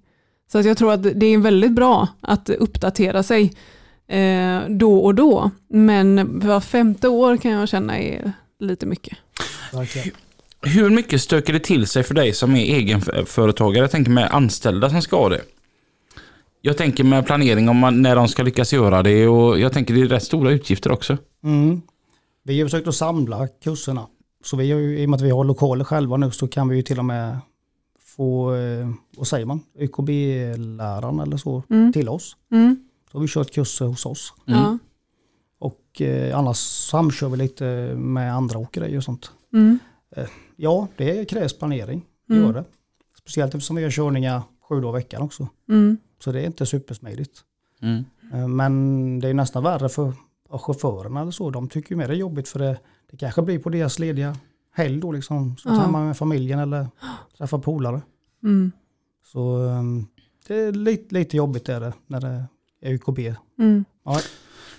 Så 0.53 0.59
att 0.59 0.65
jag 0.65 0.79
tror 0.79 0.93
att 0.93 1.03
det 1.03 1.27
är 1.27 1.39
väldigt 1.39 1.73
bra 1.73 2.09
att 2.21 2.51
uppdatera 2.51 3.23
sig 3.23 3.55
eh, 4.09 4.69
då 4.69 4.99
och 4.99 5.15
då. 5.15 5.51
Men 5.69 6.39
var 6.41 6.61
femte 6.61 7.09
år 7.09 7.37
kan 7.37 7.51
jag 7.51 7.69
känna 7.69 7.99
är 7.99 8.33
lite 8.59 8.87
mycket. 8.87 9.19
verkligen. 9.73 10.11
Hur 10.63 10.91
mycket 10.91 11.21
stöker 11.21 11.53
det 11.53 11.61
till 11.61 11.87
sig 11.87 12.03
för 12.03 12.15
dig 12.15 12.33
som 12.33 12.57
är 12.57 12.75
egenföretagare? 12.75 13.85
Jag 13.85 13.91
tänker 13.91 14.11
med 14.11 14.29
anställda 14.31 14.91
som 14.91 15.03
ska 15.03 15.17
ha 15.17 15.29
det. 15.29 15.41
Jag 16.61 16.77
tänker 16.77 17.05
med 17.05 17.27
planering 17.27 17.69
om 17.69 17.77
man, 17.77 18.03
när 18.03 18.17
de 18.17 18.29
ska 18.29 18.43
lyckas 18.43 18.73
göra 18.73 19.03
det 19.03 19.27
och 19.29 19.61
jag 19.61 19.73
tänker 19.73 19.95
det 19.95 20.01
är 20.01 20.07
rätt 20.07 20.23
stora 20.23 20.51
utgifter 20.51 20.93
också. 20.93 21.17
Mm. 21.45 21.83
Vi 22.43 22.61
har 22.61 22.67
försökt 22.67 22.89
att 22.89 22.95
samla 22.95 23.49
kurserna. 23.49 24.07
Så 24.45 24.57
vi 24.57 24.73
har 24.73 24.81
ju, 24.81 24.99
i 24.99 25.07
och 25.07 25.11
med 25.11 25.17
att 25.17 25.23
vi 25.23 25.31
har 25.31 25.45
lokaler 25.45 25.85
själva 25.85 26.17
nu 26.17 26.31
så 26.31 26.49
kan 26.49 26.69
vi 26.69 26.77
ju 26.77 26.83
till 26.83 26.99
och 26.99 27.05
med 27.05 27.39
få, 28.17 28.55
eh, 28.55 28.89
vad 29.17 29.27
säger 29.27 29.47
man, 29.47 29.61
ÖKB-läraren 29.79 31.21
eller 31.21 31.37
så 31.37 31.63
till 31.93 32.09
oss. 32.09 32.37
Mm. 32.53 32.88
Så 33.13 33.19
har 33.19 33.21
vi 33.23 33.29
kört 33.29 33.51
kurser 33.51 33.87
hos 33.87 34.07
oss. 34.07 34.33
Ja. 34.45 34.79
Och 35.59 36.01
eh, 36.01 36.39
annars 36.39 36.57
samkör 36.91 37.29
vi 37.29 37.37
lite 37.37 37.65
med 37.97 38.35
andra 38.35 38.59
åkerier 38.59 38.97
och 38.97 39.05
sånt. 39.05 39.31
Mm. 39.53 39.79
Ja, 40.57 40.89
det 40.97 41.25
krävs 41.31 41.59
planering. 41.59 42.05
Mm. 42.31 42.43
Gör 42.43 42.53
det. 42.53 42.65
Speciellt 43.19 43.55
eftersom 43.55 43.77
vi 43.77 43.83
har 43.83 43.91
körningar 43.91 44.43
sju 44.69 44.81
dagar 44.81 44.99
i 44.99 45.03
veckan 45.03 45.23
också. 45.23 45.49
Mm. 45.69 45.97
Så 46.25 46.33
det 46.33 46.41
är 46.41 46.47
inte 46.47 46.67
supersmidigt. 46.67 47.41
Mm. 47.83 48.05
Eh, 48.33 48.49
Men 48.49 49.19
det 49.21 49.29
är 49.29 49.35
nästan 49.35 49.63
värre 49.63 49.89
för 49.89 50.13
för 50.51 50.59
chaufförerna 50.59 51.21
eller 51.21 51.31
så. 51.31 51.51
De 51.51 51.69
tycker 51.69 51.91
ju 51.91 51.97
mer 51.97 52.09
det 52.09 52.15
är 52.15 52.19
jobbigt 52.19 52.49
för 52.49 52.59
det, 52.59 52.79
det 53.11 53.17
kanske 53.17 53.43
blir 53.43 53.59
på 53.59 53.69
deras 53.71 53.99
lediga 53.99 54.37
helg 54.73 55.01
då 55.01 55.13
liksom. 55.13 55.57
Så 55.57 55.69
Ja. 55.69 55.91
med 55.91 56.17
familjen 56.17 56.59
eller 56.59 56.87
träffar 57.39 57.59
polare. 57.59 58.03
Mm. 58.43 58.73
Så 59.25 59.57
um, 59.57 60.07
det 60.47 60.55
är 60.55 60.73
lite, 60.73 61.15
lite 61.15 61.37
jobbigt 61.37 61.69
är 61.69 61.81
det 61.81 61.93
när 62.07 62.21
det 62.21 62.45
är 62.83 62.93
UKB. 62.93 63.19
Mm. 63.59 63.85
Ja, 64.05 64.21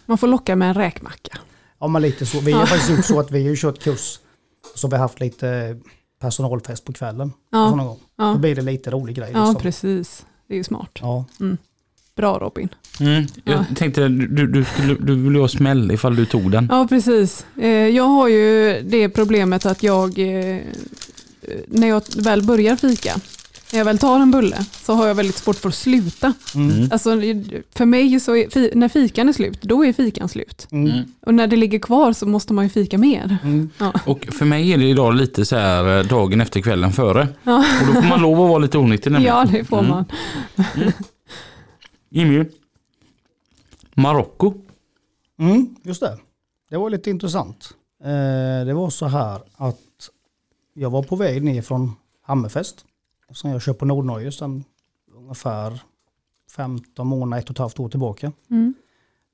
Man 0.05 0.17
får 0.17 0.27
locka 0.27 0.55
med 0.55 0.67
en 0.67 0.73
räkmacka. 0.73 1.37
ja 1.79 1.87
men 1.87 2.01
lite 2.01 2.25
så. 2.25 2.39
Vi 2.39 2.51
har 2.51 2.65
faktiskt 2.65 2.89
gjort 2.89 3.05
så 3.05 3.19
att 3.19 3.31
vi 3.31 3.41
har 3.43 3.49
ju 3.49 3.55
kört 3.55 3.79
kurs. 3.79 4.19
Så 4.75 4.87
vi 4.87 4.95
har 4.95 5.01
haft 5.01 5.19
lite 5.19 5.77
personalfest 6.21 6.85
på 6.85 6.93
kvällen. 6.93 7.33
Ja, 7.51 7.69
Såna 7.69 7.83
gång. 7.83 7.99
Då 8.17 8.23
ja. 8.23 8.35
blir 8.35 8.55
det 8.55 8.61
lite 8.61 8.91
rolig 8.91 9.15
grej. 9.15 9.29
ja 9.33 9.39
Liksom. 9.45 9.61
precis. 9.61 10.25
Det 10.47 10.53
är 10.53 10.57
ju 10.57 10.63
smart. 10.63 10.89
Ja. 11.01 11.25
Bra 12.15 12.39
Robin. 12.39 12.69
Mm. 12.99 13.25
Jag 13.43 13.55
Ja. 13.55 13.65
tänkte 13.75 14.07
du, 14.07 14.47
du, 14.47 14.65
skulle, 14.65 14.93
du 14.93 15.15
ville 15.15 15.35
ju 15.35 15.41
ha 15.41 15.47
smäll 15.47 15.91
ifall 15.91 16.15
du 16.15 16.25
tog 16.25 16.51
den. 16.51 16.67
Ja, 16.71 16.87
precis. 16.89 17.45
Eh, 17.57 17.67
Jag 17.69 18.03
har 18.03 18.27
ju 18.27 18.81
det 18.81 19.09
problemet 19.09 19.65
att 19.65 19.83
jag, 19.83 20.19
eh, 20.19 20.57
när 21.67 21.87
jag 21.87 22.03
väl 22.17 22.43
börjar 22.43 22.75
fika, 22.75 23.15
när 23.71 23.79
jag 23.79 23.85
väl 23.85 23.97
tar 23.97 24.19
en 24.19 24.31
bulle, 24.31 24.65
så 24.85 24.93
har 24.93 25.07
jag 25.07 25.15
väldigt 25.15 25.37
svårt 25.37 25.55
för 25.55 25.69
att 25.69 25.75
sluta. 25.75 26.33
Mm. 26.55 26.89
Alltså, 26.91 27.09
för 27.75 27.85
mig, 27.85 28.19
så 28.19 28.35
är, 28.35 28.75
när 28.75 28.89
fikan 28.89 29.29
är 29.29 29.33
slut, 29.33 29.61
då 29.61 29.85
är 29.85 29.93
fikan 29.93 30.29
slut. 30.29 30.67
Mm. 30.71 30.91
Mm. 30.91 31.05
Och 31.25 31.33
när 31.33 31.47
det 31.47 31.55
ligger 31.55 31.79
kvar 31.79 32.13
så 32.13 32.25
måste 32.27 32.53
man 32.53 32.65
ju 32.65 32.69
fika 32.69 32.97
mer. 32.97 33.37
Mm. 33.43 33.69
Och 34.05 34.25
för 34.31 34.45
mig 34.45 34.71
är 34.73 34.77
det 34.77 34.85
idag 34.89 35.15
lite 35.15 35.45
så 35.45 35.55
här 35.55 35.97
eh, 35.99 36.05
dagen 36.05 36.41
efter 36.41 36.61
kvällen 36.61 36.91
före. 36.91 37.27
Ja. 37.43 37.57
Och 37.81 37.87
då 37.87 38.01
får 38.01 38.09
man 38.09 38.21
lov 38.21 38.41
att 38.41 38.49
vara 38.49 38.59
lite 38.59 38.77
onyttig 38.77 39.11
nämligen. 39.11 39.35
Ja, 39.35 39.45
det 39.51 39.63
får 39.65 39.79
Mm. 39.79 39.89
man. 39.91 40.05
Jimmy. 42.09 42.45
Marocko. 43.93 44.53
Mm, 45.39 45.75
just 45.83 46.01
det. 46.01 46.17
Det 46.69 46.77
var 46.77 46.89
lite 46.89 47.09
intressant. 47.09 47.69
Eh, 48.03 48.65
det 48.65 48.73
var 48.73 48.89
så 48.89 49.05
här 49.05 49.41
att 49.55 49.77
jag 50.73 50.89
var 50.89 51.03
på 51.03 51.15
väg 51.15 51.43
ner 51.43 51.61
från 51.61 51.91
Hammerfest. 52.25 52.85
Som 53.31 53.49
jag 53.49 53.61
kör 53.61 53.73
på 53.73 53.85
Nordnorge 53.85 54.31
sedan 54.31 54.63
ungefär 55.15 55.81
15 56.55 57.07
månader, 57.07 57.41
ett 57.41 57.49
och 57.49 57.55
ett 57.55 57.57
halvt 57.57 57.79
år 57.79 57.89
tillbaka. 57.89 58.31
Mm. 58.49 58.73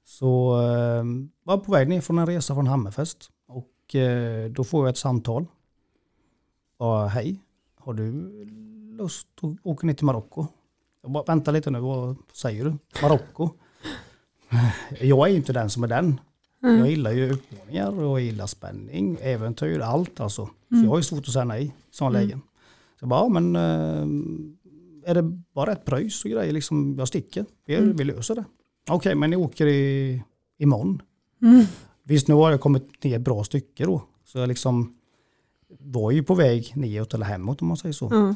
Så 0.05 0.61
eh, 0.61 1.03
var 1.43 1.57
på 1.57 1.71
väg 1.71 1.89
ner 1.89 2.01
från 2.01 2.19
en 2.19 2.25
resa 2.25 2.53
från 2.53 2.67
Hammerfest. 2.67 3.29
Och 3.47 3.95
eh, 3.95 4.51
då 4.51 4.63
får 4.63 4.85
jag 4.85 4.89
ett 4.89 4.97
samtal. 4.97 5.45
Ja, 6.79 7.05
hej, 7.05 7.39
har 7.79 7.93
du 7.93 8.11
lust 8.97 9.27
att 9.41 9.59
åka 9.63 9.87
ner 9.87 9.93
till 9.93 10.05
Marocko? 10.05 10.45
Jag 11.01 11.11
bara, 11.11 11.23
vänta 11.23 11.51
lite 11.51 11.71
nu, 11.71 11.79
vad 11.79 12.15
säger 12.33 12.65
du? 12.65 12.77
Marocko? 13.01 13.49
Jag 14.99 15.27
är 15.27 15.31
ju 15.31 15.37
inte 15.37 15.53
den 15.53 15.69
som 15.69 15.83
är 15.83 15.87
den. 15.87 16.19
Jag 16.61 16.89
gillar 16.89 17.11
ju 17.11 17.25
utmaningar 17.25 17.99
och 17.99 18.03
jag 18.03 18.19
gillar 18.19 18.47
spänning, 18.47 19.17
äventyr, 19.21 19.79
allt 19.79 20.19
alltså. 20.19 20.45
Så 20.45 20.75
jag 20.83 20.89
har 20.89 20.97
ju 20.97 21.03
svårt 21.03 21.27
att 21.27 21.33
säga 21.33 21.45
nej 21.45 21.65
i 21.65 21.71
sådana 21.91 22.19
lägen. 22.19 22.41
Jag 23.05 23.09
bara, 23.09 23.19
ja, 23.19 23.29
men 23.29 23.55
eh, 23.55 25.09
är 25.09 25.13
det 25.13 25.21
bara 25.53 25.71
ett 25.71 25.85
pröjs 25.85 26.25
och 26.25 26.31
grejer, 26.31 26.53
liksom, 26.53 26.95
jag 26.97 27.07
sticker. 27.07 27.45
Vi, 27.65 27.75
vi 27.79 28.03
löser 28.03 28.35
det. 28.35 28.45
Okej, 28.89 29.15
men 29.15 29.29
ni 29.29 29.35
åker 29.35 29.67
i, 29.67 30.23
imorgon. 30.57 31.01
Visst, 32.03 32.27
nu 32.27 32.33
har 32.33 32.51
jag 32.51 32.61
kommit 32.61 33.03
ner 33.03 33.15
ett 33.15 33.21
bra 33.21 33.43
stycke 33.43 33.85
då. 33.85 34.01
Så 34.23 34.37
jag 34.37 34.47
liksom 34.47 34.97
var 35.79 36.11
ju 36.11 36.23
på 36.23 36.35
väg 36.35 36.71
neråt 36.75 37.13
eller 37.13 37.25
hemåt 37.25 37.61
om 37.61 37.67
man 37.67 37.77
säger 37.77 37.93
så. 37.93 38.09
Mm. 38.09 38.35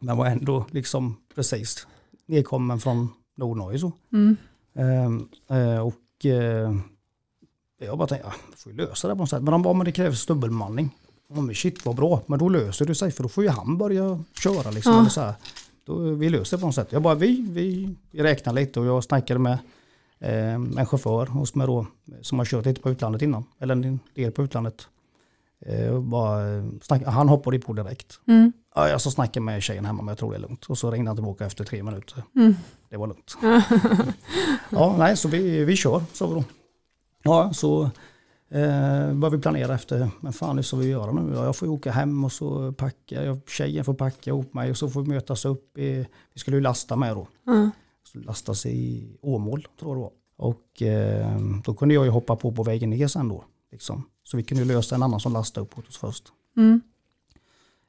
Men 0.00 0.16
var 0.16 0.26
ändå 0.26 0.66
liksom 0.70 1.16
precis 1.34 1.86
nedkommen 2.26 2.80
från 2.80 3.08
Nordnorge 3.36 3.78
så. 3.78 3.92
Mm. 4.12 4.36
Ehm, 4.74 5.28
eh, 5.50 5.78
och 5.78 6.26
eh, 6.26 6.76
jag 7.80 7.98
bara 7.98 8.08
tänkte, 8.08 8.28
ja, 8.28 8.34
vi 8.50 8.56
får 8.56 8.72
ju 8.72 8.78
lösa 8.78 9.08
det 9.08 9.14
på 9.14 9.18
något 9.18 9.30
sätt. 9.30 9.42
Men 9.42 9.52
de 9.52 9.62
bara, 9.62 9.74
men 9.74 9.84
det 9.84 9.92
krävs 9.92 10.26
dubbelmanning. 10.26 10.96
Ja, 11.28 11.40
men 11.40 11.54
shit 11.54 11.86
vad 11.86 11.96
bra, 11.96 12.22
men 12.26 12.38
då 12.38 12.48
löser 12.48 12.84
det 12.84 12.94
sig 12.94 13.10
för 13.10 13.22
då 13.22 13.28
får 13.28 13.44
ju 13.44 13.50
han 13.50 13.78
börja 13.78 14.24
köra 14.42 14.70
liksom. 14.70 14.92
Ja. 14.92 15.00
Eller 15.00 15.10
så 15.10 15.20
här. 15.20 15.34
Då, 15.84 15.98
vi 15.98 16.28
löser 16.28 16.56
det 16.56 16.60
på 16.60 16.66
något 16.66 16.74
sätt. 16.74 16.92
Jag 16.92 17.02
bara, 17.02 17.14
vi, 17.14 17.46
vi, 17.50 17.94
vi 18.10 18.22
räknar 18.22 18.52
lite 18.52 18.80
och 18.80 18.86
jag 18.86 19.04
snackade 19.04 19.40
med 19.40 19.58
eh, 20.18 20.54
en 20.54 20.86
chaufför 20.86 21.26
hos 21.26 21.54
mig 21.54 21.66
då 21.66 21.86
som 22.22 22.38
har 22.38 22.46
kört 22.46 22.66
lite 22.66 22.80
på 22.80 22.90
utlandet 22.90 23.22
innan. 23.22 23.44
Eller 23.58 23.72
en 23.72 24.00
del 24.14 24.32
på 24.32 24.42
utlandet. 24.42 24.88
Eh, 25.66 26.00
bara, 26.00 26.56
eh, 26.56 26.64
snack, 26.82 27.02
han 27.06 27.28
hoppade 27.28 27.58
på 27.58 27.72
direkt. 27.72 28.20
Mm. 28.26 28.52
Ja, 28.74 28.88
jag 28.88 29.00
så 29.00 29.10
snackade 29.10 29.44
med 29.44 29.62
tjejen 29.62 29.84
hemma 29.84 30.02
men 30.02 30.08
jag 30.08 30.18
tror 30.18 30.30
det 30.30 30.36
är 30.36 30.40
lugnt. 30.40 30.64
Och 30.64 30.78
så 30.78 30.90
ringde 30.90 31.10
han 31.10 31.16
tillbaka 31.16 31.46
efter 31.46 31.64
tre 31.64 31.82
minuter. 31.82 32.22
Mm. 32.36 32.54
Det 32.88 32.96
var 32.96 33.06
lugnt. 33.06 33.36
ja, 34.70 34.94
nej, 34.98 35.16
så 35.16 35.28
vi, 35.28 35.64
vi 35.64 35.76
kör, 35.76 36.02
så 36.12 36.34
då. 36.34 36.44
Ja, 37.22 37.52
så 37.52 37.90
eh, 38.48 39.14
började 39.14 39.36
vi 39.36 39.42
planera 39.42 39.74
efter, 39.74 40.10
men 40.20 40.32
fan 40.32 40.56
hur 40.56 40.62
ska 40.62 40.76
vi 40.76 40.86
göra 40.86 41.12
nu? 41.12 41.34
Ja, 41.34 41.44
jag 41.44 41.56
får 41.56 41.68
ju 41.68 41.74
åka 41.74 41.90
hem 41.90 42.24
och 42.24 42.32
så 42.32 42.72
packa, 42.72 43.24
jag, 43.24 43.40
tjejen 43.48 43.84
får 43.84 43.94
packa 43.94 44.30
ihop 44.30 44.54
mig 44.54 44.70
och 44.70 44.76
så 44.76 44.90
får 44.90 45.02
vi 45.02 45.08
mötas 45.08 45.44
upp. 45.44 45.78
I, 45.78 46.06
vi 46.32 46.40
skulle 46.40 46.56
ju 46.56 46.60
lasta 46.60 46.96
med 46.96 47.16
då. 47.16 47.28
Mm. 47.46 47.70
Så 48.04 48.18
lastas 48.18 48.66
i 48.66 49.16
Åmål 49.22 49.66
tror 49.80 49.90
jag 49.90 49.96
det 49.96 50.02
var. 50.02 50.12
Och 50.36 50.82
eh, 50.82 51.40
då 51.64 51.74
kunde 51.74 51.94
jag 51.94 52.04
ju 52.04 52.10
hoppa 52.10 52.36
på 52.36 52.52
på 52.52 52.62
vägen 52.62 52.90
ner 52.90 53.08
sen 53.08 53.28
då. 53.28 53.44
Liksom. 53.72 54.02
Så 54.24 54.36
vi 54.36 54.42
kunde 54.42 54.62
ju 54.62 54.68
lösa 54.68 54.94
en 54.94 55.02
annan 55.02 55.20
som 55.20 55.32
lastade 55.32 55.66
upp 55.66 55.78
åt 55.78 55.88
oss 55.88 55.96
först. 55.96 56.24
Mm. 56.56 56.80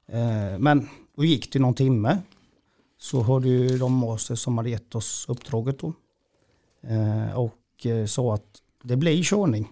Eh, 0.08 0.60
men 0.60 0.90
då 1.16 1.26
gick 1.26 1.54
det 1.54 1.60
någon 1.60 1.74
timme. 1.74 2.18
Så 3.00 3.22
hörde 3.22 3.50
ju 3.50 3.78
de 3.78 4.04
av 4.04 4.18
sig 4.18 4.38
som 4.38 4.58
hade 4.58 4.70
gett 4.70 4.96
oss 4.96 5.26
uppdraget 5.30 5.80
då. 5.80 5.94
Eh, 6.82 7.40
och 7.40 7.86
eh, 7.86 8.06
sa 8.06 8.34
att 8.34 8.62
det 8.84 8.96
blir 8.96 9.24
körning. 9.24 9.68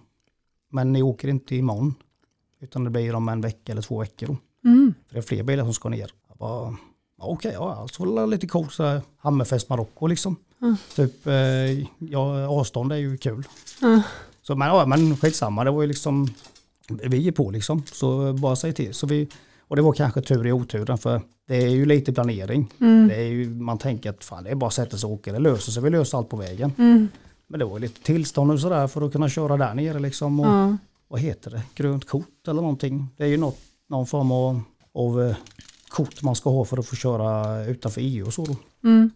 Men 0.76 0.92
ni 0.92 1.02
åker 1.02 1.28
inte 1.28 1.56
imorgon. 1.56 1.94
Utan 2.60 2.84
det 2.84 2.90
blir 2.90 3.14
om 3.14 3.28
en 3.28 3.40
vecka 3.40 3.72
eller 3.72 3.82
två 3.82 4.00
veckor. 4.00 4.36
Mm. 4.64 4.94
För 5.06 5.14
det 5.14 5.20
är 5.20 5.22
fler 5.22 5.42
bilar 5.42 5.64
som 5.64 5.74
ska 5.74 5.88
ner. 5.88 6.10
Jag 6.28 6.36
bara, 6.38 6.76
ja, 7.18 7.24
okej, 7.24 7.52
ja, 7.54 7.74
alltså 7.74 8.04
var 8.04 8.20
det 8.20 8.26
lite 8.26 8.46
coolt 8.46 8.72
så 8.72 8.84
här, 8.84 9.00
Hammerfest 9.16 9.68
Marocko 9.68 10.06
liksom. 10.06 10.36
Mm. 10.62 10.76
Typ, 10.96 11.26
eh, 11.26 11.86
ja, 12.10 12.46
avstånd 12.46 12.92
är 12.92 12.96
ju 12.96 13.16
kul. 13.16 13.44
Mm. 13.82 14.00
Så 14.42 14.54
men, 14.54 14.68
ja, 14.68 14.86
men 14.86 15.16
skitsamma, 15.16 15.64
det 15.64 15.70
var 15.70 15.82
ju 15.82 15.88
liksom, 15.88 16.28
vi 16.88 17.28
är 17.28 17.32
på 17.32 17.50
liksom. 17.50 17.82
Så 17.92 18.32
bara 18.32 18.56
säg 18.56 18.72
till. 18.72 18.94
Så 18.94 19.06
vi, 19.06 19.28
och 19.60 19.76
det 19.76 19.82
var 19.82 19.92
kanske 19.92 20.20
tur 20.20 20.46
i 20.46 20.52
oturen 20.52 20.98
för 20.98 21.20
det 21.48 21.56
är 21.56 21.68
ju 21.68 21.84
lite 21.86 22.12
planering. 22.12 22.72
Mm. 22.80 23.08
Det 23.08 23.14
är 23.14 23.28
ju, 23.28 23.50
man 23.50 23.78
tänker 23.78 24.10
att 24.10 24.24
fan 24.24 24.44
det 24.44 24.50
är 24.50 24.54
bara 24.54 24.68
att 24.68 24.74
sätta 24.74 24.96
sig 24.96 25.06
och 25.06 25.12
åka, 25.12 25.32
det 25.32 25.38
löser 25.38 25.72
sig, 25.72 25.82
vi 25.82 25.90
löser 25.90 26.18
allt 26.18 26.28
på 26.28 26.36
vägen. 26.36 26.72
Men 27.48 27.58
det 27.58 27.64
var 27.66 27.78
lite 27.78 28.02
tillstånd 28.02 28.50
och 28.50 28.60
sådär 28.60 28.86
för 28.86 29.02
att 29.06 29.12
kunna 29.12 29.28
köra 29.28 29.56
där 29.56 29.74
nere 29.74 29.98
liksom. 29.98 30.40
Och, 30.40 30.46
Ja. 30.46 30.76
vad 31.08 31.20
heter 31.20 31.50
det, 31.50 31.62
grönt 31.74 32.04
kort 32.04 32.48
eller 32.48 32.60
någonting. 32.62 33.08
Det 33.16 33.24
är 33.24 33.28
ju 33.28 33.36
något, 33.36 33.58
någon 33.88 34.06
form 34.06 34.32
av, 34.32 34.60
av 34.94 35.22
eh, 35.22 35.36
kort 35.88 36.22
man 36.22 36.34
ska 36.34 36.50
ha 36.50 36.64
för 36.64 36.78
att 36.78 36.86
få 36.86 36.96
köra 36.96 37.64
utanför 37.64 38.00
EU 38.04 38.26
och 38.26 38.34
så. 38.34 38.44
Då. 38.44 38.56
Mm. 38.88 39.10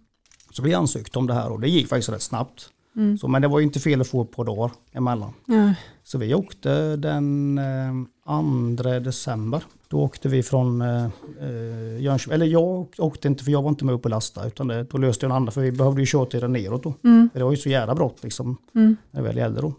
Så 0.51 0.63
vi 0.63 0.75
ansökte 0.75 1.19
om 1.19 1.27
det 1.27 1.35
här 1.35 1.53
och 1.53 1.61
det 1.61 1.69
gick 1.69 1.89
faktiskt 1.89 2.09
rätt 2.09 2.23
snabbt. 2.23 2.71
Mm. 2.97 3.19
Så, 3.19 3.29
men 3.29 3.43
det 3.43 3.49
var 3.49 3.59
ju 3.59 3.65
inte 3.67 3.81
fel 3.81 4.01
att 4.01 4.09
få 4.09 4.23
ett 4.23 4.31
par 4.31 4.45
dagar 4.45 4.71
emellan. 4.93 5.33
Ja. 5.47 5.75
Så 6.05 6.19
vi 6.19 6.35
åkte 6.35 6.97
den 6.97 7.59
eh, 7.59 8.83
2 8.83 8.83
december. 9.01 9.63
Då 9.91 10.01
åkte 10.01 10.29
vi 10.29 10.43
från 10.43 10.81
eh, 10.83 11.05
eh, 11.41 12.01
Jönköping, 12.03 12.35
eller 12.35 12.47
jag 12.47 12.87
åkte 12.99 13.29
inte 13.29 13.45
för 13.45 13.51
jag 13.51 13.63
var 13.63 13.69
inte 13.69 13.85
med 13.85 13.95
upp 13.95 14.05
och 14.05 14.11
lasta 14.11 14.47
utan 14.47 14.69
det, 14.69 14.83
då 14.83 14.99
löste 14.99 15.27
jag 15.27 15.31
en 15.31 15.37
annan 15.37 15.53
för 15.53 15.61
vi 15.61 15.73
behövde 15.73 16.01
ju 16.03 16.07
körtiden 16.07 16.53
neråt 16.53 16.83
då. 16.83 16.95
Mm. 17.05 17.31
Det 17.35 17.43
var 17.43 17.51
ju 17.51 17.57
så 17.57 17.69
jävla 17.69 17.95
brått 17.95 18.23
liksom 18.23 18.57
Mm. 18.75 18.97
när 19.11 19.21
det 19.23 19.29
väl 19.29 19.37
gällde 19.37 19.61
då. 19.61 19.75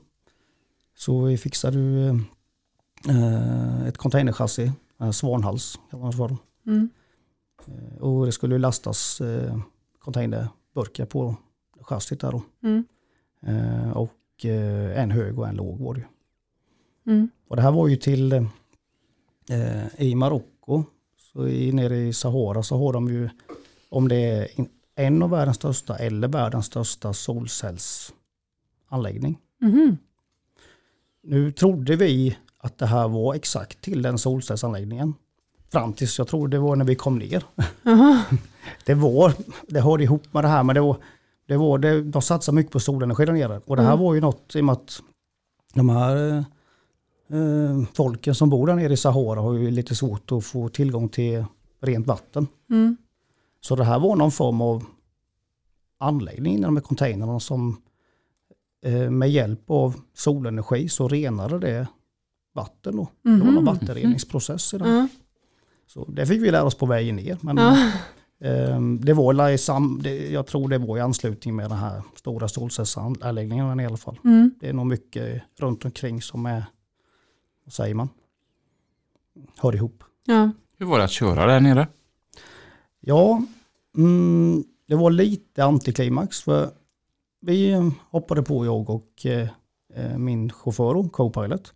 Så 0.97 1.21
vi 1.21 1.37
fixade 1.37 1.77
ju 1.79 2.07
eh, 3.09 3.87
ett 3.87 3.97
containerchassi, 3.97 4.71
en 4.97 5.13
svanhals 5.13 5.79
man 5.91 6.13
svara. 6.13 6.37
Mm. 6.67 6.89
Eh, 7.67 8.01
Och 8.01 8.25
det 8.25 8.31
skulle 8.31 8.55
ju 8.55 8.59
lastas 8.59 9.21
eh, 9.21 9.57
containerburkar 9.99 11.05
på 11.05 11.35
chassit 11.81 12.19
där 12.19 12.31
då. 12.31 12.41
Mm. 12.63 12.83
Eh, 13.45 13.91
och 13.91 14.45
eh, 14.45 15.01
en 15.01 15.11
hög 15.11 15.39
och 15.39 15.47
en 15.47 15.55
låg 15.55 15.79
var 15.79 15.93
det 15.93 15.99
ju. 15.99 16.05
Mm. 17.13 17.29
Och 17.47 17.55
det 17.55 17.61
här 17.61 17.71
var 17.71 17.87
ju 17.87 17.95
till 17.95 18.45
eh, 19.49 19.83
i 19.97 20.15
Marocko. 20.15 20.83
Så 21.33 21.47
i, 21.47 21.71
nere 21.71 21.97
i 21.97 22.13
Sahara 22.13 22.63
så 22.63 22.77
har 22.77 22.93
de 22.93 23.07
ju, 23.07 23.29
om 23.89 24.07
det 24.07 24.15
är 24.15 24.47
en 24.95 25.23
av 25.23 25.29
världens 25.29 25.57
största 25.57 25.97
eller 25.97 26.27
världens 26.27 26.65
största 26.65 27.13
solcellsanläggning. 27.13 29.37
Mhm. 29.61 29.97
Nu 31.23 31.51
trodde 31.51 31.95
vi 31.95 32.37
att 32.57 32.77
det 32.77 32.85
här 32.85 33.07
var 33.07 33.33
exakt 33.35 33.81
till 33.81 34.01
den 34.01 34.17
solcellsanläggningen. 34.17 35.13
Fram 35.71 35.93
tills 35.93 36.17
jag 36.17 36.27
tror 36.27 36.47
det 36.47 36.59
var 36.59 36.75
när 36.75 36.85
vi 36.85 36.95
kom 36.95 37.19
ner. 37.19 37.43
Jaha. 37.83 38.23
Det 38.85 38.93
var, 38.93 39.33
det 39.67 39.81
hörde 39.81 40.03
ihop 40.03 40.33
med 40.33 40.43
det 40.43 40.47
här 40.47 40.63
men 40.63 40.75
det 40.75 40.81
var, 40.81 40.97
det 41.47 41.57
var 41.57 41.77
det, 41.77 42.01
de 42.01 42.21
satsar 42.21 42.53
mycket 42.53 42.71
på 42.71 42.79
solenergi 42.79 43.25
där 43.25 43.33
nere. 43.33 43.61
Och 43.65 43.75
det 43.75 43.81
här 43.81 43.93
Mm. 43.93 44.03
var 44.05 44.13
ju 44.13 44.21
något 44.21 44.55
i 44.55 44.59
och 44.61 44.65
med 44.65 44.73
att 44.73 45.01
de 45.73 45.89
här 45.89 46.37
eh, 46.37 46.43
folken 47.93 48.35
som 48.35 48.49
bor 48.49 48.67
där 48.67 48.75
nere 48.75 48.93
i 48.93 48.97
Sahara 48.97 49.39
har 49.39 49.53
ju 49.53 49.71
lite 49.71 49.95
svårt 49.95 50.31
att 50.31 50.45
få 50.45 50.69
tillgång 50.69 51.09
till 51.09 51.45
rent 51.81 52.07
vatten. 52.07 52.47
Mm. 52.69 52.97
Så 53.61 53.75
det 53.75 53.83
här 53.83 53.99
var 53.99 54.15
någon 54.15 54.31
form 54.31 54.61
av 54.61 54.83
anläggning 55.99 56.53
inom 56.53 56.75
de 56.75 56.75
här 56.75 56.87
containrarna 56.87 57.39
som 57.39 57.81
eh, 58.85 59.09
med 59.09 59.31
hjälp 59.31 59.63
av 59.67 60.01
solenergi 60.13 60.89
så 60.89 61.07
renade 61.07 61.59
det 61.59 61.87
vatten 62.53 62.95
då. 62.95 63.07
Det 63.21 63.29
var 63.45 63.51
någon 63.51 63.65
vattenreningsprocess 63.65 64.73
i 64.73 64.77
den. 64.77 64.95
Ja. 64.95 65.07
Så 65.87 66.05
det 66.05 66.25
fick 66.25 66.41
vi 66.41 66.51
lära 66.51 66.63
oss 66.63 66.75
på 66.75 66.85
vägen 66.85 67.15
ner. 67.15 67.37
Men 67.41 67.57
ehm, 68.43 69.05
det 69.05 69.13
var 69.13 69.49
i 69.49 69.57
sam, 69.57 70.01
jag 70.31 70.47
tror 70.47 70.69
det 70.69 70.77
var 70.77 70.97
i 70.97 71.01
anslutning 71.01 71.55
med 71.55 71.69
den 71.69 71.77
här 71.77 72.01
stora 72.15 72.47
solcellsanläggningen 72.47 73.79
i 73.79 73.85
alla 73.85 73.97
fall. 73.97 74.19
Mm. 74.23 74.51
Det 74.59 74.69
är 74.69 74.73
nog 74.73 74.87
mycket 74.87 75.41
runt 75.59 75.85
omkring 75.85 76.21
som 76.21 76.45
är, 76.45 76.63
vad 77.71 77.75
säger 77.75 77.95
man, 77.95 78.09
hör 79.57 79.75
ihop. 79.75 80.03
Ja. 80.25 80.51
Hur 80.77 80.85
var 80.85 80.97
det 80.97 81.03
att 81.03 81.11
köra 81.11 81.45
där 81.45 81.59
nere? 81.59 81.87
Ja, 82.99 83.43
mm, 83.97 84.63
det 84.87 84.95
var 84.95 85.11
lite 85.11 85.63
antiklimax 85.63 86.41
för 86.41 86.71
vi 87.41 87.71
eh, 87.71 87.89
hoppade 88.09 88.43
på 88.43 88.65
jag 88.65 88.89
och 88.89 89.25
eh, 89.25 89.49
eh, 89.93 90.17
min 90.17 90.49
chaufför, 90.49 91.09
co-pilot. 91.09 91.73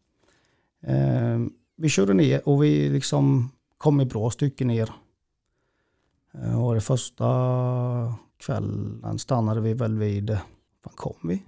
Eh, 0.83 1.39
vi 1.77 1.89
körde 1.89 2.13
ner 2.13 2.49
och 2.49 2.63
vi 2.63 2.89
liksom 2.89 3.51
kom 3.77 3.99
ett 3.99 4.09
bra 4.09 4.31
stycke 4.31 4.65
ner. 4.65 4.93
Eh, 6.33 6.65
och 6.65 6.73
det 6.75 6.81
första 6.81 7.25
kvällen 8.37 9.19
stannade 9.19 9.61
vi 9.61 9.73
väl 9.73 9.97
vid, 9.97 10.29
var 10.83 10.93
kom 10.95 11.15
vi? 11.23 11.43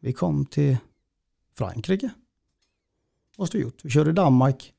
Vi 0.00 0.12
kom 0.12 0.46
till 0.46 0.76
Frankrike. 1.56 2.10
Måste 3.38 3.56
vi 3.56 3.62
gjort. 3.62 3.84
Vi 3.84 3.90
körde 3.90 4.12
Danmark, 4.12 4.72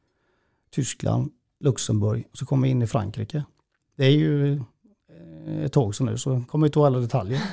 Tyskland, 0.69 1.31
Luxemburg 1.59 2.27
och 2.31 2.37
så 2.37 2.45
kom 2.45 2.61
vi 2.61 2.69
in 2.69 2.81
i 2.81 2.87
Frankrike. 2.87 3.43
Det 3.95 4.05
är 4.05 4.11
ju 4.11 4.53
eh, 4.53 5.63
ett 5.63 5.73
tag 5.73 5.95
sedan 5.95 6.05
nu 6.05 6.17
så 6.17 6.43
kommer 6.49 6.67
inte 6.67 6.79
ihåg 6.79 6.85
alla 6.85 6.99
detaljer. 6.99 7.41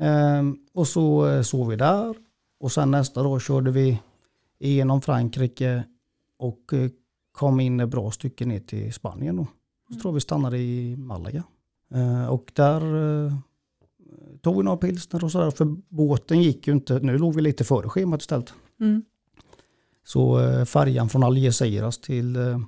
Ehm, 0.00 0.58
och 0.72 0.88
så 0.88 1.26
eh, 1.26 1.42
sov 1.42 1.68
vi 1.68 1.76
där 1.76 2.16
och 2.60 2.72
sen 2.72 2.90
nästa 2.90 3.22
dag 3.22 3.42
körde 3.42 3.70
vi 3.70 4.02
igenom 4.58 5.02
Frankrike 5.02 5.84
och 6.36 6.72
eh, 6.72 6.90
kom 7.32 7.60
in 7.60 7.80
ett 7.80 7.88
bra 7.88 8.10
stycke 8.10 8.46
ner 8.46 8.60
till 8.60 8.92
Spanien 8.92 9.36
då. 9.36 9.46
Så 9.88 10.00
tror 10.00 10.10
jag 10.10 10.14
vi 10.14 10.20
stannade 10.20 10.58
i 10.58 10.96
Malaga. 10.96 11.42
Eh, 11.94 12.26
och 12.26 12.52
där 12.54 12.80
tog 14.42 14.56
vi 14.56 14.62
några 14.62 14.76
pilsner 14.76 15.24
och 15.24 15.32
sådär 15.32 15.50
för 15.50 15.76
båten 15.88 16.42
gick 16.42 16.66
ju 16.66 16.72
inte, 16.72 16.98
nu 16.98 17.18
låg 17.18 17.34
vi 17.34 17.42
lite 17.42 17.64
före 17.64 17.88
schemat 17.88 18.20
istället. 18.20 18.52
Mm. 18.80 19.02
Så 20.08 20.40
eh, 20.40 20.64
färjan 20.64 21.08
från 21.08 21.22
Algeciras 21.22 21.98
till 21.98 22.36
eh, 22.36 22.60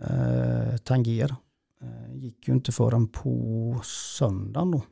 eh, 0.00 0.76
Tanger 0.76 1.34
eh, 1.82 2.14
gick 2.16 2.48
ju 2.48 2.54
inte 2.54 2.72
förrän 2.72 3.08
på 3.08 3.80
söndagen 3.84 4.70
då. 4.70 4.82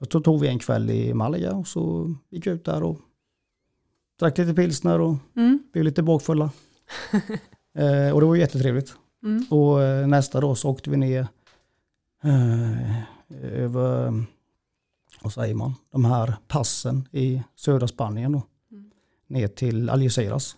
Och 0.00 0.06
så 0.12 0.20
tog 0.20 0.40
vi 0.40 0.48
en 0.48 0.58
kväll 0.58 0.90
i 0.90 1.14
Malaga 1.14 1.52
och 1.52 1.68
så 1.68 2.14
gick 2.30 2.46
vi 2.46 2.50
ut 2.50 2.64
där 2.64 2.82
och 2.82 2.98
drack 4.18 4.38
lite 4.38 4.54
pilsner 4.54 5.00
och 5.00 5.16
Mm. 5.36 5.58
blev 5.72 5.84
lite 5.84 6.02
bakfulla. 6.02 6.50
eh, 7.74 8.14
och 8.14 8.20
det 8.20 8.26
var 8.26 8.36
jättetrevligt. 8.36 8.94
Mm. 9.22 9.46
Och 9.50 9.82
eh, 9.82 10.06
nästa 10.06 10.40
dag 10.40 10.58
så 10.58 10.70
åkte 10.70 10.90
vi 10.90 10.96
ner 10.96 11.28
eh, 12.24 13.02
över, 13.42 14.24
vad 15.22 15.32
säger 15.32 15.54
man, 15.54 15.74
de 15.90 16.04
här 16.04 16.36
passen 16.48 17.08
i 17.10 17.42
södra 17.54 17.88
Spanien 17.88 18.32
då. 18.32 18.42
Ner 19.34 19.48
till 19.48 19.90
Algeciras. 19.90 20.56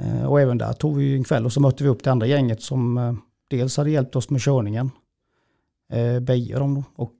Eh, 0.00 0.24
och 0.24 0.40
även 0.40 0.58
där 0.58 0.72
tog 0.72 0.96
vi 0.96 1.16
en 1.16 1.24
kväll 1.24 1.44
och 1.44 1.52
så 1.52 1.60
mötte 1.60 1.84
vi 1.84 1.90
upp 1.90 2.04
det 2.04 2.10
andra 2.10 2.26
gänget 2.26 2.62
som 2.62 2.98
eh, 2.98 3.14
dels 3.48 3.76
hade 3.76 3.90
hjälpt 3.90 4.16
oss 4.16 4.30
med 4.30 4.40
körningen. 4.40 4.90
Eh, 5.92 6.20
Beijer 6.20 6.60
de. 6.60 6.84
Och 6.94 7.14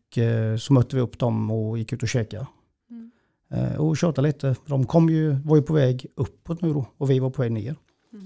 så 0.58 0.72
mötte 0.72 0.96
vi 0.96 1.02
upp 1.02 1.18
dem 1.18 1.50
och 1.50 1.78
gick 1.78 1.92
ut 1.92 2.02
och 2.02 2.08
käkade. 2.08 2.46
Eh, 3.50 3.76
och 3.76 3.96
tjatade 3.96 4.28
lite. 4.28 4.56
De 4.66 4.86
kom 4.86 5.08
ju, 5.08 5.32
var 5.32 5.56
ju 5.56 5.62
på 5.62 5.72
väg 5.72 6.06
uppåt 6.14 6.62
nu 6.62 6.72
då 6.72 6.86
och 6.98 7.10
vi 7.10 7.18
var 7.18 7.30
på 7.30 7.42
väg 7.42 7.52
ner. 7.52 7.76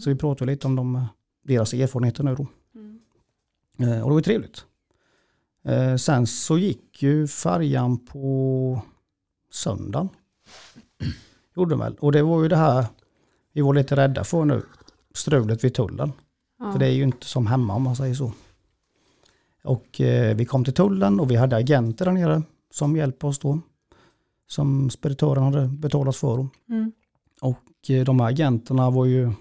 Så 0.00 0.10
vi 0.10 0.16
pratade 0.16 0.50
lite 0.50 0.66
om 0.66 0.76
de, 0.76 1.06
deras 1.44 1.74
erfarenheter 1.74 2.24
nu 2.24 2.34
då. 2.34 2.46
Eh, 3.84 4.02
och 4.02 4.10
det 4.10 4.14
var 4.14 4.20
trevligt. 4.20 4.64
Sen 5.98 6.26
så 6.26 6.58
gick 6.58 7.02
ju 7.02 7.26
färjan 7.26 7.98
på 7.98 8.82
söndagen. 9.50 10.08
Gjorde 11.56 11.70
den 11.70 11.78
väl. 11.78 11.94
Och 11.94 12.12
det 12.12 12.22
var 12.22 12.42
ju 12.42 12.48
det 12.48 12.56
här 12.56 12.86
vi 13.52 13.60
var 13.60 13.74
lite 13.74 13.96
rädda 13.96 14.24
för 14.24 14.44
nu. 14.44 14.62
Strulet 15.14 15.64
vid 15.64 15.74
tullen. 15.74 16.12
Ja. 16.58 16.72
För 16.72 16.78
det 16.78 16.86
är 16.86 16.92
ju 16.92 17.02
inte 17.02 17.26
som 17.26 17.46
hemma 17.46 17.74
om 17.74 17.82
man 17.82 17.96
säger 17.96 18.14
så. 18.14 18.32
Och 19.64 20.00
eh, 20.00 20.36
vi 20.36 20.44
kom 20.44 20.64
till 20.64 20.74
tullen 20.74 21.20
och 21.20 21.30
vi 21.30 21.36
hade 21.36 21.56
agenter 21.56 22.04
där 22.04 22.12
nere 22.12 22.42
som 22.70 22.96
hjälpte 22.96 23.26
oss 23.26 23.38
då. 23.38 23.60
Som 24.46 24.90
speditören 24.90 25.42
hade 25.42 25.66
betalat 25.66 26.16
för. 26.16 26.46
Mm. 26.68 26.92
Och 27.40 27.90
eh, 27.90 28.04
de 28.04 28.20
här 28.20 28.28
agenterna 28.28 28.90
var 28.90 29.04
ju, 29.04 29.32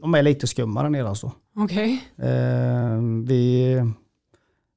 de 0.00 0.14
är 0.14 0.22
lite 0.22 0.46
skumma 0.46 0.82
där 0.82 0.90
nere 0.90 1.08
alltså. 1.08 1.32
Okej. 1.56 2.04
Eh, 2.16 2.98
vi 3.26 3.76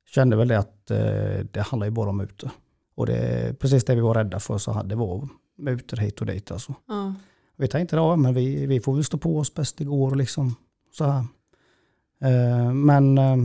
kände 0.10 0.36
väl 0.36 0.48
det 0.48 0.60
att 0.60 0.91
eh, 0.91 1.45
det 1.52 1.61
handlar 1.61 1.88
ju 1.88 1.91
bara 1.91 2.10
om 2.10 2.18
mutor. 2.18 2.49
Och 2.95 3.06
det 3.06 3.18
är 3.18 3.53
precis 3.53 3.86
det 3.86 3.95
vi 3.95 4.02
var 4.02 4.14
rädda 4.14 4.40
för 4.40 4.57
så 4.57 4.72
hade 4.72 4.90
det 4.90 4.95
var 4.95 5.28
mutor 5.58 5.98
hit 5.98 6.22
och 6.22 6.26
dit 6.28 6.52
alltså. 6.52 6.76
Ja. 6.88 7.14
Vi 7.56 7.68
tänkte 7.68 7.96
ja, 7.96 8.16
men 8.16 8.34
vi, 8.34 8.66
vi 8.66 8.80
får 8.80 8.96
väl 8.96 9.04
stå 9.04 9.18
på 9.18 9.38
oss 9.38 9.54
bäst 9.54 9.78
det 9.78 9.84
går 9.84 10.16
liksom. 10.16 10.56
Så 10.92 11.06
här. 11.06 11.26
Eh, 12.22 12.74
men 12.74 13.18
eh, 13.18 13.38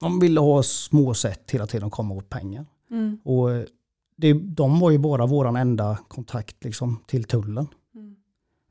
de 0.00 0.20
ville 0.20 0.40
ha 0.40 0.62
små 0.62 1.14
sätt 1.14 1.50
hela 1.50 1.66
tiden 1.66 1.86
att 1.86 1.92
komma 1.92 2.14
åt 2.14 2.28
pengar. 2.28 2.66
Mm. 2.90 3.18
Och 3.24 3.50
eh, 3.50 3.64
det, 4.16 4.32
de 4.32 4.80
var 4.80 4.90
ju 4.90 4.98
bara 4.98 5.26
våran 5.26 5.56
enda 5.56 5.98
kontakt 6.08 6.64
liksom, 6.64 7.00
till 7.06 7.24
tullen. 7.24 7.66
Mm. 7.94 8.16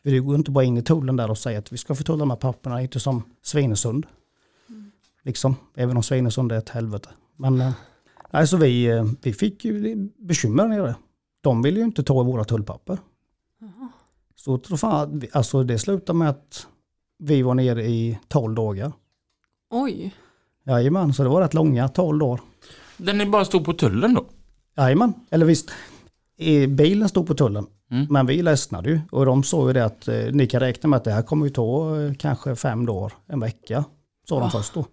För 0.04 0.12
det 0.12 0.20
går 0.20 0.36
inte 0.36 0.52
bara 0.52 0.64
in 0.64 0.78
i 0.78 0.82
tullen 0.82 1.16
där 1.16 1.30
och 1.30 1.38
säga 1.38 1.60
att 1.60 1.72
vi 1.72 1.78
ska 1.78 1.96
få 1.96 2.04
tulla 2.04 2.20
de 2.20 2.30
här 2.30 2.38
papperna, 2.38 2.82
inte 2.82 3.00
som 3.00 3.24
Svinesund. 3.42 4.06
Liksom, 5.24 5.56
även 5.76 5.98
om 5.98 6.04
Svinesund 6.04 6.52
är 6.52 6.58
ett 6.58 6.70
helvete. 6.70 7.10
Men 7.36 7.62
eh, 7.62 7.72
alltså 8.32 8.58
vi, 8.58 8.86
eh, 8.86 9.06
vi 9.22 9.34
fick 9.34 9.66
ju 9.66 10.10
bekymmer 10.18 10.68
nere. 10.68 10.96
De 11.42 11.62
ville 11.62 11.80
ju 11.80 11.86
inte 11.86 12.04
ta 12.04 12.24
våra 12.24 12.44
tullpapper. 12.44 12.98
Så 14.36 14.60
fan, 14.60 15.22
alltså 15.32 15.64
det 15.64 15.80
slutade 15.80 16.20
med 16.20 16.30
att 16.30 16.68
vi 17.20 17.42
var 17.42 17.54
nere 17.54 17.86
i 17.86 18.20
12 18.28 18.56
dagar. 18.56 18.92
Oj. 19.70 20.14
Jajamän, 20.66 21.14
så 21.14 21.24
det 21.24 21.30
var 21.30 21.42
rätt 21.42 21.54
långa 21.54 21.88
12 21.88 22.20
dagar. 22.20 22.42
Den 22.98 23.18
ni 23.18 23.26
bara 23.26 23.46
stod 23.46 23.66
på 23.66 23.74
tullen 23.74 24.14
då? 24.14 24.26
Jajamän, 24.78 25.14
eller 25.30 25.46
visst. 25.46 25.72
Bilen 26.70 27.10
stod 27.10 27.28
på 27.28 27.34
tullen. 27.34 27.68
Mm. 27.92 28.08
Men 28.10 28.26
vi 28.26 28.42
ledsnade 28.42 28.90
ju. 28.90 29.02
Och 29.12 29.26
de 29.26 29.44
sa 29.44 29.68
ju 29.68 29.74
det 29.74 29.86
att 29.86 30.08
eh, 30.08 30.26
ni 30.32 30.48
kan 30.48 30.60
räkna 30.60 30.90
med 30.90 30.98
att 30.98 31.04
det 31.04 31.12
här 31.12 31.22
kommer 31.22 31.46
ju 31.46 31.52
ta 31.52 32.02
eh, 32.02 32.14
kanske 32.14 32.56
fem 32.56 32.86
dagar, 32.86 33.14
en 33.28 33.40
vecka. 33.40 33.84
Sa 34.30 34.40
de 34.40 34.52
först 34.52 34.74
då. 34.74 34.86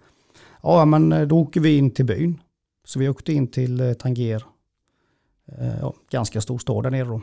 Ja, 0.63 0.85
men 0.85 1.13
eh, 1.13 1.27
då 1.27 1.39
åker 1.39 1.61
vi 1.61 1.77
in 1.77 1.91
till 1.91 2.05
byn. 2.05 2.41
Så 2.85 2.99
vi 2.99 3.09
åkte 3.09 3.33
in 3.33 3.47
till 3.47 3.81
eh, 3.81 3.93
Tanger. 3.93 4.45
Eh, 5.47 5.79
ja, 5.81 5.95
ganska 6.11 6.41
stor 6.41 6.59
stad 6.59 6.85
där 6.85 6.91
nere 6.91 7.09
då. 7.09 7.23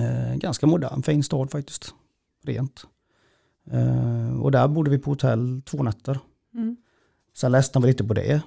Eh, 0.00 0.34
ganska 0.36 0.66
modern, 0.66 1.02
fin 1.02 1.22
stad 1.22 1.50
faktiskt. 1.50 1.94
Rent. 2.44 2.86
Eh, 3.70 4.40
och 4.40 4.50
där 4.50 4.68
bodde 4.68 4.90
vi 4.90 4.98
på 4.98 5.10
hotell 5.10 5.62
två 5.64 5.82
nätter. 5.82 6.18
Mm. 6.54 6.76
Sen 7.34 7.52
ledsnade 7.52 7.86
vi 7.86 7.92
lite 7.92 8.04
på 8.04 8.14
det. 8.14 8.42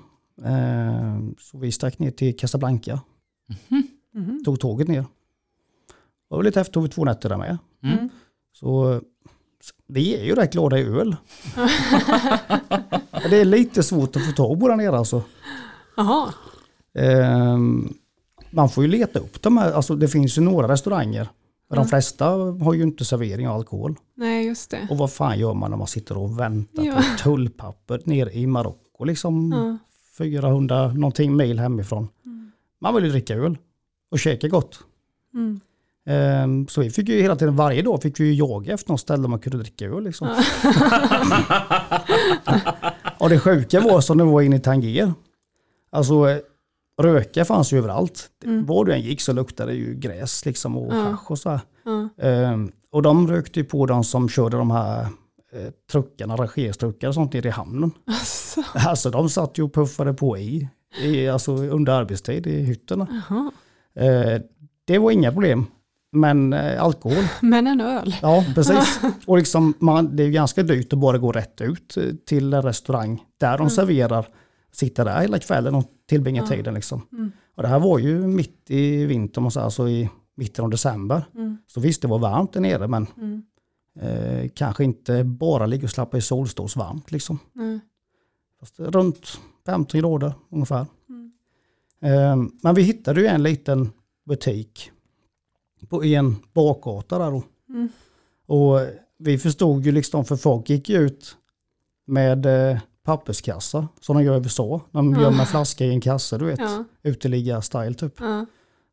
Så 1.40 1.58
vi 1.58 1.72
stack 1.72 2.00
ner 2.00 2.12
till 2.12 2.38
Casablanca. 2.38 3.02
Mhm. 4.12 4.44
Tog 4.46 4.60
tåget 4.60 4.88
ner. 4.88 5.02
Det 6.30 6.36
var 6.36 6.44
lite 6.44 6.62
efter, 6.62 6.74
tog 6.74 6.84
vi 6.84 6.90
två 6.90 7.06
nätter 7.06 7.30
där 7.30 7.38
med. 7.38 7.58
Mm. 7.84 8.10
Så 8.54 9.02
vi 9.88 10.16
är 10.16 10.24
ju 10.24 10.36
rätt 10.36 10.54
glada 10.54 10.80
i 10.80 10.84
öl. 10.84 11.16
det 13.30 13.38
är 13.38 13.46
lite 13.46 13.84
svårt 13.84 14.16
att 14.16 14.26
få 14.26 14.32
tag 14.32 14.60
på 14.60 14.68
där 14.68 14.76
nere 14.76 14.98
alltså. 14.98 15.24
Jaha. 15.98 16.34
Ehm, 16.94 17.94
man 18.52 18.70
får 18.70 18.84
ju 18.84 18.90
leta 18.90 19.20
upp 19.20 19.42
de 19.42 19.58
här, 19.58 19.72
alltså 19.72 19.96
det 19.96 20.08
finns 20.08 20.38
ju 20.38 20.42
några 20.42 20.68
restauranger. 20.68 21.30
Men 21.70 21.78
de 21.80 21.88
flesta 21.88 22.26
har 22.64 22.74
ju 22.74 22.84
inte 22.84 23.06
servering 23.06 23.48
av 23.48 23.56
alkohol. 23.56 23.96
Nej, 24.16 24.46
just 24.46 24.72
det. 24.72 24.88
Och 24.90 24.98
vad 24.98 25.12
fan 25.12 25.40
gör 25.40 25.54
man 25.54 25.72
när 25.72 25.78
man 25.78 25.88
sitter 25.88 26.18
och 26.18 26.40
väntar 26.40 26.84
Ja. 26.84 26.96
på 26.96 27.02
tullpapper 27.24 28.02
nere 28.06 28.32
i 28.34 28.48
Marocko 28.48 29.04
liksom 29.04 29.52
Ja. 29.52 29.78
400 30.18 30.88
någonting 30.94 31.36
mil 31.36 31.60
hemifrån. 31.60 32.08
Man 32.82 32.96
vill 32.96 33.04
ju 33.04 33.10
dricka 33.10 33.36
öl 33.36 33.58
och 34.12 34.20
käka 34.20 34.48
gott. 34.48 34.80
Mm. 35.34 35.60
Ehm, 36.06 36.68
så 36.68 36.82
vi 36.82 36.90
fick 36.90 37.10
ju 37.10 37.22
hela 37.22 37.36
tiden, 37.36 37.56
varje 37.56 37.82
dag 37.82 38.02
fick 38.02 38.20
vi 38.20 38.26
ju 38.26 38.34
jaga 38.34 38.74
efter 38.74 38.92
något 38.92 39.00
ställe 39.00 39.22
där 39.22 39.30
man 39.30 39.40
kunde 39.40 39.58
dricka 39.58 39.86
öl 39.86 40.04
liksom. 40.04 40.28
och 43.20 43.30
det 43.30 43.40
sjuka 43.40 43.80
var 43.80 44.02
som 44.02 44.18
det 44.18 44.24
var 44.24 44.42
inne 44.42 44.56
i 44.56 44.60
Tanger. 44.60 45.14
Alltså 45.90 46.40
röka 47.02 47.46
fanns 47.46 47.74
ju 47.74 47.78
överallt. 47.78 48.30
Var 48.66 48.86
du 48.86 48.94
än 48.94 49.02
gick 49.02 49.22
så 49.22 49.34
luktade 49.34 49.72
det 49.72 49.78
ju 49.78 49.96
gräs 49.96 50.46
liksom 50.46 50.78
och 50.78 50.94
Ja. 50.96 51.02
hasch 51.02 51.32
och 51.32 51.40
så. 51.40 51.60
Ja. 51.86 52.10
Ehm, 52.28 52.72
och 52.92 53.02
de 53.02 53.28
rökte 53.28 53.60
ju 53.60 53.66
på 53.66 53.86
de 53.86 54.04
som 54.04 54.30
körde 54.30 54.58
de 54.58 54.72
här 54.72 55.02
eh, 55.54 55.72
truckarna, 55.92 56.36
rangerstruckar 56.36 57.08
och 57.08 57.14
sånt 57.14 57.34
nere 57.34 57.48
i 57.48 57.52
hamnen. 57.52 57.92
Alltså. 58.08 58.64
Alltså 58.74 59.10
de 59.10 59.30
satt 59.30 59.58
ju 59.58 59.64
och 59.64 59.74
puffade 59.74 60.14
på 60.14 60.38
i, 60.38 60.70
i 61.04 61.28
alltså 61.30 61.52
under 61.56 61.94
arbetstid 61.94 62.48
i 62.48 62.60
hytterna. 62.64 63.08
Jaha. 63.30 63.52
Eh, 64.06 64.42
det 64.86 64.98
var 64.98 65.12
inga 65.12 65.32
problem. 65.32 65.66
Men 66.12 66.54
eh, 66.54 66.84
alkohol, 66.84 67.24
Men 67.42 67.68
en 67.68 67.82
öl. 67.82 68.16
ja 68.22 68.46
precis. 68.56 69.00
Och 69.26 69.38
liksom, 69.38 69.74
man, 69.80 70.16
det 70.16 70.24
är 70.24 70.30
ganska 70.30 70.64
dyrt 70.64 70.94
att 70.94 71.00
bara 71.00 71.18
gå 71.18 71.32
rätt 71.32 71.62
ut 71.62 71.98
till 72.26 72.54
en 72.54 72.62
restaurang 72.62 73.24
där 73.40 73.58
de 73.58 73.70
serverar, 73.70 74.28
sitta 74.78 75.04
där 75.04 75.22
hela 75.22 75.40
kvällen 75.40 75.76
och 75.76 75.86
tillbringa 76.06 76.42
Ja. 76.42 76.48
tiden. 76.48 76.74
Liksom. 76.74 77.02
Mm. 77.12 77.32
Och 77.56 77.64
det 77.64 77.70
här 77.70 77.80
var 77.80 78.00
ju 78.00 78.28
mitt 78.28 78.64
i 78.72 79.06
vintern, 79.06 79.46
och 79.46 79.54
så, 79.54 79.60
alltså 79.60 79.90
i 79.90 80.10
mitten 80.36 80.66
av 80.66 80.72
december. 80.72 81.26
Mm. 81.36 81.58
Så 81.68 81.80
visst, 81.80 82.02
det 82.02 82.08
var 82.08 82.20
varmt 82.20 82.54
där 82.54 82.62
nere, 82.62 82.88
men 82.88 83.08
Mm. 83.18 83.44
eh, 84.00 84.50
kanske 84.56 84.84
inte 84.84 85.24
bara 85.24 85.66
ligga 85.66 85.84
och 85.84 85.90
slappa 85.92 86.18
i 86.18 86.22
solstålsvarmt. 86.22 87.12
Liksom. 87.12 87.40
Nej. 87.54 87.80
Fast 88.60 88.80
runt 88.80 89.40
15 89.66 90.00
grader 90.00 90.34
ungefär. 90.52 90.86
Mm. 91.10 91.32
Eh, 92.02 92.50
men 92.64 92.76
vi 92.76 92.82
hittade 92.82 93.22
ju 93.22 93.28
en 93.28 93.44
liten 93.44 93.90
butik 94.26 94.92
på, 95.90 96.04
i 96.06 96.16
en 96.16 96.36
bakgata 96.54 97.20
där 97.20 97.32
då. 97.32 97.44
Mm. 97.70 97.90
Och 98.46 98.80
vi 99.18 99.38
förstod 99.38 99.86
ju 99.86 99.92
liksom, 99.92 100.26
för 100.26 100.36
folk 100.36 100.70
gick 100.70 100.90
ju 100.90 100.98
ut 100.98 101.38
med 102.06 102.46
eh, 102.46 102.80
papperskassa 103.08 103.88
som 104.02 104.18
de 104.18 104.24
gör 104.24 104.36
i 104.36 104.38
USA. 104.38 104.82
De 104.92 105.22
gömmer 105.22 105.46
flaska 105.46 105.86
i 105.86 105.90
en 105.90 106.02
kasse, 106.02 106.38
du 106.38 106.46
vet. 106.46 106.60
Ja. 106.60 106.84
Uteliggar-style 107.04 107.94
typ. 107.94 108.14
Ja. 108.20 108.46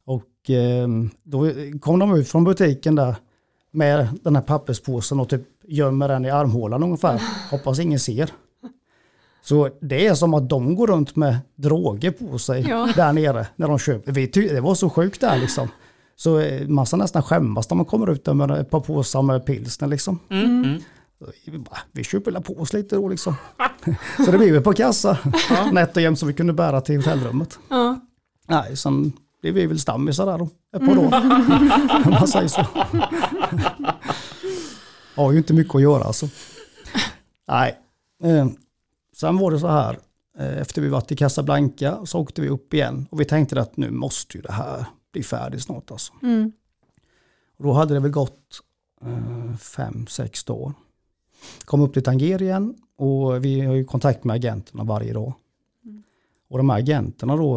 Och 0.07 0.51
eh, 0.51 0.89
då 1.23 1.51
kom 1.81 1.99
de 1.99 2.15
ut 2.15 2.29
från 2.29 2.45
butiken 2.45 2.95
där 2.95 3.17
med 3.71 4.09
den 4.23 4.37
här 4.37 4.43
papperspåsen 4.43 5.21
och 5.21 5.29
typ 5.29 5.43
gömmer 5.69 6.09
den 6.09 6.25
i 6.25 6.31
armhålan 6.31 6.83
ungefär. 6.83 7.23
Hoppas 7.51 7.79
ingen 7.79 8.01
ser. 8.01 8.31
Så 9.43 9.69
det 9.81 10.07
är 10.07 10.15
som 10.15 10.35
att 10.35 10.49
de 10.49 10.75
går 10.75 10.87
runt 10.87 11.17
med 11.17 11.39
droger 11.57 12.11
på 12.11 12.39
sig 12.39 12.67
Ja. 12.69 12.89
där 12.97 13.13
nere 13.13 13.47
när 13.57 13.69
de 13.69 13.79
köper. 13.79 14.13
Vi 14.13 14.27
det 14.27 14.61
var 14.61 14.75
så 14.75 14.91
sjukt 14.91 15.21
där 15.21 15.39
liksom. 15.39 15.69
Så 16.17 16.39
eh, 16.39 16.69
man 16.69 16.87
ska 16.87 16.97
nästan 16.97 17.23
skämmas 17.23 17.71
när 17.71 17.77
man 17.77 17.87
kommer 17.87 18.11
ut 18.11 18.25
där 18.25 18.35
med 18.35 18.51
ett 18.51 18.71
par 18.71 18.81
påsar 18.81 19.23
med 19.23 19.47
pilsner 19.47 19.89
liksom. 19.89 20.19
Mm. 20.31 20.79
Mm. 21.21 21.33
Vi, 21.47 21.59
bara, 21.59 21.79
vi 21.93 22.05
köper 22.05 22.31
väl 22.31 22.43
på 22.43 22.59
oss 22.61 22.73
lite 22.73 22.97
då 22.97 23.09
liksom. 23.09 23.35
så 24.25 24.31
det 24.31 24.39
blev 24.39 24.57
ett 24.57 24.65
par 24.65 24.73
kassa 24.73 25.19
nätt 25.73 25.97
och 25.97 26.03
jämnt 26.03 26.19
som 26.19 26.29
vi 26.29 26.35
kunde 26.35 26.53
bära 26.53 26.81
till 26.81 26.97
hotellrummet. 26.97 27.59
Ja. 27.69 28.01
Nej, 28.49 28.77
sen 28.77 29.13
blev 29.43 29.55
vi 29.55 29.67
väl 29.67 29.81
stammisar 29.81 30.27
där 30.27 30.39
då, 30.39 30.49
ett 30.77 30.87
par 30.87 30.99
år. 30.99 31.15
Om 32.05 32.11
man 32.11 32.29
säger 32.29 32.49
så. 32.49 32.67
Har 35.15 35.33
ju 35.33 35.39
inte 35.39 35.55
mycket 35.55 35.75
att 35.75 35.83
göra 35.83 36.05
alltså. 36.05 36.29
Nej. 37.49 37.79
Eh, 38.25 38.47
Sen 39.17 39.39
var 39.39 39.51
det 39.51 39.59
så 39.59 39.69
här, 39.69 39.99
eh, 40.39 40.59
efter 40.59 40.83
vi 40.83 40.89
varit 40.89 41.13
i 41.13 41.17
Casablanca 41.17 42.07
så 42.07 42.19
åkte 42.21 42.43
vi 42.43 42.49
upp 42.49 42.75
igen 42.75 43.07
och 43.11 43.21
vi 43.21 43.25
tänkte 43.25 43.61
att 43.61 43.77
nu 43.77 43.91
måste 43.91 44.37
ju 44.39 44.43
det 44.43 44.53
här 44.53 44.85
bli 45.13 45.23
färdigt 45.23 45.63
snart 45.63 45.91
alltså. 45.91 46.13
Mm. 46.23 46.53
Och 47.59 47.65
då 47.65 47.73
hade 47.73 47.95
det 47.95 48.01
väl 48.01 48.11
gått 48.11 48.61
eh, 49.03 49.57
fem, 49.57 50.07
sex 50.07 50.51
år. 50.51 50.73
Kom 51.65 51.81
upp 51.81 51.93
till 51.93 52.03
Tanger 52.03 52.43
igen 52.43 52.75
och 52.97 53.45
vi 53.45 53.61
har 53.61 53.75
ju 53.75 53.85
kontakt 53.85 54.25
med 54.25 54.35
agenterna 54.37 54.85
varje 54.85 55.13
dag. 55.13 55.33
Och 56.49 56.59
de 56.59 56.71
här 56.71 56.79
agenterna 56.79 57.37
då 57.37 57.55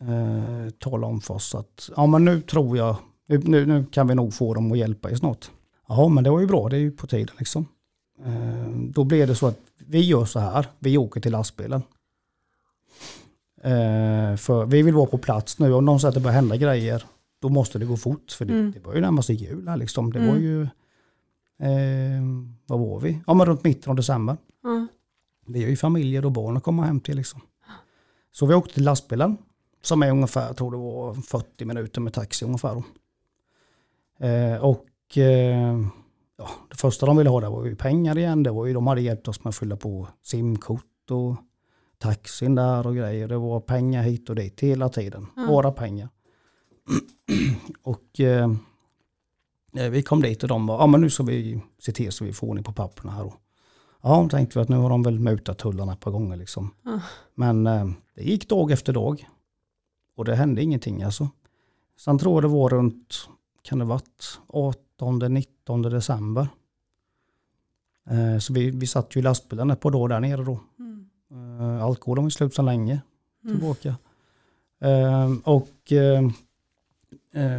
eh, 0.00 0.70
talar 0.78 1.08
om 1.08 1.20
för 1.20 1.34
oss 1.34 1.54
att 1.54 1.90
ja 1.96 2.06
men 2.06 2.24
nu 2.24 2.40
tror 2.40 2.76
jag, 2.76 2.96
nu, 3.26 3.66
nu, 3.66 3.84
kan 3.90 4.08
vi 4.08 4.14
nog 4.14 4.34
få 4.34 4.54
dem 4.54 4.72
att 4.72 4.78
hjälpa 4.78 5.10
er 5.10 5.14
snart. 5.14 5.50
Ja 5.88 6.08
men 6.08 6.24
det 6.24 6.30
var 6.30 6.40
ju 6.40 6.46
bra, 6.46 6.68
det 6.68 6.76
är 6.76 6.80
ju 6.80 6.90
på 6.90 7.06
tiden 7.06 7.34
liksom. 7.38 7.66
Eh, 8.24 8.68
då 8.90 9.04
blev 9.04 9.28
det 9.28 9.34
så 9.34 9.46
att 9.46 9.58
vi 9.86 10.00
gör 10.00 10.24
så 10.24 10.38
här, 10.38 10.66
vi 10.78 10.98
åker 10.98 11.20
till 11.20 11.32
lastbilen. 11.32 11.82
Eh, 13.62 14.36
för 14.36 14.66
vi 14.66 14.82
vill 14.82 14.94
vara 14.94 15.06
på 15.06 15.18
plats 15.18 15.58
nu, 15.58 15.72
om 15.72 15.84
någon 15.84 16.00
säger 16.00 16.08
att 16.08 16.14
det 16.14 16.20
börjar 16.20 16.34
hända 16.34 16.56
grejer, 16.56 17.04
då 17.40 17.48
måste 17.48 17.78
det 17.78 17.86
gå 17.86 17.96
fort. 17.96 18.30
För 18.32 18.44
det, 18.44 18.52
Mm. 18.52 18.72
det 18.72 18.80
var 18.86 18.94
ju 18.94 19.00
närmast 19.00 19.28
jul 19.28 19.68
här 19.68 19.76
liksom. 19.76 20.12
Det 20.12 20.18
var 20.18 20.26
Mm. 20.28 20.42
ju, 20.42 20.68
eh, 21.58 22.22
vad 22.66 22.80
var 22.80 23.00
vi? 23.00 23.20
Ja 23.26 23.34
men 23.34 23.46
runt 23.46 23.64
mitten 23.64 23.90
av 23.90 23.96
december. 23.96 24.36
Ja. 24.62 24.86
Vi 25.46 25.62
har 25.62 25.70
ju 25.70 25.76
familjer 25.76 26.24
och 26.24 26.32
barn 26.32 26.56
att 26.56 26.62
komma 26.62 26.84
hem 26.84 27.00
till 27.00 27.16
liksom. 27.16 27.40
Så 28.32 28.46
vi 28.46 28.54
åkte 28.54 28.74
till 28.74 28.84
lastbilen 28.84 29.36
som 29.82 30.02
är 30.02 30.10
ungefär, 30.10 30.46
jag 30.46 30.56
tror 30.56 30.70
det 30.70 30.76
var 30.76 31.14
40 31.14 31.64
minuter 31.64 32.00
med 32.00 32.12
taxi 32.12 32.44
ungefär. 32.44 32.82
Eh, 34.18 34.64
och 34.64 35.18
eh, 35.18 35.78
ja, 36.36 36.48
det 36.68 36.76
första 36.76 37.06
de 37.06 37.16
ville 37.16 37.30
ha 37.30 37.40
där 37.40 37.50
var 37.50 37.64
ju 37.64 37.76
pengar 37.76 38.18
igen. 38.18 38.42
Det 38.42 38.50
var 38.50 38.66
ju, 38.66 38.72
de 38.72 38.86
hade 38.86 39.00
hjälpt 39.00 39.28
oss 39.28 39.44
med 39.44 39.48
att 39.48 39.56
fylla 39.56 39.76
på 39.76 40.08
simkort 40.22 41.10
och 41.10 41.36
taxin 41.98 42.54
där 42.54 42.86
och 42.86 42.96
grejer. 42.96 43.28
Det 43.28 43.38
var 43.38 43.60
pengar 43.60 44.02
hit 44.02 44.30
och 44.30 44.36
dit 44.36 44.60
hela 44.60 44.88
tiden. 44.88 45.26
Ja. 45.36 45.46
Bara 45.46 45.72
pengar. 45.72 46.08
och 47.82 48.20
eh, 48.20 48.52
vi 49.72 50.02
kom 50.02 50.22
dit 50.22 50.42
och 50.42 50.48
de 50.48 50.66
var, 50.66 50.78
ja 50.78 50.86
men 50.86 51.00
nu 51.00 51.10
ska 51.10 51.22
vi 51.22 51.60
se 51.78 51.92
till 51.92 52.12
så 52.12 52.24
vi 52.24 52.32
får 52.32 52.46
ordning 52.46 52.64
på 52.64 52.72
papperna 52.72 53.12
här. 53.12 53.22
Då. 53.24 53.34
Ja, 54.02 54.28
tänkte 54.30 54.58
vi 54.58 54.62
att 54.62 54.68
nu 54.68 54.76
har 54.76 54.90
de 54.90 55.02
väl 55.02 55.18
mutat 55.18 55.58
tullarna 55.58 55.92
ett 55.92 56.00
par 56.00 56.10
gånger 56.10 56.36
liksom. 56.36 56.74
Ja. 56.84 57.00
Men 57.34 57.66
eh, 57.66 57.90
det 58.14 58.22
gick 58.22 58.48
dag 58.48 58.70
efter 58.70 58.92
dag. 58.92 59.28
Och 60.16 60.24
det 60.24 60.34
hände 60.36 60.62
ingenting 60.62 61.02
alltså. 61.02 61.28
Sen 61.98 62.18
tror 62.18 62.34
jag 62.34 62.42
det 62.50 62.54
var 62.56 62.68
runt, 62.68 63.28
kan 63.62 63.78
det 63.78 63.84
varit 63.84 64.40
18-19 65.00 65.90
december. 65.90 66.48
Eh, 68.10 68.38
så 68.38 68.52
vi, 68.52 68.70
vi 68.70 68.86
satt 68.86 69.16
ju 69.16 69.20
i 69.20 69.22
lastbilen 69.22 69.70
ett 69.70 69.80
par 69.80 69.90
dagar 69.90 70.08
där 70.08 70.20
nere 70.28 70.44
då. 70.44 70.60
Mm. 70.78 71.08
Eh, 71.30 71.84
alkoholen 71.84 72.24
var 72.24 72.30
slut 72.30 72.54
sedan 72.54 72.64
länge 72.66 73.00
Mm. 73.44 73.56
tillbaka. 73.56 73.96
Eh, 74.80 75.32
och 75.44 75.92
eh, 75.92 76.18
eh, 76.24 76.30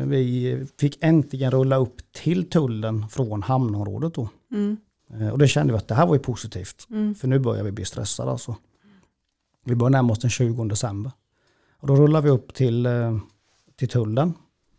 vi 0.05 0.67
fick 0.79 0.97
äntligen 1.01 1.51
rulla 1.51 1.75
upp 1.75 2.11
till 2.11 2.49
tullen 2.49 3.09
från 3.09 3.43
hamnområdet 3.43 4.13
då. 4.13 4.29
Mm. 4.51 4.77
Eh, 5.13 5.29
och 5.29 5.37
det 5.37 5.47
kände 5.47 5.73
vi 5.73 5.77
att 5.79 5.87
det 5.87 5.95
här 5.95 6.05
var 6.07 6.15
ju 6.15 6.19
positivt. 6.19 6.87
Mm. 6.89 7.15
För 7.15 7.27
nu 7.27 7.39
börjar 7.39 7.63
vi 7.63 7.71
bli 7.71 7.85
stressade 7.85 8.31
alltså. 8.31 8.55
Vi 9.65 9.75
börjar 9.75 9.89
närma 9.89 10.13
oss 10.13 10.19
den 10.19 10.29
20 10.29 10.65
december. 10.65 11.11
Och 11.79 11.87
då 11.87 11.95
rullar 11.95 12.21
vi 12.21 12.29
upp 12.29 12.53
till, 12.53 12.85
eh, 12.85 13.17
till 13.75 13.89
tullen. 13.89 14.33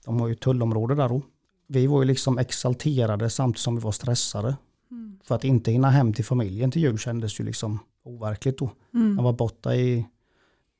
De 0.04 0.20
har 0.20 0.28
ju 0.28 0.34
tullområde 0.34 0.94
där 0.94 1.08
då. 1.08 1.22
Vi 1.66 1.86
var 1.86 2.02
ju 2.02 2.08
liksom 2.08 2.38
exalterade 2.38 3.30
samtidigt 3.30 3.60
som 3.62 3.76
vi 3.76 3.80
var 3.82 3.92
stressade. 3.92 4.56
Mm. 4.90 5.18
För 5.24 5.34
att 5.34 5.44
inte 5.44 5.72
hinna 5.72 5.90
hem 5.90 6.12
till 6.12 6.24
familjen 6.24 6.70
till 6.70 6.82
jul 6.82 6.98
kändes 6.98 7.40
ju 7.40 7.44
liksom 7.44 7.78
overkligt 8.04 8.58
då. 8.58 8.70
Jag 8.90 9.02
Mm. 9.02 9.24
var 9.24 9.32
borta 9.32 9.74
i 9.76 10.06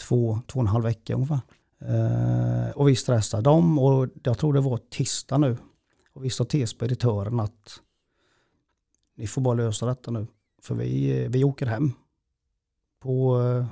två, 0.00 0.40
två 0.46 0.58
och 0.58 0.62
en 0.62 0.66
halv 0.66 0.84
vecka 0.84 1.14
ungefär. 1.14 1.40
Eh, 1.80 2.70
och 2.70 2.88
vi 2.88 2.96
stressade 2.96 3.42
dem 3.42 3.78
och 3.78 4.08
jag 4.22 4.38
tror 4.38 4.52
det 4.52 4.60
var 4.60 4.76
tisdag 4.76 5.38
nu. 5.38 5.56
Och 6.12 6.24
vi 6.24 6.30
sa 6.30 6.44
till 6.44 6.68
speditören 6.68 7.40
att 7.40 7.80
ni 9.16 9.26
får 9.26 9.42
bara 9.42 9.54
lösa 9.54 9.86
detta 9.86 10.10
nu. 10.10 10.26
För 10.62 10.74
vi, 10.74 11.22
eh, 11.22 11.30
vi 11.30 11.44
åker 11.44 11.66
hem. 11.66 11.92
På, 13.00 13.40
eh, 13.40 13.66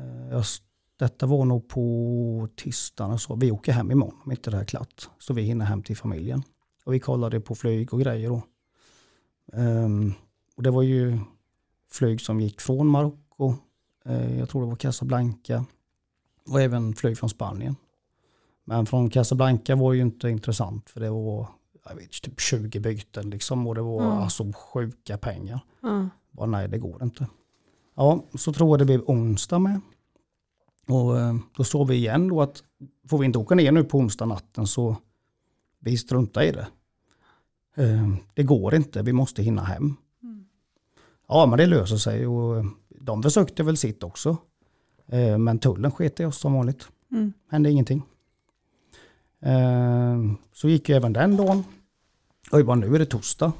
eh 0.00 0.30
jag 0.30 0.44
detta 0.98 1.26
var 1.26 1.44
nog 1.44 1.68
på 1.68 2.48
tisdagen 2.56 3.12
och 3.12 3.20
så 3.20 3.34
vi 3.34 3.50
åker 3.50 3.72
hem 3.72 3.90
imorgon 3.90 4.20
om 4.24 4.30
inte 4.30 4.50
det 4.50 4.56
här 4.56 4.62
är 4.62 4.66
klart. 4.66 5.08
Så 5.18 5.34
vi 5.34 5.42
hinner 5.42 5.64
hem 5.64 5.82
till 5.82 5.96
familjen. 5.96 6.42
Och 6.84 6.94
vi 6.94 7.00
kollade 7.00 7.40
på 7.40 7.54
flyg 7.54 7.92
och 7.92 8.00
grejer 8.00 8.28
då. 8.28 8.42
Um, 9.52 10.14
och 10.56 10.62
det 10.62 10.70
var 10.70 10.82
ju 10.82 11.18
flyg 11.90 12.20
som 12.20 12.40
gick 12.40 12.60
från 12.60 12.86
Marocko, 12.86 13.54
Uh, 14.08 14.38
jag 14.38 14.48
tror 14.48 14.62
det 14.62 14.68
var 14.68 14.76
Casablanca 14.76 15.64
och 16.48 16.60
även 16.60 16.94
flyg 16.94 17.18
från 17.18 17.30
Spanien. 17.30 17.76
Men 18.64 18.86
från 18.86 19.10
Casablanca 19.10 19.76
var 19.76 19.92
ju 19.92 20.00
inte 20.02 20.28
intressant 20.28 20.90
för 20.90 21.00
det 21.00 21.10
var 21.10 21.48
jag 21.88 21.94
vet, 21.96 22.10
typ 22.22 22.40
20 22.40 22.80
byten 22.80 23.30
liksom 23.30 23.66
och 23.66 23.74
det 23.74 23.82
var 23.82 24.00
Mm. 24.02 24.12
alltså 24.18 24.52
sjuka 24.52 25.18
pengar. 25.18 25.60
Ja. 25.80 26.08
Bara 26.30 26.46
nej, 26.46 26.68
det 26.68 26.78
går 26.78 27.02
inte. 27.02 27.26
Ja, 27.96 28.24
så 28.34 28.52
tror 28.52 28.70
jag 28.70 28.78
det 28.78 28.84
blev 28.84 29.02
onsdag 29.06 29.58
med. 29.58 29.80
Och 30.88 31.18
eh, 31.20 31.34
då 31.56 31.64
såg 31.64 31.88
vi 31.88 31.94
igen 31.94 32.28
då 32.28 32.42
att 32.42 32.62
får 33.08 33.18
vi 33.18 33.26
inte 33.26 33.38
åka 33.38 33.54
ner 33.54 33.72
nu 33.72 33.84
på 33.84 33.98
onsdag 33.98 34.24
natten 34.26 34.66
så 34.66 34.96
vi 35.78 35.96
struntar 35.98 36.42
i 36.42 36.52
det. 36.52 36.66
Eh, 37.76 38.08
Det 38.34 38.42
går 38.42 38.74
inte, 38.74 39.02
vi 39.02 39.12
måste 39.12 39.42
hinna 39.42 39.62
hem. 39.64 39.94
Mm. 40.22 40.44
Ja, 41.28 41.46
men 41.46 41.58
det 41.58 41.66
löser 41.66 41.96
sig 41.96 42.26
och 42.26 42.64
de 43.00 43.22
försökte 43.22 43.62
väl 43.62 43.76
sitt 43.76 44.02
också. 44.02 44.36
Eh, 45.08 45.38
Men 45.38 45.58
tullen 45.58 45.90
sket 45.90 46.20
i 46.20 46.24
oss 46.24 46.38
som 46.38 46.52
vanligt. 46.54 46.88
Mm. 47.12 47.32
Hände 47.50 47.70
ingenting. 47.70 48.02
Eh, 49.42 50.16
Så 50.52 50.68
gick 50.68 50.88
ju 50.88 50.94
även 50.94 51.12
den 51.12 51.36
dagen. 51.36 51.64
Och 52.52 52.58
jag 52.58 52.66
bara, 52.66 52.76
nu 52.76 52.94
är 52.94 52.98
det 52.98 53.06
torsdag. 53.06 53.52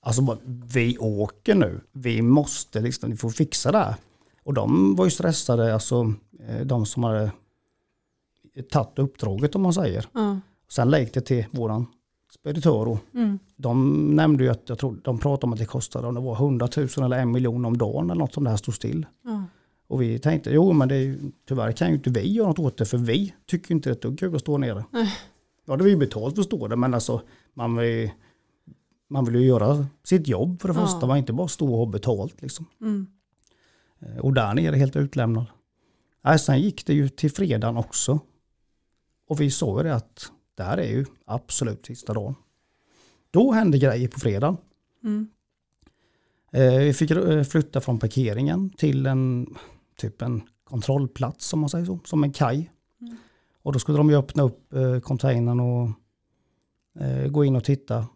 Alltså 0.00 0.22
bara, 0.22 0.38
vi 0.74 0.98
åker 0.98 1.54
nu. 1.54 1.80
Vi 1.92 2.22
måste 2.22 2.80
liksom, 2.80 3.10
vi 3.10 3.16
får 3.16 3.30
fixa 3.30 3.72
det 3.72 3.78
här. 3.78 3.94
Och 4.42 4.54
de 4.54 4.94
var 4.96 5.04
ju 5.04 5.10
stressade, 5.10 5.74
alltså 5.74 6.12
eh, 6.48 6.60
de 6.66 6.86
som 6.86 7.04
hade 7.04 7.30
tagit 8.70 8.98
uppdraget 8.98 9.54
om 9.54 9.62
man 9.62 9.74
säger. 9.74 10.06
Ja. 10.12 10.40
Sen 10.70 10.90
det 11.14 11.20
till 11.20 11.46
våran 11.50 11.86
speditör 12.34 12.86
Mm. 13.14 13.38
de 13.56 14.06
nämnde 14.16 14.44
ju 14.44 14.50
att 14.50 14.68
jag 14.68 14.78
tror, 14.78 15.00
de 15.04 15.18
pratade 15.18 15.46
om 15.46 15.52
att 15.52 15.58
det 15.58 15.64
kostade 15.66 16.06
om 16.08 16.14
det 16.14 16.20
var 16.20 16.34
100 16.36 16.68
000 16.76 16.88
eller 17.04 17.18
en 17.18 17.32
miljon 17.32 17.64
om 17.64 17.78
dagen 17.78 18.10
eller 18.10 18.18
något 18.18 18.34
som 18.34 18.44
det 18.44 18.50
här 18.50 18.56
stod 18.56 18.74
still. 18.74 19.06
Ja. 19.24 19.44
Och 19.94 20.02
vi 20.02 20.18
tänkte, 20.18 20.50
jo 20.50 20.72
men 20.72 20.88
det 20.88 20.94
är, 20.96 21.16
tyvärr 21.48 21.72
kan 21.72 21.88
ju 21.88 21.94
inte 21.94 22.10
vi 22.10 22.32
göra 22.32 22.48
något 22.48 22.58
åt 22.58 22.76
det 22.78 22.84
för 22.84 22.98
vi 22.98 23.34
tycker 23.46 23.74
inte 23.74 23.88
det 23.94 24.04
är 24.04 24.16
kul 24.16 24.34
att 24.34 24.40
stå 24.40 24.58
nere. 24.58 24.84
Ja, 25.66 25.76
det 25.76 25.84
är 25.84 25.88
ju 25.88 25.96
betalt 25.96 26.34
för 26.34 26.40
att 26.42 26.46
stå 26.46 26.68
där 26.68 26.76
men 26.76 26.94
alltså 26.94 27.22
man 27.54 27.76
vill, 27.76 28.10
man 29.08 29.24
vill 29.24 29.34
ju 29.34 29.46
göra 29.46 29.86
sitt 30.04 30.28
jobb 30.28 30.60
för 30.60 30.68
det 30.68 30.74
Ja. 30.74 30.86
första. 30.86 31.06
Man 31.06 31.18
inte 31.18 31.32
bara 31.32 31.48
stå 31.48 31.72
och 31.72 31.78
ha 31.78 31.86
betalt 31.86 32.42
liksom. 32.42 32.66
Mm. 32.80 33.06
Eh, 34.00 34.18
Och 34.18 34.32
där 34.34 34.54
nere 34.54 34.76
helt 34.76 34.96
utlämnad. 34.96 35.46
Nej, 36.24 36.38
sen 36.38 36.60
gick 36.60 36.86
det 36.86 36.94
ju 36.94 37.08
till 37.08 37.30
fredagen 37.30 37.76
också. 37.76 38.18
Och 39.28 39.40
vi 39.40 39.50
såg 39.50 39.78
ju 39.78 39.82
det 39.84 39.94
att 39.94 40.30
det 40.54 40.62
här 40.62 40.78
är 40.78 40.88
ju 40.90 41.04
absolut 41.26 41.86
sista 41.86 42.14
dagen. 42.14 42.34
Då 43.30 43.52
hände 43.52 43.78
grejer 43.78 44.08
på 44.08 44.20
fredagen. 44.20 44.56
Mm. 45.04 45.28
Eh, 46.52 46.78
Vi 46.78 46.94
fick 46.94 47.10
eh, 47.10 47.42
flytta 47.42 47.80
från 47.80 47.98
parkeringen 47.98 48.70
till 48.70 49.06
en 49.06 49.54
typ 49.96 50.22
en 50.22 50.42
kontrollplats 50.64 51.46
som 51.46 51.60
man 51.60 51.68
säger 51.68 51.84
så, 51.84 51.98
som 52.04 52.24
en 52.24 52.32
kaj. 52.32 52.70
Och 53.62 53.72
då 53.72 53.78
skulle 53.78 53.98
de 53.98 54.10
ju 54.10 54.16
öppna 54.16 54.42
upp 54.42 54.74
eh, 54.74 55.00
containern 55.00 55.60
och 55.60 55.90
eh, 57.04 57.28
gå 57.28 57.44
in 57.44 57.56
och 57.56 57.64
titta 57.64 58.06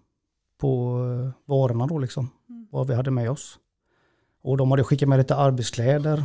på 0.58 1.00
eh, 1.04 1.30
varorna 1.44 1.86
då 1.86 1.98
liksom. 1.98 2.30
Vad 2.70 2.86
vi 2.86 2.94
hade 2.94 3.10
med 3.10 3.30
oss. 3.30 3.58
Och 4.42 4.56
de 4.56 4.70
hade 4.70 4.84
skickat 4.84 5.08
med 5.08 5.18
lite 5.18 5.36
arbetskläder 5.36 6.24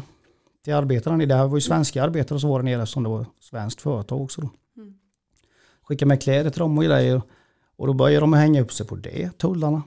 till 0.63 0.73
arbetarna. 0.73 1.25
Det 1.25 1.35
här 1.35 1.47
var 1.47 1.57
ju 1.57 1.61
svenska 1.61 2.03
arbetare 2.03 2.39
som 2.39 2.49
var 2.49 2.59
där 2.59 2.63
nere 2.63 2.85
som 2.85 3.03
det 3.03 3.09
var 3.09 3.25
svenskt 3.39 3.81
företag 3.81 4.21
också 4.21 4.41
då. 4.41 4.49
Skickade 5.81 6.07
med 6.07 6.21
kläder 6.21 6.49
till 6.49 6.59
dem 6.59 6.77
och 6.77 6.83
grejer. 6.83 7.21
Och 7.75 7.87
då 7.87 7.93
började 7.93 8.19
de 8.19 8.33
hänga 8.33 8.61
upp 8.61 8.73
sig 8.73 8.87
på 8.87 8.95
det, 8.95 9.37
tullarna. 9.37 9.83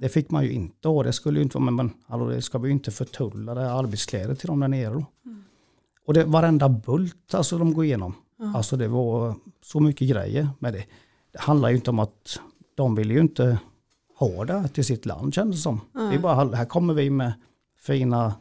Det 0.00 0.08
fick 0.08 0.30
man 0.30 0.44
ju 0.44 0.52
inte 0.52 0.88
ha. 0.88 1.02
Det 1.02 1.12
skulle 1.12 1.38
ju 1.38 1.42
inte 1.42 1.58
vara, 1.58 1.64
men, 1.64 1.76
men 1.76 1.90
alltså, 2.06 2.28
det 2.28 2.42
ska 2.42 2.58
vi 2.58 2.68
ju 2.68 2.72
inte 2.72 2.90
förtulla 2.90 3.54
det 3.54 3.72
arbetskläder 3.72 4.34
till 4.34 4.46
dem 4.46 4.60
där 4.60 4.68
nere 4.68 4.94
då. 4.94 5.04
Och 6.06 6.14
det 6.14 6.24
varenda 6.24 6.68
bult 6.68 7.34
alltså 7.34 7.58
de 7.58 7.74
går 7.74 7.84
igenom. 7.84 8.14
Alltså 8.54 8.76
det 8.76 8.88
var 8.88 9.34
så 9.62 9.80
mycket 9.80 10.08
grejer 10.08 10.48
med 10.58 10.72
det. 10.72 10.84
Det 11.32 11.40
handlar 11.40 11.68
ju 11.68 11.76
inte 11.76 11.90
om 11.90 11.98
att 11.98 12.40
de 12.74 12.94
vill 12.94 13.10
ju 13.10 13.20
inte 13.20 13.58
ha 14.18 14.44
det 14.44 14.68
till 14.68 14.84
sitt 14.84 15.06
land 15.06 15.34
kändes 15.34 15.58
det 15.58 15.62
som. 15.62 15.80
Det 15.92 16.14
är 16.14 16.18
bara, 16.18 16.56
här 16.56 16.64
kommer 16.64 16.94
vi 16.94 17.10
med 17.10 17.32
fina 17.78 18.34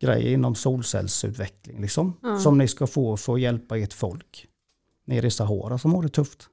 grejer 0.00 0.32
inom 0.32 0.54
solcellsutveckling 0.54 1.80
liksom. 1.80 2.12
Som 2.42 2.58
ni 2.58 2.68
ska 2.68 2.86
få 2.86 3.16
för 3.16 3.34
att 3.34 3.40
hjälpa 3.40 3.78
ert 3.78 3.92
folk 3.92 4.46
nere 5.04 5.26
i 5.26 5.30
Sahara 5.30 5.78
som 5.78 5.94
har 5.94 6.02
det 6.02 6.08
tufft. 6.08 6.48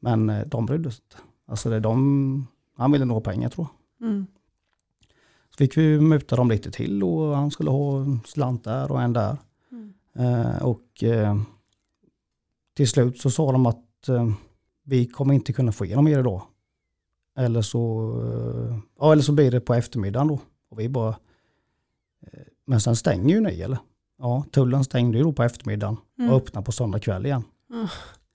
Men 0.00 0.30
eh, 0.30 0.46
de 0.46 0.66
brydde 0.66 0.90
sig 0.90 1.02
inte. 1.04 1.22
Alltså 1.46 1.70
det 1.70 1.80
de, 1.80 2.46
han 2.80 2.92
ville 2.92 3.04
nog 3.04 3.14
ha 3.14 3.20
pengar 3.20 3.48
tror 3.48 3.66
jag. 3.98 4.08
Mm. 4.08 4.26
Så 5.50 5.56
fick 5.56 5.76
vi 5.76 6.00
muta 6.00 6.36
dem 6.36 6.50
lite 6.50 6.70
till 6.70 7.02
och 7.02 7.36
han 7.36 7.50
skulle 7.50 7.70
ha 7.70 8.00
en 8.00 8.20
slant 8.26 8.64
där 8.64 8.92
och 8.92 9.02
en 9.02 9.12
där. 9.12 9.36
Eh, 10.14 10.62
och 10.62 11.04
eh, 11.04 11.40
till 12.76 12.88
slut 12.88 13.20
så 13.20 13.30
sa 13.30 13.52
de 13.52 13.66
att 13.66 14.08
eh, 14.08 14.30
vi 14.84 15.06
kommer 15.06 15.34
inte 15.34 15.52
kunna 15.52 15.72
få 15.72 15.84
igenom 15.84 16.08
er 16.08 16.18
idag. 16.18 16.42
Eller 17.36 17.62
så, 17.62 18.12
eh, 18.24 18.78
ja, 18.98 19.12
eller 19.12 19.22
så 19.22 19.32
blir 19.32 19.50
det 19.50 19.60
på 19.60 19.74
eftermiddagen 19.74 20.28
då. 20.28 20.40
Och 20.70 20.80
vi 20.80 20.88
bara, 20.88 21.16
eh, 22.26 22.40
men 22.66 22.80
sen 22.80 22.96
stänger 22.96 23.34
ju 23.34 23.40
ni 23.40 23.60
eller? 23.60 23.78
Ja, 24.18 24.44
tullen 24.52 24.84
stängde 24.84 25.18
ju 25.18 25.24
då 25.24 25.32
på 25.32 25.42
eftermiddagen 25.42 25.96
och 26.30 26.36
öppnade 26.36 26.64
på 26.64 26.72
söndag 26.72 26.98
kväll 26.98 27.26
igen. 27.26 27.44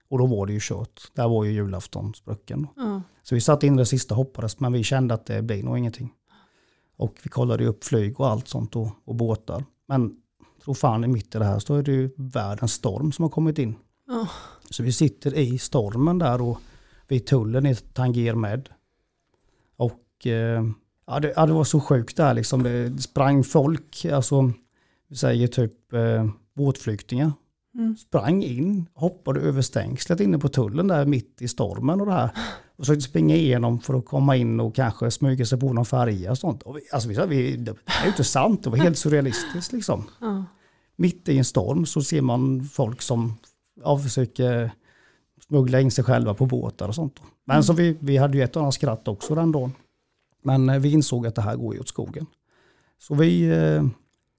Och 0.09 0.17
då 0.17 0.25
var 0.25 0.45
det 0.45 0.53
ju 0.53 0.59
kört. 0.61 1.11
Där 1.13 1.27
var 1.27 1.43
ju 1.43 1.51
julafton 1.51 2.13
sprucken. 2.13 2.67
Ja. 2.75 3.01
Så 3.23 3.35
vi 3.35 3.41
satt 3.41 3.63
in 3.63 3.75
det 3.75 3.85
sista 3.85 4.15
hoppades 4.15 4.59
men 4.59 4.73
vi 4.73 4.83
kände 4.83 5.13
att 5.13 5.25
det 5.25 5.41
blir 5.41 5.63
nog 5.63 5.77
ingenting. 5.77 6.13
Och 6.97 7.15
vi 7.23 7.29
kollade 7.29 7.63
ju 7.63 7.69
upp 7.69 7.83
flyg 7.83 8.19
och 8.19 8.27
allt 8.27 8.47
sånt 8.47 8.75
och, 8.75 8.87
och 9.05 9.15
båtar. 9.15 9.65
Men 9.87 10.15
tro 10.63 10.73
fan 10.73 11.03
i 11.03 11.07
mitt 11.07 11.35
i 11.35 11.37
det 11.39 11.45
här 11.45 11.59
så 11.59 11.75
är 11.75 11.83
det 11.83 11.91
ju 11.91 12.09
världens 12.17 12.73
storm 12.73 13.11
som 13.11 13.23
har 13.23 13.29
kommit 13.29 13.59
in. 13.59 13.75
Ja. 14.07 14.27
Så 14.69 14.83
vi 14.83 14.91
sitter 14.91 15.33
i 15.33 15.57
stormen 15.57 16.19
där 16.19 16.41
och 16.41 16.57
vid 17.07 17.25
tullen 17.25 17.65
i 17.65 17.75
Tanger 17.75 18.35
med. 18.35 18.69
Och 19.75 20.27
eh, 20.27 20.63
ja, 21.07 21.19
det, 21.19 21.33
ja, 21.35 21.45
det 21.45 21.53
var 21.53 21.63
så 21.63 21.79
sjukt 21.79 22.17
där 22.17 22.33
liksom. 22.33 22.63
Det 22.63 23.01
sprang 23.01 23.43
folk, 23.43 24.05
alltså 24.05 24.51
vi 25.07 25.15
säger 25.15 25.47
typ 25.47 25.93
eh, 25.93 26.29
båtflyktingar. 26.53 27.31
Sprang 27.97 28.43
in, 28.43 28.85
hoppade 28.93 29.39
över 29.39 29.61
stängslet 29.61 30.19
inne 30.19 30.39
på 30.39 30.47
tullen 30.47 30.87
där 30.87 31.05
mitt 31.05 31.41
i 31.41 31.47
stormen 31.47 32.01
och 32.01 32.07
det 32.07 32.13
här. 32.13 32.29
Och 32.75 32.85
försökte 32.85 33.01
springa 33.01 33.35
igenom 33.35 33.79
för 33.79 33.93
att 33.93 34.05
komma 34.05 34.35
in 34.35 34.59
och 34.59 34.75
kanske 34.75 35.11
smyga 35.11 35.45
sig 35.45 35.59
på 35.59 35.73
någon 35.73 35.85
färja 35.85 36.31
och 36.31 36.37
sånt. 36.37 36.63
Och 36.63 36.77
vi, 36.77 36.81
alltså 36.91 37.09
vi 37.09 37.15
sa, 37.15 37.25
vi, 37.25 37.55
det 37.55 37.71
är 37.71 38.03
ju 38.03 38.07
inte 38.07 38.23
sant, 38.23 38.63
det 38.63 38.69
var 38.69 38.77
helt 38.77 38.97
surrealistiskt 38.97 39.73
liksom. 39.73 40.03
Ja. 40.21 40.45
Mitt 40.95 41.29
i 41.29 41.37
en 41.37 41.45
storm 41.45 41.85
så 41.85 42.01
ser 42.01 42.21
man 42.21 42.63
folk 42.63 43.01
som 43.01 43.33
ja, 43.83 43.99
försöker 43.99 44.71
smuggla 45.47 45.81
in 45.81 45.91
sig 45.91 46.03
själva 46.03 46.33
på 46.33 46.45
båtar 46.45 46.87
och 46.87 46.95
sånt. 46.95 47.19
Men 47.45 47.63
så 47.63 47.73
vi, 47.73 47.97
vi 47.99 48.17
hade 48.17 48.37
ju 48.37 48.43
ett 48.43 48.55
och 48.55 48.61
annat 48.61 48.73
skratt 48.73 49.07
också 49.07 49.35
den 49.35 49.51
dagen. 49.51 49.71
Men 50.43 50.69
eh, 50.69 50.79
vi 50.79 50.91
insåg 50.91 51.27
att 51.27 51.35
det 51.35 51.41
här 51.41 51.55
går 51.55 51.73
ju 51.73 51.79
åt 51.79 51.87
skogen. 51.87 52.25
Så 52.99 53.15
vi 53.15 53.49
eh, 53.49 53.85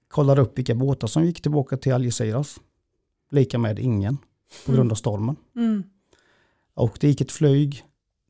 kollade 0.07 0.41
upp 0.41 0.57
vilka 0.57 0.75
båtar 0.75 1.07
som 1.07 1.25
gick 1.25 1.41
tillbaka 1.41 1.77
till 1.77 1.93
Algeciras. 1.93 2.59
Lika 3.29 3.57
med 3.57 3.79
ingen 3.79 4.17
på 4.65 4.71
grund 4.71 4.91
av 4.91 4.95
stormen. 4.95 5.35
Mm. 5.55 5.83
Och 6.73 6.97
det 7.01 7.07
gick 7.07 7.21
ett 7.21 7.31
flyg 7.31 7.83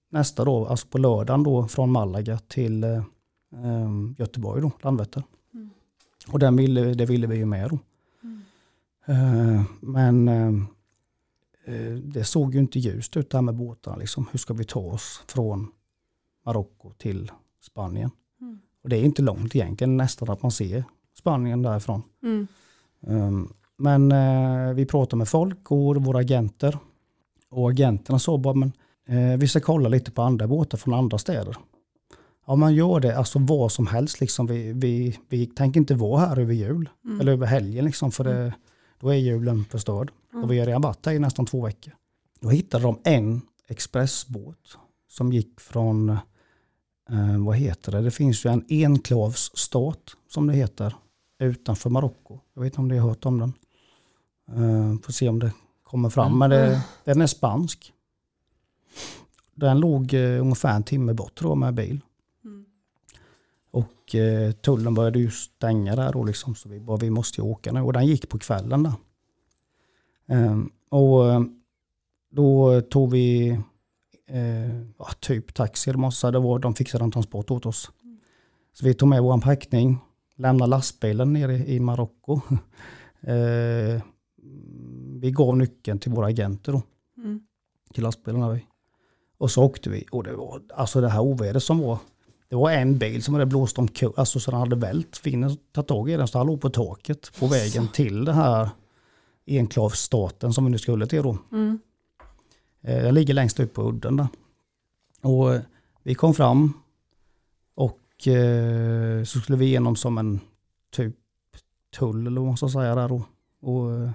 nästa 0.10 0.46
dag, 0.46 0.68
alltså 0.68 0.88
på 0.88 0.98
lördagen 0.98 1.44
då 1.44 1.68
från 1.68 1.92
Malaga 1.92 2.38
till 2.38 2.84
eh, 2.84 2.98
eh, 3.54 3.92
Göteborg 4.18 4.62
då, 4.62 4.72
Landvetter. 4.82 5.24
Och 6.28 6.40
den 6.40 6.56
ville, 6.56 6.94
det 6.94 7.06
ville 7.06 7.28
vi 7.28 7.36
ju 7.36 7.46
med 7.46 7.70
då. 7.70 7.80
Eh, 9.06 9.64
men 9.80 10.28
eh, 10.28 10.54
eh, 11.66 11.94
det 11.94 12.24
såg 12.24 12.54
ju 12.54 12.60
inte 12.60 12.80
ljust 12.80 13.18
ut 13.18 13.30
där 13.30 13.42
med 13.42 13.56
båtarna. 13.56 13.98
Liksom. 13.98 14.28
Hur 14.32 14.40
ska 14.40 14.54
vi 14.54 14.64
ta 14.64 14.80
oss 14.80 15.24
från 15.28 15.72
Marocko 16.46 16.94
till 16.98 17.32
Spanien? 17.62 18.12
Och 18.84 18.90
det 18.90 18.98
är 18.98 19.04
inte 19.04 19.22
långt 19.22 19.56
egentligen, 19.56 19.98
nästan 19.98 20.30
att 20.30 20.42
man 20.42 20.52
ser 20.52 20.84
Spanien 21.14 21.62
därifrån. 21.62 22.04
Mm. 22.24 22.48
Um, 23.00 23.54
men 23.78 24.12
eh, 24.12 24.74
vi 24.74 24.86
pratade 24.86 25.18
med 25.18 25.28
folk 25.28 25.72
och 25.72 25.96
våra 25.96 26.20
agenter. 26.20 26.78
Och 27.50 27.70
agenterna 27.70 28.20
sa 28.20 28.38
bara, 28.38 28.54
men 28.54 28.72
eh, 29.08 29.38
vi 29.38 29.48
ska 29.48 29.60
kolla 29.60 29.90
lite 29.90 30.12
på 30.12 30.22
andra 30.22 30.48
båtar 30.48 30.78
från 30.78 30.94
andra 30.94 31.18
städer. 31.18 31.58
Ja, 32.48 32.56
man 32.56 32.76
gör 32.76 33.00
det, 33.00 33.18
alltså 33.18 33.40
vad 33.40 33.72
som 33.72 33.88
helst. 33.88 34.20
Liksom. 34.22 34.48
Vi, 34.48 34.74
vi, 34.74 35.20
vi 35.30 35.46
tänker 35.46 35.80
inte 35.80 35.96
vara 35.96 36.20
här 36.20 36.40
över 36.40 36.54
jul, 36.54 36.90
eller 37.22 37.32
över 37.32 37.48
helgen, 37.48 37.86
liksom, 37.86 38.12
för 38.12 38.24
det, 38.24 38.54
då 39.00 39.10
är 39.10 39.16
julen 39.16 39.66
förstörd. 39.66 40.12
Och 40.44 40.52
vi 40.52 40.60
har 40.60 40.66
redan 40.66 40.82
varit 40.82 41.06
här 41.06 41.14
i 41.14 41.20
nästan 41.20 41.46
två 41.46 41.66
veckor. 41.66 41.94
Då 42.40 42.50
hittade 42.50 42.84
de 42.84 43.00
en 43.04 43.42
expressbåt 43.68 44.78
som 45.08 45.34
gick 45.34 45.60
från, 45.60 46.10
eh, 47.10 47.46
vad 47.46 47.56
heter 47.56 47.92
det, 47.92 48.02
det 48.02 48.12
finns 48.12 48.46
ju 48.46 48.50
en 48.50 48.66
enklavsstat 48.70 50.02
som 50.28 50.48
det 50.48 50.54
heter, 50.54 50.96
utanför 51.40 51.90
Marocko. 51.90 52.40
Jag 52.54 52.62
vet 52.62 52.74
inte 52.74 52.82
om 52.82 52.88
ni 52.88 52.98
har 52.98 53.10
hört 53.10 53.26
om 53.26 53.40
den. 53.40 53.54
Uh, 54.56 55.00
får 55.00 55.14
se 55.14 55.30
om 55.30 55.40
det 55.40 55.52
kommer 55.84 56.10
fram, 56.10 56.40
men 56.40 56.50
det, 56.50 56.82
den 57.04 57.22
är 57.22 57.28
spansk. 57.28 57.94
Den 59.56 59.80
låg 59.80 60.14
uh, 60.14 60.42
ungefär 60.42 60.76
en 60.76 60.84
timme 60.84 61.14
bort 61.14 61.36
tror 61.36 61.52
jag 61.52 61.58
med 61.58 61.74
bil. 61.74 62.02
Och 64.08 64.16
eh, 64.16 64.52
tullen 64.52 64.94
började 64.94 65.20
ju 65.20 65.32
stänga 65.32 65.96
där 65.96 66.14
då 66.14 66.24
liksom, 66.24 66.56
så 66.56 66.70
vi 66.70 66.80
bara 66.80 66.98
vi 66.98 67.10
måste 67.10 67.42
ju 67.42 67.48
åka 67.48 67.72
nu. 67.72 67.82
Och 67.82 67.94
den 67.94 68.06
gick 68.06 68.30
på 68.30 68.40
kvällen 68.40 68.84
där. 68.84 68.94
Ehm, 70.28 70.72
och 70.90 71.32
eh, 71.32 71.42
då 72.32 72.82
tog 72.82 73.12
vi 73.12 73.50
eh, 74.28 75.10
typ 75.20 75.54
taxi 75.54 75.90
eller 75.90 76.00
massa, 76.00 76.32
det 76.32 76.40
var, 76.40 76.60
de 76.60 76.76
fixade 76.76 77.04
en 77.04 77.12
transport 77.12 77.52
åt 77.52 77.66
oss. 77.66 77.92
Så 78.74 78.86
vi 78.86 78.94
tog 78.94 79.10
med 79.10 79.24
vår 79.24 79.38
packning, 79.38 79.98
lämnade 80.36 80.70
lastbilen 80.70 81.34
nere 81.34 81.54
i, 81.54 81.76
i 81.76 81.80
Marocko. 81.80 82.42
vi 85.20 85.32
gav 85.32 85.58
nyckeln 85.58 86.00
till 86.00 86.12
våra 86.12 86.28
agenter 86.28 86.72
då. 86.72 86.82
Mm. 87.18 87.42
Till 87.94 88.12
vi. 88.54 88.66
Och 89.38 89.52
så 89.52 89.64
åkte 89.64 89.90
vi 89.90 90.06
och 90.12 90.24
det 90.24 90.36
var 90.36 90.62
alltså 90.74 91.02
det 91.02 91.10
här 91.10 91.20
ovädret 91.20 91.64
som 91.64 91.80
var. 91.80 92.00
Det 92.50 92.56
var 92.56 92.72
en 92.72 92.98
bil 92.98 93.24
som 93.24 93.34
hade 93.34 93.46
blåst 93.46 93.80
omkull, 93.80 94.14
alltså 94.16 94.40
så 94.40 94.52
den 94.52 94.60
hade 94.60 94.76
vält. 94.76 95.22
Vinden 95.24 95.58
tagit 95.72 95.88
tag 95.88 96.10
i 96.10 96.18
den 96.18 96.28
så 96.28 96.38
han 96.38 96.48
låg 96.48 96.62
på 96.62 96.70
taket 96.70 97.40
på 97.40 97.48
vägen 97.48 97.88
till 97.88 98.26
det 98.26 98.34
här 98.34 98.70
enklavsstaten 99.48 100.54
som 100.54 100.66
vi 100.66 100.72
nu 100.72 100.78
skulle 100.78 101.08
till 101.08 101.24
då. 101.24 101.38
Mm. 101.52 101.80
Eh, 102.82 103.04
Den 103.04 103.14
ligger 103.14 103.34
längst 103.34 103.60
upp 103.60 103.74
på 103.74 103.90
udden 103.90 104.18
där. 104.18 104.28
Och 105.22 105.54
eh, 105.54 105.62
vi 106.04 106.16
kom 106.16 106.34
fram 106.34 106.74
och 107.76 108.28
eh, 108.28 109.24
så 109.24 109.40
skulle 109.40 109.58
vi 109.58 109.66
igenom 109.66 109.96
som 109.96 110.18
en 110.18 110.40
typ 110.92 111.16
tull 111.98 112.28
eller 112.28 112.42
vad 112.42 112.48
man 112.48 112.58
ska 112.58 112.70
säga 112.70 112.96
där 112.96 113.10
då. 113.10 113.24
Och 113.62 114.10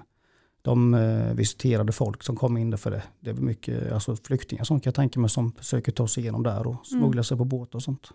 de 0.63 0.93
eh, 0.93 1.33
visiterade 1.33 1.91
folk 1.91 2.23
som 2.23 2.35
kom 2.35 2.57
in 2.57 2.69
där 2.69 2.77
för 2.77 2.91
det. 2.91 3.03
Det 3.19 3.33
var 3.33 3.41
mycket 3.41 3.91
alltså 3.91 4.15
flyktingar 4.15 4.63
som 4.63 4.79
kan 4.79 4.89
jag 4.89 4.95
tänka 4.95 5.19
mig 5.19 5.29
som 5.29 5.51
försöker 5.51 5.91
ta 5.91 6.07
sig 6.07 6.23
igenom 6.23 6.43
där 6.43 6.67
och 6.67 6.87
smuggla 6.87 7.23
sig 7.23 7.37
på 7.37 7.45
båt 7.45 7.75
och 7.75 7.83
sånt. 7.83 8.11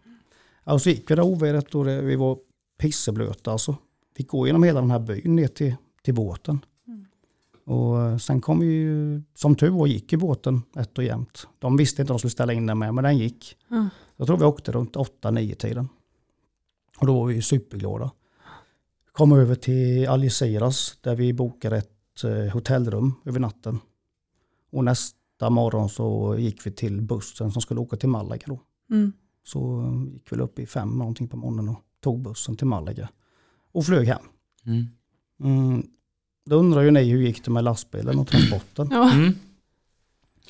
Och 0.64 0.82
så 0.82 0.90
gick 0.90 1.10
vi 1.10 1.14
det 1.14 1.22
ovädret 1.22 1.74
och 1.74 1.84
det, 1.84 2.02
vi 2.02 2.16
var 2.16 2.38
pisseblöta 2.78 3.52
alltså. 3.52 3.76
fick 4.16 4.28
gå 4.28 4.46
genom 4.46 4.62
hela 4.62 4.80
den 4.80 4.90
här 4.90 4.98
byn 4.98 5.36
ner 5.36 5.48
till, 5.48 5.74
till 6.02 6.14
båten. 6.14 6.60
Och 7.64 8.00
eh, 8.00 8.16
sen 8.16 8.40
kom 8.40 8.60
vi 8.60 8.66
ju, 8.66 9.22
som 9.34 9.54
tur 9.54 9.70
var 9.70 9.86
gick 9.86 10.12
ju 10.12 10.18
båten 10.18 10.62
ett 10.76 10.98
och 10.98 11.04
jämt. 11.04 11.48
De 11.58 11.76
visste 11.76 12.02
inte 12.02 12.12
att 12.12 12.14
de 12.14 12.18
skulle 12.18 12.30
ställa 12.30 12.52
in 12.52 12.66
den 12.66 12.78
med, 12.78 12.94
men 12.94 13.04
den 13.04 13.18
gick. 13.18 13.56
Mm. 13.70 13.88
Jag 14.16 14.26
tror 14.26 14.36
vi 14.36 14.44
åkte 14.44 14.72
runt 14.72 14.96
8-9 14.96 15.54
tiden. 15.54 15.88
Och 16.98 17.06
då 17.06 17.20
var 17.20 17.26
vi 17.26 17.42
superglada. 17.42 18.10
Kom 19.12 19.32
över 19.32 19.54
till 19.54 20.08
Algeciras 20.08 20.98
där 21.00 21.16
vi 21.16 21.32
bokade 21.32 21.76
ett 21.76 21.97
eh, 22.24 22.52
hotellrum 22.52 23.14
över 23.24 23.40
natten. 23.40 23.78
Och 24.72 24.84
nästa 24.84 25.50
morgon 25.50 25.88
så 25.88 26.36
gick 26.38 26.66
vi 26.66 26.70
till 26.70 27.02
bussen 27.02 27.52
som 27.52 27.62
skulle 27.62 27.80
åka 27.80 27.96
till 27.96 28.08
Malaga 28.08 28.44
då. 28.46 28.60
Mm. 28.90 29.12
Så 29.44 29.80
eh, 29.80 30.12
gick 30.14 30.32
vi 30.32 30.36
upp 30.36 30.58
i 30.58 30.66
fem 30.66 30.88
någonting 30.88 31.28
på 31.28 31.36
morgonen 31.36 31.68
och 31.68 31.82
tog 32.00 32.22
bussen 32.22 32.56
till 32.56 32.66
Malaga. 32.66 33.08
Och 33.72 33.84
flög 33.86 34.06
hem. 34.06 34.22
Mm. 34.66 34.86
Mm. 35.44 35.86
Då 36.46 36.56
undrar 36.56 36.82
ju 36.82 36.90
ni 36.90 37.10
hur 37.10 37.20
gick 37.20 37.44
det 37.44 37.50
med 37.50 37.64
lastbilen 37.64 38.18
och 38.18 38.28
transporten? 38.28 38.88
Ja. 38.90 39.12
Mm. 39.12 39.34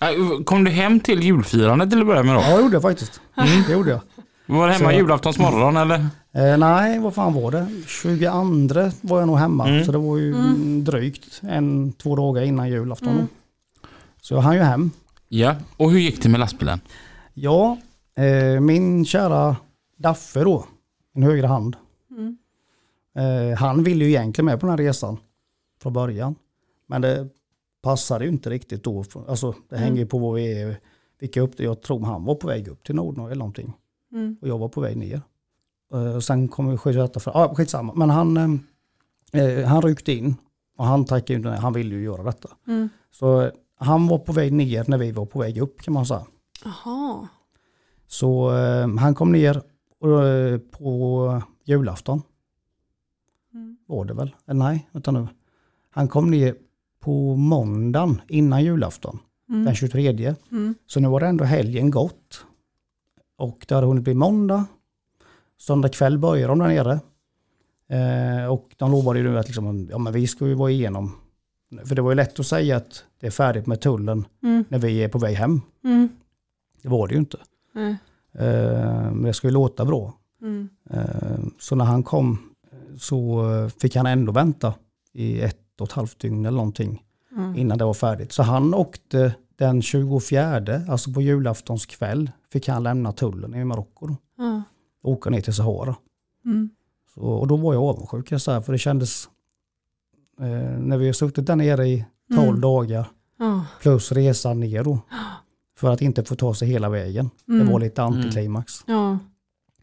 Äh, 0.01 0.45
Kom 0.45 0.65
du 0.65 0.71
hem 0.71 1.01
till 1.01 1.23
julfirandet 1.23 1.91
till 1.91 2.01
att 2.01 2.07
börja 2.07 2.23
med 2.23 2.35
då? 2.35 2.41
Ja, 2.41 2.57
det 2.57 2.63
gjorde 2.63 2.75
jag 2.75 2.83
faktiskt. 2.83 3.21
Det 3.67 3.73
gjorde 3.73 3.91
jag. 3.91 4.01
Var 4.49 4.67
det 4.67 4.73
hemma 4.73 4.91
Så- 4.91 4.97
julaftons 4.97 5.39
morgon 5.39 5.77
eller? 5.77 5.97
Eh, 6.33 6.59
nej, 6.59 6.99
vad 6.99 7.15
fan 7.15 7.35
var 7.35 7.51
det? 7.51 7.67
22 7.87 8.91
var 9.01 9.19
jag 9.19 9.27
nog 9.27 9.39
hemma. 9.39 9.69
Mm. 9.69 9.85
Så 9.85 9.93
det 9.93 9.99
var 9.99 10.17
ju 10.19 10.35
drygt 10.83 11.41
en, 11.43 11.93
två 11.93 12.17
dagar 12.17 12.43
innan 12.43 12.69
julafton. 12.69 13.09
Mm. 13.09 13.27
Så 14.23 14.35
jag 14.35 14.41
hann 14.41 14.55
ju 14.55 14.61
hem. 14.63 14.91
Ja. 15.29 15.55
Och 15.77 15.91
hur 15.91 15.99
gick 15.99 16.23
det 16.23 16.29
med 16.29 16.41
lastbilen? 16.41 16.81
Ja, 17.35 17.77
eh, 18.15 18.61
min 18.61 19.05
kära 19.05 19.57
Daffe 19.97 20.41
då, 20.45 20.65
min 21.15 21.25
högra 21.25 21.49
hand. 21.49 21.77
Mm. 22.11 22.39
Eh, 23.19 23.59
han 23.59 23.83
ville 23.85 24.05
ju 24.05 24.11
egentligen 24.11 24.47
med 24.47 24.61
på 24.61 24.67
den 24.67 24.71
här 24.79 24.85
resan 24.87 25.17
från 25.83 25.93
början. 25.93 26.35
Men 26.87 27.03
det 27.03 27.29
passade 27.83 28.25
ju 28.25 28.31
inte 28.31 28.51
riktigt 28.51 28.85
då. 28.85 29.05
Alltså 29.29 29.55
det 29.69 29.77
Mm. 29.77 29.85
hänger 29.89 29.99
ju 30.01 30.07
på 30.07 30.19
vad 30.19 30.35
vi 30.35 30.63
är. 30.63 30.77
Vilka 31.21 31.41
upp, 31.41 31.61
jag 31.61 31.83
tror 31.83 32.05
han 32.05 32.25
var 32.25 32.35
på 32.35 32.47
väg 32.47 32.69
upp 32.69 32.85
till 32.85 32.95
Nordnorge 32.95 33.31
eller 33.33 33.39
någonting. 33.39 33.73
Mm. 34.13 34.37
Och 34.41 34.49
jag 34.49 34.59
var 34.59 34.69
på 34.69 34.81
väg 34.81 34.97
ner. 34.97 35.23
Uh, 35.95 36.19
sen 36.19 36.49
kom 36.49 36.79
skjuta 36.79 37.21
för, 37.21 37.31
ah, 37.37 37.55
skitsamma. 37.55 37.93
Men 37.97 38.11
han, 38.11 38.37
eh, 39.33 39.43
eh, 39.43 39.67
han 39.67 39.83
ryckte 39.83 40.13
in 40.13 40.35
och 40.77 40.85
han 40.85 41.05
tackade 41.05 41.39
ju 41.41 41.49
han 41.49 41.73
ville 41.73 41.95
ju 41.95 42.03
göra 42.03 42.23
detta. 42.23 42.49
Mm. 42.67 42.89
Så 43.11 43.41
eh, 43.43 43.51
han 43.77 44.07
var 44.09 44.19
på 44.19 44.33
väg 44.33 44.53
ner 44.53 44.85
när 44.89 44.99
vi 44.99 45.13
var 45.13 45.27
på 45.27 45.39
väg 45.39 45.59
upp 45.59 45.83
kan 45.83 45.95
man 45.95 46.07
säga. 46.07 46.27
Jaha. 46.65 47.29
Så 48.07 48.57
eh, 48.57 48.89
han 48.99 49.15
kom 49.15 49.33
ner 49.33 49.57
eh, 49.57 50.59
på 50.59 51.43
julafton. 51.65 52.23
Mm. 53.55 53.77
Var 53.87 54.05
det 54.05 54.15
väl? 54.15 54.35
Eller 54.47 54.59
nej, 54.59 54.89
vänta 54.93 55.11
nu. 55.11 55.29
Han 55.91 56.09
kom 56.09 56.31
ner 56.31 56.55
på 57.01 57.37
måndagen 57.37 58.21
innan 58.29 58.65
julafton. 58.65 59.19
Den 59.47 59.61
Mm. 59.61 59.75
23. 59.75 60.35
Mm. 60.51 60.75
Så 60.87 61.01
nu 61.01 61.09
var 61.09 61.21
det 61.21 61.27
ändå 61.27 61.45
helgen 61.45 61.91
gått. 61.91 62.45
Och 63.39 63.65
det 63.69 63.75
hade 63.75 63.87
hunnit 63.87 64.05
bli 64.05 64.15
måndag. 64.15 64.65
Söndag 65.59 65.89
kväll 65.89 66.19
började 66.19 66.53
de 66.53 66.59
där 66.59 66.69
nere. 66.69 67.01
Eh, 67.91 68.47
och 68.53 68.75
de 68.77 68.91
lovade 68.91 69.19
ju 69.19 69.31
nu 69.31 69.39
att 69.39 69.47
liksom, 69.47 69.89
ja, 69.91 69.99
men 69.99 70.13
vi 70.13 70.27
ska 70.27 70.47
ju 70.47 70.55
vara 70.55 70.71
igenom. 70.71 71.13
För 71.85 71.95
det 71.95 72.03
var 72.03 72.11
ju 72.11 72.15
lätt 72.15 72.41
att 72.41 72.47
säga 72.47 72.77
att 72.77 73.05
det 73.21 73.27
är 73.27 73.31
färdigt 73.31 73.67
med 73.67 73.81
tullen 73.81 74.25
Mm. 74.43 74.65
när 74.69 74.79
vi 74.79 74.99
är 75.05 75.09
på 75.09 75.19
väg 75.19 75.37
hem. 75.37 75.61
Mm. 75.85 76.09
Det 76.83 76.89
var 76.89 77.09
det 77.09 77.15
ju 77.15 77.19
inte. 77.21 77.39
Nej. 77.75 77.97
Eh, 78.33 79.11
men 79.13 79.23
det 79.23 79.33
ska 79.35 79.47
ju 79.47 79.53
låta 79.53 79.85
bra. 79.85 80.15
Mm. 80.43 80.69
Eh, 80.91 81.39
så 81.59 81.75
när 81.75 81.85
han 81.85 82.03
kom 82.03 82.39
så 82.99 83.45
fick 83.79 83.97
han 83.97 84.07
ändå 84.07 84.33
vänta 84.33 84.75
i 85.13 85.41
ett 85.41 85.81
och 85.81 85.87
ett 85.87 85.93
halvt 85.93 86.19
dygn 86.19 86.47
eller 86.47 86.57
någonting 86.57 87.03
Mm. 87.37 87.57
innan 87.57 87.79
det 87.79 87.85
var 87.85 87.95
färdigt. 87.95 88.33
Så 88.33 88.43
han 88.43 88.75
åkte 88.75 89.35
den 89.57 89.83
24, 89.83 90.83
alltså 90.89 91.13
på 91.13 91.23
julaftons 91.23 91.87
kväll, 91.87 92.31
fick 92.53 92.69
han 92.69 92.83
lämna 92.83 93.13
tullen 93.13 93.55
i 93.55 93.65
Marocko 93.65 94.07
då, 94.07 94.17
Ja. 94.39 94.63
och 95.03 95.13
åka 95.13 95.31
ner 95.31 95.41
till 95.41 95.55
Sahara. 95.55 95.97
Mm. 96.45 96.71
Så, 97.15 97.21
och 97.21 97.47
då 97.47 97.57
var 97.57 97.75
jag 97.75 97.83
avundsjuk, 97.83 98.33
jag 98.33 98.41
säga, 98.41 98.63
för 98.63 98.73
det 98.73 98.79
kändes, 98.79 99.29
eh, 100.41 100.79
när 100.81 100.97
vi 100.97 101.07
har 101.07 101.13
suttit 101.13 101.47
där 101.47 101.57
nere 101.57 101.87
i 101.89 102.05
12 102.35 102.49
Mm. 102.49 102.61
dagar, 102.61 103.11
Ja. 103.39 103.65
plus 103.81 104.13
resan 104.13 104.61
ner 104.61 104.85
då, 104.85 104.99
för 105.77 105.91
att 105.91 106.03
inte 106.03 106.25
få 106.25 106.35
ta 106.37 106.55
sig 106.55 106.69
hela 106.69 106.89
vägen. 106.89 107.31
Mm. 107.49 107.67
Det 107.67 107.73
var 107.73 107.81
lite 107.81 108.03
antiklimax. 108.03 108.73
Ja. 108.87 109.19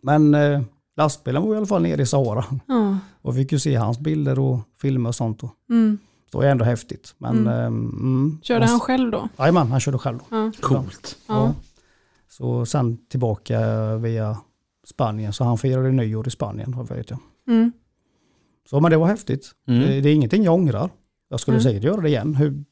Men 0.02 0.34
eh, 0.36 0.62
lastbilen 0.98 1.44
var 1.44 1.54
i 1.54 1.58
alla 1.58 1.66
fall 1.66 1.82
nere 1.82 2.02
i 2.02 2.06
Sahara. 2.06 2.46
Ja. 2.68 2.98
Och 3.22 3.38
vi 3.38 3.42
fick 3.44 3.52
ju 3.52 3.60
se 3.60 3.76
hans 3.76 4.00
bilder 4.00 4.40
och 4.40 4.60
filmer 4.78 5.10
och 5.10 5.16
sånt. 5.16 5.44
Och 5.44 5.50
Mm. 5.70 5.98
det 6.32 6.38
var 6.38 6.44
ändå 6.46 6.66
häftigt. 6.66 7.16
Men, 7.18 7.38
Mm. 7.38 7.48
mm. 7.54 7.90
Mm, 8.00 8.40
Körde 8.42 8.66
han 8.66 8.80
själv 8.80 9.12
då? 9.12 9.30
Jajamän, 9.38 9.72
han 9.72 9.80
körde 9.80 9.98
själv. 9.98 10.18
Då. 10.18 10.36
Ja. 10.36 10.52
Coolt. 10.62 11.18
Ja. 11.28 11.54
Så 12.38 12.66
sen 12.66 12.98
tillbaka 13.08 13.60
via 13.98 14.38
Spanien. 14.84 15.34
Så 15.34 15.44
han 15.44 15.58
firade 15.58 15.92
nyår 15.92 16.28
i 16.28 16.32
Spanien, 16.32 16.72
vad 16.72 16.88
vet 16.90 17.10
jag. 17.10 17.20
Mm. 17.48 17.72
Så 18.70 18.80
men 18.80 18.92
det 18.92 18.98
var 18.98 19.08
häftigt. 19.08 19.52
Mm. 19.68 19.82
Det, 19.82 20.02
det 20.02 20.10
är 20.10 20.14
ingenting 20.16 20.44
jag 20.44 20.54
ångrar. 20.54 20.90
Jag 21.30 21.40
skulle 21.40 21.56
Mm. 21.56 21.64
säkert 21.64 21.84
göra 21.84 22.02
det 22.02 22.08
igen. 22.10 22.36
Hur 22.36 22.64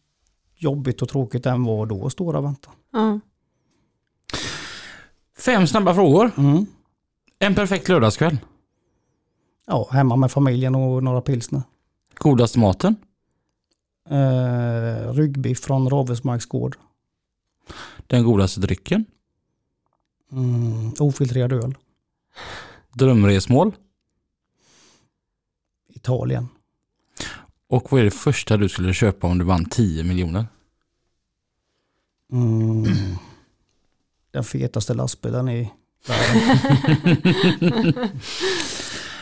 jobbigt 0.55 1.01
och 1.01 1.09
tråkigt 1.09 1.43
den 1.43 1.63
var 1.63 1.85
då 1.85 2.05
att 2.05 2.11
stå 2.11 2.31
där 2.31 2.39
och 2.39 2.45
vänta. 2.45 2.69
Ja. 2.91 3.19
Fem 5.37 5.67
snabba 5.67 5.93
frågor. 5.93 6.31
Mm. 6.37 6.65
En 7.39 7.55
perfekt 7.55 7.89
lördagskväll. 7.89 8.37
Ja, 9.67 9.87
hemma 9.91 10.15
med 10.15 10.31
familjen 10.31 10.75
och 10.75 11.03
några 11.03 11.21
pilsner. 11.21 11.61
Godaste 12.17 12.59
maten. 12.59 12.95
Eh, 14.09 15.13
ryggbiff 15.13 15.59
från 15.59 15.89
Ravesmarks 15.89 16.45
gård. 16.45 16.75
Den 18.07 18.23
godaste 18.23 18.59
drycken. 18.59 19.05
Mm, 20.33 20.93
ofiltrerad 20.99 21.53
öl. 21.53 21.75
Drömresmål. 22.93 23.71
Italien. 25.89 26.47
Och 27.69 27.91
vad 27.91 28.01
är 28.01 28.05
det 28.05 28.11
första 28.11 28.57
du 28.57 28.69
skulle 28.69 28.93
köpa 28.93 29.27
om 29.27 29.37
du 29.37 29.45
vann 29.45 29.65
10 29.65 30.03
miljoner? 30.03 30.45
Mm. 32.31 32.85
Den 34.31 34.43
fetaste 34.43 34.93
lastbilen 34.93 35.49
i 35.49 35.71
världen. 36.07 37.93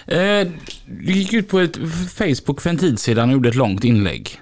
Eh, 0.06 0.48
du 0.86 1.14
gick 1.14 1.34
ut 1.34 1.50
på 1.50 1.60
ett 1.60 1.78
Facebook 2.10 2.62
för 2.62 2.70
en 2.70 2.78
tid 2.78 3.00
sedan 3.00 3.30
och 3.30 3.34
gjorde 3.34 3.50
ett 3.50 3.56
långt 3.56 3.84
inlägg. 3.84 4.42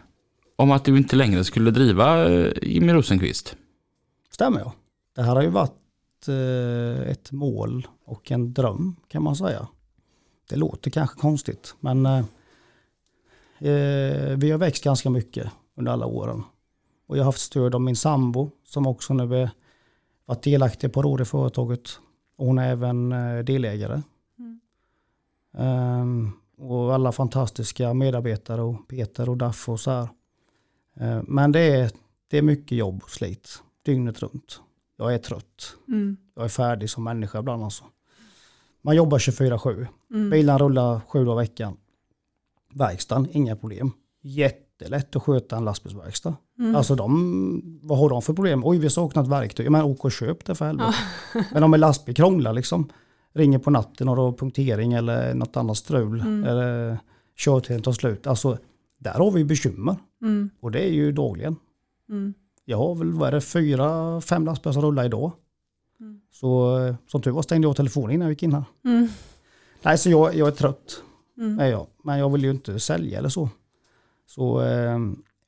Om 0.55 0.71
att 0.71 0.85
du 0.85 0.97
inte 0.97 1.15
längre 1.15 1.43
skulle 1.43 1.71
driva 1.71 2.29
eh, 2.29 2.51
Jimmy 2.61 2.93
Rosenqvist. 2.93 3.55
Stämmer 4.31 4.59
ja. 4.59 4.73
Det 5.15 5.23
här 5.23 5.35
har 5.35 5.41
ju 5.41 5.49
varit 5.49 5.73
eh, 6.27 7.11
ett 7.11 7.31
mål 7.31 7.87
och 8.05 8.31
en 8.31 8.53
dröm 8.53 8.95
kan 9.07 9.23
man 9.23 9.35
säga. 9.35 9.67
Det 10.49 10.55
låter 10.55 10.91
kanske 10.91 11.19
konstigt 11.19 11.75
men 11.79 12.05
eh, 12.05 12.17
eh, 13.59 14.37
vi 14.37 14.51
har 14.51 14.57
växt 14.57 14.83
ganska 14.83 15.09
mycket 15.09 15.51
under 15.75 15.91
alla 15.91 16.05
åren. 16.05 16.43
Och 17.07 17.17
jag 17.17 17.21
har 17.21 17.25
haft 17.25 17.39
stöd 17.39 17.75
av 17.75 17.81
min 17.81 17.95
sambo 17.95 18.51
som 18.65 18.87
också 18.87 19.13
nu 19.13 19.35
är 19.35 19.49
varit 20.25 20.43
delaktig 20.43 20.93
på 20.93 21.01
råd 21.01 21.21
i 21.21 21.25
företaget. 21.25 21.99
Och 22.37 22.45
hon 22.45 22.57
är 22.57 22.71
även 22.71 23.11
eh, 23.11 23.43
delägare. 23.43 24.01
Ehm, 25.57 26.31
och 26.57 26.93
alla 26.93 27.11
fantastiska 27.11 27.93
medarbetare 27.93 28.61
och 28.61 28.87
Peter 28.87 29.29
och 29.29 29.37
Daff 29.37 29.69
och 29.69 29.79
så 29.79 29.91
här. 29.91 30.09
Men 31.23 31.51
det 31.51 31.59
är, 31.59 31.91
det 32.27 32.37
är 32.37 32.41
mycket 32.41 32.77
jobb 32.77 33.03
och 33.03 33.09
slit 33.09 33.63
dygnet 33.85 34.21
runt. 34.21 34.61
Jag 34.99 35.13
är 35.13 35.17
trött. 35.17 35.75
Mm. 35.87 36.17
Jag 36.35 36.45
är 36.45 36.49
färdig 36.49 36.89
som 36.89 37.03
människa 37.03 37.39
ibland 37.39 37.63
alltså. 37.63 37.83
Man 38.81 38.95
jobbar 38.95 39.17
24-7. 39.17 39.87
Mm. 40.11 40.29
Bilen 40.29 40.59
rullar 40.59 40.99
sju 41.07 41.25
dagar 41.25 41.41
i 41.41 41.45
veckan. 41.45 41.77
Verkstaden, 42.73 43.27
inga 43.31 43.55
problem. 43.55 43.91
Jättelätt 44.21 45.15
att 45.15 45.23
sköta 45.23 45.57
en 45.57 45.65
lastbilsverkstad. 45.65 46.35
Mm. 46.59 46.75
Alltså 46.75 46.95
de, 46.95 47.79
vad 47.83 47.97
har 47.97 48.09
de 48.09 48.21
för 48.21 48.33
problem? 48.33 48.61
Oj, 48.65 48.77
vi 48.77 48.89
saknar 48.89 49.23
ett 49.23 49.29
verktyg. 49.29 49.71
Men 49.71 49.81
åk 49.81 50.05
och 50.05 50.11
köp 50.11 50.45
det 50.45 50.55
för 50.55 50.65
helvete. 50.65 50.93
Men 51.53 51.63
om 51.63 51.73
en 51.73 51.79
lastbil 51.79 52.15
krånglar 52.15 52.53
liksom. 52.53 52.89
Ringer 53.33 53.59
på 53.59 53.69
natten 53.69 54.09
och 54.09 54.15
då 54.15 54.33
punktering 54.33 54.93
eller 54.93 55.33
något 55.33 55.57
annat 55.57 55.77
strul. 55.77 56.21
Mm. 56.21 56.43
Eller 56.43 56.97
körtiden 57.37 57.81
tar 57.81 57.91
slut. 57.91 58.27
Alltså, 58.27 58.57
där 58.97 59.13
har 59.13 59.31
vi 59.31 59.45
bekymmer. 59.45 59.95
Mm. 60.21 60.49
Och 60.59 60.71
det 60.71 60.79
är 60.79 60.91
ju 60.91 61.11
dagligen. 61.11 61.55
Mm. 62.09 62.33
Jag 62.69 62.77
har 62.77 62.95
väl, 62.95 63.13
vad 63.13 63.27
är 63.27 63.31
det, 63.31 63.41
fyra, 63.41 64.21
fem 64.21 64.45
lastbilar 64.45 64.73
som 64.73 64.81
rullar 64.81 65.05
idag. 65.05 65.31
Mm. 65.99 66.21
Så 66.31 66.79
eh, 66.79 66.95
som 67.07 67.21
tur 67.21 67.31
var 67.31 67.41
stängde 67.41 67.67
jag 67.67 67.75
telefonen 67.75 68.11
innan 68.11 68.25
jag 68.25 68.31
gick 68.31 68.43
in 68.43 68.53
här. 68.53 68.63
Mm. 68.85 69.07
Nej, 69.81 69.97
så 69.97 70.09
jag, 70.09 70.35
jag 70.35 70.47
är 70.47 70.51
trött. 70.51 71.03
Mm. 71.37 71.59
Är 71.59 71.65
jag. 71.65 71.87
Men 72.03 72.19
jag 72.19 72.29
vill 72.29 72.43
ju 72.43 72.51
inte 72.51 72.79
sälja 72.79 73.17
eller 73.17 73.29
så. 73.29 73.49
Så 74.25 74.61
eh, 74.61 74.99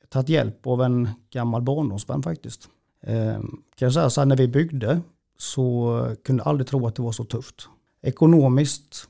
tagit 0.08 0.28
hjälp 0.28 0.66
av 0.66 0.82
en 0.82 1.08
gammal 1.30 1.62
barndomsvän 1.62 2.22
faktiskt. 2.22 2.68
Eh, 3.02 3.40
kan 3.74 3.86
jag 3.86 3.92
säga 3.92 4.10
så 4.10 4.20
här, 4.20 4.26
när 4.26 4.36
vi 4.36 4.48
byggde 4.48 5.00
så 5.38 6.16
kunde 6.24 6.40
jag 6.40 6.48
aldrig 6.48 6.66
tro 6.66 6.86
att 6.86 6.94
det 6.94 7.02
var 7.02 7.12
så 7.12 7.24
tufft. 7.24 7.68
Ekonomiskt 8.02 9.08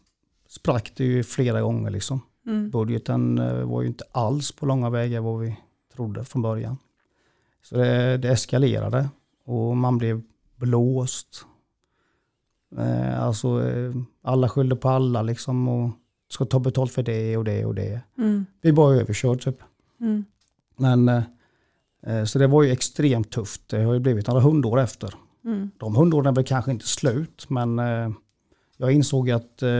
sprack 0.49 0.93
det 0.97 1.05
ju 1.05 1.23
flera 1.23 1.61
gånger 1.61 1.91
liksom. 1.91 2.21
Mm. 2.47 2.71
Budgeten 2.71 3.39
eh, 3.39 3.65
var 3.65 3.83
ju 3.83 3.89
inte 3.89 4.05
alls 4.13 4.53
på 4.53 4.67
långa 4.67 4.91
vägar 4.91 5.21
vad 5.21 5.41
vi 5.41 5.57
trodde 5.95 6.25
från 6.25 6.43
början. 6.43 6.77
Så 7.63 7.77
det, 7.77 8.17
det 8.17 8.29
eskalerade 8.29 9.09
och 9.45 9.77
man 9.77 9.99
blev 9.99 10.23
blåst. 10.57 11.47
Eh, 12.79 13.23
alltså 13.23 13.69
eh, 13.69 13.93
alla 14.23 14.49
skyllde 14.49 14.77
på 14.77 14.89
alla 14.89 15.23
liksom 15.23 15.69
och 15.69 15.91
ska 16.29 16.45
ta 16.45 16.59
betalt 16.59 16.93
för 16.93 17.03
det 17.03 17.37
och 17.37 17.45
det 17.45 17.65
och 17.65 17.75
det. 17.75 18.01
Mm. 18.19 18.47
Vi 18.61 18.71
var 18.71 18.95
överkörd 18.95 19.41
typ. 19.41 19.57
Mm. 20.01 20.25
Men 20.77 21.09
eh, 21.09 21.23
eh, 22.07 22.25
så 22.25 22.39
det 22.39 22.47
var 22.47 22.63
ju 22.63 22.71
extremt 22.71 23.31
tufft. 23.31 23.69
Det 23.69 23.83
har 23.83 23.95
ju 23.95 24.01
blivit 24.01 24.27
några 24.27 24.41
hundår 24.41 24.81
efter. 24.81 25.15
Mm. 25.45 25.71
De 25.79 25.97
hundåren 25.97 26.27
är 26.27 26.33
väl 26.33 26.45
kanske 26.45 26.71
inte 26.71 26.87
slut 26.87 27.47
men 27.49 27.79
eh, 27.79 28.11
jag 28.77 28.93
insåg 28.93 29.31
att 29.31 29.63
eh, 29.63 29.71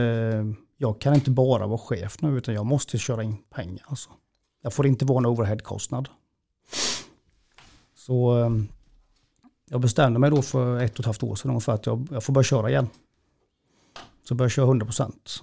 jag 0.77 0.99
kan 0.99 1.13
inte 1.15 1.31
bara 1.31 1.67
vara 1.67 1.77
chef 1.77 2.21
nu 2.21 2.37
utan 2.37 2.55
jag 2.55 2.65
måste 2.65 2.97
köra 2.97 3.23
in 3.23 3.37
pengar. 3.49 3.85
Alltså. 3.87 4.09
Jag 4.61 4.73
får 4.73 4.87
inte 4.87 5.05
vara 5.05 5.17
en 5.17 5.25
overheadkostnad. 5.25 6.09
Så 8.05 8.39
eh, 8.39 8.49
jag 9.69 9.81
bestämde 9.81 10.19
mig 10.19 10.29
då 10.29 10.41
för 10.41 10.79
ett 10.79 10.93
och 10.93 10.99
ett 10.99 11.05
halvt 11.05 11.23
år 11.23 11.35
sedan 11.35 11.51
ungefär 11.51 11.73
att 11.73 11.85
jag, 11.85 12.07
jag 12.11 12.23
får 12.23 12.33
börja 12.33 12.43
köra 12.43 12.69
igen. 12.69 12.87
Så 14.23 14.35
började 14.35 14.45
jag 14.45 14.51
köra 14.51 14.65
100 14.65 14.85
procent. 14.85 15.41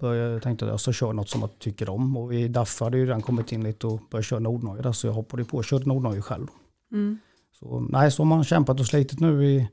Jag 0.00 0.42
tänkte 0.42 0.64
att 0.64 0.70
jag 0.70 0.80
ska 0.80 0.92
köra 0.92 1.12
något 1.12 1.28
som 1.28 1.40
jag 1.40 1.58
tycker 1.58 1.90
om. 1.90 2.16
Och 2.16 2.34
i 2.34 2.48
DAF 2.48 2.80
hade 2.80 2.98
ju 2.98 3.06
redan 3.06 3.22
kommit 3.22 3.52
in 3.52 3.62
lite 3.62 3.86
och 3.86 4.00
börjat 4.10 4.26
köra 4.26 4.40
Nordnorge 4.40 4.82
där, 4.82 4.92
så 4.92 5.06
jag 5.06 5.12
hoppade 5.12 5.44
på 5.44 5.56
och 5.56 5.64
körde 5.64 5.84
Nordnorge 5.84 6.22
själv. 6.22 6.46
Mm. 6.92 7.18
Så, 7.52 7.80
nej, 7.80 8.10
så 8.10 8.22
har 8.22 8.26
man 8.26 8.44
kämpat 8.44 8.80
och 8.80 8.86
slitit 8.86 9.20
nu 9.20 9.46
i 9.46 9.68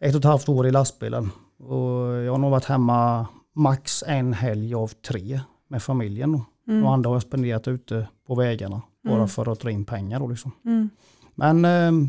ett 0.00 0.14
och 0.14 0.18
ett 0.18 0.24
halvt 0.24 0.48
år 0.48 0.66
i 0.66 0.70
lastbilen. 0.70 1.30
Och 1.58 2.12
jag 2.12 2.32
har 2.32 2.38
nog 2.38 2.50
varit 2.50 2.64
hemma 2.64 3.26
max 3.52 4.04
en 4.06 4.32
helg 4.32 4.74
av 4.74 4.88
tre 4.88 5.40
med 5.68 5.82
familjen. 5.82 6.40
Mm. 6.68 6.84
Och 6.84 6.92
andra 6.92 7.10
har 7.10 7.14
jag 7.14 7.22
spenderat 7.22 7.68
ute 7.68 8.08
på 8.26 8.34
vägarna 8.34 8.82
bara 9.04 9.14
Mm. 9.16 9.28
för 9.28 9.52
att 9.52 9.60
dra 9.60 9.70
in 9.70 9.84
pengar. 9.84 10.20
Då 10.20 10.26
liksom. 10.28 10.52
Mm. 10.64 10.90
Men 11.34 11.64
eh, 11.64 12.08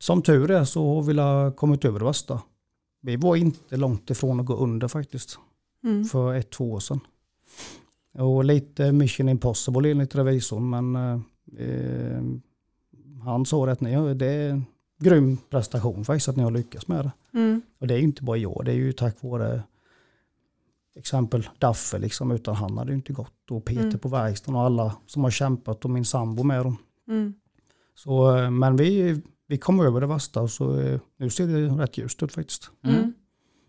som 0.00 0.22
tur 0.22 0.50
är 0.50 0.64
så 0.64 0.94
har 0.94 1.02
vi 1.02 1.56
kommit 1.56 1.84
över 1.84 1.98
det 1.98 2.04
värsta. 2.04 2.42
Vi 3.02 3.16
var 3.16 3.36
inte 3.36 3.76
långt 3.76 4.10
ifrån 4.10 4.40
att 4.40 4.46
gå 4.46 4.54
under 4.56 4.88
faktiskt 4.88 5.38
Mm. 5.84 6.04
för 6.04 6.34
ett, 6.34 6.50
två 6.50 6.72
år 6.72 6.80
sedan. 6.80 7.00
Och 8.18 8.44
lite 8.44 8.92
mission 8.92 9.28
impossible 9.28 9.90
enligt 9.90 10.14
revisorn 10.14 10.70
men 10.70 10.96
eh, 10.96 11.20
eh, 11.66 12.22
han 13.24 13.46
sa 13.46 13.68
att 13.68 13.80
ni, 13.80 14.14
det 14.14 14.26
är 14.26 14.50
en 14.50 14.64
grym 15.00 15.36
prestation 15.50 16.04
faktiskt 16.04 16.28
att 16.28 16.36
ni 16.36 16.42
har 16.42 16.50
lyckats 16.50 16.88
med 16.88 17.04
det. 17.04 17.38
Mm. 17.38 17.62
Och 17.78 17.86
det 17.86 17.94
är 17.94 17.98
ju 17.98 18.04
inte 18.04 18.22
bara 18.22 18.36
jag, 18.36 18.62
det 18.64 18.70
är 18.72 18.76
ju 18.76 18.92
tack 18.92 19.16
vare 19.22 19.62
exempel 20.96 21.48
Daffe 21.58 21.98
liksom, 21.98 22.30
utan 22.30 22.54
han 22.54 22.78
hade 22.78 22.90
ju 22.90 22.96
inte 22.96 23.12
gått. 23.12 23.50
Och 23.50 23.64
Peter 23.64 23.82
Mm. 23.82 23.98
på 23.98 24.08
verkstaden 24.08 24.54
och 24.56 24.62
alla 24.66 24.96
som 25.06 25.24
har 25.24 25.30
kämpat 25.30 25.84
och 25.84 25.90
min 25.90 26.04
sambo 26.04 26.42
med 26.42 26.64
dem. 26.64 26.76
Mm. 27.08 27.34
Så, 27.94 28.36
eh, 28.36 28.50
men 28.50 28.76
vi, 28.76 29.22
vi 29.46 29.58
kom 29.58 29.80
över 29.80 30.00
det 30.00 30.06
värsta 30.06 30.48
så 30.48 30.80
eh, 30.80 31.00
nu 31.16 31.30
ser 31.30 31.46
det 31.46 31.82
rätt 31.82 31.98
ljust 31.98 32.22
ut 32.22 32.32
faktiskt. 32.32 32.70
Mm. 32.84 33.12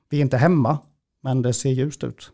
Vi 0.10 0.18
är 0.18 0.22
inte 0.22 0.38
hemma, 0.38 0.78
men 1.22 1.42
det 1.42 1.54
ser 1.54 1.70
ljust 1.70 2.04
ut. 2.04 2.32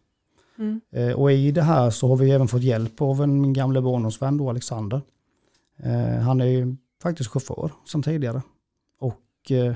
Mm. 0.58 0.82
Eh, 0.92 1.12
Och 1.12 1.32
i 1.32 1.52
det 1.52 1.62
här 1.62 1.90
så 1.90 2.08
har 2.08 2.16
vi 2.18 2.32
även 2.32 2.48
fått 2.48 2.62
hjälp 2.64 3.02
av 3.02 3.22
en, 3.24 3.42
min 3.42 3.54
gamla 3.54 3.82
barndomsvän 3.82 4.38
då, 4.38 4.50
Alexander. 4.50 5.02
Eh, 5.78 6.20
Han 6.22 6.42
är 6.42 6.46
ju 6.46 6.76
faktiskt 7.02 7.30
chaufför 7.30 7.72
som 7.86 8.04
tidigare. 8.04 8.42
Och 9.00 9.52
eh, 9.52 9.76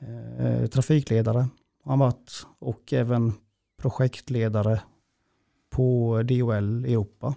eh, 0.00 0.66
trafikledare 0.66 1.38
har 1.84 1.92
han 1.92 1.98
varit. 1.98 2.46
Och 2.58 2.92
även 2.92 3.32
projektledare 3.78 4.80
på 5.70 6.16
DHL 6.22 6.84
Europa. 6.84 7.34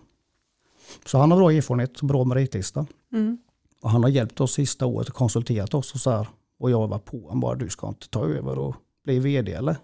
Så 1.05 1.17
han 1.17 1.31
har 1.31 1.37
bra 1.37 1.51
erfarenhet 1.51 1.99
och 1.99 2.07
bra 2.07 2.23
meritlista. 2.23 2.85
Mm. 3.13 3.37
Och 3.81 3.89
han 3.89 4.03
har 4.03 4.09
hjälpt 4.09 4.41
oss 4.41 4.53
sista 4.53 4.85
året 4.85 5.09
och 5.09 5.15
konsulterat 5.15 5.73
oss 5.73 5.93
och 5.93 5.99
så 5.99 6.11
här. 6.11 6.27
Och 6.59 6.71
jag 6.71 6.87
var 6.87 6.99
på 6.99 7.29
han 7.29 7.39
bara, 7.39 7.55
du 7.55 7.69
ska 7.69 7.87
inte 7.87 8.09
ta 8.09 8.25
över 8.25 8.59
och 8.59 8.75
bli 9.03 9.19
vd 9.19 9.53
eller? 9.53 9.75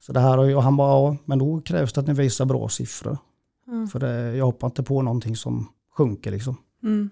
Så 0.00 0.12
det 0.12 0.20
här 0.20 0.38
har 0.38 0.54
och 0.56 0.62
han 0.62 0.76
bara, 0.76 0.90
ja, 0.90 1.16
men 1.24 1.38
då 1.38 1.60
krävs 1.60 1.92
det 1.92 2.00
att 2.00 2.06
ni 2.06 2.14
visar 2.14 2.44
bra 2.44 2.68
siffror. 2.68 3.18
Mm. 3.66 3.88
För 3.88 3.98
det, 3.98 4.36
jag 4.36 4.44
hoppar 4.44 4.66
inte 4.66 4.82
på 4.82 5.02
någonting 5.02 5.36
som 5.36 5.68
sjunker 5.96 6.30
liksom. 6.30 6.56
Mm. 6.82 7.10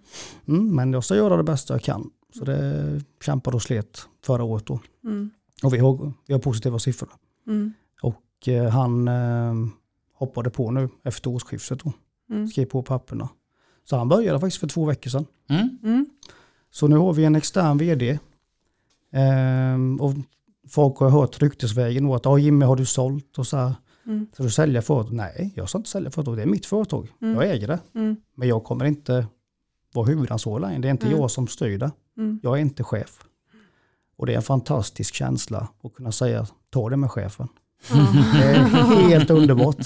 Mm, 0.49 0.75
men 0.75 0.93
jag 0.93 1.05
ska 1.05 1.17
göra 1.17 1.37
det 1.37 1.43
bästa 1.43 1.75
jag 1.75 1.83
kan. 1.83 2.11
Så 2.39 2.45
det 2.45 3.01
kämpade 3.25 3.57
och 3.57 3.63
slet 3.63 4.09
förra 4.25 4.45
året 4.45 4.67
då. 4.67 4.81
Mm. 5.05 5.31
Och 5.63 5.75
vi 5.75 5.79
har, 5.79 6.13
vi 6.27 6.33
har 6.33 6.41
positiva 6.41 6.79
siffror. 6.79 7.11
Och 8.41 8.49
eh, 8.49 8.69
han 8.71 9.09
eh, 9.09 9.55
hoppade 10.15 10.51
på 10.51 10.71
nu 10.71 10.89
efter 11.05 11.31
årsskiftet 11.31 11.81
då. 11.85 11.93
Mm. 12.31 12.49
Skrev 12.49 12.65
på 12.65 12.83
papperna. 12.83 13.29
Så 13.85 13.97
han 13.97 14.09
började 14.09 14.41
faktiskt 14.41 14.61
för 14.61 14.67
två 14.67 14.85
veckor 14.85 15.11
sedan. 15.11 15.27
Mm. 15.49 15.79
Mm. 15.83 16.07
Så 16.71 16.89
nu 16.89 16.97
har 16.97 17.13
vi 17.13 17.25
en 17.25 17.37
extern 17.37 17.79
vd. 17.79 18.19
Ehm, 19.13 20.01
och 20.01 20.15
folk 20.69 20.99
har 20.99 21.11
hört 21.11 21.43
ryktesvägen 21.43 22.05
då 22.05 22.15
att 22.15 22.27
ah, 22.27 22.39
Jimmy 22.39 22.65
har 22.65 22.77
du 22.77 22.87
sålt 22.87 23.39
och 23.39 23.47
så 23.47 23.57
här. 23.57 23.75
Mm. 24.07 24.27
Så 24.37 24.43
du 24.43 24.51
säljer 24.51 24.81
företag? 24.81 25.13
Nej, 25.15 25.53
jag 25.55 25.69
ska 25.69 25.79
inte 25.79 25.91
sälja 25.91 26.11
företag. 26.11 26.37
Det 26.37 26.43
är 26.43 26.47
mitt 26.47 26.67
företag. 26.67 27.09
Mm. 27.23 27.35
Jag 27.35 27.51
äger 27.51 27.69
det. 27.69 27.79
Mm. 27.95 28.17
Men 28.35 28.49
jag 28.49 28.65
kommer 28.65 28.85
inte 28.85 29.27
vara 29.95 30.07
huvudansvarig 30.07 30.61
längre. 30.61 30.79
Det 30.79 30.89
är 30.89 30.93
inte 30.93 31.07
Mm. 31.07 31.19
jag 31.19 31.31
som 31.31 31.47
styr 31.49 31.79
det. 31.79 31.91
Mm. 32.17 32.41
Jag 32.43 32.57
är 32.57 32.61
inte 32.61 32.85
chef. 32.85 33.25
Och 34.17 34.27
det 34.27 34.33
är 34.33 34.37
en 34.37 34.43
fantastisk 34.43 35.15
känsla 35.15 35.69
att 35.83 35.95
kunna 35.95 36.13
säga 36.13 36.47
ta 36.71 36.91
det 36.91 36.97
med 36.97 37.11
chefen. 37.11 37.49
Det 37.89 38.43
är 38.45 39.09
helt 39.09 39.31
underbart. 39.31 39.77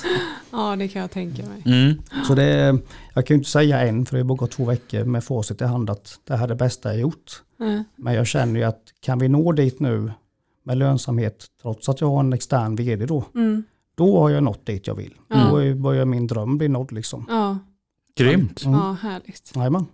Ja, 0.50 0.76
det 0.76 0.88
kan 0.88 1.02
jag 1.02 1.10
tänka 1.10 1.42
mig. 1.42 1.62
Mm. 1.66 2.02
Så 2.26 2.34
det 2.34 2.78
jag 3.14 3.26
kan 3.26 3.34
ju 3.34 3.38
inte 3.38 3.50
säga 3.50 3.80
än, 3.80 4.06
för 4.06 4.16
det 4.16 4.22
har 4.22 4.24
bara 4.28 4.36
gått 4.38 4.50
två 4.50 4.64
veckor 4.64 5.04
med 5.04 5.24
facit 5.24 5.60
i 5.60 5.64
hand 5.64 5.90
att 5.90 6.18
det 6.24 6.36
här 6.36 6.44
är 6.44 6.48
det 6.48 6.54
bästa 6.54 6.88
jag 6.90 7.00
gjort. 7.00 7.42
Mm. 7.60 7.84
Men 7.96 8.14
jag 8.14 8.26
känner 8.26 8.60
ju 8.60 8.66
att 8.66 8.80
kan 9.00 9.18
vi 9.18 9.28
nå 9.28 9.52
dit 9.52 9.80
nu 9.80 10.12
med 10.62 10.78
lönsamhet, 10.78 11.46
trots 11.62 11.88
att 11.88 12.00
jag 12.00 12.08
har 12.10 12.20
en 12.20 12.32
extern 12.32 12.76
vd 12.76 13.06
då, 13.06 13.24
Mm. 13.34 13.62
då 13.94 14.20
har 14.20 14.30
jag 14.30 14.42
nått 14.42 14.66
dit 14.66 14.86
jag 14.86 14.94
vill. 14.94 15.14
Ja. 15.28 15.48
Då 15.50 15.56
är- 15.56 15.74
börjar 15.74 16.04
min 16.04 16.26
dröm 16.26 16.58
bli 16.58 16.68
nådd 16.68 16.92
liksom. 16.92 17.26
Ja, 17.28 17.58
Grymt. 18.16 18.64
Mm. 18.64 18.78
ja, 18.80 18.96
härligt. 19.02 19.52
Jajamän. 19.56 19.86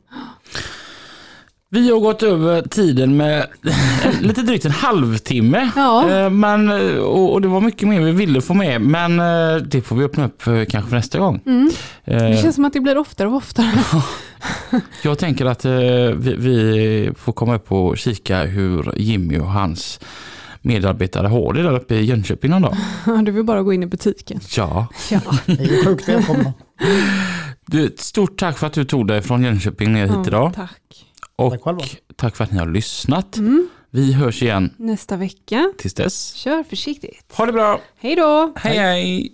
Vi 1.72 1.90
har 1.90 2.00
gått 2.00 2.22
över 2.22 2.62
tiden 2.62 3.16
med 3.16 3.46
lite 4.20 4.42
drygt 4.42 4.64
en 4.64 4.70
halvtimme. 4.70 5.70
Ja. 5.76 6.10
Eh, 6.10 6.30
Men, 6.30 6.68
eh, 6.70 6.96
och, 6.96 7.40
det 7.42 7.48
var 7.48 7.60
mycket 7.60 7.88
mer 7.88 8.00
vi 8.00 8.12
ville 8.12 8.40
få 8.40 8.54
med, 8.54 8.80
men 8.80 9.20
eh, 9.20 9.56
det 9.62 9.82
får 9.82 9.96
vi 9.96 10.04
öppna 10.04 10.26
upp 10.26 10.42
för 10.42 10.64
kanske 10.64 10.88
för 10.88 10.96
nästa 10.96 11.18
gång. 11.18 11.40
Mm. 11.46 11.70
Det 12.04 12.42
känns 12.42 12.54
som 12.54 12.64
att 12.64 12.72
det 12.72 12.80
blir 12.80 12.98
oftare 12.98 13.28
och 13.28 13.34
oftare. 13.34 13.72
Jag 15.02 15.18
tänker 15.18 15.46
att 15.46 15.64
vi, 15.64 16.34
vi 16.38 17.10
får 17.16 17.32
komma 17.32 17.54
upp 17.54 17.72
och 17.72 17.98
kika 17.98 18.42
hur 18.44 18.92
Jimmy 18.96 19.38
och 19.38 19.46
hans 19.50 20.00
medarbetare 20.62 21.26
har 21.26 21.52
det 21.52 21.62
där 21.62 21.76
uppe 21.76 21.94
i 21.94 22.04
Jönköping 22.04 22.50
någon 22.50 22.62
dag. 22.62 22.76
Du 23.24 23.32
vill 23.32 23.44
bara 23.44 23.62
gå 23.62 23.72
in 23.72 23.82
i 23.82 23.86
butiken. 23.86 24.40
Ja. 24.56 24.86
Ja, 25.10 25.20
Ni 25.46 25.54
är 25.54 25.84
sjukt 25.84 26.08
välkomna. 26.08 26.52
Stort 27.96 28.38
tack 28.38 28.58
för 28.58 28.66
att 28.66 28.72
du 28.72 28.84
tog 28.84 29.06
dig 29.06 29.22
från 29.22 29.42
Jönköping 29.44 29.92
ner 29.92 30.06
hit 30.06 30.26
idag. 30.26 30.52
tack. 30.54 30.99
Och 31.44 31.62
Tack 31.62 32.00
tack 32.16 32.36
för 32.36 32.44
att 32.44 32.52
ni 32.52 32.58
har 32.58 32.66
lyssnat. 32.66 33.36
Mm. 33.36 33.68
Vi 33.90 34.12
hörs 34.12 34.42
igen 34.42 34.74
Nästa 34.76 35.16
vecka, 35.16 35.72
tills 35.78 35.94
dess. 35.94 36.34
kör 36.34 36.62
försiktigt. 36.62 37.32
Ha 37.32 37.46
det 37.46 37.52
bra. 37.52 37.80
Hej 37.98 38.16
då! 38.16 38.52
Hej 38.56 38.78
hej. 38.78 39.32